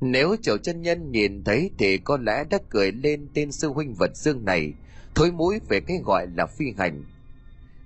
Nếu 0.00 0.36
triệu 0.42 0.58
chân 0.58 0.82
nhân 0.82 1.10
nhìn 1.10 1.44
thấy 1.44 1.70
thì 1.78 1.98
có 1.98 2.16
lẽ 2.16 2.44
đã 2.50 2.58
cười 2.68 2.92
lên 2.92 3.28
tên 3.34 3.52
sư 3.52 3.68
huynh 3.68 3.94
vật 3.94 4.16
dương 4.16 4.44
này, 4.44 4.74
thối 5.14 5.32
mũi 5.32 5.60
về 5.68 5.80
cái 5.80 6.00
gọi 6.04 6.26
là 6.36 6.46
phi 6.46 6.64
hành. 6.78 7.04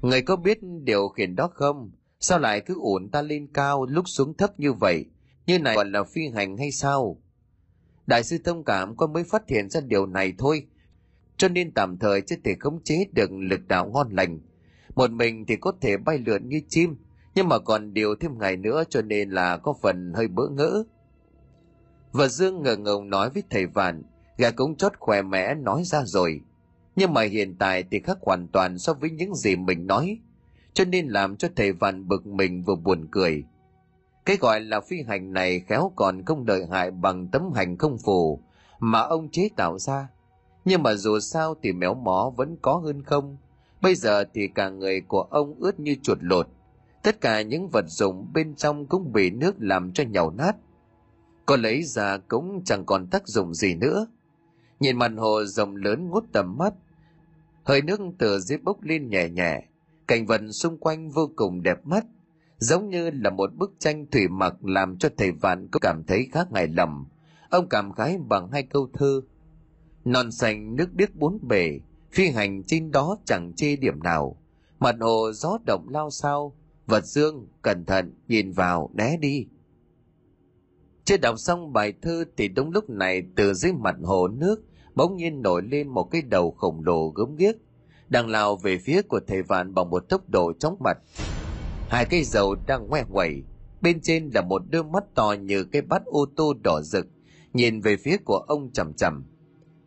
Người 0.02 0.22
có 0.22 0.36
biết 0.36 0.58
điều 0.82 1.08
khiển 1.08 1.36
đó 1.36 1.50
không? 1.54 1.90
Sao 2.20 2.38
lại 2.38 2.60
cứ 2.60 2.80
ổn 2.80 3.08
ta 3.08 3.22
lên 3.22 3.46
cao 3.54 3.86
lúc 3.86 4.08
xuống 4.08 4.34
thấp 4.34 4.60
như 4.60 4.72
vậy? 4.72 5.04
Như 5.46 5.58
này 5.58 5.74
gọi 5.74 5.84
là 5.84 6.04
phi 6.04 6.28
hành 6.28 6.56
hay 6.56 6.70
sao? 6.70 7.20
Đại 8.06 8.22
sư 8.22 8.38
thông 8.44 8.64
cảm 8.64 8.96
con 8.96 9.12
mới 9.12 9.24
phát 9.24 9.42
hiện 9.48 9.70
ra 9.70 9.80
điều 9.80 10.06
này 10.06 10.32
thôi. 10.38 10.66
Cho 11.36 11.48
nên 11.48 11.70
tạm 11.70 11.98
thời 11.98 12.20
chưa 12.20 12.36
thể 12.44 12.54
khống 12.60 12.82
chế 12.84 13.04
được 13.12 13.32
lực 13.32 13.68
đạo 13.68 13.90
ngon 13.94 14.08
lành. 14.10 14.40
Một 14.94 15.10
mình 15.10 15.46
thì 15.46 15.56
có 15.56 15.72
thể 15.80 15.96
bay 15.96 16.18
lượn 16.18 16.48
như 16.48 16.60
chim, 16.68 16.96
nhưng 17.34 17.48
mà 17.48 17.58
còn 17.58 17.94
điều 17.94 18.14
thêm 18.14 18.38
ngày 18.38 18.56
nữa 18.56 18.84
cho 18.90 19.02
nên 19.02 19.30
là 19.30 19.56
có 19.56 19.74
phần 19.82 20.12
hơi 20.14 20.28
bỡ 20.28 20.48
ngỡ. 20.48 20.84
Và 22.14 22.28
Dương 22.28 22.62
ngờ 22.62 22.76
ngồng 22.76 23.10
nói 23.10 23.30
với 23.30 23.42
thầy 23.50 23.66
Vạn, 23.66 24.02
gà 24.38 24.50
cũng 24.50 24.76
chót 24.76 24.92
khỏe 24.98 25.22
mẽ 25.22 25.54
nói 25.54 25.82
ra 25.84 26.02
rồi. 26.04 26.40
Nhưng 26.96 27.14
mà 27.14 27.22
hiện 27.22 27.56
tại 27.58 27.84
thì 27.90 28.00
khác 28.00 28.18
hoàn 28.20 28.48
toàn 28.48 28.78
so 28.78 28.92
với 28.92 29.10
những 29.10 29.34
gì 29.34 29.56
mình 29.56 29.86
nói, 29.86 30.18
cho 30.72 30.84
nên 30.84 31.08
làm 31.08 31.36
cho 31.36 31.48
thầy 31.56 31.72
Vạn 31.72 32.08
bực 32.08 32.26
mình 32.26 32.62
vừa 32.62 32.74
buồn 32.74 33.08
cười. 33.10 33.44
Cái 34.24 34.36
gọi 34.36 34.60
là 34.60 34.80
phi 34.80 35.02
hành 35.08 35.32
này 35.32 35.60
khéo 35.60 35.92
còn 35.96 36.24
không 36.24 36.46
đợi 36.46 36.66
hại 36.70 36.90
bằng 36.90 37.28
tấm 37.28 37.52
hành 37.54 37.76
không 37.76 37.98
phù 37.98 38.40
mà 38.78 39.00
ông 39.00 39.28
chế 39.30 39.48
tạo 39.56 39.78
ra. 39.78 40.08
Nhưng 40.64 40.82
mà 40.82 40.94
dù 40.94 41.20
sao 41.20 41.54
thì 41.62 41.72
méo 41.72 41.94
mó 41.94 42.32
vẫn 42.36 42.56
có 42.62 42.76
hơn 42.76 43.02
không. 43.02 43.36
Bây 43.82 43.94
giờ 43.94 44.24
thì 44.34 44.48
cả 44.48 44.68
người 44.68 45.00
của 45.00 45.22
ông 45.22 45.54
ướt 45.60 45.80
như 45.80 45.96
chuột 46.02 46.18
lột. 46.20 46.48
tất 47.02 47.20
cả 47.20 47.42
những 47.42 47.68
vật 47.68 47.84
dụng 47.88 48.26
bên 48.34 48.54
trong 48.54 48.86
cũng 48.86 49.12
bị 49.12 49.30
nước 49.30 49.54
làm 49.58 49.92
cho 49.92 50.04
nhàu 50.04 50.30
nát 50.30 50.56
có 51.46 51.56
lấy 51.56 51.82
ra 51.82 52.18
cũng 52.28 52.64
chẳng 52.64 52.84
còn 52.86 53.06
tác 53.06 53.28
dụng 53.28 53.54
gì 53.54 53.74
nữa. 53.74 54.06
Nhìn 54.80 54.98
mặt 54.98 55.12
hồ 55.16 55.44
rộng 55.44 55.76
lớn 55.76 56.08
ngút 56.08 56.24
tầm 56.32 56.56
mắt, 56.58 56.74
hơi 57.64 57.82
nước 57.82 58.00
từ 58.18 58.38
dưới 58.38 58.58
bốc 58.58 58.82
lên 58.82 59.08
nhẹ 59.08 59.28
nhẹ. 59.28 59.62
Cảnh 60.08 60.26
vật 60.26 60.40
xung 60.50 60.78
quanh 60.78 61.10
vô 61.10 61.30
cùng 61.36 61.62
đẹp 61.62 61.86
mắt, 61.86 62.04
giống 62.58 62.90
như 62.90 63.10
là 63.10 63.30
một 63.30 63.54
bức 63.54 63.72
tranh 63.78 64.06
thủy 64.12 64.28
mặc 64.28 64.54
làm 64.64 64.98
cho 64.98 65.08
thầy 65.16 65.30
vạn 65.30 65.68
có 65.68 65.80
cảm 65.80 66.04
thấy 66.04 66.28
khá 66.32 66.44
ngại 66.50 66.68
lầm. 66.68 67.06
ông 67.50 67.68
cảm 67.68 67.92
khái 67.92 68.18
bằng 68.28 68.50
hai 68.52 68.62
câu 68.62 68.88
thơ, 68.92 69.20
non 70.04 70.32
xanh 70.32 70.76
nước 70.76 70.92
biếc 70.92 71.14
bốn 71.14 71.38
bể 71.48 71.80
phi 72.12 72.28
hành 72.28 72.62
trên 72.62 72.90
đó 72.90 73.16
chẳng 73.24 73.52
chê 73.56 73.76
điểm 73.76 74.02
nào. 74.02 74.36
Mặt 74.78 74.96
hồ 75.00 75.32
gió 75.32 75.58
động 75.66 75.86
lao 75.88 76.10
sao, 76.10 76.56
vật 76.86 77.04
dương 77.04 77.46
cẩn 77.62 77.84
thận 77.84 78.14
nhìn 78.28 78.52
vào, 78.52 78.90
né 78.94 79.16
đi 79.16 79.46
chưa 81.04 81.16
đọc 81.16 81.38
xong 81.38 81.72
bài 81.72 81.92
thơ 82.02 82.24
thì 82.36 82.48
đúng 82.48 82.70
lúc 82.70 82.90
này 82.90 83.22
từ 83.36 83.54
dưới 83.54 83.72
mặt 83.72 83.94
hồ 84.02 84.28
nước 84.28 84.62
bỗng 84.94 85.16
nhiên 85.16 85.42
nổi 85.42 85.62
lên 85.62 85.88
một 85.88 86.04
cái 86.04 86.22
đầu 86.22 86.50
khổng 86.50 86.84
lồ 86.84 87.08
gớm 87.08 87.36
ghiếc. 87.36 87.54
Đang 88.08 88.28
lao 88.28 88.56
về 88.56 88.78
phía 88.78 89.02
của 89.02 89.20
thầy 89.26 89.42
vạn 89.42 89.74
bằng 89.74 89.90
một 89.90 90.08
tốc 90.08 90.28
độ 90.28 90.52
chóng 90.52 90.76
mặt. 90.80 90.98
Hai 91.88 92.06
cây 92.10 92.24
dầu 92.24 92.56
đang 92.66 92.88
ngoe 92.88 93.04
quẩy 93.12 93.42
bên 93.80 94.00
trên 94.00 94.30
là 94.34 94.42
một 94.42 94.62
đôi 94.70 94.84
mắt 94.84 95.04
to 95.14 95.32
như 95.40 95.64
cái 95.64 95.82
bát 95.82 96.04
ô 96.04 96.26
tô 96.36 96.54
đỏ 96.64 96.80
rực, 96.82 97.06
nhìn 97.52 97.80
về 97.80 97.96
phía 97.96 98.16
của 98.24 98.36
ông 98.36 98.70
chầm 98.72 98.92
chầm 98.92 99.24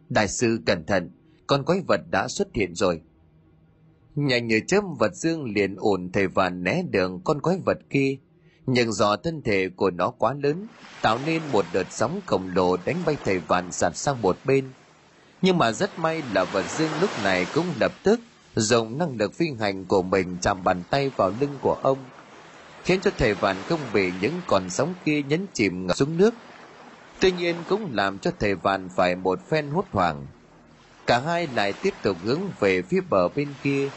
đại 0.10 0.28
sư 0.28 0.60
cẩn 0.66 0.86
thận, 0.86 1.12
con 1.48 1.66
quái 1.66 1.82
vật 1.88 2.02
đã 2.12 2.28
xuất 2.28 2.48
hiện 2.54 2.76
rồi. 2.76 3.02
Nhanh 4.16 4.48
như 4.48 4.62
chớp, 4.68 4.84
vật 5.00 5.16
dương 5.16 5.44
liền 5.44 5.76
ổn 5.76 6.10
thầy 6.14 6.28
vạn 6.28 6.64
né 6.64 6.84
đường 6.90 7.22
con 7.24 7.42
quái 7.42 7.58
vật 7.66 7.78
kia 7.90 8.18
nhưng 8.68 8.94
do 8.94 9.16
thân 9.16 9.42
thể 9.42 9.70
của 9.76 9.92
nó 9.92 10.10
quá 10.10 10.34
lớn, 10.44 10.68
tạo 11.02 11.20
nên 11.26 11.42
một 11.52 11.66
đợt 11.74 11.88
sóng 11.90 12.22
khổng 12.26 12.52
lồ 12.56 12.78
đánh 12.86 12.98
bay 13.06 13.18
thầy 13.26 13.40
vạn 13.40 13.72
sạt 13.72 13.98
sang 13.98 14.22
một 14.22 14.38
bên. 14.46 14.66
Nhưng 15.42 15.58
mà 15.58 15.72
rất 15.72 16.00
may 16.00 16.24
là 16.34 16.44
vật 16.44 16.66
dương 16.78 16.92
lúc 17.02 17.10
này 17.24 17.46
cũng 17.54 17.66
lập 17.80 17.92
tức 18.04 18.20
dùng 18.56 18.98
năng 18.98 19.18
lực 19.18 19.34
phi 19.34 19.46
hành 19.60 19.86
của 19.86 20.02
mình 20.02 20.38
chạm 20.42 20.64
bàn 20.64 20.84
tay 20.90 21.12
vào 21.18 21.32
lưng 21.40 21.58
của 21.62 21.74
ông, 21.74 21.98
khiến 22.84 23.00
cho 23.02 23.12
thầy 23.18 23.34
vạn 23.34 23.56
không 23.70 23.80
bị 23.94 24.12
những 24.22 24.42
con 24.48 24.70
sóng 24.70 24.94
kia 25.06 25.22
nhấn 25.22 25.46
chìm 25.54 25.88
ngập 25.88 25.98
xuống 25.98 26.18
nước. 26.18 26.34
Tuy 27.20 27.32
nhiên 27.32 27.56
cũng 27.70 27.94
làm 27.94 28.20
cho 28.20 28.32
thầy 28.40 28.56
vạn 28.56 28.90
phải 28.90 29.16
một 29.16 29.40
phen 29.50 29.68
hốt 29.68 29.86
hoảng. 29.92 30.28
Cả 31.08 31.20
hai 31.20 31.48
lại 31.56 31.74
tiếp 31.74 31.94
tục 32.04 32.18
hướng 32.24 32.42
về 32.60 32.82
phía 32.82 33.02
bờ 33.10 33.28
bên 33.28 33.48
kia. 33.64 33.90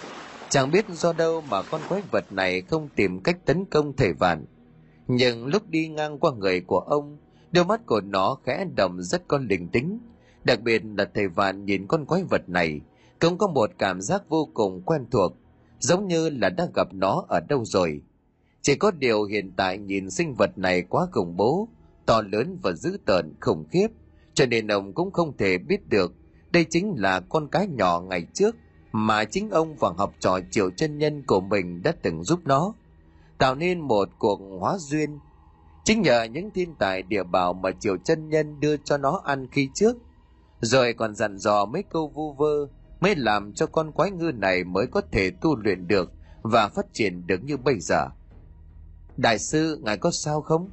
Chẳng 0.49 0.71
biết 0.71 0.85
do 0.89 1.13
đâu 1.13 1.41
mà 1.41 1.63
con 1.63 1.81
quái 1.89 2.03
vật 2.11 2.33
này 2.33 2.63
không 2.63 2.89
tìm 2.97 3.23
cách 3.23 3.37
tấn 3.45 3.65
công 3.65 3.97
thầy 3.97 4.13
vạn 4.13 4.45
nhưng 5.11 5.47
lúc 5.47 5.63
đi 5.69 5.89
ngang 5.89 6.19
qua 6.19 6.33
người 6.33 6.61
của 6.61 6.79
ông, 6.79 7.19
đôi 7.53 7.65
mắt 7.65 7.87
của 7.87 8.01
nó 8.01 8.39
khẽ 8.45 8.67
động 8.77 9.03
rất 9.03 9.29
con 9.29 9.47
linh 9.49 9.69
tính. 9.69 9.99
Đặc 10.45 10.61
biệt 10.63 10.83
là 10.97 11.11
thầy 11.15 11.29
vạn 11.29 11.65
nhìn 11.65 11.87
con 11.87 12.05
quái 12.05 12.25
vật 12.25 12.49
này, 12.49 12.81
cũng 13.21 13.39
có 13.39 13.47
một 13.47 13.71
cảm 13.79 14.01
giác 14.01 14.29
vô 14.29 14.49
cùng 14.55 14.83
quen 14.83 15.07
thuộc, 15.11 15.33
giống 15.79 16.09
như 16.09 16.31
là 16.31 16.51
đã 16.51 16.67
gặp 16.75 16.89
nó 16.93 17.25
ở 17.29 17.41
đâu 17.41 17.65
rồi. 17.65 18.01
Chỉ 18.63 18.75
có 18.75 18.91
điều 18.91 19.25
hiện 19.25 19.53
tại 19.57 19.79
nhìn 19.79 20.11
sinh 20.11 20.35
vật 20.35 20.59
này 20.59 20.83
quá 20.83 21.07
khủng 21.13 21.37
bố, 21.37 21.69
to 22.07 22.23
lớn 22.33 22.59
và 22.63 22.73
dữ 22.73 22.99
tợn, 23.05 23.35
khủng 23.41 23.65
khiếp, 23.71 23.89
cho 24.35 24.47
nên 24.47 24.67
ông 24.67 24.93
cũng 24.93 25.11
không 25.11 25.37
thể 25.37 25.59
biết 25.59 25.89
được 25.89 26.15
đây 26.53 26.65
chính 26.71 26.95
là 26.97 27.21
con 27.21 27.49
cái 27.49 27.67
nhỏ 27.67 28.01
ngày 28.01 28.27
trước 28.35 28.57
mà 28.93 29.25
chính 29.25 29.51
ông 29.51 29.75
và 29.75 29.91
học 29.97 30.15
trò 30.21 30.39
triệu 30.51 30.71
chân 30.71 30.99
nhân 30.99 31.23
của 31.27 31.41
mình 31.41 31.83
đã 31.83 31.93
từng 32.03 32.25
giúp 32.25 32.41
nó 32.45 32.75
tạo 33.41 33.55
nên 33.55 33.81
một 33.81 34.09
cuộc 34.19 34.41
hóa 34.61 34.79
duyên. 34.79 35.19
Chính 35.85 36.03
nhờ 36.03 36.23
những 36.23 36.51
thiên 36.51 36.75
tài 36.75 37.03
địa 37.03 37.23
bảo 37.23 37.53
mà 37.53 37.71
triều 37.81 37.97
chân 37.97 38.29
nhân 38.29 38.61
đưa 38.61 38.77
cho 38.77 38.99
nó 38.99 39.21
ăn 39.25 39.47
khi 39.53 39.69
trước, 39.75 39.97
rồi 40.61 40.93
còn 40.93 41.15
dặn 41.15 41.39
dò 41.39 41.65
mấy 41.65 41.83
câu 41.83 42.09
vu 42.09 42.33
vơ, 42.33 42.67
mới 43.01 43.17
làm 43.17 43.53
cho 43.53 43.67
con 43.67 43.93
quái 43.93 44.11
ngư 44.11 44.33
này 44.33 44.65
mới 44.65 44.87
có 44.87 45.01
thể 45.13 45.31
tu 45.31 45.57
luyện 45.57 45.89
được 45.89 46.13
và 46.43 46.69
phát 46.69 46.87
triển 46.93 47.27
được 47.27 47.45
như 47.45 47.57
bây 47.57 47.81
giờ. 47.81 48.09
Đại 49.17 49.39
sư, 49.39 49.81
ngài 49.83 49.97
có 49.97 50.11
sao 50.11 50.41
không? 50.41 50.71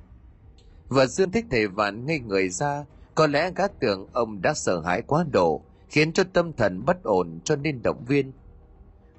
Vợ 0.88 1.06
dương 1.06 1.32
thích 1.32 1.46
Thể 1.52 1.68
vạn 1.68 2.06
ngây 2.06 2.20
người 2.20 2.50
ra, 2.50 2.86
có 3.16 3.28
lẽ 3.28 3.52
gã 3.56 3.68
tưởng 3.68 4.08
ông 4.14 4.42
đã 4.42 4.54
sợ 4.54 4.82
hãi 4.82 5.02
quá 5.02 5.26
độ, 5.32 5.62
khiến 5.90 6.14
cho 6.14 6.24
tâm 6.34 6.54
thần 6.54 6.86
bất 6.86 7.04
ổn 7.04 7.40
cho 7.44 7.56
nên 7.56 7.82
động 7.82 8.06
viên 8.08 8.32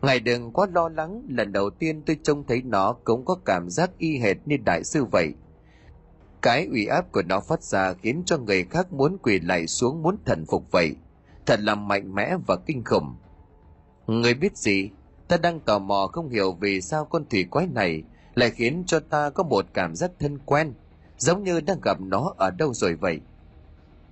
ngài 0.02 0.20
đừng 0.20 0.52
quá 0.52 0.66
lo 0.72 0.88
lắng, 0.88 1.22
lần 1.28 1.52
đầu 1.52 1.70
tiên 1.70 2.02
tôi 2.06 2.16
trông 2.22 2.44
thấy 2.46 2.62
nó 2.62 2.92
cũng 3.04 3.24
có 3.24 3.34
cảm 3.44 3.70
giác 3.70 3.90
y 3.98 4.18
hệt 4.18 4.36
như 4.46 4.56
đại 4.64 4.84
sư 4.84 5.04
vậy. 5.04 5.34
Cái 6.42 6.66
ủy 6.66 6.86
áp 6.86 7.12
của 7.12 7.22
nó 7.22 7.40
phát 7.40 7.62
ra 7.62 7.92
khiến 7.92 8.22
cho 8.26 8.38
người 8.38 8.64
khác 8.64 8.92
muốn 8.92 9.18
quỳ 9.22 9.40
lại 9.40 9.66
xuống 9.66 10.02
muốn 10.02 10.16
thần 10.24 10.46
phục 10.46 10.70
vậy. 10.70 10.96
Thật 11.46 11.60
là 11.60 11.74
mạnh 11.74 12.14
mẽ 12.14 12.36
và 12.46 12.56
kinh 12.66 12.84
khủng. 12.84 13.16
Người 14.06 14.34
biết 14.34 14.56
gì? 14.56 14.90
Ta 15.28 15.36
đang 15.36 15.60
tò 15.60 15.78
mò 15.78 16.06
không 16.12 16.28
hiểu 16.28 16.52
vì 16.52 16.80
sao 16.80 17.04
con 17.04 17.24
thủy 17.30 17.44
quái 17.44 17.66
này 17.66 18.02
lại 18.34 18.50
khiến 18.50 18.84
cho 18.86 19.00
ta 19.00 19.30
có 19.30 19.42
một 19.42 19.66
cảm 19.74 19.94
giác 19.94 20.10
thân 20.18 20.38
quen, 20.38 20.72
giống 21.18 21.44
như 21.44 21.60
đang 21.60 21.80
gặp 21.82 22.00
nó 22.00 22.34
ở 22.36 22.50
đâu 22.50 22.74
rồi 22.74 22.94
vậy. 22.94 23.20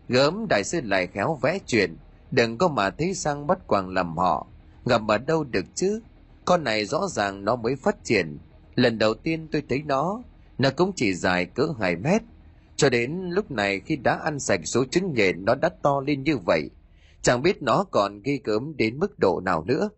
Gớm, 0.09 0.47
đại 0.49 0.65
sư 0.65 0.81
lại 0.85 1.07
khéo 1.07 1.39
vẽ 1.43 1.59
chuyện. 1.67 1.97
Đừng 2.31 2.59
có 2.59 2.69
mà 2.69 2.91
thấy 2.91 3.15
sang 3.15 3.47
bắt 3.47 3.67
quàng 3.67 3.89
làm 3.89 4.17
họ 4.17 4.47
gặp 4.87 5.03
ở 5.09 5.19
đâu 5.19 5.45
được 5.45 5.65
chứ? 5.75 6.01
Con 6.45 6.65
này 6.65 6.85
rõ 6.85 7.07
ràng 7.09 7.45
nó 7.45 7.57
mới 7.57 7.77
phát 7.77 8.05
triển. 8.05 8.39
Lần 8.75 8.99
đầu 8.99 9.15
tiên 9.15 9.49
tôi 9.53 9.63
thấy 9.69 9.83
nó 9.83 10.23
nó 10.59 10.71
cũng 10.77 10.93
chỉ 10.97 11.15
dài 11.15 11.47
cỡ 11.47 11.69
2 11.81 11.97
mét. 11.97 12.23
Cho 12.77 12.91
đến 12.91 13.31
lúc 13.31 13.51
này 13.51 13.81
khi 13.81 13.97
đã 13.97 14.21
ăn 14.25 14.41
sạch 14.41 14.61
số 14.65 14.85
trứng 14.85 15.15
nhện, 15.15 15.45
nó 15.45 15.55
đã 15.55 15.69
to 15.83 16.01
lên 16.07 16.23
như 16.23 16.39
vậy. 16.47 16.71
Chẳng 17.23 17.43
biết 17.43 17.63
nó 17.63 17.85
còn 17.91 18.23
ghi 18.23 18.41
gớm 18.45 18.77
đến 18.77 18.99
mức 18.99 19.19
độ 19.19 19.41
nào 19.45 19.65
nữa. 19.65 19.91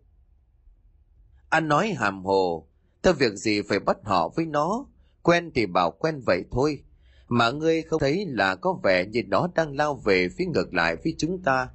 Anh 1.49 1.67
nói 1.67 1.93
hàm 1.97 2.25
hồ 2.25 2.67
theo 3.03 3.13
việc 3.13 3.33
gì 3.33 3.61
phải 3.61 3.79
bắt 3.79 3.97
họ 4.03 4.29
với 4.29 4.45
nó? 4.45 4.85
Quen 5.21 5.51
thì 5.55 5.65
bảo 5.65 5.91
quen 5.91 6.21
vậy 6.25 6.43
thôi. 6.51 6.83
Mà 7.27 7.51
ngươi 7.51 7.81
không 7.81 7.99
thấy 7.99 8.25
là 8.27 8.55
có 8.55 8.79
vẻ 8.83 9.05
như 9.05 9.23
nó 9.27 9.49
đang 9.55 9.75
lao 9.75 9.95
về 9.95 10.29
phía 10.37 10.45
ngược 10.45 10.73
lại 10.73 10.95
với 11.03 11.15
chúng 11.17 11.43
ta 11.43 11.69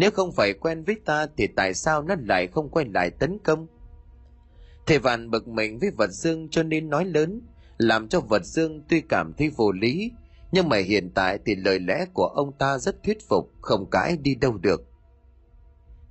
nếu 0.00 0.10
không 0.10 0.32
phải 0.32 0.52
quen 0.52 0.84
với 0.84 0.96
ta 1.04 1.26
thì 1.36 1.46
tại 1.46 1.74
sao 1.74 2.02
nó 2.02 2.14
lại 2.28 2.46
không 2.46 2.68
quay 2.68 2.86
lại 2.94 3.10
tấn 3.10 3.38
công? 3.44 3.66
Thầy 4.86 4.98
vạn 4.98 5.30
bực 5.30 5.48
mình 5.48 5.78
với 5.78 5.90
vật 5.90 6.10
dương 6.10 6.48
cho 6.50 6.62
nên 6.62 6.90
nói 6.90 7.04
lớn 7.04 7.40
làm 7.78 8.08
cho 8.08 8.20
vật 8.20 8.44
dương 8.44 8.82
tuy 8.88 9.00
cảm 9.00 9.32
thấy 9.32 9.50
vô 9.56 9.72
lý 9.72 10.12
nhưng 10.52 10.68
mà 10.68 10.76
hiện 10.76 11.10
tại 11.14 11.38
thì 11.46 11.54
lời 11.54 11.80
lẽ 11.80 12.06
của 12.12 12.26
ông 12.26 12.52
ta 12.58 12.78
rất 12.78 13.02
thuyết 13.02 13.28
phục 13.28 13.52
không 13.60 13.90
cãi 13.90 14.16
đi 14.16 14.34
đâu 14.34 14.58
được. 14.58 14.82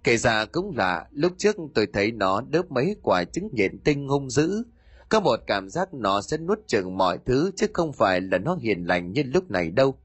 Kể 0.03 0.17
ra 0.17 0.45
cũng 0.45 0.77
lạ, 0.77 1.07
lúc 1.11 1.33
trước 1.37 1.55
tôi 1.73 1.87
thấy 1.93 2.11
nó 2.11 2.41
đớp 2.41 2.71
mấy 2.71 2.95
quả 3.03 3.23
trứng 3.23 3.49
nhện 3.51 3.79
tinh 3.79 4.07
hung 4.07 4.29
dữ 4.29 4.63
có 5.09 5.19
một 5.19 5.39
cảm 5.47 5.69
giác 5.69 5.93
nó 5.93 6.21
sẽ 6.21 6.37
nuốt 6.37 6.59
chừng 6.67 6.97
mọi 6.97 7.17
thứ 7.25 7.51
chứ 7.55 7.67
không 7.73 7.93
phải 7.93 8.21
là 8.21 8.37
nó 8.37 8.55
hiền 8.55 8.87
lành 8.87 9.11
như 9.11 9.23
lúc 9.23 9.51
này 9.51 9.71
đâu. 9.71 9.95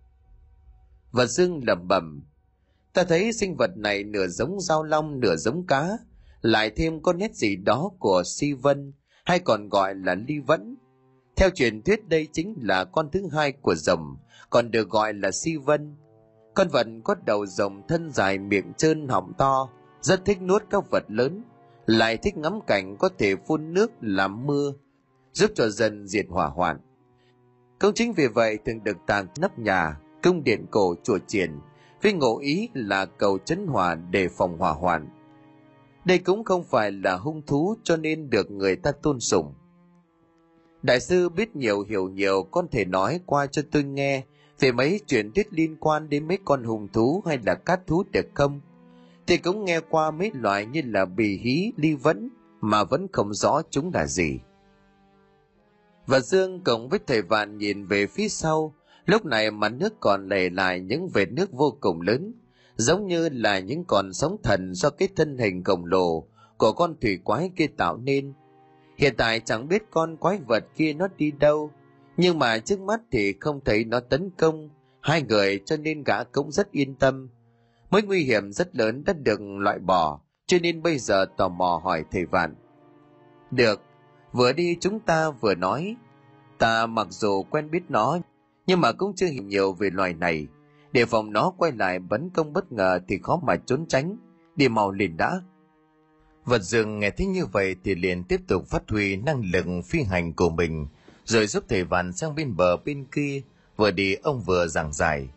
Vật 1.12 1.26
dương 1.26 1.60
lẩm 1.66 1.88
bẩm 1.88 2.22
ta 2.94 3.04
thấy 3.04 3.32
sinh 3.32 3.56
vật 3.56 3.76
này 3.76 4.04
nửa 4.04 4.26
giống 4.26 4.60
dao 4.60 4.82
long, 4.82 5.20
nửa 5.20 5.36
giống 5.36 5.66
cá, 5.66 5.88
lại 6.40 6.70
thêm 6.76 7.02
có 7.02 7.12
nét 7.12 7.34
gì 7.34 7.56
đó 7.56 7.90
của 7.98 8.22
si 8.26 8.52
vân, 8.52 8.92
hay 9.24 9.38
còn 9.38 9.68
gọi 9.68 9.94
là 9.94 10.14
ly 10.14 10.38
vẫn. 10.38 10.76
Theo 11.36 11.50
truyền 11.50 11.82
thuyết 11.82 12.08
đây 12.08 12.28
chính 12.32 12.54
là 12.60 12.84
con 12.84 13.10
thứ 13.10 13.28
hai 13.32 13.52
của 13.52 13.74
rồng, 13.74 14.16
còn 14.50 14.70
được 14.70 14.88
gọi 14.90 15.14
là 15.14 15.30
si 15.30 15.56
vân. 15.56 15.96
Con 16.54 16.68
vật 16.68 16.86
có 17.04 17.14
đầu 17.26 17.46
rồng 17.46 17.86
thân 17.88 18.10
dài 18.10 18.38
miệng 18.38 18.72
trơn 18.76 19.08
họng 19.08 19.32
to, 19.38 19.68
rất 20.00 20.24
thích 20.24 20.42
nuốt 20.42 20.62
các 20.70 20.90
vật 20.90 21.04
lớn, 21.08 21.44
lại 21.86 22.16
thích 22.16 22.36
ngắm 22.36 22.60
cảnh 22.66 22.96
có 22.96 23.08
thể 23.18 23.36
phun 23.46 23.74
nước 23.74 23.90
làm 24.00 24.46
mưa, 24.46 24.72
giúp 25.32 25.50
cho 25.54 25.68
dân 25.68 26.06
diệt 26.06 26.26
hỏa 26.28 26.46
hoạn. 26.46 26.78
Cũng 27.80 27.94
chính 27.94 28.12
vì 28.12 28.26
vậy 28.26 28.58
thường 28.66 28.84
được 28.84 28.96
tàng 29.06 29.26
nắp 29.38 29.58
nhà, 29.58 30.00
cung 30.22 30.44
điện 30.44 30.66
cổ 30.70 30.94
chùa 31.04 31.18
triển 31.26 31.50
với 32.04 32.12
ngộ 32.12 32.38
ý 32.38 32.68
là 32.74 33.04
cầu 33.04 33.38
chấn 33.38 33.66
hòa 33.66 33.94
để 33.94 34.28
phòng 34.28 34.58
hỏa 34.58 34.72
hoạn. 34.72 35.08
Đây 36.04 36.18
cũng 36.18 36.44
không 36.44 36.64
phải 36.64 36.92
là 36.92 37.16
hung 37.16 37.42
thú 37.46 37.74
cho 37.82 37.96
nên 37.96 38.30
được 38.30 38.50
người 38.50 38.76
ta 38.76 38.92
tôn 38.92 39.20
sùng. 39.20 39.54
Đại 40.82 41.00
sư 41.00 41.28
biết 41.28 41.56
nhiều 41.56 41.82
hiểu 41.82 42.08
nhiều 42.08 42.42
con 42.50 42.68
thể 42.68 42.84
nói 42.84 43.20
qua 43.26 43.46
cho 43.46 43.62
tôi 43.70 43.84
nghe 43.84 44.24
về 44.60 44.72
mấy 44.72 45.00
chuyện 45.06 45.30
tiết 45.32 45.52
liên 45.52 45.76
quan 45.80 46.08
đến 46.08 46.28
mấy 46.28 46.38
con 46.44 46.64
hùng 46.64 46.88
thú 46.92 47.22
hay 47.26 47.38
là 47.46 47.54
cát 47.54 47.86
thú 47.86 48.04
được 48.12 48.26
không? 48.34 48.60
Thì 49.26 49.36
cũng 49.36 49.64
nghe 49.64 49.80
qua 49.80 50.10
mấy 50.10 50.30
loại 50.34 50.66
như 50.66 50.82
là 50.84 51.04
bì 51.04 51.36
hí, 51.36 51.72
ly 51.76 51.94
vẫn, 51.94 52.28
mà 52.60 52.84
vẫn 52.84 53.06
không 53.12 53.34
rõ 53.34 53.62
chúng 53.70 53.90
là 53.94 54.06
gì. 54.06 54.40
Và 56.06 56.20
dương 56.20 56.60
cộng 56.60 56.88
với 56.88 56.98
thầy 57.06 57.22
vạn 57.22 57.58
nhìn 57.58 57.86
về 57.86 58.06
phía 58.06 58.28
sau 58.28 58.74
lúc 59.06 59.24
này 59.24 59.50
mặt 59.50 59.68
nước 59.68 60.00
còn 60.00 60.28
lề 60.28 60.50
lại 60.50 60.80
những 60.80 61.08
vệt 61.08 61.32
nước 61.32 61.52
vô 61.52 61.76
cùng 61.80 62.00
lớn 62.00 62.34
giống 62.76 63.06
như 63.06 63.28
là 63.28 63.58
những 63.58 63.84
con 63.84 64.12
sóng 64.12 64.36
thần 64.42 64.74
do 64.74 64.90
cái 64.90 65.08
thân 65.16 65.38
hình 65.38 65.64
khổng 65.64 65.84
lồ 65.84 66.26
của 66.56 66.72
con 66.72 66.94
thủy 67.00 67.18
quái 67.24 67.50
kia 67.56 67.66
tạo 67.76 67.96
nên 67.96 68.34
Hiện 68.96 69.14
tại 69.16 69.40
chẳng 69.40 69.68
biết 69.68 69.82
con 69.90 70.16
quái 70.16 70.38
vật 70.46 70.64
kia 70.76 70.92
nó 70.92 71.08
đi 71.16 71.30
đâu, 71.30 71.70
nhưng 72.16 72.38
mà 72.38 72.58
trước 72.58 72.80
mắt 72.80 73.00
thì 73.10 73.34
không 73.40 73.60
thấy 73.64 73.84
nó 73.84 74.00
tấn 74.00 74.30
công 74.30 74.68
hai 75.00 75.22
người 75.22 75.60
cho 75.66 75.76
nên 75.76 76.02
gã 76.04 76.24
cũng 76.24 76.52
rất 76.52 76.70
yên 76.70 76.94
tâm. 76.94 77.28
Mối 77.90 78.02
nguy 78.02 78.24
hiểm 78.24 78.52
rất 78.52 78.76
lớn 78.76 79.04
đã 79.06 79.12
được 79.12 79.40
loại 79.40 79.78
bỏ, 79.78 80.20
cho 80.46 80.58
nên 80.62 80.82
bây 80.82 80.98
giờ 80.98 81.26
tò 81.36 81.48
mò 81.48 81.80
hỏi 81.84 82.04
thầy 82.10 82.24
Vạn. 82.26 82.54
Được, 83.50 83.82
vừa 84.32 84.52
đi 84.52 84.76
chúng 84.80 85.00
ta 85.00 85.30
vừa 85.30 85.54
nói. 85.54 85.96
Ta 86.58 86.86
mặc 86.86 87.06
dù 87.10 87.42
quen 87.42 87.70
biết 87.70 87.82
nó, 87.88 88.18
nhưng 88.66 88.80
mà 88.80 88.92
cũng 88.92 89.14
chưa 89.16 89.26
hiểu 89.26 89.42
nhiều 89.42 89.72
về 89.72 89.90
loài 89.90 90.14
này. 90.14 90.46
Để 90.92 91.04
phòng 91.04 91.32
nó 91.32 91.52
quay 91.58 91.72
lại 91.72 91.98
bấn 91.98 92.30
công 92.30 92.52
bất 92.52 92.72
ngờ 92.72 93.00
thì 93.08 93.18
khó 93.22 93.40
mà 93.42 93.56
trốn 93.56 93.86
tránh. 93.88 94.16
Đi 94.56 94.68
mau 94.68 94.90
liền 94.90 95.16
đã. 95.16 95.40
Vật 96.44 96.62
rừng 96.62 96.98
nghe 96.98 97.10
thấy 97.10 97.26
như 97.26 97.46
vậy 97.46 97.76
thì 97.84 97.94
liền 97.94 98.24
tiếp 98.24 98.40
tục 98.46 98.66
phát 98.68 98.82
huy 98.88 99.16
năng 99.16 99.42
lực 99.52 99.66
phi 99.84 100.02
hành 100.02 100.32
của 100.32 100.50
mình, 100.50 100.86
rồi 101.24 101.46
giúp 101.46 101.64
thầy 101.68 101.84
Vạn 101.84 102.12
sang 102.12 102.34
bên 102.34 102.56
bờ 102.56 102.76
bên 102.76 103.04
kia, 103.04 103.42
vừa 103.76 103.90
đi 103.90 104.14
ông 104.14 104.40
vừa 104.40 104.66
giảng 104.66 104.92
giải. 104.92 105.28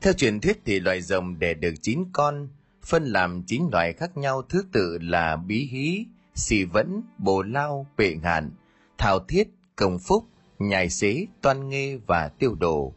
Theo 0.00 0.12
truyền 0.12 0.40
thuyết 0.40 0.58
thì 0.64 0.80
loài 0.80 1.00
rồng 1.00 1.38
đẻ 1.38 1.54
được 1.54 1.74
9 1.82 2.04
con, 2.12 2.48
phân 2.82 3.04
làm 3.04 3.42
9 3.46 3.62
loài 3.72 3.92
khác 3.92 4.16
nhau 4.16 4.42
thứ 4.42 4.64
tự 4.72 4.98
là 5.00 5.36
bí 5.36 5.68
hí, 5.70 6.06
xì 6.34 6.64
vẫn, 6.64 7.02
bồ 7.18 7.42
lao, 7.42 7.86
bệ 7.96 8.16
ngạn, 8.22 8.50
thảo 8.98 9.18
thiết, 9.28 9.48
công 9.76 9.98
phúc, 9.98 10.24
nhài 10.58 10.90
xế, 10.90 11.26
toan 11.42 11.68
nghê 11.68 11.98
và 12.06 12.28
tiêu 12.28 12.54
đồ. 12.54 12.92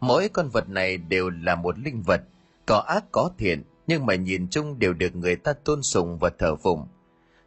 Mỗi 0.00 0.28
con 0.28 0.48
vật 0.48 0.68
này 0.68 0.96
đều 0.96 1.30
là 1.30 1.54
một 1.54 1.78
linh 1.78 2.02
vật, 2.02 2.22
có 2.66 2.78
ác 2.78 3.04
có 3.12 3.30
thiện, 3.38 3.62
nhưng 3.86 4.06
mà 4.06 4.14
nhìn 4.14 4.48
chung 4.48 4.78
đều 4.78 4.92
được 4.92 5.16
người 5.16 5.36
ta 5.36 5.52
tôn 5.52 5.82
sùng 5.82 6.18
và 6.18 6.30
thờ 6.38 6.56
phụng. 6.56 6.86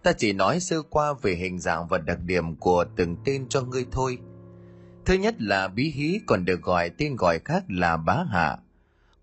Ta 0.04 0.14
chỉ 0.14 0.34
nói 0.34 0.60
sơ 0.60 0.82
qua 0.82 1.14
về 1.22 1.36
hình 1.36 1.60
dạng 1.60 1.88
và 1.88 1.98
đặc 1.98 2.20
điểm 2.26 2.56
của 2.56 2.86
từng 2.96 3.16
tên 3.26 3.46
cho 3.50 3.62
ngươi 3.62 3.86
thôi. 3.92 4.18
Thứ 5.06 5.14
nhất 5.14 5.42
là 5.42 5.68
bí 5.68 5.92
hí 5.96 6.20
còn 6.28 6.46
được 6.46 6.62
gọi 6.62 6.90
tên 6.90 7.16
gọi 7.16 7.40
khác 7.46 7.64
là 7.70 7.98
bá 7.98 8.24
hạ. 8.30 8.58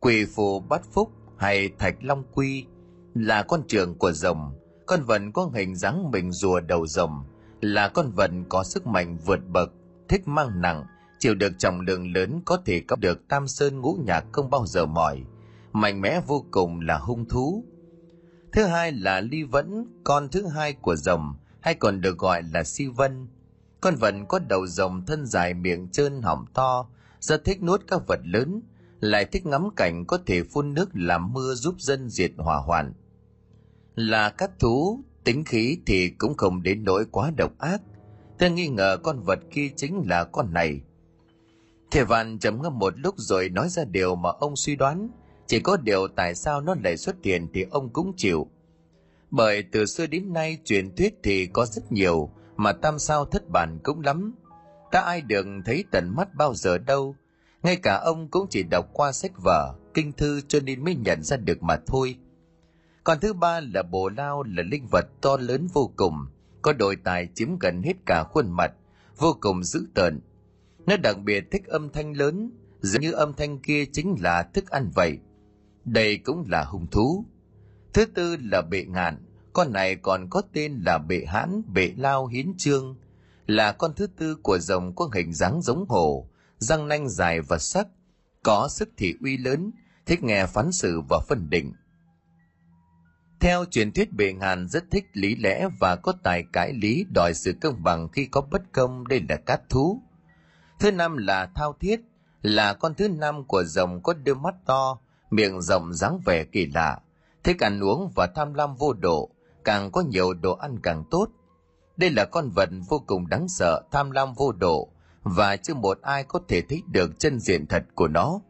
Quỳ 0.00 0.24
phù 0.24 0.60
bát 0.60 0.82
phúc 0.92 1.12
hay 1.36 1.70
thạch 1.78 1.94
long 2.00 2.22
quy 2.34 2.66
là 3.14 3.42
con 3.42 3.62
trưởng 3.68 3.94
của 3.94 4.12
rồng. 4.12 4.52
Con 4.86 5.02
vật 5.02 5.22
có 5.34 5.50
hình 5.54 5.76
dáng 5.76 6.10
mình 6.10 6.32
rùa 6.32 6.60
đầu 6.60 6.86
rồng 6.86 7.24
là 7.60 7.88
con 7.88 8.10
vật 8.10 8.30
có 8.48 8.64
sức 8.64 8.86
mạnh 8.86 9.18
vượt 9.24 9.40
bậc, 9.48 9.72
thích 10.09 10.28
mang 10.28 10.60
nặng, 10.60 10.85
chịu 11.18 11.35
được 11.35 11.59
trọng 11.59 11.80
lượng 11.80 12.12
lớn 12.12 12.40
có 12.44 12.62
thể 12.64 12.80
có 12.80 12.97
được 12.97 13.28
tam 13.28 13.48
sơn 13.48 13.80
ngũ 13.80 13.98
nhạc 14.06 14.24
không 14.32 14.51
bao 14.51 14.66
giờ 14.66 14.86
mỏi 14.86 15.24
mạnh 15.72 16.01
mẽ 16.01 16.20
vô 16.26 16.44
cùng 16.51 16.80
là 16.80 16.98
hung 16.98 17.28
thú. 17.28 17.64
Thứ 18.52 18.64
hai 18.64 18.93
là 18.93 19.20
ly 19.20 19.43
vẫn, 19.43 19.86
con 20.05 20.28
thứ 20.28 20.47
hai 20.47 20.72
của 20.72 20.97
rồng, 20.97 21.35
hay 21.60 21.74
còn 21.74 22.01
được 22.01 22.18
gọi 22.18 22.43
là 22.43 22.64
si 22.64 22.86
vân. 22.86 23.28
Con 23.80 23.94
vật 23.94 24.14
có 24.28 24.39
đầu 24.39 24.66
rồng 24.66 25.06
thân 25.06 25.26
dài 25.26 25.55
miệng 25.55 25.89
trơn 25.89 26.22
hỏng 26.22 26.47
to, 26.55 26.89
rất 27.20 27.44
thích 27.44 27.62
nuốt 27.62 27.82
các 27.86 28.06
vật 28.06 28.20
lớn, 28.24 28.60
lại 29.01 29.24
thích 29.24 29.47
ngắm 29.47 29.68
cảnh 29.76 30.05
có 30.06 30.18
thể 30.26 30.43
phun 30.43 30.74
nước 30.74 30.89
làm 30.93 31.32
mưa 31.32 31.55
giúp 31.55 31.74
dân 31.80 32.09
diệt 32.10 32.32
hỏa 32.36 32.56
hoạn. 32.56 32.93
Là 33.94 34.30
các 34.30 34.51
thú, 34.59 35.05
tính 35.24 35.44
khí 35.44 35.78
thì 35.86 36.10
cũng 36.10 36.36
không 36.36 36.62
đến 36.62 36.85
nỗi 36.85 37.05
quá 37.10 37.32
độc 37.36 37.59
ác. 37.59 37.82
Tôi 38.39 38.51
nghi 38.51 38.69
ngờ 38.69 38.98
con 39.02 39.20
vật 39.20 39.39
kia 39.51 39.70
chính 39.77 40.02
là 40.09 40.24
con 40.24 40.52
này. 40.52 40.81
Thầy 41.90 42.05
Văn 42.05 42.39
trầm 42.39 42.62
ngâm 42.62 42.78
một 42.78 42.94
lúc 42.97 43.15
rồi 43.19 43.48
nói 43.48 43.69
ra 43.69 43.85
điều 43.85 44.16
mà 44.16 44.31
ông 44.31 44.56
suy 44.56 44.77
đoán– 44.77 45.10
chỉ 45.48 45.60
có 45.60 45.77
điều 45.77 46.09
tại 46.09 46.35
sao 46.35 46.60
nó 46.60 46.74
lại 46.85 46.97
xuất 46.97 47.16
hiện 47.23 47.48
thì 47.55 47.66
ông 47.70 47.93
cũng 47.93 48.12
chịu. 48.16 48.47
Bởi 49.31 49.62
từ 49.62 49.86
xưa 49.86 50.06
đến 50.06 50.32
nay 50.32 50.59
truyền 50.65 50.97
thuyết 50.97 51.15
thì 51.23 51.47
có 51.47 51.66
rất 51.66 51.93
nhiều, 51.93 52.31
mà 52.56 52.73
tam 52.73 52.98
sao 52.98 53.24
thất 53.24 53.48
bản 53.48 53.78
cũng 53.82 54.01
lắm. 54.01 54.35
Ta 54.93 55.01
ai 55.01 55.20
được 55.20 55.47
thấy 55.65 55.85
tận 55.90 56.15
mắt 56.16 56.35
bao 56.35 56.55
giờ 56.55 56.78
đâu. 56.78 57.16
Ngay 57.62 57.77
cả 57.77 57.94
ông 57.94 58.28
cũng 58.28 58.47
chỉ 58.51 58.62
đọc 58.62 58.86
qua 58.93 59.12
sách 59.12 59.32
vở, 59.44 59.74
kinh 59.94 60.12
thư 60.12 60.40
cho 60.48 60.60
nên 60.60 60.85
mới 60.85 60.94
nhận 60.94 61.23
ra 61.23 61.36
được 61.36 61.62
mà 61.62 61.77
thôi. 61.86 62.16
Còn 63.05 63.20
thứ 63.20 63.32
ba 63.32 63.60
là 63.60 63.82
bồ 63.82 64.09
lao 64.09 64.43
là 64.43 64.62
linh 64.62 64.86
vật 64.90 65.06
to 65.20 65.36
lớn 65.36 65.69
vô 65.73 65.90
cùng, 65.97 66.27
có 66.62 66.72
đội 66.72 66.97
tài 66.97 67.28
chiếm 67.35 67.59
gần 67.59 67.82
hết 67.82 67.94
cả 68.06 68.24
khuôn 68.24 68.51
mặt, 68.51 68.72
vô 69.18 69.36
cùng 69.40 69.64
dữ 69.64 69.86
tợn. 69.94 70.20
Nó 70.86 70.97
đặc 70.97 71.18
biệt 71.18 71.51
thích 71.51 71.66
âm 71.66 71.90
thanh 71.90 72.16
lớn, 72.16 72.51
dường 72.80 73.02
như 73.02 73.12
âm 73.12 73.32
thanh 73.32 73.59
kia 73.59 73.85
chính 73.93 74.16
là 74.20 74.43
thức 74.43 74.70
ăn 74.70 74.90
vậy 74.94 75.18
đây 75.93 76.18
cũng 76.18 76.44
là 76.48 76.64
hung 76.64 76.86
thú. 76.86 77.24
Thứ 77.93 78.05
tư 78.05 78.36
là 78.43 78.62
bệ 78.62 78.85
ngạn, 78.85 79.24
con 79.52 79.72
này 79.72 79.97
còn 79.97 80.30
có 80.30 80.43
tên 80.52 80.82
là 80.86 80.98
bệ 80.98 81.24
hãn, 81.26 81.62
bệ 81.74 81.93
lao 81.97 82.26
hiến 82.26 82.56
trương, 82.59 82.97
là 83.47 83.72
con 83.72 83.94
thứ 83.97 84.06
tư 84.06 84.36
của 84.43 84.59
rồng 84.59 84.94
có 84.94 85.10
hình 85.14 85.32
dáng 85.32 85.62
giống 85.62 85.85
hổ, 85.89 86.28
răng 86.59 86.89
nanh 86.89 87.09
dài 87.09 87.40
và 87.40 87.59
sắc, 87.59 87.86
có 88.43 88.68
sức 88.70 88.89
thị 88.97 89.14
uy 89.20 89.36
lớn, 89.36 89.70
thích 90.06 90.22
nghe 90.22 90.47
phán 90.47 90.72
xử 90.72 91.01
và 91.09 91.20
phân 91.28 91.51
định. 91.51 91.72
Theo 93.40 93.65
truyền 93.65 93.93
thuyết 93.93 94.12
bệ 94.12 94.32
ngàn 94.32 94.69
rất 94.69 94.85
thích 94.90 95.05
lý 95.12 95.36
lẽ 95.36 95.69
và 95.81 95.97
có 95.97 96.12
tài 96.23 96.44
cãi 96.52 96.73
lý 96.73 97.06
đòi 97.15 97.35
sự 97.35 97.55
công 97.60 97.82
bằng 97.82 98.09
khi 98.09 98.27
có 98.27 98.40
bất 98.40 98.62
công 98.73 99.09
đây 99.09 99.23
là 99.28 99.36
cát 99.36 99.69
thú. 99.69 100.02
Thứ 100.78 100.93
năm 100.93 101.16
là 101.16 101.48
thao 101.55 101.73
thiết, 101.81 102.01
là 102.43 102.74
con 102.74 102.94
thứ 102.94 103.09
năm 103.09 103.44
của 103.44 103.65
rồng 103.65 104.02
có 104.02 104.15
đôi 104.24 104.35
mắt 104.35 104.55
to, 104.66 104.98
miệng 105.31 105.60
rộng 105.60 105.93
dáng 105.93 106.20
vẻ 106.24 106.44
kỳ 106.44 106.66
lạ, 106.66 106.98
thích 107.44 107.60
ăn 107.60 107.81
uống 107.81 108.12
và 108.16 108.27
tham 108.35 108.55
lam 108.55 108.77
vô 108.77 108.93
độ, 108.93 109.31
càng 109.65 109.90
có 109.90 110.01
nhiều 110.01 110.35
đồ 110.35 110.56
ăn 110.56 110.78
càng 110.82 111.05
tốt. 111.10 111.28
Đây 111.97 112.10
là 112.10 112.24
con 112.24 112.51
vật 112.51 112.69
vô 112.89 113.02
cùng 113.06 113.28
đáng 113.28 113.48
sợ, 113.48 113.82
tham 113.90 114.10
lam 114.10 114.35
vô 114.35 114.52
độ, 114.52 114.89
và 115.23 115.56
chưa 115.56 115.74
một 115.74 115.98
ai 116.02 116.24
có 116.24 116.40
thể 116.48 116.60
thích 116.60 116.85
được 116.89 117.19
chân 117.19 117.40
diện 117.40 117.66
thật 117.66 117.85
của 117.94 118.09
nó. 118.09 118.40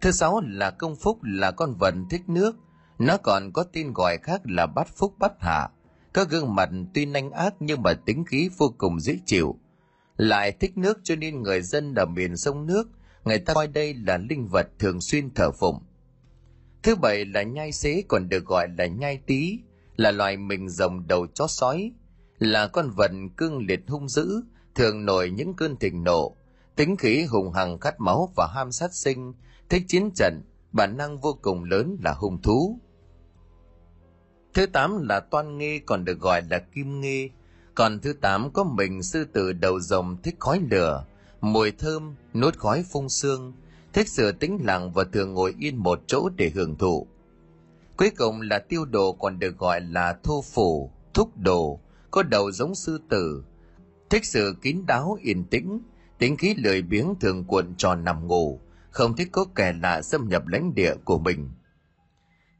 Thứ 0.00 0.10
sáu 0.10 0.40
là 0.46 0.70
công 0.70 0.96
phúc 0.96 1.18
là 1.22 1.50
con 1.50 1.74
vật 1.74 1.94
thích 2.10 2.28
nước, 2.28 2.56
nó 2.98 3.16
còn 3.16 3.52
có 3.52 3.64
tên 3.72 3.92
gọi 3.92 4.18
khác 4.18 4.40
là 4.44 4.66
bát 4.66 4.88
phúc 4.96 5.14
bát 5.18 5.32
hạ. 5.40 5.68
Có 6.12 6.24
gương 6.24 6.54
mặt 6.54 6.70
tuy 6.94 7.06
nanh 7.06 7.30
ác 7.30 7.54
nhưng 7.60 7.82
mà 7.82 7.94
tính 7.94 8.24
khí 8.24 8.50
vô 8.58 8.74
cùng 8.78 9.00
dễ 9.00 9.18
chịu. 9.26 9.58
Lại 10.16 10.52
thích 10.52 10.78
nước 10.78 11.00
cho 11.02 11.16
nên 11.16 11.42
người 11.42 11.62
dân 11.62 11.94
ở 11.94 12.06
miền 12.06 12.36
sông 12.36 12.66
nước– 12.66 12.88
người 13.24 13.38
ta 13.38 13.54
coi 13.54 13.66
đây 13.66 13.94
là 13.94 14.16
linh 14.16 14.48
vật 14.48 14.68
thường 14.78 15.00
xuyên 15.00 15.34
thờ 15.34 15.50
phụng. 15.52 15.78
Thứ 16.82 16.96
bảy 16.96 17.24
là 17.24 17.42
nhai 17.42 17.72
xế 17.72 18.02
còn 18.08 18.28
được 18.28 18.44
gọi 18.44 18.68
là 18.78 18.86
nhai 18.86 19.18
tí, 19.26 19.58
là 19.96 20.10
loài 20.10 20.36
mình 20.36 20.68
rồng 20.68 21.06
đầu 21.06 21.26
chó 21.34 21.46
sói, 21.46 21.92
là 22.38 22.66
con 22.66 22.90
vật 22.90 23.10
cương 23.36 23.66
liệt 23.66 23.80
hung 23.88 24.08
dữ, 24.08 24.42
thường 24.74 25.04
nổi 25.04 25.30
những 25.30 25.54
cơn 25.54 25.76
thịnh 25.76 26.04
nộ, 26.04 26.36
tính 26.76 26.96
khí 26.96 27.24
hùng 27.24 27.52
hằng 27.52 27.78
khát 27.78 28.00
máu 28.00 28.32
và 28.36 28.46
ham 28.54 28.72
sát 28.72 28.94
sinh, 28.94 29.32
thích 29.68 29.82
chiến 29.88 30.10
trận, 30.14 30.42
bản 30.74 30.96
năng 30.96 31.18
vô 31.18 31.38
cùng 31.42 31.64
lớn 31.64 31.96
là 32.02 32.12
hung 32.12 32.42
thú. 32.42 32.78
Thứ 34.54 34.66
tám 34.66 35.08
là 35.08 35.20
toan 35.20 35.58
nghi 35.58 35.78
còn 35.78 36.04
được 36.04 36.20
gọi 36.20 36.42
là 36.50 36.58
kim 36.58 37.00
nghi, 37.00 37.30
còn 37.74 37.98
thứ 38.00 38.12
tám 38.12 38.50
có 38.52 38.64
mình 38.64 39.02
sư 39.02 39.24
tử 39.24 39.52
đầu 39.52 39.80
rồng 39.80 40.16
thích 40.22 40.36
khói 40.38 40.60
lửa, 40.70 41.04
mùi 41.40 41.70
thơm, 41.70 42.14
nốt 42.34 42.58
khói 42.58 42.84
phun 42.92 43.08
sương, 43.08 43.52
thích 43.92 44.08
sự 44.08 44.32
tĩnh 44.32 44.58
lặng 44.62 44.92
và 44.92 45.04
thường 45.04 45.34
ngồi 45.34 45.54
yên 45.58 45.76
một 45.76 46.00
chỗ 46.06 46.28
để 46.36 46.50
hưởng 46.54 46.76
thụ. 46.76 47.06
Cuối 47.96 48.10
cùng 48.10 48.40
là 48.40 48.58
tiêu 48.58 48.84
đồ 48.84 49.12
còn 49.12 49.38
được 49.38 49.58
gọi 49.58 49.80
là 49.80 50.18
thô 50.22 50.42
phủ, 50.42 50.90
thúc 51.14 51.38
đồ, 51.38 51.80
có 52.10 52.22
đầu 52.22 52.50
giống 52.50 52.74
sư 52.74 53.00
tử, 53.08 53.44
thích 54.10 54.24
sự 54.24 54.56
kín 54.62 54.86
đáo 54.86 55.18
yên 55.20 55.44
tĩnh, 55.44 55.80
tính 56.18 56.36
khí 56.36 56.54
lười 56.58 56.82
biếng 56.82 57.14
thường 57.20 57.44
cuộn 57.44 57.74
tròn 57.76 58.04
nằm 58.04 58.26
ngủ, 58.26 58.60
không 58.94 59.16
thích 59.16 59.28
có 59.32 59.44
kẻ 59.54 59.74
lạ 59.82 60.02
xâm 60.02 60.28
nhập 60.28 60.46
lãnh 60.46 60.74
địa 60.74 60.94
của 61.04 61.18
mình. 61.18 61.50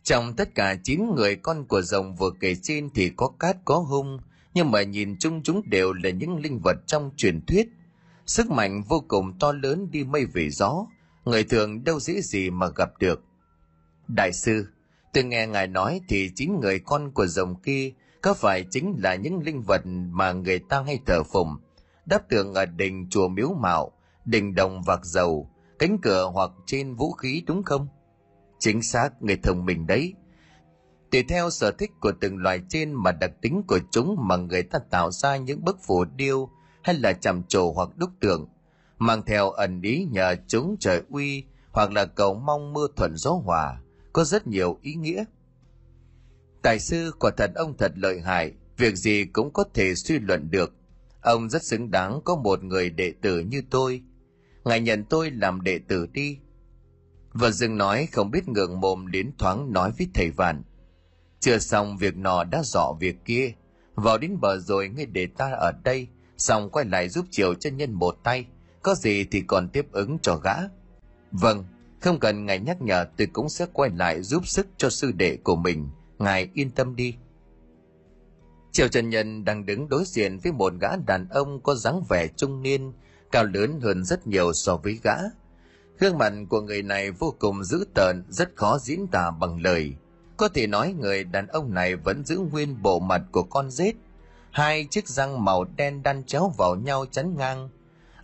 Trong 0.03 0.37
tất 0.37 0.55
cả 0.55 0.77
9 0.85 1.15
người 1.15 1.37
con 1.37 1.65
của 1.67 1.83
rồng 1.83 2.17
vừa 2.17 2.31
kể 2.41 2.55
trên 2.63 2.91
thì 2.95 3.11
có 3.17 3.29
cát 3.39 3.57
có 3.65 3.79
hung, 3.79 4.19
nhưng 4.55 4.71
mà 4.71 4.83
nhìn 4.83 5.17
chung 5.19 5.43
chúng 5.43 5.71
đều 5.71 5.93
là 5.93 6.11
những 6.11 6.37
linh 6.37 6.61
vật 6.65 6.77
trong 6.87 7.11
truyền 7.17 7.47
thuyết– 7.47 7.69
Sức 8.27 8.51
mạnh 8.51 8.83
vô 8.83 9.05
cùng 9.09 9.39
to 9.39 9.53
lớn 9.53 9.91
đi 9.91 10.05
mây 10.05 10.27
về 10.27 10.51
gió, 10.51 10.87
người 11.25 11.45
thường 11.45 11.85
đâu 11.85 12.01
dễ 12.01 12.21
gì 12.21 12.51
mà 12.51 12.69
gặp 12.77 12.91
được. 12.99 13.23
Đại 14.09 14.33
sư, 14.33 14.67
tôi 15.13 15.25
nghe 15.25 15.47
ngài 15.47 15.67
nói 15.67 16.01
thì 16.09 16.31
chín 16.35 16.61
người 16.61 16.79
con 16.79 17.13
của 17.13 17.27
rồng 17.27 17.55
kia 17.55 17.93
có 18.23 18.35
phải 18.35 18.65
chính 18.71 18.95
là 18.99 19.15
những 19.15 19.43
linh 19.43 19.63
vật 19.63 19.83
mà 20.11 20.33
người 20.33 20.59
ta 20.59 20.83
hay 20.87 20.99
thờ 21.07 21.23
phụng, 21.23 21.57
đáp 22.07 22.29
tượng 22.29 22.55
ở 22.55 22.67
đình 22.67 23.07
chùa 23.11 23.29
miếu 23.29 23.55
mạo, 23.61 23.93
đình 24.25 24.55
đồng 24.55 24.83
vạc 24.83 25.05
dầu, 25.05 25.51
cánh 25.79 25.99
cửa 25.99 26.31
hoặc 26.33 26.51
trên 26.67 26.95
vũ 26.95 27.13
khí 27.13 27.43
đúng 27.47 27.63
không? 27.63 27.89
Chính 28.59 28.83
xác, 28.83 29.23
người 29.23 29.37
thông 29.43 29.65
minh 29.65 29.87
đấy. 29.87 30.15
Tùy 31.11 31.23
theo 31.29 31.51
sở 31.51 31.71
thích 31.71 31.91
của 32.01 32.13
từng 32.21 32.37
loài 32.37 32.61
trên 32.69 32.93
mà 32.93 33.13
đặc 33.13 33.31
tính 33.41 33.63
của 33.67 33.79
chúng 33.91 34.17
mà 34.19 34.37
người 34.37 34.63
ta 34.63 34.79
tạo 34.91 35.11
ra 35.11 35.37
những 35.37 35.65
bức 35.65 35.79
phù 35.87 36.05
điêu 36.05 36.49
hay 36.83 36.95
là 36.95 37.13
chạm 37.13 37.43
trổ 37.49 37.73
hoặc 37.73 37.89
đúc 37.97 38.11
tượng, 38.21 38.49
mang 38.99 39.23
theo 39.27 39.51
ẩn 39.51 39.83
ý 39.83 40.07
nhờ 40.11 40.37
chúng 40.47 40.77
trời 40.81 41.03
uy 41.11 41.45
hoặc 41.71 41.93
là 41.93 42.05
cầu 42.05 42.35
mong 42.35 42.73
mưa 42.73 42.87
thuận 42.97 43.17
gió 43.17 43.31
hòa, 43.31 43.81
có 44.13 44.25
rất 44.25 44.47
nhiều 44.47 44.79
ý 44.83 44.95
nghĩa. 44.95 45.25
Tài 46.63 46.79
sư 46.79 47.13
quả 47.21 47.31
thật 47.37 47.51
ông 47.55 47.77
thật 47.77 47.93
lợi 47.97 48.21
hại, 48.21 48.53
việc 48.77 48.97
gì 48.97 49.25
cũng 49.25 49.53
có 49.53 49.65
thể 49.75 49.95
suy 49.95 50.19
luận 50.19 50.51
được 50.51 50.73
ông 51.25 51.51
rất 51.51 51.65
xứng 51.65 51.91
đáng 51.91 52.21
có 52.25 52.37
một 52.37 52.65
người 52.65 52.91
đệ 52.91 53.13
tử 53.23 53.39
như 53.39 53.63
tôi 53.71 54.03
ngài 54.65 54.81
nhận 54.81 55.05
tôi 55.05 55.31
làm 55.31 55.61
đệ 55.63 55.79
tử 55.79 56.07
đi. 56.13 56.39
Và 57.33 57.51
dừng 57.51 57.77
nói 57.77 58.09
không 58.13 58.31
biết 58.31 58.49
ngượng 58.49 58.81
mồm 58.81 59.11
đến 59.11 59.31
thoáng 59.39 59.73
nói 59.73 59.93
với 59.99 60.09
thầy 60.15 60.31
vạn. 60.31 60.63
Chưa 61.41 61.59
xong 61.59 61.97
việc 61.97 62.17
nọ 62.17 62.45
đã 62.45 62.63
dọ 62.65 62.93
việc 63.01 63.25
kia. 63.25 63.53
Vào 63.95 64.19
đến 64.19 64.41
bờ 64.41 64.59
rồi 64.59 64.89
ngươi 64.89 65.07
để 65.07 65.27
ta 65.27 65.51
ở 65.51 65.73
đây 65.85 66.09
xong 66.37 66.71
quay 66.71 66.85
lại 66.85 67.09
giúp 67.09 67.27
chiều 67.31 67.55
chân 67.55 67.77
nhân 67.77 67.93
một 67.93 68.19
tay. 68.23 68.47
Có 68.83 68.95
gì 68.95 69.25
thì 69.25 69.41
còn 69.41 69.69
tiếp 69.69 69.87
ứng 69.93 70.19
cho 70.23 70.37
gã. 70.37 70.55
Vâng 71.33 71.65
không 72.05 72.19
cần 72.19 72.47
ngài 72.47 72.59
nhắc 72.59 72.83
nhở 72.83 73.05
tôi 73.17 73.27
cũng 73.33 73.49
sẽ 73.49 73.67
quay 73.73 73.91
lại 73.91 74.23
giúp 74.23 74.47
sức 74.47 74.67
cho 74.77 74.91
sư 74.91 75.13
đệ 75.13 75.37
của 75.37 75.57
mình. 75.57 75.89
Ngài 76.19 76.51
yên 76.55 76.71
tâm 76.71 76.97
đi. 76.97 77.15
Triệu 78.73 78.89
Trần 78.89 79.11
Nhân 79.11 79.45
đang 79.45 79.67
đứng 79.67 79.89
đối 79.89 80.05
diện 80.07 80.39
với 80.39 80.53
một 80.53 80.73
gã 80.81 80.89
đàn 81.07 81.29
ông 81.29 81.61
có 81.61 81.75
dáng 81.75 82.03
vẻ 82.09 82.29
trung 82.29 82.63
niên, 82.63 82.93
cao 83.35 83.45
lớn 83.45 83.81
hơn 83.81 84.05
rất 84.05 84.27
nhiều 84.27 84.53
so 84.53 84.77
với 84.77 85.01
gã. 85.03 85.15
Gương 85.99 86.19
mặt 86.19 86.33
của 86.49 86.61
người 86.61 86.83
này 86.83 87.11
vô 87.11 87.35
cùng 87.39 87.65
dữ 87.65 87.85
tợn, 87.95 88.25
rất 88.29 88.57
khó 88.57 88.79
diễn 88.79 89.07
tả 89.07 89.31
bằng 89.31 89.63
lời. 89.63 89.95
Có 90.37 90.49
thể 90.49 90.67
nói 90.67 90.93
người 90.93 91.25
đàn 91.25 91.47
ông 91.47 91.75
này 91.75 91.97
vẫn 91.97 92.25
giữ 92.25 92.39
nguyên 92.39 92.83
bộ 92.83 92.99
mặt 92.99 93.23
của 93.33 93.43
con 93.43 93.71
rết. 93.71 93.95
Hai 94.51 94.87
chiếc 94.91 95.09
răng 95.09 95.45
màu 95.45 95.65
đen 95.65 96.03
đan 96.03 96.25
chéo 96.25 96.53
vào 96.59 96.77
nhau 96.77 97.07
chắn 97.11 97.37
ngang. 97.37 97.69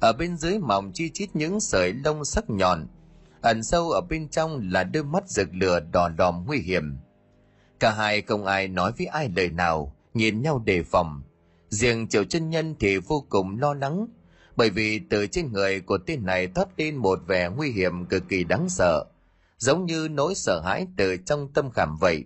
Ở 0.00 0.12
bên 0.12 0.36
dưới 0.36 0.58
mỏng 0.58 0.92
chi 0.94 1.10
chít 1.14 1.36
những 1.36 1.60
sợi 1.60 1.92
lông 1.92 2.24
sắc 2.24 2.50
nhọn. 2.50 2.86
Ẩn 3.40 3.62
sâu 3.62 3.90
ở 3.90 4.00
bên 4.00 4.28
trong 4.28 4.68
là 4.70 4.84
đôi 4.84 5.04
mắt 5.04 5.28
rực 5.28 5.48
lửa 5.52 5.80
đỏ 5.92 6.08
đòm 6.08 6.44
nguy 6.46 6.58
hiểm. 6.58 6.98
Cả 7.80 7.94
hai 7.98 8.22
không 8.22 8.46
ai 8.46 8.68
nói 8.68 8.92
với 8.98 9.06
ai 9.06 9.30
lời 9.36 9.48
nào, 9.48 9.96
nhìn 10.14 10.42
nhau 10.42 10.62
đề 10.64 10.82
phòng. 10.82 11.22
Riêng 11.68 12.08
Triệu 12.08 12.24
chân 12.24 12.50
Nhân 12.50 12.74
thì 12.80 12.98
vô 12.98 13.24
cùng 13.28 13.60
lo 13.60 13.74
lắng, 13.74 14.06
bởi 14.60 14.70
vì 14.70 14.98
từ 14.98 15.26
trên 15.26 15.52
người 15.52 15.80
của 15.80 15.98
tên 15.98 16.24
này 16.26 16.46
thoát 16.46 16.68
lên 16.76 16.96
một 16.96 17.18
vẻ 17.26 17.50
nguy 17.56 17.70
hiểm 17.70 18.06
cực 18.06 18.28
kỳ 18.28 18.44
đáng 18.44 18.68
sợ, 18.68 19.04
giống 19.58 19.86
như 19.86 20.08
nỗi 20.10 20.34
sợ 20.34 20.60
hãi 20.60 20.86
từ 20.96 21.16
trong 21.16 21.52
tâm 21.52 21.70
khảm 21.70 21.96
vậy, 22.00 22.24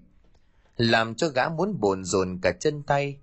làm 0.76 1.14
cho 1.14 1.28
gã 1.28 1.48
muốn 1.48 1.80
bồn 1.80 2.04
rồn 2.04 2.38
cả 2.42 2.52
chân 2.52 2.82
tay. 2.82 3.16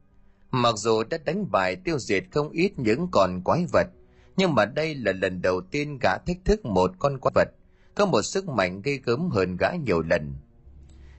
Mặc 0.51 0.75
dù 0.77 1.03
đã 1.03 1.17
đánh 1.25 1.51
bại 1.51 1.75
tiêu 1.75 1.99
diệt 1.99 2.23
không 2.31 2.49
ít 2.49 2.79
những 2.79 3.07
con 3.11 3.41
quái 3.43 3.65
vật, 3.71 3.87
nhưng 4.37 4.55
mà 4.55 4.65
đây 4.65 4.95
là 4.95 5.11
lần 5.11 5.41
đầu 5.41 5.61
tiên 5.61 5.97
gã 6.01 6.17
thách 6.17 6.37
thức 6.45 6.65
một 6.65 6.91
con 6.99 7.19
quái 7.19 7.31
vật, 7.35 7.49
có 7.95 8.05
một 8.05 8.21
sức 8.21 8.49
mạnh 8.49 8.81
gây 8.81 8.99
gớm 9.05 9.29
hơn 9.29 9.57
gã 9.57 9.71
nhiều 9.85 10.01
lần. 10.01 10.33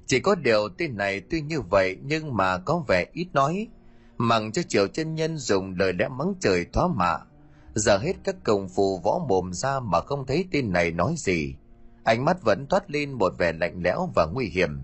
Chỉ 0.06 0.20
có 0.20 0.34
điều 0.34 0.68
tên 0.68 0.96
này 0.96 1.22
tuy 1.30 1.40
như 1.40 1.60
vậy 1.60 1.96
nhưng 2.02 2.36
mà 2.36 2.58
có 2.58 2.84
vẻ 2.88 3.06
ít 3.12 3.26
nói, 3.32 3.68
mặc 4.16 4.42
cho 4.52 4.62
triệu 4.62 4.86
chân 4.86 5.14
nhân 5.14 5.38
dùng 5.38 5.74
lời 5.78 5.92
lẽ 5.92 6.08
mắng 6.08 6.34
trời 6.40 6.66
thoá 6.72 6.88
mạ. 6.88 7.18
Giờ 7.74 7.98
hết 7.98 8.12
các 8.24 8.36
công 8.44 8.68
phu 8.68 8.98
võ 8.98 9.18
mồm 9.28 9.52
ra 9.52 9.80
mà 9.80 10.00
không 10.00 10.26
thấy 10.26 10.44
tên 10.52 10.72
này 10.72 10.90
nói 10.90 11.14
gì. 11.16 11.54
Ánh 12.04 12.24
mắt 12.24 12.42
vẫn 12.42 12.66
toát 12.68 12.90
lên 12.90 13.12
một 13.12 13.32
vẻ 13.38 13.52
lạnh 13.52 13.82
lẽo 13.82 14.08
và 14.14 14.26
nguy 14.26 14.46
hiểm. 14.46 14.80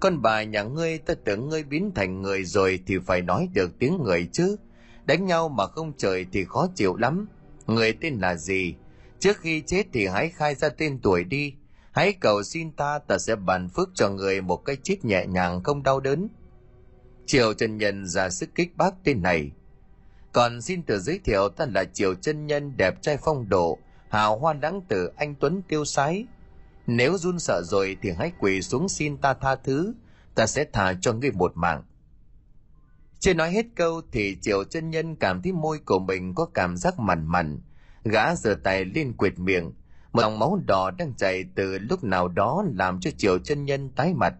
Con 0.00 0.22
bà 0.22 0.42
nhà 0.42 0.62
ngươi 0.62 0.98
ta 0.98 1.14
tưởng 1.24 1.48
ngươi 1.48 1.62
biến 1.62 1.90
thành 1.94 2.22
người 2.22 2.44
rồi 2.44 2.80
thì 2.86 2.98
phải 2.98 3.22
nói 3.22 3.48
được 3.52 3.78
tiếng 3.78 4.02
người 4.02 4.28
chứ. 4.32 4.56
Đánh 5.04 5.26
nhau 5.26 5.48
mà 5.48 5.66
không 5.66 5.92
trời 5.96 6.26
thì 6.32 6.44
khó 6.44 6.66
chịu 6.74 6.96
lắm. 6.96 7.28
Người 7.66 7.92
tên 7.92 8.18
là 8.18 8.36
gì? 8.36 8.74
Trước 9.18 9.36
khi 9.36 9.60
chết 9.60 9.86
thì 9.92 10.06
hãy 10.06 10.28
khai 10.28 10.54
ra 10.54 10.68
tên 10.68 10.98
tuổi 11.02 11.24
đi 11.24 11.54
Hãy 11.92 12.12
cầu 12.12 12.42
xin 12.42 12.72
ta, 12.72 12.98
ta 12.98 13.18
sẽ 13.18 13.36
bàn 13.36 13.68
phước 13.68 13.90
cho 13.94 14.10
người 14.10 14.40
một 14.40 14.56
cái 14.56 14.76
chết 14.82 15.04
nhẹ 15.04 15.26
nhàng 15.26 15.62
không 15.62 15.82
đau 15.82 16.00
đớn. 16.00 16.28
Triều 17.26 17.54
trần 17.54 17.76
nhân 17.76 18.06
ra 18.06 18.30
sức 18.30 18.50
kích 18.54 18.76
bác 18.76 18.94
tên 19.04 19.22
này. 19.22 19.50
Còn 20.32 20.62
xin 20.62 20.82
tự 20.82 20.98
giới 20.98 21.20
thiệu 21.24 21.48
ta 21.48 21.66
là 21.74 21.84
Triều 21.84 22.14
chân 22.14 22.46
nhân 22.46 22.76
đẹp 22.76 23.02
trai 23.02 23.18
phong 23.24 23.48
độ, 23.48 23.78
hào 24.08 24.38
hoa 24.38 24.52
đáng 24.52 24.80
tử 24.88 25.10
anh 25.16 25.34
Tuấn 25.34 25.62
tiêu 25.68 25.84
sái. 25.84 26.26
Nếu 26.86 27.18
run 27.18 27.38
sợ 27.38 27.62
rồi 27.64 27.96
thì 28.02 28.10
hãy 28.18 28.32
quỳ 28.38 28.62
xuống 28.62 28.88
xin 28.88 29.16
ta 29.16 29.34
tha 29.34 29.56
thứ, 29.56 29.94
ta 30.34 30.46
sẽ 30.46 30.64
thả 30.72 30.92
cho 31.00 31.12
ngươi 31.12 31.30
một 31.30 31.52
mạng. 31.54 31.84
Chưa 33.18 33.34
nói 33.34 33.50
hết 33.50 33.66
câu 33.76 34.02
thì 34.12 34.36
Triều 34.40 34.64
chân 34.64 34.90
nhân 34.90 35.16
cảm 35.16 35.42
thấy 35.42 35.52
môi 35.52 35.78
của 35.78 35.98
mình 35.98 36.34
có 36.34 36.46
cảm 36.54 36.76
giác 36.76 36.98
mặn 36.98 37.26
mặn, 37.26 37.60
gã 38.04 38.34
giơ 38.34 38.54
tay 38.54 38.84
lên 38.84 39.12
quệt 39.12 39.38
miệng, 39.38 39.72
một 40.12 40.20
dòng 40.20 40.38
máu 40.38 40.60
đỏ 40.66 40.90
đang 40.90 41.14
chảy 41.14 41.44
từ 41.54 41.78
lúc 41.78 42.04
nào 42.04 42.28
đó 42.28 42.64
làm 42.74 43.00
cho 43.00 43.10
triều 43.10 43.38
chân 43.38 43.64
nhân 43.64 43.90
tái 43.90 44.14
mặt 44.14 44.34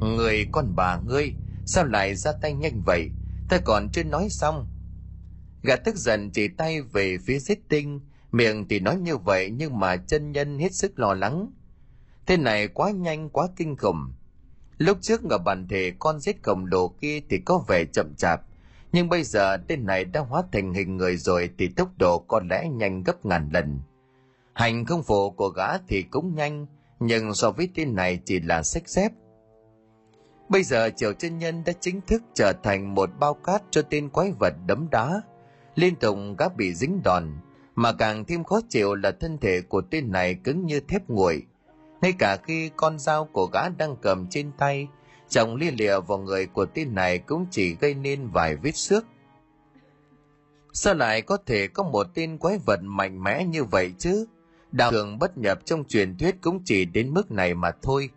người 0.00 0.46
con 0.52 0.72
bà 0.76 1.00
ngươi 1.06 1.34
sao 1.66 1.84
lại 1.84 2.14
ra 2.14 2.32
tay 2.42 2.52
nhanh 2.52 2.82
vậy 2.86 3.10
ta 3.48 3.58
còn 3.64 3.88
chưa 3.92 4.02
nói 4.02 4.28
xong 4.30 4.66
gã 5.62 5.76
tức 5.76 5.96
giận 5.96 6.30
chỉ 6.30 6.48
tay 6.48 6.82
về 6.82 7.18
phía 7.24 7.38
giết 7.38 7.68
tinh 7.68 8.00
miệng 8.32 8.68
thì 8.68 8.80
nói 8.80 8.96
như 8.96 9.16
vậy 9.16 9.50
nhưng 9.50 9.78
mà 9.78 9.96
chân 9.96 10.32
nhân 10.32 10.58
hết 10.58 10.72
sức 10.74 10.98
lo 10.98 11.14
lắng 11.14 11.52
thế 12.26 12.36
này 12.36 12.68
quá 12.68 12.90
nhanh 12.90 13.30
quá 13.30 13.48
kinh 13.56 13.76
khủng 13.76 14.12
lúc 14.78 14.98
trước 15.00 15.20
ở 15.30 15.38
bản 15.38 15.68
thể 15.68 15.92
con 15.98 16.20
giết 16.20 16.42
khổng 16.42 16.66
lồ 16.66 16.88
kia 16.88 17.20
thì 17.30 17.38
có 17.38 17.64
vẻ 17.68 17.84
chậm 17.84 18.14
chạp 18.14 18.42
nhưng 18.92 19.08
bây 19.08 19.22
giờ 19.22 19.56
tên 19.68 19.86
này 19.86 20.04
đã 20.04 20.20
hóa 20.20 20.42
thành 20.52 20.74
hình 20.74 20.96
người 20.96 21.16
rồi 21.16 21.50
thì 21.58 21.68
tốc 21.68 21.88
độ 21.98 22.18
có 22.18 22.40
lẽ 22.50 22.68
nhanh 22.68 23.02
gấp 23.02 23.26
ngàn 23.26 23.50
lần 23.52 23.80
Hành 24.58 24.84
không 24.84 25.02
phụ 25.02 25.30
của 25.30 25.48
gã 25.48 25.78
thì 25.78 26.02
cũng 26.02 26.34
nhanh, 26.34 26.66
nhưng 27.00 27.34
so 27.34 27.50
với 27.50 27.68
tên 27.74 27.94
này 27.94 28.20
chỉ 28.24 28.40
là 28.40 28.62
sách 28.62 28.88
xếp. 28.88 29.12
Bây 30.48 30.62
giờ 30.62 30.90
Triều 30.96 31.12
chân 31.12 31.38
Nhân 31.38 31.62
đã 31.66 31.72
chính 31.80 32.00
thức 32.00 32.22
trở 32.34 32.52
thành 32.62 32.94
một 32.94 33.10
bao 33.20 33.34
cát 33.34 33.62
cho 33.70 33.82
tên 33.82 34.08
quái 34.08 34.32
vật 34.40 34.54
đấm 34.66 34.88
đá. 34.90 35.20
Liên 35.78 35.96
tục 35.96 36.18
gã 36.38 36.48
bị 36.48 36.74
dính 36.74 37.00
đòn, 37.04 37.24
mà 37.74 37.92
càng 37.92 38.24
thêm 38.24 38.44
khó 38.44 38.60
chịu 38.68 38.94
là 38.94 39.10
thân 39.20 39.38
thể 39.38 39.60
của 39.60 39.80
tên 39.90 40.12
này 40.12 40.34
cứng 40.34 40.66
như 40.66 40.80
thép 40.80 41.10
nguội. 41.10 41.42
Ngay 42.00 42.12
cả 42.18 42.36
khi 42.36 42.70
con 42.76 42.98
dao 42.98 43.24
của 43.24 43.46
gã 43.52 43.68
đang 43.68 43.96
cầm 44.02 44.26
trên 44.30 44.50
tay, 44.58 44.88
chồng 45.28 45.56
lia 45.56 45.70
lịa 45.70 46.00
vào 46.00 46.18
người 46.18 46.46
của 46.46 46.66
tên 46.66 46.94
này 46.94 47.18
cũng 47.18 47.46
chỉ 47.50 47.76
gây 47.80 47.94
nên 47.94 48.28
vài 48.28 48.56
vết 48.56 48.76
xước. 48.76 49.04
Sao 50.72 50.94
lại 50.94 51.22
có 51.22 51.36
thể 51.46 51.66
có 51.66 51.82
một 51.82 52.06
tên 52.14 52.38
quái 52.38 52.58
vật 52.66 52.80
mạnh 52.82 53.22
mẽ 53.22 53.44
như 53.44 53.64
vậy 53.64 53.92
chứ? 53.98 54.26
đạo 54.72 54.90
thường 54.90 55.18
bất 55.18 55.38
nhập 55.38 55.58
trong 55.64 55.84
truyền 55.84 56.18
thuyết 56.18 56.34
cũng 56.40 56.60
chỉ 56.64 56.84
đến 56.84 57.14
mức 57.14 57.30
này 57.30 57.54
mà 57.54 57.70
thôi 57.82 58.10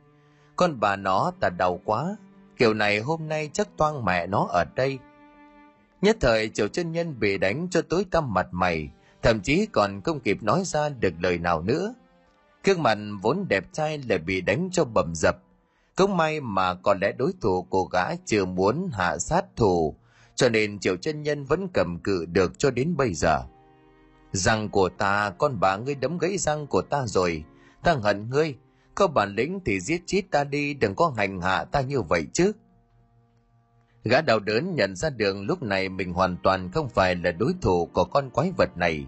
con 0.55 0.79
bà 0.79 0.95
nó 0.95 1.31
ta 1.39 1.49
đau 1.49 1.79
quá 1.85 2.15
kiểu 2.57 2.73
này 2.73 2.99
hôm 2.99 3.27
nay 3.27 3.49
chắc 3.53 3.77
toang 3.77 4.05
mẹ 4.05 4.27
nó 4.27 4.47
ở 4.49 4.65
đây 4.75 4.99
nhất 6.01 6.17
thời 6.19 6.49
triều 6.49 6.67
chân 6.67 6.91
nhân 6.91 7.19
bị 7.19 7.37
đánh 7.37 7.67
cho 7.71 7.81
tối 7.81 8.05
tăm 8.11 8.33
mặt 8.33 8.47
mày 8.51 8.89
thậm 9.21 9.41
chí 9.41 9.65
còn 9.71 10.01
không 10.01 10.19
kịp 10.19 10.43
nói 10.43 10.61
ra 10.65 10.89
được 10.89 11.13
lời 11.19 11.37
nào 11.37 11.61
nữa 11.61 11.93
Khương 12.63 12.83
mặt 12.83 12.97
vốn 13.21 13.45
đẹp 13.49 13.73
trai 13.73 13.97
lại 14.09 14.17
bị 14.17 14.41
đánh 14.41 14.69
cho 14.71 14.85
bầm 14.85 15.15
dập 15.15 15.35
Không 15.95 16.17
may 16.17 16.41
mà 16.41 16.73
có 16.73 16.95
lẽ 17.01 17.11
đối 17.11 17.33
thủ 17.41 17.61
của 17.61 17.83
gã 17.83 18.15
chưa 18.25 18.45
muốn 18.45 18.89
hạ 18.93 19.17
sát 19.17 19.45
thủ 19.55 19.95
cho 20.35 20.49
nên 20.49 20.79
triệu 20.79 20.95
chân 20.95 21.23
nhân 21.23 21.45
vẫn 21.45 21.67
cầm 21.73 21.99
cự 21.99 22.25
được 22.25 22.59
cho 22.59 22.71
đến 22.71 22.95
bây 22.97 23.13
giờ 23.13 23.43
Răng 24.31 24.69
của 24.69 24.89
ta, 24.89 25.29
con 25.37 25.59
bà 25.59 25.77
ngươi 25.77 25.95
đấm 25.95 26.17
gãy 26.17 26.37
răng 26.37 26.67
của 26.67 26.81
ta 26.81 27.07
rồi. 27.07 27.43
Ta 27.83 27.93
hận 27.93 28.29
ngươi, 28.29 28.55
có 28.95 29.07
bản 29.07 29.35
lĩnh 29.35 29.59
thì 29.65 29.79
giết 29.79 30.01
chết 30.05 30.21
ta 30.31 30.43
đi, 30.43 30.73
đừng 30.73 30.95
có 30.95 31.13
hành 31.17 31.41
hạ 31.41 31.63
ta 31.63 31.81
như 31.81 32.01
vậy 32.01 32.27
chứ. 32.33 32.51
Gã 34.03 34.21
đau 34.21 34.39
đớn 34.39 34.75
nhận 34.75 34.95
ra 34.95 35.09
đường 35.09 35.45
lúc 35.45 35.63
này 35.63 35.89
mình 35.89 36.13
hoàn 36.13 36.37
toàn 36.43 36.71
không 36.71 36.89
phải 36.89 37.15
là 37.15 37.31
đối 37.31 37.53
thủ 37.61 37.85
của 37.93 38.05
con 38.05 38.29
quái 38.29 38.51
vật 38.57 38.77
này. 38.77 39.05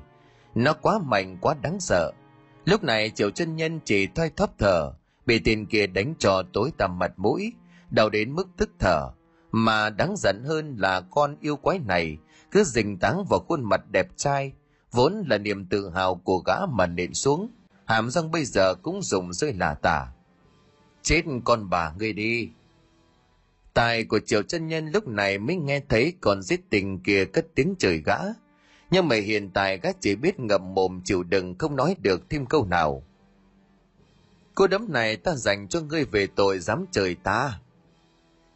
Nó 0.55 0.73
quá 0.73 0.99
mạnh, 1.05 1.37
quá 1.41 1.55
đáng 1.61 1.79
sợ. 1.79 2.11
Lúc 2.65 2.83
này 2.83 3.09
triệu 3.09 3.29
chân 3.29 3.55
nhân 3.55 3.79
chỉ 3.85 4.07
thoi 4.07 4.29
thóp 4.29 4.53
thở, 4.57 4.93
bị 5.25 5.39
tên 5.39 5.65
kia 5.65 5.87
đánh 5.87 6.13
cho 6.19 6.43
tối 6.53 6.71
tăm 6.77 6.99
mặt 6.99 7.11
mũi, 7.17 7.53
đau 7.89 8.09
đến 8.09 8.31
mức 8.31 8.47
tức 8.57 8.69
thở. 8.79 9.09
Mà 9.51 9.89
đáng 9.89 10.15
giận 10.17 10.43
hơn 10.45 10.75
là 10.79 11.01
con 11.01 11.35
yêu 11.41 11.55
quái 11.55 11.79
này 11.79 12.17
cứ 12.51 12.63
dình 12.63 12.99
táng 12.99 13.25
vào 13.29 13.39
khuôn 13.39 13.63
mặt 13.63 13.81
đẹp 13.91 14.07
trai, 14.17 14.51
vốn 14.91 15.23
là 15.29 15.37
niềm 15.37 15.65
tự 15.65 15.89
hào 15.89 16.15
của 16.15 16.37
gã 16.37 16.65
mà 16.69 16.87
nện 16.87 17.13
xuống 17.13 17.49
hàm 17.85 18.09
răng 18.09 18.31
bây 18.31 18.45
giờ 18.45 18.75
cũng 18.75 19.01
dùng 19.01 19.33
rơi 19.33 19.53
là 19.53 19.73
tả 19.73 20.07
chết 21.01 21.21
con 21.45 21.69
bà 21.69 21.93
ngươi 21.99 22.13
đi 22.13 22.49
tài 23.73 24.03
của 24.03 24.19
triệu 24.19 24.43
chân 24.43 24.67
nhân 24.67 24.89
lúc 24.89 25.07
này 25.07 25.37
mới 25.37 25.55
nghe 25.55 25.81
thấy 25.89 26.13
còn 26.21 26.41
giết 26.41 26.69
tình 26.69 26.99
kia 26.99 27.25
cất 27.25 27.45
tiếng 27.55 27.75
trời 27.79 28.01
gã. 28.05 28.17
Nhưng 28.91 29.07
mà 29.07 29.15
hiện 29.15 29.49
tại 29.49 29.77
gã 29.77 29.89
chỉ 29.99 30.15
biết 30.15 30.39
ngậm 30.39 30.73
mồm 30.73 31.01
chịu 31.05 31.23
đựng, 31.23 31.57
không 31.57 31.75
nói 31.75 31.95
được 31.99 32.29
thêm 32.29 32.45
câu 32.45 32.65
nào. 32.65 33.03
Cô 34.55 34.67
đấm 34.67 34.91
này 34.91 35.15
ta 35.15 35.35
dành 35.35 35.67
cho 35.67 35.81
ngươi 35.81 36.05
về 36.05 36.27
tội 36.27 36.59
dám 36.59 36.85
trời 36.91 37.15
ta. 37.15 37.59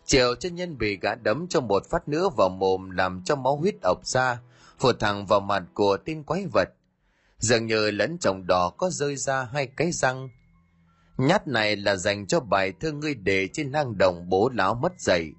Triệu 0.06 0.36
chân 0.36 0.56
nhân 0.56 0.78
bị 0.78 0.98
gã 1.02 1.16
đấm 1.16 1.48
cho 1.50 1.62
một 1.62 1.90
phát 1.90 2.08
nữa 2.08 2.30
vào 2.38 2.50
mồm, 2.50 2.90
làm 2.90 3.22
cho 3.26 3.36
máu 3.36 3.58
huyết 3.58 3.76
ọc 3.82 4.06
ra, 4.06 4.40
phụt 4.80 5.00
thẳng 5.00 5.26
vào 5.26 5.40
mặt 5.40 5.64
của 5.74 5.98
tên 6.06 6.24
quái 6.24 6.46
vật. 6.54 6.70
Dường 7.40 7.66
như 7.66 7.92
lẫn 7.92 8.18
trong 8.18 8.48
đỏ 8.48 8.70
có 8.78 8.90
rơi 8.90 9.16
ra 9.16 9.44
hai 9.54 9.68
cái 9.68 9.92
răng 9.92 10.30
nhát 11.18 11.48
này 11.48 11.76
là 11.76 11.96
dành 11.96 12.28
cho 12.28 12.40
bài 12.40 12.74
thơ 12.80 12.92
ngươi 12.92 13.16
đề 13.16 13.48
trên 13.54 13.74
hang 13.74 13.98
đồng 13.98 14.30
bố 14.30 14.50
láo 14.50 14.76
mất 14.76 14.92
dậy 15.00 15.34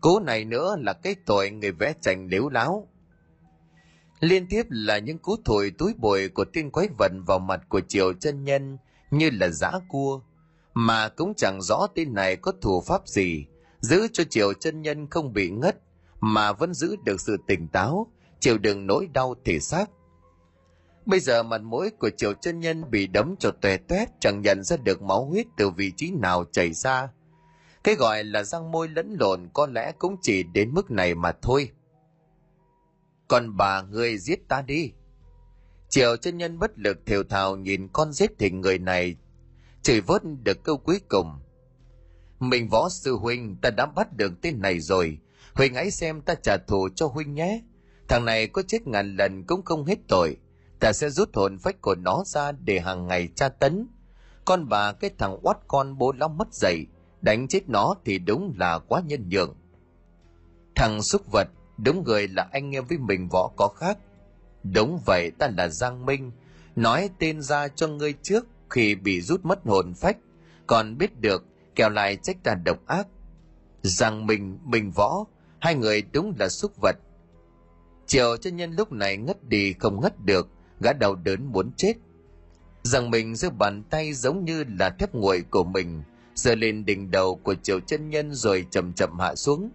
Cố 0.00 0.20
này 0.20 0.44
nữa 0.44 0.76
là 0.80 0.92
cái 0.92 1.16
tội 1.26 1.50
người 1.50 1.72
vẽ 1.72 1.94
tranh 2.00 2.26
liếu 2.30 2.48
láo. 2.48 2.88
Liên 4.20 4.46
tiếp 4.50 4.66
là 4.68 4.98
những 4.98 5.18
cú 5.18 5.36
thổi 5.44 5.72
túi 5.78 5.94
bồi 5.98 6.28
của 6.28 6.44
tiên 6.44 6.70
quái 6.70 6.88
vật 6.98 7.12
vào 7.26 7.38
mặt 7.38 7.60
của 7.68 7.80
triều 7.80 8.12
chân 8.12 8.44
nhân 8.44 8.78
như 9.10 9.30
là 9.30 9.48
giã 9.48 9.70
cua, 9.88 10.20
mà 10.74 11.08
cũng 11.08 11.34
chẳng 11.34 11.62
rõ 11.62 11.86
tên 11.94 12.14
này 12.14 12.36
có 12.36 12.52
thủ 12.60 12.80
pháp 12.80 13.08
gì, 13.08 13.46
giữ 13.80 14.08
cho 14.12 14.24
triều 14.24 14.52
chân 14.52 14.82
nhân 14.82 15.10
không 15.10 15.32
bị 15.32 15.50
ngất, 15.50 15.76
mà 16.20 16.52
vẫn 16.52 16.74
giữ 16.74 16.96
được 17.04 17.20
sự 17.20 17.36
tỉnh 17.46 17.68
táo, 17.68 18.06
chịu 18.40 18.58
đựng 18.58 18.86
nỗi 18.86 19.08
đau 19.12 19.34
thể 19.44 19.60
xác. 19.60 19.90
Bây 21.06 21.20
giờ 21.20 21.42
mặt 21.42 21.62
mũi 21.62 21.90
của 21.90 22.10
triều 22.10 22.32
chân 22.34 22.60
nhân 22.60 22.90
bị 22.90 23.06
đấm 23.06 23.34
cho 23.38 23.50
tè 23.50 23.76
toét, 23.76 24.08
chẳng 24.20 24.40
nhận 24.40 24.62
ra 24.62 24.76
được 24.76 25.02
máu 25.02 25.24
huyết 25.24 25.46
từ 25.56 25.70
vị 25.70 25.92
trí 25.96 26.10
nào 26.10 26.44
chảy 26.52 26.72
ra. 26.72 27.08
Cái 27.84 27.94
gọi 27.94 28.24
là 28.24 28.42
răng 28.42 28.70
môi 28.70 28.88
lẫn 28.88 29.16
lộn 29.20 29.48
có 29.54 29.66
lẽ 29.66 29.92
cũng 29.98 30.16
chỉ 30.22 30.42
đến 30.42 30.74
mức 30.74 30.90
này 30.90 31.14
mà 31.14 31.32
thôi. 31.42 31.70
Còn 33.28 33.56
bà 33.56 33.82
người 33.82 34.18
giết 34.18 34.48
ta 34.48 34.62
đi. 34.62 34.92
Triều 35.88 36.16
chân 36.16 36.36
nhân 36.36 36.58
bất 36.58 36.78
lực 36.78 37.06
thều 37.06 37.24
thào 37.24 37.56
nhìn 37.56 37.88
con 37.88 38.12
giết 38.12 38.38
thịnh 38.38 38.60
người 38.60 38.78
này, 38.78 39.16
chửi 39.82 40.00
vớt 40.00 40.22
được 40.42 40.64
câu 40.64 40.76
cuối 40.76 41.00
cùng. 41.08 41.38
Mình 42.38 42.68
võ 42.68 42.88
sư 42.88 43.16
huynh 43.16 43.56
ta 43.62 43.70
đã 43.70 43.86
bắt 43.86 44.16
được 44.16 44.32
tên 44.42 44.60
này 44.60 44.80
rồi, 44.80 45.18
huynh 45.54 45.74
ấy 45.74 45.90
xem 45.90 46.20
ta 46.20 46.34
trả 46.34 46.56
thù 46.56 46.88
cho 46.94 47.06
huynh 47.06 47.34
nhé. 47.34 47.62
Thằng 48.08 48.24
này 48.24 48.46
có 48.46 48.62
chết 48.62 48.86
ngàn 48.86 49.16
lần 49.16 49.44
cũng 49.46 49.64
không 49.64 49.84
hết 49.84 49.98
tội 50.08 50.36
ta 50.80 50.92
sẽ 50.92 51.10
rút 51.10 51.34
hồn 51.34 51.58
phách 51.58 51.80
của 51.80 51.94
nó 51.94 52.22
ra 52.26 52.52
để 52.52 52.80
hàng 52.80 53.06
ngày 53.06 53.28
tra 53.34 53.48
tấn. 53.48 53.88
Con 54.44 54.68
bà 54.68 54.92
cái 54.92 55.10
thằng 55.18 55.38
oát 55.42 55.56
con 55.68 55.98
bố 55.98 56.12
lóng 56.12 56.38
mất 56.38 56.54
dậy, 56.54 56.86
đánh 57.20 57.48
chết 57.48 57.68
nó 57.68 57.94
thì 58.04 58.18
đúng 58.18 58.54
là 58.56 58.78
quá 58.78 59.02
nhân 59.06 59.28
nhượng. 59.28 59.56
Thằng 60.74 61.02
xúc 61.02 61.22
vật, 61.32 61.48
đúng 61.78 62.04
người 62.04 62.28
là 62.28 62.48
anh 62.52 62.74
em 62.74 62.84
với 62.84 62.98
mình 62.98 63.28
võ 63.28 63.50
có 63.56 63.68
khác. 63.68 63.98
Đúng 64.62 65.00
vậy, 65.06 65.30
ta 65.38 65.48
là 65.56 65.68
giang 65.68 66.06
minh, 66.06 66.32
nói 66.76 67.10
tên 67.18 67.42
ra 67.42 67.68
cho 67.68 67.88
ngươi 67.88 68.12
trước 68.22 68.46
khi 68.70 68.94
bị 68.94 69.20
rút 69.20 69.44
mất 69.44 69.58
hồn 69.64 69.94
phách, 69.94 70.16
còn 70.66 70.98
biết 70.98 71.20
được 71.20 71.44
kẻo 71.74 71.90
lại 71.90 72.16
trách 72.16 72.36
ta 72.42 72.54
độc 72.54 72.86
ác. 72.86 73.06
Giang 73.82 74.26
minh 74.26 74.58
mình 74.64 74.90
võ, 74.90 75.24
hai 75.60 75.74
người 75.74 76.02
đúng 76.12 76.34
là 76.38 76.48
xúc 76.48 76.72
vật. 76.82 76.96
Chiều 78.06 78.36
cho 78.36 78.50
nhân 78.50 78.72
lúc 78.72 78.92
này 78.92 79.16
ngất 79.16 79.48
đi 79.48 79.72
không 79.72 80.00
ngất 80.00 80.24
được 80.24 80.48
gã 80.80 80.92
đau 80.92 81.14
đớn 81.14 81.52
muốn 81.52 81.70
chết. 81.76 81.92
Rằng 82.82 83.10
mình 83.10 83.36
giơ 83.36 83.50
bàn 83.50 83.82
tay 83.90 84.12
giống 84.12 84.44
như 84.44 84.64
là 84.78 84.90
thép 84.90 85.14
nguội 85.14 85.44
của 85.50 85.64
mình, 85.64 86.02
giơ 86.34 86.54
lên 86.54 86.84
đỉnh 86.84 87.10
đầu 87.10 87.36
của 87.36 87.54
triệu 87.54 87.80
chân 87.80 88.10
nhân 88.10 88.34
rồi 88.34 88.66
chậm 88.70 88.92
chậm 88.92 89.18
hạ 89.18 89.34
xuống. 89.34 89.70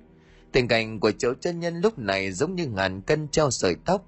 Tình 0.52 0.68
cảnh 0.68 0.99
của 0.99 1.11
triệu 1.11 1.34
chân 1.34 1.60
nhân 1.60 1.82
lúc 1.82 1.99
này 1.99 2.32
giống 2.32 2.56
như 2.56 2.68
ngàn 2.68 3.02
cân 3.02 3.28
treo 3.28 3.52
sợi 3.52 3.76
tóc. 3.86 4.06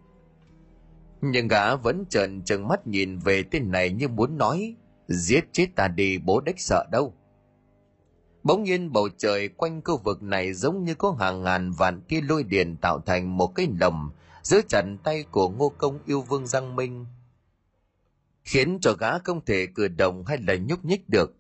Nhưng 1.22 1.48
gã 1.48 1.76
vẫn 1.76 2.06
trợn 2.10 2.42
trừng 2.42 2.68
mắt 2.68 2.88
nhìn 2.88 3.20
về 3.20 3.44
tên 3.52 3.72
này 3.72 3.90
như 3.90 4.08
muốn 4.08 4.38
nói, 4.38 4.76
giết 5.08 5.46
chết 5.52 5.68
ta 5.76 5.88
đi, 5.88 6.18
bố 6.18 6.42
đếch 6.42 6.60
sợ 6.60 6.86
đâu. 6.92 7.14
Bỗng 8.44 8.64
nhiên 8.64 8.92
bầu 8.92 9.10
trời 9.18 9.48
quanh 9.48 9.82
khu 9.86 9.98
vực 9.98 10.24
này 10.24 10.54
giống 10.54 10.84
như 10.84 10.96
có 10.96 11.12
hàng 11.12 11.44
ngàn 11.44 11.72
vạn 11.72 12.02
tia 12.02 12.22
lôi 12.22 12.44
điện 12.44 12.78
tạo 12.82 13.00
thành 13.06 13.38
một 13.38 13.48
cái 13.56 13.68
lồng 13.80 14.10
giữ 14.44 14.62
chặt 14.70 14.84
tay 15.04 15.24
của 15.32 15.50
ngô 15.50 15.70
công 15.70 16.00
yêu 16.06 16.22
vương 16.22 16.48
giang 16.48 16.76
minh, 16.76 17.06
khiến 18.44 18.80
cho 18.82 18.94
gã 19.00 19.18
không 19.20 19.46
thể 19.46 19.68
cử 19.76 19.88
động 19.88 20.26
hay 20.26 20.38
là 20.48 20.56
nhúc 20.56 20.86
nhích 20.86 21.10
được. 21.10 21.34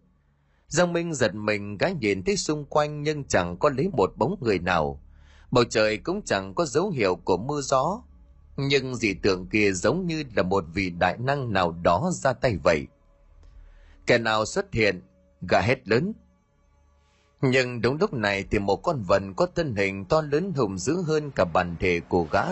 Giang 0.67 0.93
minh 0.93 1.13
giật 1.13 1.35
mình, 1.35 1.77
gã 1.77 1.89
nhìn 1.89 2.23
thấy 2.23 2.37
xung 2.37 2.65
quanh 2.65 3.03
nhưng 3.03 3.23
chẳng 3.23 3.57
có 3.57 3.69
lấy 3.69 3.89
một 3.97 4.13
bóng 4.17 4.35
người 4.41 4.59
nào. 4.59 5.01
Bầu 5.51 5.63
trời 5.63 5.97
cũng 5.97 6.21
chẳng 6.21 6.53
có 6.55 6.65
dấu 6.65 6.89
hiệu 6.89 7.15
của 7.15 7.37
mưa 7.37 7.61
gió, 7.61 8.01
nhưng 8.57 8.95
dị 8.95 9.13
tượng 9.13 9.47
kia 9.47 9.71
giống 9.71 10.07
như 10.07 10.23
là 10.35 10.43
một 10.43 10.65
vị 10.73 10.89
đại 10.89 11.17
năng 11.17 11.53
nào 11.53 11.71
đó 11.71 12.11
ra 12.13 12.33
tay 12.33 12.57
vậy. 12.63 12.87
Kẻ 14.05 14.17
nào 14.17 14.45
xuất 14.45 14.73
hiện, 14.73 15.01
gã 15.49 15.61
hét 15.61 15.87
lớn. 15.87 16.13
Nhưng 17.41 17.81
đúng 17.81 17.97
lúc 17.99 18.13
này 18.13 18.45
thì 18.51 18.59
một 18.59 18.75
con 18.75 19.01
vật 19.07 19.21
có 19.35 19.47
thân 19.55 19.75
hình 19.75 20.05
to 20.05 20.21
lớn 20.21 20.53
hùng 20.55 20.77
dữ 20.77 21.01
hơn 21.07 21.31
cả 21.35 21.45
bản 21.53 21.75
thể 21.79 21.99
của 22.09 22.27
gã 22.31 22.43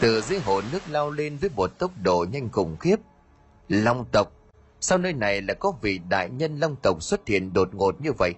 từ 0.00 0.20
dưới 0.20 0.38
hồ 0.38 0.60
nước 0.72 0.82
lao 0.88 1.10
lên 1.10 1.36
với 1.36 1.50
một 1.56 1.78
tốc 1.78 1.90
độ 2.02 2.26
nhanh 2.32 2.48
khủng 2.48 2.76
khiếp. 2.76 2.96
Long 3.68 4.04
tộc, 4.12 4.32
sao 4.80 4.98
nơi 4.98 5.12
này 5.12 5.42
lại 5.42 5.56
có 5.60 5.72
vị 5.82 6.00
đại 6.08 6.30
nhân 6.30 6.60
long 6.60 6.76
tộc 6.82 7.02
xuất 7.02 7.28
hiện 7.28 7.52
đột 7.52 7.74
ngột 7.74 8.00
như 8.00 8.12
vậy? 8.18 8.34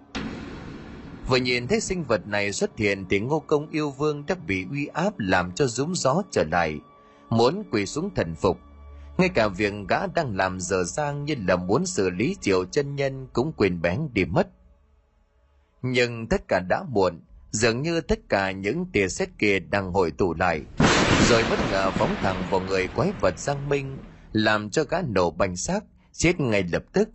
Vừa 1.29 1.37
nhìn 1.37 1.67
thấy 1.67 1.81
sinh 1.81 2.05
vật 2.05 2.27
này 2.27 2.53
xuất 2.53 2.79
hiện 2.79 3.07
thì 3.11 3.21
ngô 3.21 3.41
công 3.41 3.71
yêu 3.71 3.91
vương 3.91 4.27
đã 4.27 4.35
bị 4.47 4.67
uy 4.71 4.87
áp 4.87 5.19
làm 5.19 5.53
cho 5.53 5.67
rúm 5.67 5.93
gió 5.93 6.23
trở 6.31 6.45
lại, 6.45 6.79
muốn 7.31 7.63
quỳ 7.73 7.87
xuống 7.87 8.11
thần 8.15 8.35
phục. 8.35 8.59
Ngay 9.19 9.29
cả 9.29 9.49
việc 9.49 9.73
gã 9.89 10.07
đang 10.07 10.37
làm 10.37 10.61
dở 10.61 10.85
dang 10.85 11.25
như 11.25 11.35
là 11.47 11.57
muốn 11.57 11.87
xử 11.87 12.11
lý 12.11 12.37
triệu 12.41 12.65
chân 12.65 12.97
nhân 12.97 13.27
cũng 13.33 13.53
quyền 13.57 13.83
bén 13.83 14.09
đi 14.13 14.25
mất. 14.25 14.49
Nhưng 15.83 16.27
tất 16.27 16.49
cả 16.49 16.61
đã 16.69 16.83
muộn, 16.89 17.21
dường 17.51 17.83
như 17.83 18.01
tất 18.01 18.19
cả 18.29 18.51
những 18.51 18.87
tia 18.93 19.09
xét 19.09 19.29
kia 19.39 19.59
đang 19.59 19.93
hội 19.93 20.11
tụ 20.11 20.35
lại 20.35 20.63
rồi 21.23 21.45
bất 21.45 21.61
ngờ 21.65 21.91
phóng 21.91 22.17
thẳng 22.23 22.47
vào 22.51 22.61
người 22.61 22.89
quái 22.89 23.13
vật 23.21 23.39
giang 23.39 23.69
minh, 23.69 23.99
làm 24.33 24.71
cho 24.71 24.85
gã 24.85 24.99
nổ 25.03 25.31
bành 25.31 25.57
xác, 25.57 25.85
chết 26.13 26.41
ngay 26.41 26.63
lập 26.73 26.83
tức. 26.93 27.09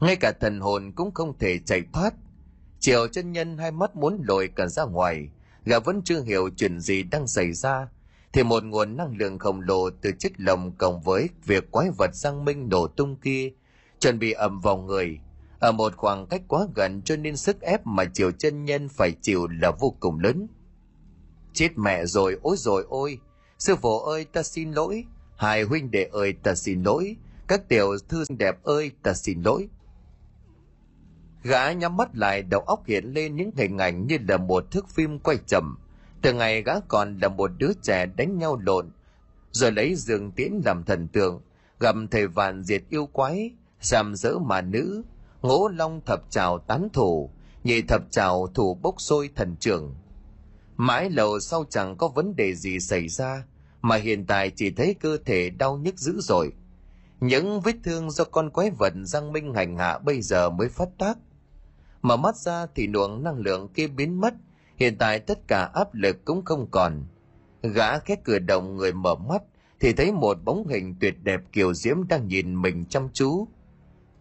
Ngay 0.00 0.16
cả 0.16 0.32
thần 0.40 0.60
hồn 0.60 0.92
cũng 0.92 1.14
không 1.14 1.38
thể 1.38 1.58
chạy 1.58 1.82
thoát. 1.92 2.14
Chiều 2.80 3.08
chân 3.08 3.32
nhân 3.32 3.58
hai 3.58 3.70
mắt 3.70 3.96
muốn 3.96 4.22
lồi 4.24 4.48
cả 4.56 4.66
ra 4.66 4.84
ngoài, 4.84 5.28
gã 5.64 5.78
vẫn 5.78 6.02
chưa 6.02 6.22
hiểu 6.22 6.48
chuyện 6.56 6.80
gì 6.80 7.02
đang 7.02 7.26
xảy 7.26 7.52
ra. 7.52 7.88
Thì 8.32 8.42
một 8.42 8.64
nguồn 8.64 8.96
năng 8.96 9.16
lượng 9.16 9.38
khổng 9.38 9.60
lồ 9.60 9.90
từ 9.90 10.10
chiếc 10.18 10.32
lồng 10.36 10.72
cộng 10.76 11.00
với 11.00 11.28
việc 11.44 11.70
quái 11.70 11.88
vật 11.98 12.14
giang 12.14 12.44
minh 12.44 12.68
nổ 12.68 12.86
tung 12.86 13.16
kia, 13.16 13.52
chuẩn 14.00 14.18
bị 14.18 14.32
ầm 14.32 14.60
vào 14.60 14.76
người. 14.76 15.20
Ở 15.58 15.72
một 15.72 15.96
khoảng 15.96 16.26
cách 16.26 16.42
quá 16.48 16.66
gần 16.74 17.02
cho 17.02 17.16
nên 17.16 17.36
sức 17.36 17.60
ép 17.60 17.86
mà 17.86 18.04
chiều 18.04 18.30
chân 18.30 18.64
nhân 18.64 18.88
phải 18.88 19.12
chịu 19.22 19.46
là 19.46 19.70
vô 19.70 19.96
cùng 20.00 20.18
lớn 20.20 20.46
chết 21.54 21.70
mẹ 21.76 22.06
rồi, 22.06 22.38
ôi 22.42 22.56
rồi 22.58 22.84
ôi. 22.88 23.18
Sư 23.58 23.76
phụ 23.76 23.98
ơi, 23.98 24.24
ta 24.24 24.42
xin 24.42 24.72
lỗi. 24.72 25.04
Hai 25.36 25.62
huynh 25.62 25.90
đệ 25.90 26.08
ơi, 26.12 26.32
ta 26.42 26.54
xin 26.54 26.82
lỗi. 26.82 27.16
Các 27.48 27.68
tiểu 27.68 27.96
thư 28.08 28.24
đẹp 28.38 28.62
ơi, 28.62 28.90
ta 29.02 29.14
xin 29.14 29.42
lỗi. 29.42 29.68
Gã 31.42 31.72
nhắm 31.72 31.96
mắt 31.96 32.16
lại, 32.16 32.42
đầu 32.42 32.60
óc 32.60 32.82
hiện 32.86 33.04
lên 33.04 33.36
những 33.36 33.50
hình 33.56 33.78
ảnh 33.78 34.06
như 34.06 34.18
là 34.28 34.36
một 34.36 34.70
thước 34.70 34.88
phim 34.88 35.18
quay 35.18 35.38
chậm. 35.46 35.78
Từ 36.22 36.32
ngày 36.32 36.62
gã 36.62 36.80
còn 36.80 37.18
là 37.22 37.28
một 37.28 37.50
đứa 37.58 37.72
trẻ 37.82 38.06
đánh 38.06 38.38
nhau 38.38 38.60
lộn, 38.66 38.90
rồi 39.50 39.72
lấy 39.72 39.94
dương 39.94 40.32
tiễn 40.32 40.60
làm 40.64 40.84
thần 40.84 41.08
tượng, 41.08 41.40
gặp 41.80 41.94
thầy 42.10 42.26
vạn 42.26 42.62
diệt 42.62 42.82
yêu 42.88 43.06
quái 43.06 43.50
giảm 43.80 44.14
dỡ 44.14 44.38
mà 44.38 44.60
nữ. 44.60 45.02
Ngỗ 45.42 45.68
long 45.68 46.00
thập 46.06 46.30
trào 46.30 46.58
tán 46.58 46.88
thủ 46.92 47.30
nhị 47.64 47.82
thập 47.82 48.10
trào 48.10 48.46
thủ 48.46 48.74
bốc 48.74 48.94
sôi 48.98 49.30
thần 49.36 49.56
trưởng 49.56 49.94
mãi 50.76 51.10
lâu 51.10 51.40
sau 51.40 51.64
chẳng 51.70 51.96
có 51.96 52.08
vấn 52.08 52.36
đề 52.36 52.54
gì 52.54 52.80
xảy 52.80 53.08
ra, 53.08 53.44
mà 53.82 53.96
hiện 53.96 54.26
tại 54.26 54.50
chỉ 54.56 54.70
thấy 54.70 54.94
cơ 55.00 55.18
thể 55.26 55.50
đau 55.50 55.76
nhức 55.76 55.98
dữ 55.98 56.20
dội. 56.20 56.52
Những 57.20 57.60
vết 57.60 57.74
thương 57.84 58.10
do 58.10 58.24
con 58.24 58.50
quái 58.50 58.70
vật 58.70 58.92
giang 59.04 59.32
minh 59.32 59.54
hành 59.54 59.76
hạ 59.78 59.98
bây 59.98 60.22
giờ 60.22 60.50
mới 60.50 60.68
phát 60.68 60.88
tác. 60.98 61.18
Mở 62.02 62.16
mắt 62.16 62.36
ra 62.36 62.66
thì 62.74 62.86
luồng 62.86 63.22
năng 63.22 63.38
lượng 63.38 63.68
kia 63.68 63.86
biến 63.86 64.20
mất, 64.20 64.34
hiện 64.76 64.98
tại 64.98 65.18
tất 65.18 65.48
cả 65.48 65.70
áp 65.74 65.94
lực 65.94 66.24
cũng 66.24 66.44
không 66.44 66.66
còn. 66.70 67.06
Gã 67.62 67.98
khét 67.98 68.18
cửa 68.24 68.38
động 68.38 68.76
người 68.76 68.92
mở 68.92 69.14
mắt 69.14 69.42
thì 69.80 69.92
thấy 69.92 70.12
một 70.12 70.38
bóng 70.44 70.66
hình 70.66 70.94
tuyệt 71.00 71.14
đẹp 71.22 71.40
kiều 71.52 71.74
diễm 71.74 72.08
đang 72.08 72.28
nhìn 72.28 72.62
mình 72.62 72.84
chăm 72.84 73.08
chú. 73.12 73.48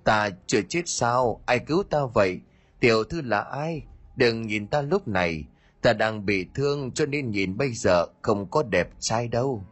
Ta 0.03 0.30
chưa 0.47 0.61
chết 0.69 0.81
sao? 0.85 1.41
Ai 1.45 1.59
cứu 1.59 1.84
ta 1.89 1.99
vậy? 2.13 2.39
Tiểu 2.80 3.03
thư 3.03 3.21
là 3.21 3.41
ai? 3.41 3.81
Đừng 4.15 4.47
nhìn 4.47 4.67
ta 4.67 4.81
lúc 4.81 5.07
này 5.07 5.45
ta 5.84 5.93
đang 5.93 6.26
bị 6.26 6.45
thương 6.55 6.91
cho 6.91 7.05
nên 7.05 7.31
nhìn 7.31 7.57
bây 7.57 7.73
giờ 7.73 8.05
không 8.22 8.49
có 8.51 8.64
đẹp 8.64 8.89
trai 8.99 9.27
đâu 9.27 9.64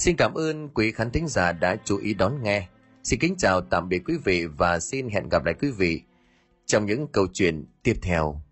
Xin 0.00 0.16
cảm 0.16 0.34
ơn 0.34 0.68
quý 0.68 0.92
khán 0.92 1.10
thính 1.10 1.28
giả 1.28 1.52
đã 1.52 1.76
chú 1.84 1.98
ý 1.98 2.14
đón 2.14 2.42
nghe. 2.42 2.68
Xin 3.04 3.20
kính 3.20 3.34
chào 3.38 3.60
tạm 3.60 3.88
biệt 3.88 4.02
quý 4.04 4.14
vị 4.24 4.46
và 4.46 4.78
xin 4.80 5.08
hẹn 5.08 5.28
gặp 5.28 5.44
lại 5.44 5.54
quý 5.60 5.70
vị 5.70 6.02
trong 6.66 6.86
những 6.86 7.06
câu 7.12 7.26
chuyện 7.32 7.64
tiếp 7.82 7.94
theo 8.02 8.42